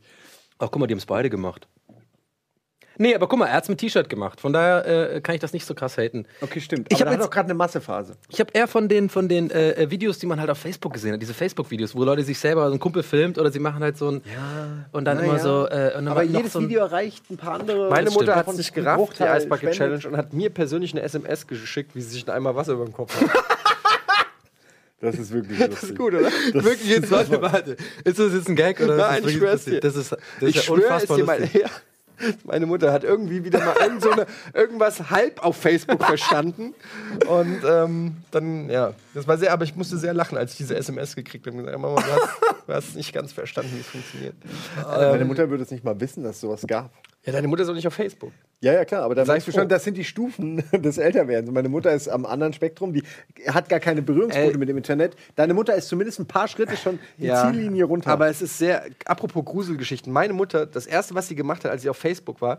Ach, 0.60 0.70
guck 0.72 0.80
mal, 0.80 0.88
die 0.88 0.94
haben 0.94 1.00
es 1.00 1.06
beide 1.06 1.30
gemacht. 1.30 1.68
Nee, 2.98 3.16
aber 3.16 3.28
guck 3.28 3.40
mal, 3.40 3.48
er 3.48 3.54
hat 3.56 3.64
es 3.64 3.70
mit 3.70 3.80
T-Shirt 3.80 4.08
gemacht. 4.08 4.40
Von 4.40 4.54
daher 4.54 5.16
äh, 5.16 5.22
kann 5.22 5.34
ich 5.34 5.42
das 5.42 5.52
nicht 5.52 5.66
so 5.66 5.74
krass 5.74 5.98
haten. 5.98 6.28
Okay, 6.42 6.62
stimmt. 6.62 6.88
Ich 6.92 6.98
Aber 6.98 7.06
hab 7.06 7.08
er 7.08 7.12
hat 7.14 7.20
jetzt- 7.20 7.28
auch 7.28 7.32
gerade 7.32 7.48
eine 7.48 7.56
Massephase. 7.56 8.16
Ich 8.30 8.40
habe 8.40 8.52
eher 8.54 8.68
von 8.68 8.88
den, 8.88 9.10
von 9.10 9.28
den 9.28 9.50
äh, 9.50 9.72
äh, 9.72 9.90
Videos, 9.90 10.20
die 10.20 10.28
man 10.28 10.40
halt 10.40 10.52
auf 10.52 10.60
Facebook 10.60 10.94
gesehen 10.94 11.14
hat, 11.14 11.22
diese 11.22 11.34
Facebook-Videos, 11.34 11.96
wo 11.96 12.04
Leute 12.04 12.24
sich 12.24 12.38
selber 12.38 12.68
so 12.68 12.74
ein 12.74 12.80
Kumpel 12.80 13.02
filmt 13.02 13.40
oder 13.40 13.52
sie 13.52 13.60
machen 13.60 13.82
halt 13.82 13.98
so 13.98 14.10
ein. 14.12 14.22
Ja. 14.32 14.86
Und 14.92 15.06
dann 15.06 15.18
immer 15.20 15.38
ja. 15.38 15.40
so. 15.40 15.68
Äh, 15.68 15.98
und 15.98 16.06
dann 16.06 16.08
Aber 16.10 16.22
jedes 16.22 16.54
so 16.54 16.62
Video 16.62 16.82
erreicht 16.82 17.24
ein 17.32 17.38
paar 17.38 17.60
andere. 17.60 17.90
Meine 17.90 18.12
Mutter 18.12 18.36
hat 18.36 18.52
sich 18.52 18.72
gerafft, 18.72 19.00
die 19.00 19.06
Bruchteil 19.06 19.38
Ice 19.38 19.48
Bucket 19.48 19.74
spendet. 19.76 20.02
Challenge, 20.02 20.16
und 20.16 20.18
hat 20.18 20.34
mir 20.34 20.52
persönlich 20.52 20.94
eine 20.94 21.02
SMS 21.02 21.48
geschickt, 21.48 21.96
wie 21.96 22.02
sie 22.02 22.12
sich 22.12 22.28
ein 22.28 22.32
Eimer 22.32 22.56
Wasser 22.56 22.74
über 22.74 22.86
den 22.86 22.94
Kopf 22.94 23.20
hat. 23.20 23.28
Das 25.04 25.20
ist 25.20 25.32
wirklich 25.32 25.60
Das 25.60 25.70
lustig. 25.70 25.90
ist 25.90 25.98
gut, 25.98 26.14
oder? 26.14 26.32
Wirklich 26.54 26.90
jetzt, 26.90 27.12
warte, 27.12 27.42
warte. 27.42 27.76
Ist 28.06 28.20
das 28.20 28.34
jetzt 28.34 28.48
ein 28.48 28.56
Gag 28.56 28.80
oder 28.82 28.96
Nein, 28.96 29.16
ist 29.18 29.26
das 29.26 29.32
ich 29.32 29.38
schwör's 29.38 29.66
dir. 29.66 29.80
Das 29.82 29.96
ist, 29.96 30.12
das 30.14 30.20
ist 30.42 30.50
ich 30.50 30.56
ja 30.56 30.62
schwöre 30.62 30.80
es 30.96 31.04
unfassbar 31.04 31.38
lustig. 31.38 31.62
Ja. 31.62 31.70
Meine 32.46 32.68
Mutter 32.68 32.94
hat 32.94 33.04
irgendwie 33.04 33.44
wieder 33.44 33.60
mal 33.60 33.76
irgend 33.82 34.02
so 34.02 34.12
eine, 34.12 34.28
irgendwas 34.54 35.10
halb 35.10 35.44
auf 35.44 35.58
Facebook 35.58 36.02
verstanden. 36.06 36.74
Und 37.28 37.62
ähm, 37.68 38.16
dann, 38.32 38.70
ja, 38.70 38.94
das 39.14 39.28
war 39.28 39.38
sehr, 39.38 39.52
aber 39.52 39.66
ich 39.66 39.76
musste 39.76 39.98
sehr 39.98 40.14
lachen, 40.14 40.38
als 40.38 40.52
ich 40.52 40.58
diese 40.58 40.76
SMS 40.76 41.16
gekriegt 41.16 41.46
habe 41.46 41.58
und 41.58 41.66
gesagt, 41.66 41.82
Mama, 41.82 42.02
du 42.02 42.12
hast, 42.14 42.68
du 42.68 42.74
hast 42.74 42.96
nicht 42.96 43.14
ganz 43.14 43.34
verstanden, 43.34 43.72
wie 43.76 43.82
es 43.82 43.88
funktioniert. 43.88 44.36
Meine 44.86 45.26
Mutter 45.26 45.50
würde 45.50 45.64
es 45.64 45.72
nicht 45.72 45.84
mal 45.84 46.00
wissen, 46.00 46.24
dass 46.24 46.36
es 46.36 46.42
sowas 46.42 46.64
gab. 46.66 46.92
Ja, 47.26 47.34
deine 47.34 47.48
Mutter 47.50 47.64
ist 47.64 47.70
auch 47.70 47.74
nicht 47.74 47.88
auf 47.88 47.94
Facebook. 47.94 48.32
Ja, 48.64 48.72
ja, 48.72 48.86
klar, 48.86 49.04
aber 49.04 49.14
da 49.14 49.26
Sei 49.26 49.34
sagst 49.34 49.50
du 49.50 49.52
schon, 49.52 49.68
das 49.68 49.84
sind 49.84 49.98
die 49.98 50.06
Stufen 50.06 50.64
des 50.72 50.98
Älterwerdens. 50.98 51.52
Meine 51.52 51.68
Mutter 51.68 51.92
ist 51.92 52.08
am 52.08 52.26
anderen 52.26 52.54
Spektrum, 52.54 52.94
die 52.94 53.04
hat 53.46 53.68
gar 53.68 53.82
keine 53.82 54.02
Berührungspunkte 54.02 54.56
Äh, 54.56 54.58
mit 54.58 54.70
dem 54.70 54.78
Internet. 54.78 55.18
Deine 55.36 55.54
Mutter 55.54 55.76
ist 55.76 55.90
zumindest 55.90 56.22
ein 56.22 56.28
paar 56.28 56.48
Schritte 56.48 56.78
schon 56.78 56.98
die 57.18 57.30
Ziellinie 57.30 57.84
runter. 57.84 58.10
Aber 58.10 58.30
es 58.30 58.42
ist 58.42 58.58
sehr, 58.58 58.86
apropos 59.04 59.44
Gruselgeschichten. 59.44 60.14
Meine 60.14 60.32
Mutter, 60.32 60.66
das 60.66 60.86
erste, 60.86 61.14
was 61.14 61.28
sie 61.28 61.36
gemacht 61.36 61.66
hat, 61.66 61.72
als 61.72 61.82
sie 61.82 61.90
auf 61.90 61.98
Facebook 61.98 62.40
war, 62.40 62.58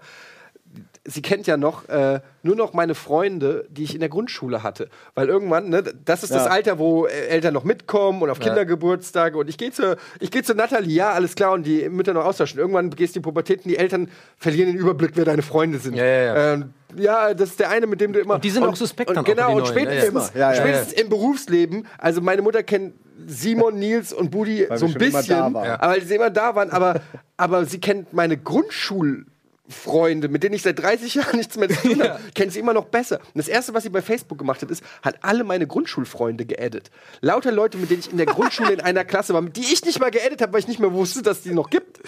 sie 1.07 1.21
kennt 1.23 1.47
ja 1.47 1.57
noch 1.57 1.89
äh, 1.89 2.21
nur 2.43 2.57
noch 2.57 2.73
meine 2.73 2.95
Freunde, 2.95 3.67
die 3.71 3.85
ich 3.85 3.95
in 3.95 4.01
der 4.01 4.09
Grundschule 4.09 4.63
hatte. 4.63 4.89
Weil 5.15 5.29
irgendwann, 5.29 5.69
ne, 5.69 5.83
das 5.83 6.23
ist 6.23 6.35
das 6.35 6.47
Ja. 6.47 6.51
Alter, 6.51 6.79
wo 6.79 7.07
Eltern 7.07 7.53
noch 7.55 7.65
mitkommen 7.65 8.23
und 8.23 8.31
auf 8.31 8.41
Kindergeburtstage 8.41 9.37
und 9.37 9.49
ich 9.51 9.59
gehe 9.59 9.71
zu, 9.71 9.97
ich 10.21 10.31
gehe 10.31 10.43
zu 10.43 10.55
Nathalie, 10.55 10.95
ja, 10.95 11.11
alles 11.13 11.35
klar, 11.35 11.53
und 11.53 11.65
die 11.65 11.89
Mütter 11.89 12.15
noch 12.15 12.25
austauschen. 12.25 12.59
Irgendwann 12.59 12.91
gehst 12.91 13.15
du 13.15 13.19
in 13.19 13.23
die 13.23 13.25
Pubertät 13.29 13.65
und 13.65 13.71
die 13.71 13.77
Eltern 13.77 14.09
verlieren 14.39 14.73
den 14.73 14.79
Überblick, 14.79 15.13
wer 15.15 15.25
deine 15.25 15.43
Freunde 15.43 15.79
sind. 15.79 15.95
Ja, 15.95 16.05
ja, 16.05 16.23
ja. 16.23 16.53
Ähm, 16.55 16.73
ja, 16.97 17.35
das 17.35 17.51
ist 17.51 17.61
der 17.61 17.71
eine, 17.71 17.87
mit 17.87 18.01
dem 18.01 18.13
du 18.13 18.21
immer. 18.21 18.35
Und 18.35 18.45
die 18.45 18.51
sind 18.51 18.63
auch 18.65 18.77
suspekt 18.77 19.11
und, 19.11 19.17
dann 19.17 19.25
Genau, 19.25 19.49
und 19.57 19.65
neuen. 19.65 19.67
spätestens, 19.67 20.33
Ja, 20.35 20.41
ja. 20.41 20.51
Ja, 20.51 20.55
ja, 20.55 20.61
spätestens 20.63 20.93
im 21.01 21.09
Berufsleben, 21.09 21.87
also 21.99 22.21
meine 22.21 22.41
Mutter 22.41 22.63
kennt 22.63 22.95
Simon, 23.27 23.79
Nils 23.79 24.13
und 24.13 24.31
Budi 24.31 24.67
so 24.75 24.87
ein 24.87 24.95
bisschen, 24.95 25.55
weil 25.55 26.03
sie 26.03 26.15
immer 26.15 26.31
da 26.31 26.55
waren, 26.55 26.71
aber, 26.71 27.01
aber 27.37 27.65
sie 27.65 27.79
kennt 27.81 28.13
meine 28.13 28.37
Grundschul 28.37 29.27
Freunde, 29.69 30.29
mit 30.29 30.43
denen 30.43 30.55
ich 30.55 30.63
seit 30.63 30.79
30 30.79 31.15
Jahren 31.15 31.37
nichts 31.39 31.57
mehr 31.57 31.71
zu 31.71 31.77
tun 31.77 32.03
habe, 32.03 32.21
kennt 32.35 32.53
sie 32.53 32.61
immer 32.61 32.75
noch 32.75 32.85
besser. 32.85 33.19
Und 33.19 33.37
das 33.37 33.49
erste, 33.49 33.73
was 33.73 33.83
sie 33.83 33.89
bei 33.89 34.03
Facebook 34.03 34.39
gemacht 34.39 34.61
hat, 34.61 34.71
ist, 34.71 34.85
hat 35.03 35.17
alle 35.23 35.43
meine 35.43 35.67
Grundschulfreunde 35.67 36.45
geaddet. 36.45 36.91
Lauter 37.23 37.51
Leute, 37.51 37.79
mit 37.79 37.91
denen 37.91 38.01
ich 38.01 38.11
in 38.11 38.19
der 38.19 38.27
Grundschule 38.27 38.73
in 38.73 38.81
einer 38.81 39.05
Klasse 39.05 39.33
war, 39.33 39.41
die 39.43 39.63
ich 39.63 39.85
nicht 39.85 40.01
mal 40.01 40.11
geaddet 40.11 40.43
habe, 40.43 40.53
weil 40.53 40.61
ich 40.61 40.69
nicht 40.69 40.81
mehr 40.81 40.93
wusste, 40.93 41.23
dass 41.23 41.43
die 41.43 41.55
noch 41.55 41.71
gibt. 41.71 42.01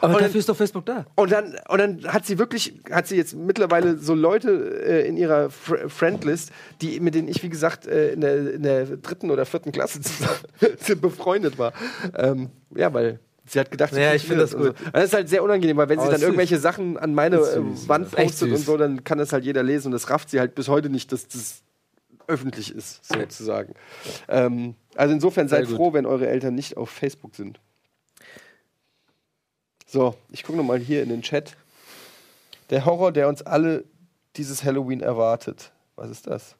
Aber 0.00 0.14
Und 0.14 0.22
dafür 0.22 0.40
ist 0.40 0.48
doch 0.48 0.56
Facebook 0.56 0.86
da. 0.86 1.04
Und 1.14 1.30
dann, 1.30 1.56
und 1.68 1.78
dann 1.78 2.04
hat 2.12 2.24
sie 2.24 2.38
wirklich, 2.38 2.80
hat 2.90 3.06
sie 3.06 3.16
jetzt 3.16 3.34
mittlerweile 3.34 3.98
so 3.98 4.14
Leute 4.14 4.82
äh, 4.84 5.06
in 5.06 5.16
ihrer 5.16 5.50
Fr 5.50 5.88
Friendlist, 5.88 6.50
die, 6.80 6.98
mit 6.98 7.14
denen 7.14 7.28
ich, 7.28 7.42
wie 7.42 7.50
gesagt, 7.50 7.86
äh, 7.86 8.12
in, 8.12 8.22
der, 8.22 8.54
in 8.54 8.62
der 8.62 8.86
dritten 8.96 9.30
oder 9.30 9.44
vierten 9.44 9.70
Klasse 9.70 10.00
befreundet 11.00 11.58
war. 11.58 11.72
Ähm, 12.16 12.50
ja, 12.74 12.92
weil 12.94 13.20
sie 13.46 13.60
hat 13.60 13.70
gedacht, 13.70 13.94
sie 13.94 14.00
Ja, 14.00 14.14
ich 14.14 14.22
finde 14.22 14.42
das 14.42 14.54
und 14.54 14.62
So. 14.64 14.72
Das 14.92 15.04
ist 15.04 15.14
halt 15.14 15.28
sehr 15.28 15.42
unangenehm, 15.42 15.76
weil 15.76 15.88
wenn 15.88 15.98
Aber 15.98 16.06
sie 16.06 16.10
dann 16.12 16.20
süß. 16.20 16.26
irgendwelche 16.28 16.58
Sachen 16.58 16.96
an 16.98 17.14
meine 17.14 17.42
süß, 17.42 17.88
Wand 17.88 18.12
ja. 18.12 18.18
Echt 18.18 18.28
postet 18.30 18.50
und 18.50 18.56
süß. 18.58 18.66
so, 18.66 18.76
dann 18.76 19.04
kann 19.04 19.18
das 19.18 19.32
halt 19.32 19.44
jeder 19.44 19.62
lesen 19.62 19.88
und 19.88 19.92
das 19.92 20.10
rafft 20.10 20.30
sie 20.30 20.40
halt 20.40 20.54
bis 20.54 20.68
heute 20.68 20.88
nicht, 20.90 21.12
dass 21.12 21.28
das 21.28 21.62
öffentlich 22.28 22.74
ist, 22.74 23.04
sozusagen. 23.04 23.74
Ähm, 24.28 24.74
also 24.94 25.12
insofern 25.14 25.48
seid 25.48 25.66
gut. 25.66 25.76
froh, 25.76 25.92
wenn 25.92 26.06
eure 26.06 26.28
Eltern 26.28 26.54
nicht 26.54 26.76
auf 26.76 26.88
Facebook 26.90 27.34
sind. 27.34 27.58
So, 29.86 30.14
ich 30.30 30.42
gucke 30.44 30.56
nochmal 30.56 30.78
hier 30.78 31.02
in 31.02 31.10
den 31.10 31.22
Chat. 31.22 31.56
Der 32.70 32.84
Horror, 32.86 33.12
der 33.12 33.28
uns 33.28 33.42
alle 33.42 33.84
dieses 34.36 34.64
Halloween 34.64 35.00
erwartet. 35.00 35.72
Was 35.96 36.08
ist 36.10 36.26
das? 36.26 36.56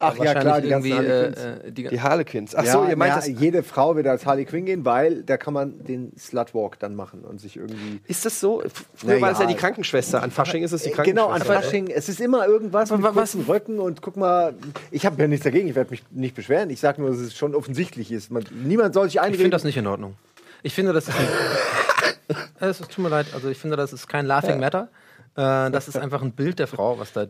Ach 0.00 0.16
ja, 0.16 0.32
klar, 0.34 0.60
die 0.60 0.68
ganzen 0.68 0.86
irgendwie 0.92 0.94
Harley 0.94 1.32
Quinns. 1.32 1.38
äh, 1.64 1.66
äh, 1.68 1.72
die, 1.72 1.88
Die 1.88 2.00
Harlequins. 2.00 2.54
Ach 2.54 2.64
ja, 2.64 2.72
so, 2.72 2.84
ihr 2.86 2.96
meint 2.96 3.10
ja, 3.10 3.16
das. 3.16 3.26
jede 3.26 3.64
Frau 3.64 3.96
wird 3.96 4.06
als 4.06 4.24
Harley 4.26 4.44
Quinn 4.44 4.64
gehen, 4.64 4.84
weil 4.84 5.24
da 5.24 5.36
kann 5.36 5.52
man 5.54 5.82
den 5.82 6.12
Slutwalk 6.16 6.78
dann 6.78 6.94
machen 6.94 7.24
und 7.24 7.40
sich 7.40 7.56
irgendwie. 7.56 8.00
Ist 8.06 8.24
das 8.24 8.38
so? 8.38 8.62
Früher 8.94 9.14
Na 9.16 9.20
war 9.20 9.32
es 9.32 9.38
ja 9.38 9.44
ja. 9.44 9.50
die 9.50 9.56
Krankenschwester. 9.56 10.22
An 10.22 10.30
Fasching 10.30 10.62
ist 10.62 10.70
es 10.70 10.84
die 10.84 10.90
Äh, 10.90 10.92
Krankenschwester. 10.92 11.28
Genau, 11.28 11.34
an? 11.34 11.62
Fasching. 11.62 11.88
Es 11.88 12.08
ist 12.08 12.20
immer 12.20 12.46
irgendwas 12.46 12.90
mit 12.92 13.02
was- 13.02 13.12
kurzen 13.14 13.42
Röcken 13.42 13.80
und 13.80 14.00
guck 14.00 14.16
mal, 14.16 14.54
ich 14.92 15.04
habe 15.04 15.20
ja 15.20 15.26
nichts 15.26 15.42
dagegen, 15.42 15.66
ich 15.68 15.74
werde 15.74 15.90
mich 15.90 16.04
nicht 16.12 16.36
beschweren. 16.36 16.70
Ich 16.70 16.78
sage 16.78 17.00
nur, 17.00 17.10
dass 17.10 17.18
es 17.18 17.36
schon 17.36 17.56
offensichtlich 17.56 18.12
ist. 18.12 18.30
Man, 18.30 18.44
niemand 18.52 18.94
soll 18.94 19.06
sich 19.06 19.14
ich 19.16 19.20
einreden. 19.20 19.40
finde 19.40 19.54
das 19.56 19.64
nicht 19.64 19.76
in 19.76 19.86
Ordnung. 19.88 20.14
Ich 20.62 20.74
finde, 20.74 20.92
das 20.92 21.08
ist. 21.08 21.16
Es 22.60 22.78
tut 22.78 22.98
mir 22.98 23.08
leid, 23.08 23.26
also 23.34 23.48
ich 23.48 23.56
finde, 23.58 23.76
das 23.76 23.92
ist 23.92 24.06
kein 24.08 24.26
Laughing 24.26 24.60
Matter. 24.60 24.88
Äh, 25.34 25.70
das 25.70 25.88
ist 25.88 25.96
einfach 25.96 26.20
ein 26.22 26.32
Bild 26.32 26.58
der 26.58 26.66
Frau, 26.66 26.98
was 26.98 27.12
da 27.12 27.26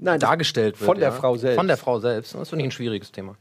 Nein, 0.00 0.18
das- 0.18 0.28
dargestellt 0.28 0.80
wird. 0.80 0.86
Von 0.86 0.98
der 0.98 1.10
ja. 1.10 1.14
Frau 1.14 1.36
selbst. 1.36 1.56
Von 1.56 1.68
der 1.68 1.76
Frau 1.76 2.00
selbst. 2.00 2.34
Das 2.34 2.48
finde 2.48 2.64
ich 2.64 2.68
ein 2.68 2.72
schwieriges 2.72 3.12
Thema. 3.12 3.36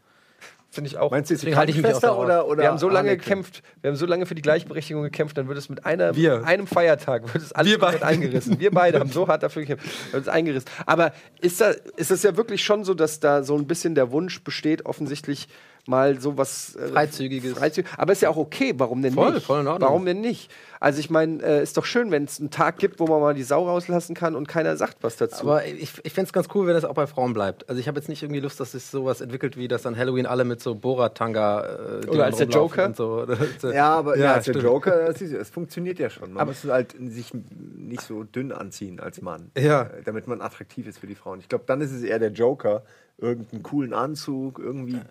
Finde 0.71 0.87
ich 0.87 0.97
auch. 0.99 1.09
Meinst 1.09 1.31
du 1.31 1.33
jetzt 1.33 1.55
halte 1.55 1.71
ich 1.71 1.81
mich 1.81 1.95
auch 1.95 1.99
darauf. 1.99 2.23
oder, 2.25 2.47
oder 2.47 2.61
wir 2.61 2.69
haben 2.69 2.77
so 2.77 2.89
lange 2.89 3.17
gekämpft, 3.17 3.63
wir 3.81 3.89
haben 3.89 3.97
so 3.97 4.05
lange 4.05 4.27
für 4.27 4.35
die 4.35 4.43
Gleichberechtigung 4.43 5.01
gekämpft, 5.01 5.35
dann 5.35 5.47
wird 5.47 5.57
es 5.57 5.67
mit 5.67 5.83
einer, 5.83 6.15
Wir. 6.15 6.45
einem 6.45 6.67
Feiertag 6.67 7.33
wird 7.33 7.43
es 7.43 7.51
alles 7.53 7.71
Wir 7.71 7.79
beide. 7.79 8.05
eingerissen. 8.05 8.59
Wir 8.59 8.69
beide 8.69 8.99
haben 8.99 9.11
so 9.11 9.27
hart 9.27 9.41
dafür 9.41 9.63
gekämpft, 9.63 10.13
wird 10.13 10.21
es 10.21 10.29
eingerissen. 10.29 10.69
Aber 10.85 11.11
ist 11.41 11.59
da, 11.59 11.71
ist 11.97 12.11
es 12.11 12.21
ja 12.21 12.37
wirklich 12.37 12.63
schon 12.63 12.83
so, 12.83 12.93
dass 12.93 13.19
da 13.19 13.41
so 13.41 13.57
ein 13.57 13.65
bisschen 13.65 13.95
der 13.95 14.11
Wunsch 14.11 14.43
besteht, 14.43 14.85
offensichtlich 14.85 15.47
mal 15.87 16.21
sowas 16.21 16.75
äh, 16.75 16.87
Freizügiges. 16.89 17.57
Freizüg 17.57 17.87
aber 17.97 18.11
ist 18.11 18.21
ja 18.21 18.29
auch 18.29 18.37
okay, 18.37 18.73
warum 18.77 19.01
denn 19.01 19.13
Voll, 19.15 19.33
nicht? 19.33 19.47
voll 19.47 19.61
in 19.61 19.67
Ordnung. 19.67 19.89
Warum 19.89 20.05
denn 20.05 20.21
nicht? 20.21 20.51
Also 20.81 20.99
ich 20.99 21.09
meine, 21.09 21.43
äh, 21.43 21.61
ist 21.61 21.75
doch 21.75 21.83
schön, 21.83 22.09
wenn 22.09 22.23
es 22.23 22.39
einen 22.39 22.51
Tag 22.51 22.77
gibt, 22.77 22.99
wo 22.99 23.07
man 23.07 23.19
mal 23.19 23.33
die 23.33 23.43
Sau 23.43 23.67
rauslassen 23.67 24.15
kann 24.15 24.35
und 24.35 24.47
keiner 24.47 24.77
sagt 24.77 24.97
was 25.01 25.17
dazu. 25.17 25.41
Aber 25.41 25.65
ich, 25.65 25.93
ich 26.03 26.13
fände 26.13 26.27
es 26.27 26.33
ganz 26.33 26.47
cool, 26.55 26.67
wenn 26.67 26.75
es 26.75 26.85
auch 26.85 26.93
bei 26.93 27.05
Frauen 27.05 27.33
bleibt. 27.33 27.67
Also 27.67 27.81
ich 27.81 27.87
habe 27.89 27.99
jetzt 27.99 28.07
nicht 28.07 28.23
irgendwie 28.23 28.39
Lust, 28.39 28.59
dass 28.61 28.71
sich 28.71 28.85
sowas 28.85 29.19
entwickelt, 29.19 29.57
wie 29.57 29.67
dass 29.67 29.81
dann 29.81 29.97
Halloween 29.97 30.25
alle 30.25 30.45
mit 30.45 30.61
so 30.61 30.75
Borat-Tanga 30.75 32.01
äh, 32.03 32.07
Oder 32.07 32.25
als 32.25 32.37
der 32.37 32.47
rumlaufen 32.47 32.77
Joker? 32.77 32.85
Und 32.85 32.95
so. 32.95 33.27
Ja, 33.73 33.95
aber 33.95 34.17
ja, 34.17 34.35
als 34.35 34.45
der 34.45 34.53
stimmt. 34.53 34.63
Joker, 34.63 35.05
das 35.07 35.21
ist, 35.21 35.33
es 35.33 35.49
funktioniert 35.49 35.99
ja 35.99 36.09
schon. 36.09 36.33
Man 36.33 36.47
muss 36.47 36.63
halt 36.63 36.95
sich 36.97 37.33
nicht 37.33 38.01
so 38.01 38.23
dünn 38.23 38.53
anziehen 38.53 39.01
als 39.01 39.21
Mann. 39.21 39.51
Ja. 39.57 39.83
Äh, 39.83 40.03
Damit 40.05 40.27
man 40.27 40.41
attraktiv 40.41 40.87
ist 40.87 40.99
für 40.99 41.07
die 41.07 41.15
Frauen. 41.15 41.39
Ich 41.39 41.49
glaube, 41.49 41.65
dann 41.67 41.81
ist 41.81 41.91
es 41.91 42.03
eher 42.03 42.19
der 42.19 42.31
Joker. 42.31 42.83
Irgendeinen 43.17 43.63
coolen 43.63 43.93
Anzug, 43.93 44.59
irgendwie. 44.59 45.01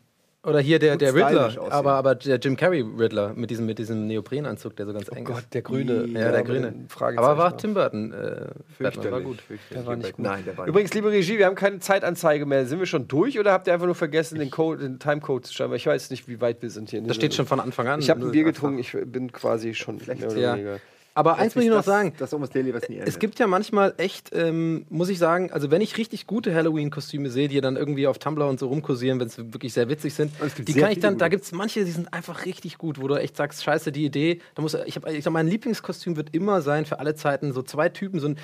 Oder 0.49 0.61
hier 0.61 0.79
der, 0.79 0.97
der 0.97 1.15
Riddler, 1.15 1.53
aber, 1.71 1.93
aber 1.93 2.15
der 2.15 2.39
Jim 2.39 2.57
Carrey 2.57 2.81
Riddler 2.81 3.33
mit 3.35 3.51
diesem, 3.51 3.67
mit 3.67 3.79
diesem 3.79 4.07
Neoprenanzug, 4.07 4.75
der 4.77 4.87
so 4.87 4.93
ganz 4.93 5.09
eng 5.09 5.25
Oh 5.29 5.33
Gott, 5.33 5.39
ist. 5.41 5.55
der 5.55 5.63
Grüne. 5.63 6.07
Ja, 6.07 6.33
der 6.33 6.43
Grüne. 6.43 6.75
Aber 7.17 7.37
war. 7.39 7.57
Tim 7.57 7.75
Burton. 7.75 8.13
Äh, 8.13 8.47
Batman 8.79 9.11
war 9.13 9.21
gut. 9.21 9.39
Der 9.71 9.87
war 9.87 9.97
nicht 9.97 10.17
gut. 10.17 10.25
Nein, 10.25 10.45
der 10.45 10.57
war 10.57 10.65
nicht 10.65 10.71
Übrigens, 10.71 10.95
liebe 10.95 11.11
Regie, 11.11 11.39
wir 11.39 11.47
haben 11.47 11.55
keine 11.55 11.79
Zeitanzeige 11.81 12.47
mehr. 12.47 12.67
Sind 12.67 12.79
wir 12.79 12.87
schon 12.87 13.09
durch 13.09 13.39
oder 13.39 13.53
habt 13.53 13.67
ihr 13.67 13.75
einfach 13.75 13.87
nur 13.87 13.95
vergessen, 13.95 14.39
den, 14.39 14.51
Code, 14.51 14.83
den 14.83 14.99
Timecode 14.99 15.47
zu 15.47 15.55
schreiben? 15.55 15.75
Ich 15.75 15.87
weiß 15.87 16.11
nicht, 16.11 16.29
wie 16.29 16.41
weit 16.41 16.63
wir 16.63 16.71
sind 16.71 16.91
hier. 16.91 17.03
Das 17.03 17.17
steht 17.17 17.35
schon 17.35 17.47
von 17.47 17.61
Anfang 17.61 17.89
an. 17.89 18.01
Ich 18.01 18.11
habe 18.11 18.25
ein 18.25 18.31
Bier 18.31 18.45
getrunken, 18.45 18.79
ich 18.79 18.97
bin 19.05 19.33
quasi 19.33 19.75
schon 19.75 19.99
mehr 20.07 20.17
oder 20.31 20.37
Ja. 20.37 20.77
Aber 21.19 21.37
eins 21.37 21.57
muss 21.57 21.65
ich 21.65 21.71
noch 21.71 21.79
das, 21.79 21.87
sagen. 21.87 22.13
Das 22.17 22.33
Almost 22.33 22.55
Daily, 22.55 22.73
was 22.73 22.89
nie 22.89 22.95
endet. 22.95 23.09
Es 23.09 23.19
gibt 23.19 23.41
ja 23.41 23.49
manchmal 23.49 23.93
echt, 23.97 24.31
ähm, 24.33 24.87
muss 24.89 25.09
ich 25.09 25.19
sagen, 25.19 25.51
also 25.51 25.73
wenn 25.73 25.81
ich 25.81 25.99
richtig 25.99 26.29
gute 26.29 26.55
Halloween-Kostüme 26.55 27.29
sehe, 27.29 27.49
die 27.49 27.61
dann 27.61 27.75
irgendwie 27.75 28.07
auf 28.07 28.21
Tumblr 28.21 28.47
und 28.47 28.61
so 28.61 28.69
rumkursieren, 28.69 29.19
wenn 29.19 29.29
sie 29.29 29.53
wirklich 29.53 29.73
sehr 29.73 29.89
witzig 29.89 30.15
sind, 30.15 30.31
die 30.59 30.75
kann 30.75 30.93
ich 30.93 31.01
dann, 31.01 31.19
da 31.19 31.27
gibt 31.27 31.43
es 31.43 31.51
manche, 31.51 31.85
die 31.85 31.91
sind 31.91 32.15
einfach 32.15 32.45
richtig 32.45 32.79
gut, 32.79 33.03
wo 33.03 33.09
du 33.09 33.17
echt 33.17 33.37
sagst, 33.37 33.65
scheiße, 33.65 33.91
die 33.91 34.05
Idee, 34.05 34.41
da 34.55 34.63
muss, 34.63 34.75
ich 34.75 34.95
habe, 34.95 35.13
ich 35.13 35.25
sag, 35.25 35.33
mein 35.33 35.49
Lieblingskostüm 35.49 36.15
wird 36.15 36.33
immer 36.37 36.63
sein 36.63 36.87
für 36.87 37.01
alle 37.01 37.17
Zeiten, 37.17 37.53
so 37.53 37.63
zwei 37.63 37.89
Typen, 37.89 38.21
so 38.21 38.29
ein 38.29 38.37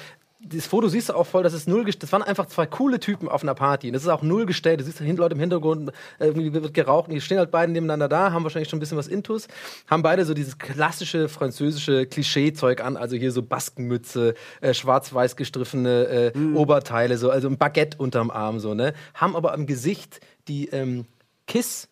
das 0.47 0.67
Foto 0.67 0.89
siehst 0.89 1.09
du 1.09 1.15
auch 1.15 1.27
voll, 1.27 1.43
das 1.43 1.53
ist 1.55 1.67
null 1.69 1.85
gest- 1.85 2.03
Das 2.03 2.13
waren 2.13 2.23
einfach 2.23 2.47
zwei 2.47 2.67
coole 2.67 3.01
Typen 3.01 3.29
auf 3.29 3.43
einer 3.43 3.55
Party. 3.55 3.87
Und 3.89 3.95
das 3.95 4.03
ist 4.03 4.09
auch 4.09 4.23
null 4.23 4.47
gestellt. 4.47 4.81
Du 4.81 4.85
siehst 4.85 5.01
da 5.01 5.05
hinten 5.05 5.21
Leute 5.21 5.35
im 5.35 5.41
Hintergrund, 5.41 5.91
äh, 6.19 6.27
irgendwie 6.27 6.53
wird 6.53 6.75
geraucht 6.75 7.09
und 7.09 7.15
die 7.15 7.21
stehen 7.21 7.39
halt 7.39 7.51
beide 7.51 7.73
nebeneinander 7.73 8.09
da, 8.09 8.33
haben 8.33 8.43
wahrscheinlich 8.45 8.69
schon 8.69 8.77
ein 8.77 8.81
bisschen 8.81 8.99
was 8.99 9.09
Intus, 9.09 9.49
haben 9.89 10.03
beide 10.03 10.25
so 10.25 10.35
dieses 10.35 10.59
klassische 10.59 11.29
französische 11.29 12.07
Klischee-Zeug 12.07 12.83
an, 12.83 12.97
also 12.97 13.17
hier 13.17 13.33
so 13.33 13.43
Baskenmütze, 13.43 14.35
äh, 14.61 14.75
schwarz-weiß 14.75 15.37
gestriffene 15.37 16.33
äh, 16.35 16.39
Oberteile, 16.55 17.17
so, 17.19 17.31
also 17.31 17.49
ein 17.49 17.59
Baguette 17.59 17.99
unterm 17.99 18.31
Arm, 18.31 18.61
so, 18.61 18.75
ne? 18.75 18.93
Haben 19.15 19.37
aber 19.37 19.55
am 19.55 19.67
Gesicht 19.67 20.21
die 20.49 20.69
ähm, 20.69 21.07
Kiss 21.47 21.89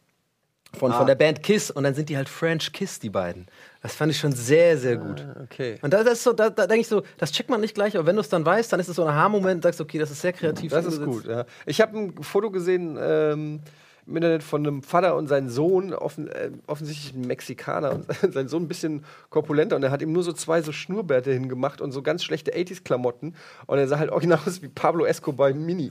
von, 0.78 0.92
von 0.92 1.06
der 1.06 1.14
Band 1.14 1.42
Kiss 1.42 1.70
und 1.70 1.84
dann 1.84 1.94
sind 1.94 2.08
die 2.08 2.16
halt 2.16 2.28
French 2.28 2.72
Kiss, 2.72 2.98
die 2.98 3.10
beiden. 3.10 3.46
Das 3.82 3.94
fand 3.96 4.12
ich 4.12 4.18
schon 4.18 4.32
sehr, 4.32 4.78
sehr 4.78 4.96
gut. 4.96 5.26
Okay. 5.42 5.78
Und 5.82 5.92
da, 5.92 6.04
das 6.04 6.14
ist 6.14 6.22
so, 6.22 6.32
da, 6.32 6.50
da 6.50 6.68
denke 6.68 6.82
ich 6.82 6.88
so, 6.88 7.02
das 7.18 7.32
checkt 7.32 7.50
man 7.50 7.60
nicht 7.60 7.74
gleich, 7.74 7.96
aber 7.96 8.06
wenn 8.06 8.14
du 8.14 8.20
es 8.20 8.28
dann 8.28 8.46
weißt, 8.46 8.72
dann 8.72 8.78
ist 8.78 8.88
es 8.88 8.94
so 8.94 9.02
ein 9.02 9.08
Aha-Moment, 9.08 9.64
sagst 9.64 9.80
okay, 9.80 9.98
das 9.98 10.12
ist 10.12 10.20
sehr 10.20 10.32
kreativ. 10.32 10.70
Das 10.70 10.86
ist 10.86 11.02
gut, 11.04 11.26
ja. 11.26 11.44
Ich 11.66 11.80
habe 11.80 11.98
ein 11.98 12.22
Foto 12.22 12.52
gesehen 12.52 12.96
ähm, 13.00 13.60
im 14.06 14.16
Internet 14.16 14.44
von 14.44 14.64
einem 14.64 14.82
Vater 14.84 15.16
und 15.16 15.26
seinem 15.26 15.48
Sohn, 15.48 15.94
offen, 15.94 16.28
äh, 16.28 16.50
offensichtlich 16.68 17.12
ein 17.14 17.26
Mexikaner, 17.26 17.92
und 17.92 18.06
sein 18.32 18.46
Sohn 18.46 18.64
ein 18.64 18.68
bisschen 18.68 19.04
korpulenter 19.30 19.74
und 19.74 19.82
er 19.82 19.90
hat 19.90 20.00
ihm 20.00 20.12
nur 20.12 20.22
so 20.22 20.32
zwei 20.32 20.62
so 20.62 20.70
Schnurrbärte 20.70 21.32
hingemacht 21.32 21.80
und 21.80 21.90
so 21.90 22.02
ganz 22.02 22.22
schlechte 22.22 22.52
80s-Klamotten 22.52 23.34
und 23.66 23.78
er 23.78 23.88
sah 23.88 23.98
halt 23.98 24.10
original 24.10 24.38
aus 24.46 24.62
wie 24.62 24.68
Pablo 24.68 25.06
Escobar 25.06 25.50
im 25.50 25.66
Mini. 25.66 25.90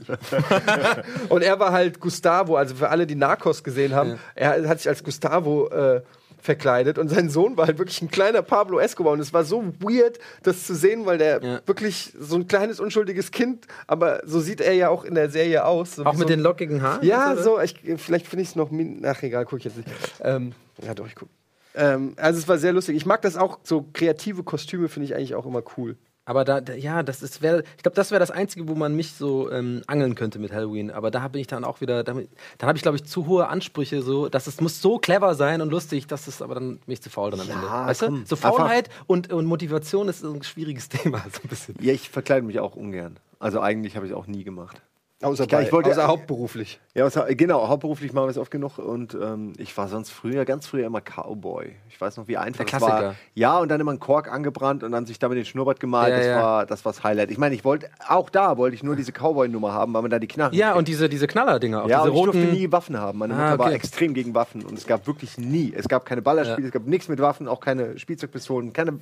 und 1.28 1.42
er 1.42 1.60
war 1.60 1.72
halt 1.72 2.00
Gustavo, 2.00 2.56
also 2.56 2.74
für 2.74 2.88
alle, 2.88 3.06
die 3.06 3.16
Narcos 3.16 3.62
gesehen 3.62 3.94
haben, 3.94 4.18
er 4.34 4.66
hat 4.66 4.78
sich 4.78 4.88
als 4.88 5.04
Gustavo 5.04 5.68
äh, 5.68 6.00
verkleidet 6.42 6.98
und 6.98 7.08
sein 7.08 7.30
Sohn 7.30 7.56
war 7.56 7.66
halt 7.68 7.78
wirklich 7.78 8.02
ein 8.02 8.10
kleiner 8.10 8.42
Pablo 8.42 8.78
Escobar 8.80 9.12
und 9.12 9.20
es 9.20 9.32
war 9.32 9.44
so 9.44 9.64
weird, 9.78 10.18
das 10.42 10.66
zu 10.66 10.74
sehen, 10.74 11.06
weil 11.06 11.16
der 11.16 11.42
Ja. 11.42 11.60
wirklich 11.66 12.12
so 12.18 12.34
ein 12.36 12.48
kleines 12.48 12.80
unschuldiges 12.80 13.30
Kind, 13.30 13.66
aber 13.86 14.20
so 14.26 14.40
sieht 14.40 14.60
er 14.60 14.74
ja 14.74 14.88
auch 14.88 15.04
in 15.04 15.14
der 15.14 15.30
Serie 15.30 15.64
aus. 15.64 15.94
So 15.96 16.04
Auch 16.04 16.12
mit 16.12 16.22
so 16.22 16.24
den 16.26 16.40
lockigen 16.40 16.82
Haaren? 16.82 17.06
Ja, 17.06 17.36
so, 17.36 17.60
ich, 17.60 17.76
vielleicht 17.96 18.26
finde 18.26 18.42
ich 18.42 18.50
es 18.50 18.56
noch, 18.56 18.70
ach 19.04 19.22
egal, 19.22 19.44
guck 19.46 19.60
ich 19.60 19.64
jetzt 19.66 19.76
nicht. 19.76 19.88
Ähm, 20.20 20.52
ja 20.84 20.94
doch, 20.94 21.06
ich 21.06 21.14
guck. 21.14 21.28
Ähm, 21.74 22.14
also 22.16 22.38
es 22.38 22.48
war 22.48 22.58
sehr 22.58 22.72
lustig. 22.72 22.96
Ich 22.96 23.06
mag 23.06 23.22
das 23.22 23.36
auch, 23.36 23.60
so 23.62 23.86
kreative 23.92 24.42
Kostüme 24.42 24.88
finde 24.88 25.06
ich 25.06 25.14
eigentlich 25.14 25.34
auch 25.34 25.46
immer 25.46 25.62
cool. 25.78 25.96
Aber 26.24 26.44
da, 26.44 26.60
da 26.60 26.74
ja, 26.74 27.02
das 27.02 27.20
ist, 27.22 27.42
wär, 27.42 27.64
ich 27.76 27.82
glaube, 27.82 27.96
das 27.96 28.10
wäre 28.12 28.20
das 28.20 28.30
Einzige, 28.30 28.68
wo 28.68 28.74
man 28.74 28.94
mich 28.94 29.12
so 29.12 29.50
ähm, 29.50 29.82
angeln 29.88 30.14
könnte 30.14 30.38
mit 30.38 30.52
Halloween. 30.52 30.90
Aber 30.90 31.10
da 31.10 31.26
bin 31.28 31.40
ich 31.40 31.48
dann 31.48 31.64
auch 31.64 31.80
wieder, 31.80 32.04
damit, 32.04 32.28
dann 32.58 32.68
habe 32.68 32.76
ich, 32.76 32.82
glaube 32.82 32.96
ich, 32.96 33.04
zu 33.04 33.26
hohe 33.26 33.48
Ansprüche, 33.48 34.02
so, 34.02 34.28
dass 34.28 34.46
es 34.46 34.60
muss 34.60 34.80
so 34.80 34.98
clever 34.98 35.34
sein 35.34 35.60
und 35.60 35.70
lustig, 35.70 36.06
dass 36.06 36.28
es 36.28 36.40
aber 36.40 36.54
dann 36.54 36.78
bin 36.78 36.92
ich 36.92 37.02
zu 37.02 37.10
faul 37.10 37.32
dann 37.32 37.40
am 37.40 37.48
Ja, 37.48 37.54
Ende. 37.54 37.68
Weißt 37.68 38.00
komm, 38.02 38.20
du? 38.20 38.26
So 38.26 38.36
Faulheit 38.36 38.88
und, 39.06 39.32
und 39.32 39.46
Motivation 39.46 40.08
ist 40.08 40.22
ein 40.24 40.42
schwieriges 40.44 40.88
Thema, 40.88 41.18
so 41.32 41.40
ein 41.42 41.48
bisschen. 41.48 41.74
Ja, 41.80 41.92
ich 41.92 42.08
verkleide 42.08 42.46
mich 42.46 42.60
auch 42.60 42.76
ungern. 42.76 43.18
Also 43.40 43.60
eigentlich 43.60 43.96
habe 43.96 44.06
ich 44.06 44.12
es 44.12 44.16
auch 44.16 44.28
nie 44.28 44.44
gemacht. 44.44 44.80
Außer, 45.22 45.46
Ja, 45.48 45.60
ich 45.60 45.72
wollte- 45.72 45.90
außer 45.90 46.06
hauptberuflich. 46.06 46.80
Ja, 46.94 47.04
was, 47.04 47.18
genau, 47.36 47.68
hauptberuflich 47.68 48.12
machen 48.12 48.26
wir 48.26 48.30
es 48.30 48.38
oft 48.38 48.50
genug 48.50 48.78
und 48.78 49.14
ähm, 49.14 49.52
ich 49.56 49.76
war 49.78 49.88
sonst 49.88 50.10
früher, 50.10 50.44
ganz 50.44 50.66
früher 50.66 50.84
immer 50.86 51.00
Cowboy. 51.00 51.72
Ich 51.88 52.00
weiß 52.00 52.16
noch, 52.16 52.28
wie 52.28 52.36
einfach 52.36 52.64
Der 52.64 52.74
es 52.74 52.80
war. 52.82 53.14
Ja, 53.34 53.58
und 53.60 53.68
dann 53.70 53.80
immer 53.80 53.92
einen 53.92 54.00
Kork 54.00 54.30
angebrannt 54.30 54.82
und 54.82 54.92
dann 54.92 55.06
sich 55.06 55.18
damit 55.18 55.38
den 55.38 55.44
Schnurrbart 55.44 55.80
gemalt. 55.80 56.10
Ja, 56.10 56.16
das, 56.18 56.26
ja. 56.26 56.42
War, 56.42 56.66
das 56.66 56.84
war 56.84 56.92
das 56.92 57.04
Highlight. 57.04 57.30
Ich 57.30 57.38
meine, 57.38 57.54
ich 57.54 57.64
wollte, 57.64 57.88
auch 58.08 58.28
da 58.30 58.56
wollte 58.58 58.74
ich 58.74 58.82
nur 58.82 58.96
diese 58.96 59.12
Cowboy-Nummer 59.12 59.72
haben, 59.72 59.94
weil 59.94 60.02
man 60.02 60.10
da 60.10 60.18
die 60.18 60.26
Knarren 60.28 60.54
Ja, 60.54 60.68
kriegt. 60.68 60.78
und 60.78 60.88
diese, 60.88 61.08
diese 61.08 61.26
Knaller-Dinger, 61.26 61.84
auch 61.84 61.88
ja, 61.88 61.98
diese 62.00 62.10
und 62.10 62.16
ich 62.16 62.20
roten. 62.26 62.32
durfte 62.40 62.54
nie 62.56 62.72
Waffen 62.72 62.98
haben. 62.98 63.18
Meine 63.18 63.34
Ah, 63.34 63.44
Mutter 63.44 63.58
war 63.60 63.66
okay. 63.66 63.76
extrem 63.76 64.14
gegen 64.14 64.34
Waffen 64.34 64.64
und 64.64 64.76
es 64.76 64.86
gab 64.86 65.06
wirklich 65.06 65.38
nie. 65.38 65.72
Es 65.76 65.88
gab 65.88 66.04
keine 66.04 66.20
Ballerspiele, 66.22 66.62
Ja. 66.62 66.66
es 66.66 66.72
gab 66.72 66.86
nichts 66.86 67.08
mit 67.08 67.20
Waffen, 67.20 67.48
auch 67.48 67.60
keine 67.60 67.98
Spielzeugpistolen, 67.98 68.72
keine, 68.72 68.98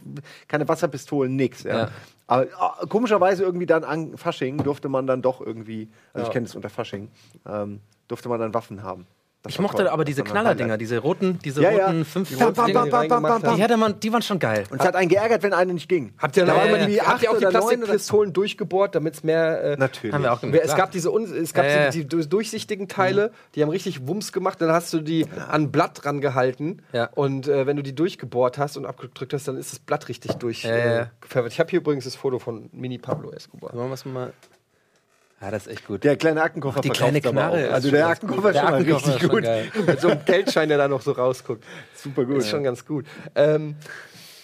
keine 0.48 0.68
Wasserpistolen, 0.68 1.34
nix. 1.34 1.62
Ja. 1.64 1.88
Ja. 2.30 2.36
Aber 2.36 2.48
ah, 2.58 2.86
komischerweise 2.88 3.42
irgendwie 3.42 3.66
dann 3.66 3.84
an 3.84 4.16
Fasching 4.16 4.58
durfte 4.58 4.88
man 4.88 5.06
dann 5.06 5.22
doch 5.22 5.40
irgendwie, 5.40 5.88
also 6.12 6.26
ich 6.26 6.32
kenne 6.32 6.46
es 6.46 6.54
unter 6.54 6.70
Fasching, 6.70 7.10
ähm, 7.46 7.80
durfte 8.08 8.28
man 8.28 8.40
dann 8.40 8.54
Waffen 8.54 8.82
haben. 8.82 9.06
Ich 9.48 9.58
mochte 9.58 9.90
aber 9.90 10.04
diese 10.04 10.22
Knallerdinger, 10.22 10.76
diese 10.76 10.98
roten, 10.98 11.38
diese 11.42 11.62
Ja, 11.62 11.70
ja. 11.70 11.86
roten 11.86 12.04
fünf 12.04 12.28
Die 12.28 12.34
bam, 12.34 12.52
Dinger, 12.52 12.72
bam, 12.86 12.90
bam, 12.90 13.08
bam, 13.08 13.22
bam, 13.22 13.42
bam. 13.42 13.56
die, 13.56 13.62
hatte 13.62 13.76
man, 13.78 13.98
die 13.98 14.12
waren 14.12 14.20
schon 14.20 14.38
geil. 14.38 14.64
Und 14.70 14.80
es 14.80 14.86
hat 14.86 14.94
einen 14.96 15.08
geärgert, 15.08 15.42
wenn 15.42 15.54
eine 15.54 15.72
nicht 15.72 15.88
ging. 15.88 16.12
Habt 16.18 16.36
ihr, 16.36 16.44
Da 16.44 16.52
noch 16.52 16.58
war 16.58 16.66
immer 16.68 16.76
man 16.78 16.88
die, 16.88 16.96
irgendwie 16.96 17.10
habt 17.10 17.22
ihr 17.22 17.30
auch 17.30 17.34
acht 17.36 17.42
die 17.42 17.46
Plastikpistolen 17.46 18.32
durchgebohrt, 18.34 18.94
damit 18.94 19.14
es 19.14 19.24
mehr. 19.24 19.62
Äh, 19.64 19.76
Natürlich. 19.78 20.12
Haben 20.14 20.24
wir 20.24 20.32
auch 20.34 20.42
gemacht. 20.42 20.60
Es 20.62 20.76
gab 20.76 20.90
diese 20.90 21.10
un 21.10 21.24
es 21.24 21.54
gab 21.54 21.64
Ja, 21.64 21.84
ja. 21.84 21.90
die, 21.90 22.06
die 22.06 22.28
durchsichtigen 22.28 22.86
Teile, 22.88 23.32
die 23.54 23.62
haben 23.62 23.70
richtig 23.70 24.06
Wumms 24.06 24.32
gemacht. 24.32 24.60
Dann 24.60 24.72
hast 24.72 24.92
du 24.92 25.00
die 25.00 25.24
an 25.48 25.62
ein 25.62 25.72
Blatt 25.72 26.04
rangehalten 26.04 26.82
Ja. 26.92 27.08
und 27.14 27.48
äh, 27.48 27.66
wenn 27.66 27.76
du 27.78 27.82
die 27.82 27.94
durchgebohrt 27.94 28.58
hast 28.58 28.76
und 28.76 28.84
abgedrückt 28.84 29.32
hast, 29.32 29.48
dann 29.48 29.56
ist 29.56 29.72
das 29.72 29.78
Blatt 29.78 30.08
richtig 30.10 30.32
Ja, 30.32 30.34
ja. 30.34 30.38
durchgefärbt. 30.40 31.50
ich 31.52 31.58
habe 31.60 31.70
hier 31.70 31.78
übrigens 31.80 32.04
das 32.04 32.14
Foto 32.14 32.38
von 32.38 32.68
Mini 32.72 32.98
Pablo 32.98 33.30
Escobar. 33.32 33.72
Wollen 33.72 33.88
wir 33.88 33.94
es 33.94 34.04
mal. 34.04 34.34
Ja, 35.40 35.50
das 35.50 35.66
ist 35.66 35.72
echt 35.72 35.86
gut. 35.86 36.04
Der 36.04 36.16
kleine 36.16 36.42
Aktenkoffer 36.42 36.80
Die 36.82 36.90
kleine 36.90 37.20
Knarre 37.20 37.70
Also 37.70 37.90
der 37.90 38.08
Aktenkoffer 38.08 38.50
ist 38.50 38.58
schon 38.58 38.70
mal 38.70 38.82
richtig 38.82 39.28
gut. 39.28 39.44
Mit 39.86 40.00
so 40.00 40.08
einem 40.08 40.24
Geldschein, 40.24 40.68
der 40.68 40.76
da 40.78 40.86
noch 40.88 41.00
so 41.00 41.12
rausguckt. 41.12 41.64
Super 41.94 42.24
gut. 42.26 42.36
Ist 42.38 42.50
schon 42.50 42.62
ganz 42.62 42.84
gut. 42.84 43.06
Ähm, 43.34 43.76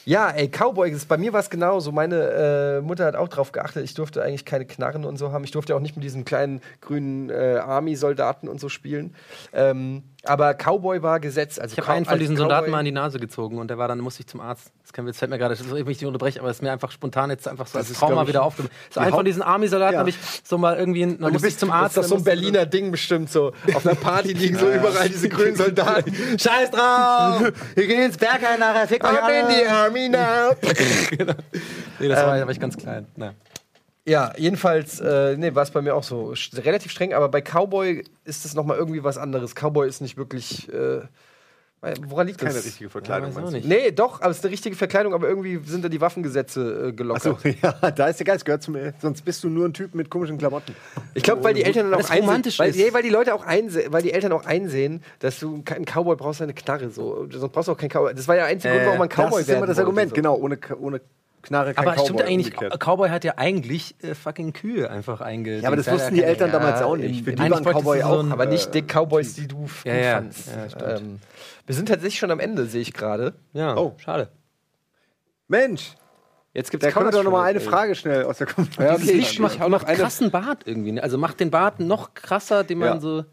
ja, 0.06 0.30
ey, 0.30 0.48
Cowboy, 0.48 0.90
das- 0.92 1.04
bei 1.04 1.18
mir 1.18 1.32
war 1.32 1.40
es 1.40 1.50
genauso. 1.50 1.92
Meine 1.92 2.78
äh, 2.78 2.80
Mutter 2.80 3.04
hat 3.04 3.16
auch 3.16 3.28
drauf 3.28 3.52
geachtet. 3.52 3.84
Ich 3.84 3.92
durfte 3.94 4.22
eigentlich 4.22 4.44
keine 4.44 4.64
Knarren 4.64 5.04
und 5.04 5.16
so 5.18 5.32
haben. 5.32 5.44
Ich 5.44 5.50
durfte 5.50 5.74
auch 5.76 5.80
nicht 5.80 5.96
mit 5.96 6.04
diesen 6.04 6.24
kleinen 6.24 6.60
grünen 6.80 7.28
äh, 7.28 7.58
Army-Soldaten 7.60 8.48
und 8.48 8.58
so 8.60 8.68
spielen. 8.68 9.14
Ähm, 9.52 10.04
aber 10.28 10.54
Cowboy 10.54 11.02
war 11.02 11.20
Gesetz. 11.20 11.58
Also 11.58 11.72
Ich 11.74 11.78
habe 11.80 11.92
einen 11.92 12.04
von 12.06 12.18
diesen 12.18 12.36
Soldaten 12.36 12.66
Cowboy- 12.66 12.70
mal 12.70 12.78
in 12.80 12.84
die 12.86 12.92
Nase 12.92 13.18
gezogen 13.18 13.58
und 13.58 13.68
der 13.68 13.78
war 13.78 13.88
dann, 13.88 13.98
musste 14.00 14.20
ich 14.20 14.26
zum 14.26 14.40
Arzt. 14.40 14.70
Das 14.82 14.92
kann, 14.92 15.06
jetzt 15.06 15.18
fällt 15.18 15.30
mir 15.30 15.38
gerade, 15.38 15.54
das 15.56 15.60
ist- 15.64 15.72
ich 15.72 15.84
mich 15.84 15.98
nicht 16.00 16.06
unterbrechen, 16.06 16.40
aber 16.40 16.50
es 16.50 16.58
ist 16.58 16.62
mir 16.62 16.72
einfach 16.72 16.90
spontan 16.90 17.30
jetzt 17.30 17.48
einfach 17.48 17.66
so 17.66 17.78
als 17.78 17.90
ist, 17.90 17.98
Trauma 17.98 18.26
wieder 18.28 18.42
aufgekommen. 18.42 18.70
So 18.90 19.00
einen 19.00 19.12
von 19.12 19.24
diesen 19.24 19.42
Army-Soldaten 19.42 19.94
Ja. 19.94 19.98
habe 20.00 20.10
ich 20.10 20.16
so 20.44 20.58
mal 20.58 20.76
irgendwie, 20.76 21.02
dann 21.02 21.16
Du 21.18 21.22
musste 21.24 21.36
ich 21.38 21.42
bist 21.42 21.60
zum 21.60 21.68
Das 21.70 21.76
Arzt. 21.78 21.96
ist 21.96 22.02
doch 22.04 22.08
so 22.08 22.16
ein 22.16 22.24
Berliner 22.24 22.66
Ding 22.66 22.90
bestimmt 22.90 23.30
so. 23.30 23.52
Auf 23.74 23.86
einer 23.86 23.94
Party 23.96 24.32
liegen 24.34 24.56
so 24.58 24.70
überall 24.70 25.08
diese 25.08 25.28
grünen 25.28 25.56
Soldaten. 25.56 26.12
Scheiß 26.38 26.70
drauf! 26.70 27.52
Wir 27.74 27.86
gehen 27.86 28.02
ins 28.02 28.16
Bergheim 28.16 28.60
nachher, 28.60 28.86
fick 28.88 29.02
euch 29.04 29.10
I'm 29.10 29.40
in 29.50 29.56
the 29.56 29.66
army 29.66 30.08
now. 30.08 30.54
Nee, 31.98 32.08
das 32.08 32.24
war, 32.26 32.36
da 32.38 32.44
war 32.44 32.50
ich 32.50 32.60
ganz 32.60 32.76
klein. 32.76 33.06
Naja. 33.16 33.32
Ja, 34.08 34.32
jedenfalls, 34.36 35.00
äh, 35.00 35.36
nee, 35.36 35.54
war 35.54 35.64
es 35.64 35.70
bei 35.72 35.82
mir 35.82 35.94
auch 35.94 36.04
so 36.04 36.30
st- 36.30 36.64
relativ 36.64 36.92
streng, 36.92 37.12
aber 37.12 37.28
bei 37.28 37.40
Cowboy 37.42 38.04
ist 38.24 38.44
es 38.44 38.54
nochmal 38.54 38.78
irgendwie 38.78 39.02
was 39.02 39.18
anderes. 39.18 39.54
Cowboy 39.54 39.88
ist 39.88 40.00
nicht 40.00 40.16
wirklich. 40.16 40.72
Äh, 40.72 41.00
woran 42.08 42.26
liegt 42.26 42.38
Keine 42.40 42.54
das? 42.54 42.64
richtige 42.64 42.88
Verkleidung. 42.88 43.30
Ja, 43.30 43.34
meinst 43.34 43.52
du? 43.52 43.56
nicht. 43.56 43.68
Nee, 43.68 43.90
doch, 43.92 44.20
aber 44.20 44.30
es 44.30 44.38
ist 44.38 44.44
eine 44.44 44.52
richtige 44.52 44.74
Verkleidung, 44.76 45.12
aber 45.14 45.28
irgendwie 45.28 45.60
sind 45.64 45.84
da 45.84 45.88
die 45.88 46.00
Waffengesetze 46.00 46.88
äh, 46.88 46.92
gelockert. 46.92 47.26
Achso, 47.36 47.48
ja, 47.62 47.90
da 47.90 48.06
ist 48.08 48.18
der 48.18 48.26
Geist, 48.26 48.44
gehört 48.44 48.62
zum. 48.62 48.76
Sonst 49.00 49.22
bist 49.24 49.42
du 49.44 49.48
nur 49.48 49.66
ein 49.68 49.72
Typ 49.74 49.94
mit 49.94 50.08
komischen 50.08 50.38
Klamotten. 50.38 50.74
Ich 51.14 51.22
glaube, 51.22 51.42
weil 51.44 51.54
die 51.54 51.64
Eltern 51.64 51.90
dann 51.90 51.94
auch 52.00 52.08
einsehen, 52.08 52.20
romantisch 52.24 52.58
weil, 52.60 52.70
ist. 52.70 52.76
nee, 52.76 52.92
weil 52.92 53.02
die 53.02 53.08
Leute 53.10 53.34
auch 53.34 53.44
einsehen, 53.44 53.92
weil 53.92 54.02
die 54.02 54.12
Eltern 54.12 54.32
auch 54.32 54.46
einsehen, 54.46 55.02
dass 55.18 55.38
du 55.38 55.62
keinen 55.62 55.84
Cowboy 55.84 56.16
brauchst, 56.16 56.40
eine 56.42 56.54
Knarre 56.54 56.90
so. 56.90 57.26
Sonst 57.30 57.52
brauchst 57.52 57.68
du 57.68 57.72
auch 57.72 57.76
keinen 57.76 57.90
Cowboy. 57.90 58.14
Das 58.14 58.26
war 58.26 58.36
ja 58.36 58.42
der 58.42 58.50
einzige 58.52 58.72
Äh, 58.72 58.76
Grund, 58.78 58.86
warum 58.86 58.98
man 59.00 59.08
Cowboy 59.08 59.30
das 59.30 59.40
ist 59.40 59.48
immer 59.48 59.56
werden 59.62 59.68
das 59.68 59.78
Argument, 59.78 60.08
so. 60.10 60.14
genau. 60.14 60.36
Ohne, 60.36 60.58
ohne 60.80 61.00
Knarre 61.46 61.74
kein 61.74 61.84
Aber 61.86 61.94
Cowboy. 61.96 62.04
stimmt 62.04 62.22
eigentlich, 62.22 62.54
umgekehrt. 62.54 62.80
Cowboy 62.84 63.08
hat 63.10 63.24
ja 63.24 63.34
eigentlich 63.36 63.94
äh, 64.02 64.14
fucking 64.14 64.52
Kühe 64.52 64.90
einfach 64.90 65.20
einge. 65.20 65.58
Ja, 65.60 65.68
aber 65.68 65.76
das 65.76 65.90
wussten 65.90 66.14
die 66.14 66.22
Eltern 66.22 66.50
ja, 66.52 66.58
damals 66.58 66.82
auch 66.82 66.96
nicht. 66.96 67.24
Für 67.24 67.32
die 67.32 67.38
waren 67.50 67.64
Cowboy 67.64 68.00
so 68.00 68.06
auch. 68.06 68.20
ein- 68.24 68.32
Aber 68.32 68.46
nicht 68.46 68.74
die 68.74 68.82
Cowboys, 68.82 69.34
die 69.34 69.46
du 69.48 69.66
Ja, 69.84 69.94
ja. 69.94 70.14
fandst. 70.16 70.48
Ja, 70.78 70.96
ähm, 70.96 71.18
wir 71.66 71.74
sind 71.74 71.88
tatsächlich 71.88 72.18
schon 72.18 72.30
am 72.30 72.40
Ende, 72.40 72.66
sehe 72.66 72.80
ich 72.82 72.92
gerade. 72.92 73.34
Ja, 73.52 73.76
Oh. 73.76 73.94
schade. 73.98 74.28
Mensch, 75.48 75.92
Jetzt 76.52 76.70
gibt 76.70 76.82
da 76.82 76.88
es 76.88 76.94
können 76.94 77.06
wir 77.08 77.12
doch 77.12 77.22
noch 77.22 77.32
mal 77.32 77.42
eine 77.44 77.60
Frage 77.60 77.94
schnell 77.94 78.24
aus 78.24 78.38
der 78.38 78.46
Kommentare. 78.46 78.88
Ja, 78.88 78.96
Dieses 78.96 79.12
Licht 79.14 79.32
ich- 79.34 79.38
macht 79.40 79.56
auch 79.60 79.68
noch 79.68 79.82
noch 79.82 79.84
eine- 79.84 79.98
krassen 79.98 80.30
Bart 80.30 80.62
irgendwie. 80.64 80.92
ne? 80.92 81.02
Also 81.02 81.18
macht 81.18 81.38
den 81.38 81.50
Bart 81.50 81.80
noch 81.80 82.14
krasser, 82.14 82.64
den 82.64 82.78
man 82.78 82.88
Ja. 82.94 82.98
so. 83.00 83.24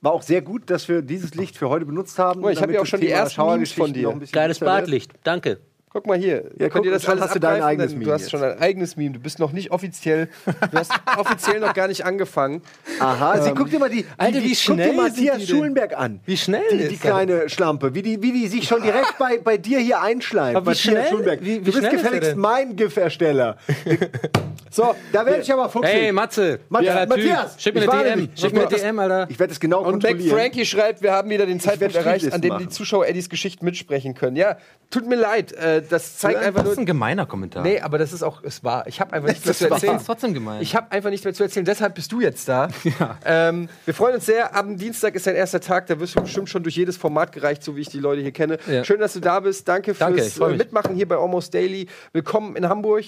War 0.00 0.12
auch 0.12 0.22
sehr 0.22 0.40
gut, 0.40 0.70
dass 0.70 0.88
wir 0.88 1.02
dieses 1.02 1.34
Licht 1.34 1.58
für 1.58 1.68
heute 1.68 1.84
benutzt 1.84 2.18
haben. 2.18 2.40
Mal, 2.40 2.52
ich 2.52 2.56
hab 2.56 2.62
damit 2.62 2.76
ja 2.76 2.80
auch 2.80 2.86
schon 2.86 3.00
die 3.02 3.10
ersten 3.10 3.42
Memes 3.44 3.72
von 3.72 3.92
dir. 3.92 4.18
Geiles. 4.32 4.60
Bartlicht. 4.60 5.12
Danke. 5.24 5.60
Guck 5.92 6.06
mal 6.06 6.16
hier. 6.16 6.44
Ja, 6.56 6.68
Könnt 6.68 6.72
guck, 6.74 6.84
ihr 6.86 6.92
das 6.92 7.04
alles 7.08 7.22
hast 7.24 7.34
du 7.34 7.40
dein 7.40 7.62
eigenes 7.62 7.90
Meme 7.92 8.04
Du 8.04 8.12
hast 8.12 8.20
jetzt. 8.22 8.30
schon 8.30 8.44
ein 8.44 8.60
eigenes 8.60 8.96
Meme. 8.96 9.10
Du 9.14 9.18
bist 9.18 9.40
noch 9.40 9.50
nicht 9.50 9.72
offiziell. 9.72 10.28
Du 10.70 10.78
hast 10.78 10.92
offiziell 11.18 11.58
noch 11.58 11.74
gar 11.74 11.88
nicht 11.88 12.04
angefangen. 12.04 12.62
Aha, 13.00 13.40
sie 13.42 13.50
guckt 13.54 13.72
dir 13.72 13.80
mal 13.80 13.90
die, 13.90 14.02
die, 14.04 14.06
Alter, 14.16 14.38
die 14.38 14.44
wie 14.44 14.48
guck 14.50 14.56
schnell 14.56 14.90
dir 14.92 14.96
Matthias 15.02 15.38
die? 15.38 15.46
Schulenberg 15.48 15.98
an. 15.98 16.20
Wie 16.26 16.36
schnell 16.36 16.62
Die, 16.70 16.78
die 16.78 16.88
das? 16.90 17.00
kleine 17.00 17.48
Schlampe, 17.48 17.92
wie 17.92 18.02
die, 18.02 18.22
wie 18.22 18.30
die 18.30 18.46
sich 18.46 18.68
schon 18.68 18.82
direkt 18.82 19.18
bei, 19.18 19.38
bei 19.38 19.56
dir 19.56 19.80
hier 19.80 20.00
einschleimt. 20.00 20.56
Aber 20.56 20.66
wie 20.66 20.70
Matthias 20.70 20.80
schnell? 20.92 21.08
Schulenberg. 21.08 21.40
Wie- 21.42 21.66
wie 21.66 21.70
du 21.72 21.80
bist 21.80 21.90
gefälligst 21.90 22.36
mein 22.36 22.76
GIF-Ersteller. 22.76 23.56
so, 24.70 24.94
da 25.12 25.26
werde 25.26 25.42
ich 25.42 25.52
aber 25.52 25.68
fuchsig. 25.68 25.92
Hey, 25.92 26.12
Matze. 26.12 26.60
Geiler 26.70 27.00
Typ. 27.00 27.08
Matthias, 27.08 27.60
Schick 27.60 27.74
mir 27.74 27.90
eine 27.92 28.04
DM. 28.16 28.28
Schick 28.36 28.52
mir 28.52 28.60
eine 28.60 28.68
das- 28.70 28.80
DM, 28.80 28.98
Alter. 29.00 29.26
Ich 29.28 29.38
werde 29.40 29.52
es 29.52 29.58
genau 29.58 29.78
Und 29.80 29.94
Mac 29.94 30.02
kontrollieren. 30.12 30.36
Frankie 30.38 30.64
schreibt, 30.64 31.02
wir 31.02 31.10
haben 31.12 31.28
wieder 31.30 31.46
den 31.46 31.58
Zeitpunkt 31.58 31.96
erreicht, 31.96 32.32
an 32.32 32.40
dem 32.40 32.58
die 32.58 32.68
Zuschauer 32.68 33.06
Eddies 33.08 33.28
Geschichte 33.28 33.64
mitsprechen 33.64 34.14
können. 34.14 34.36
Ja, 34.36 34.56
tut 34.90 35.08
mir 35.08 35.16
leid. 35.16 35.52
Äh, 35.80 35.88
das 35.88 36.18
zeigt 36.18 36.40
Ja, 36.40 36.46
einfach 36.46 36.62
Das 36.62 36.72
ist 36.72 36.78
ein 36.78 36.86
gemeiner 36.86 37.26
Kommentar. 37.26 37.62
Nee, 37.62 37.80
aber 37.80 37.98
das 37.98 38.12
ist 38.12 38.22
auch, 38.22 38.42
es 38.42 38.62
war. 38.64 38.86
Ich 38.86 39.00
habe 39.00 39.12
einfach 39.12 39.28
nichts 39.28 39.44
mehr 39.44 39.54
zu 39.54 39.64
ist 39.64 39.70
das 39.70 39.82
erzählen. 39.82 39.96
ist 39.98 40.06
trotzdem 40.06 40.34
gemein. 40.34 40.62
Ich 40.62 40.74
habe 40.76 40.90
einfach 40.92 41.10
nichts 41.10 41.24
mehr 41.24 41.34
zu 41.34 41.42
erzählen, 41.42 41.64
deshalb 41.64 41.94
bist 41.94 42.10
du 42.12 42.20
jetzt 42.20 42.48
da. 42.48 42.68
Ähm, 43.24 43.68
wir 43.84 43.94
freuen 43.94 44.14
uns 44.16 44.26
sehr. 44.26 44.54
Am 44.56 44.76
Dienstag 44.76 45.14
ist 45.14 45.26
dein 45.26 45.34
erster 45.36 45.60
Tag. 45.60 45.86
Da 45.86 45.98
wirst 46.00 46.16
du 46.16 46.20
bestimmt 46.22 46.48
schon 46.48 46.62
durch 46.62 46.76
jedes 46.76 46.96
Format 46.96 47.32
gereicht, 47.32 47.62
so 47.62 47.76
wie 47.76 47.80
ich 47.82 47.88
die 47.88 47.98
Leute 47.98 48.22
hier 48.22 48.32
kenne. 48.32 48.58
Ja. 48.66 48.84
Schön, 48.84 48.98
dass 49.00 49.12
du 49.12 49.20
da 49.20 49.40
bist. 49.40 49.68
Danke 49.68 49.94
Danke, 49.94 50.20
fürs 50.22 50.34
freu 50.34 50.52
äh. 50.52 50.56
Mitmachen 50.56 50.94
hier 50.96 51.06
bei 51.08 51.16
Almost 51.16 51.54
Daily. 51.54 51.86
Willkommen 52.12 52.56
in 52.56 52.68
Hamburg. 52.68 53.04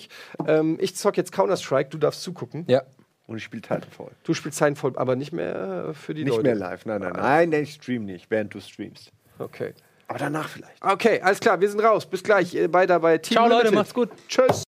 Ähm, 0.47 0.77
ich 0.81 0.97
zock 0.97 1.17
jetzt 1.17 1.33
Counter-Strike. 1.33 1.91
Du 1.91 1.99
darfst 1.99 2.23
zugucken. 2.23 2.65
ja. 2.69 2.83
Und 3.29 3.37
ich 3.39 3.45
spiele 3.45 3.63
Titanfall. 3.63 4.11
Du 4.25 4.35
spielst 4.35 4.59
Titanfall, 4.59 4.93
aber 4.97 5.15
nicht 5.17 5.33
mehr 5.33 5.87
äh, 5.91 5.95
für 5.95 6.13
die 6.13 6.25
Nicht 6.25 6.33
Leute. 6.33 6.43
mehr 6.43 6.55
live, 6.57 6.85
nein, 6.87 7.01
nein, 7.01 7.13
nein, 7.15 7.51
nein, 7.51 7.63
ich 7.63 7.75
stream 7.75 8.05
nicht, 8.05 8.31
während 8.31 8.53
du 8.53 8.61
streamst. 8.61 9.11
Okay. 9.39 9.73
Aber 10.13 10.19
danach 10.19 10.47
vielleicht. 10.47 10.75
Okay, 10.83 11.23
alles 11.23 11.41
klar. 11.41 11.59
Wir 11.59 11.71
sind 11.71 11.81
raus. 11.81 12.05
Bis 12.05 12.23
gleich. 12.23 12.55
Beide 12.71 13.01
bei 13.01 13.17
Team 13.17 13.35
Ciao, 13.35 13.49
Leute, 13.49 13.73
macht's 13.73 13.95
gut. 13.95 14.11
Tschüss. 14.29 14.61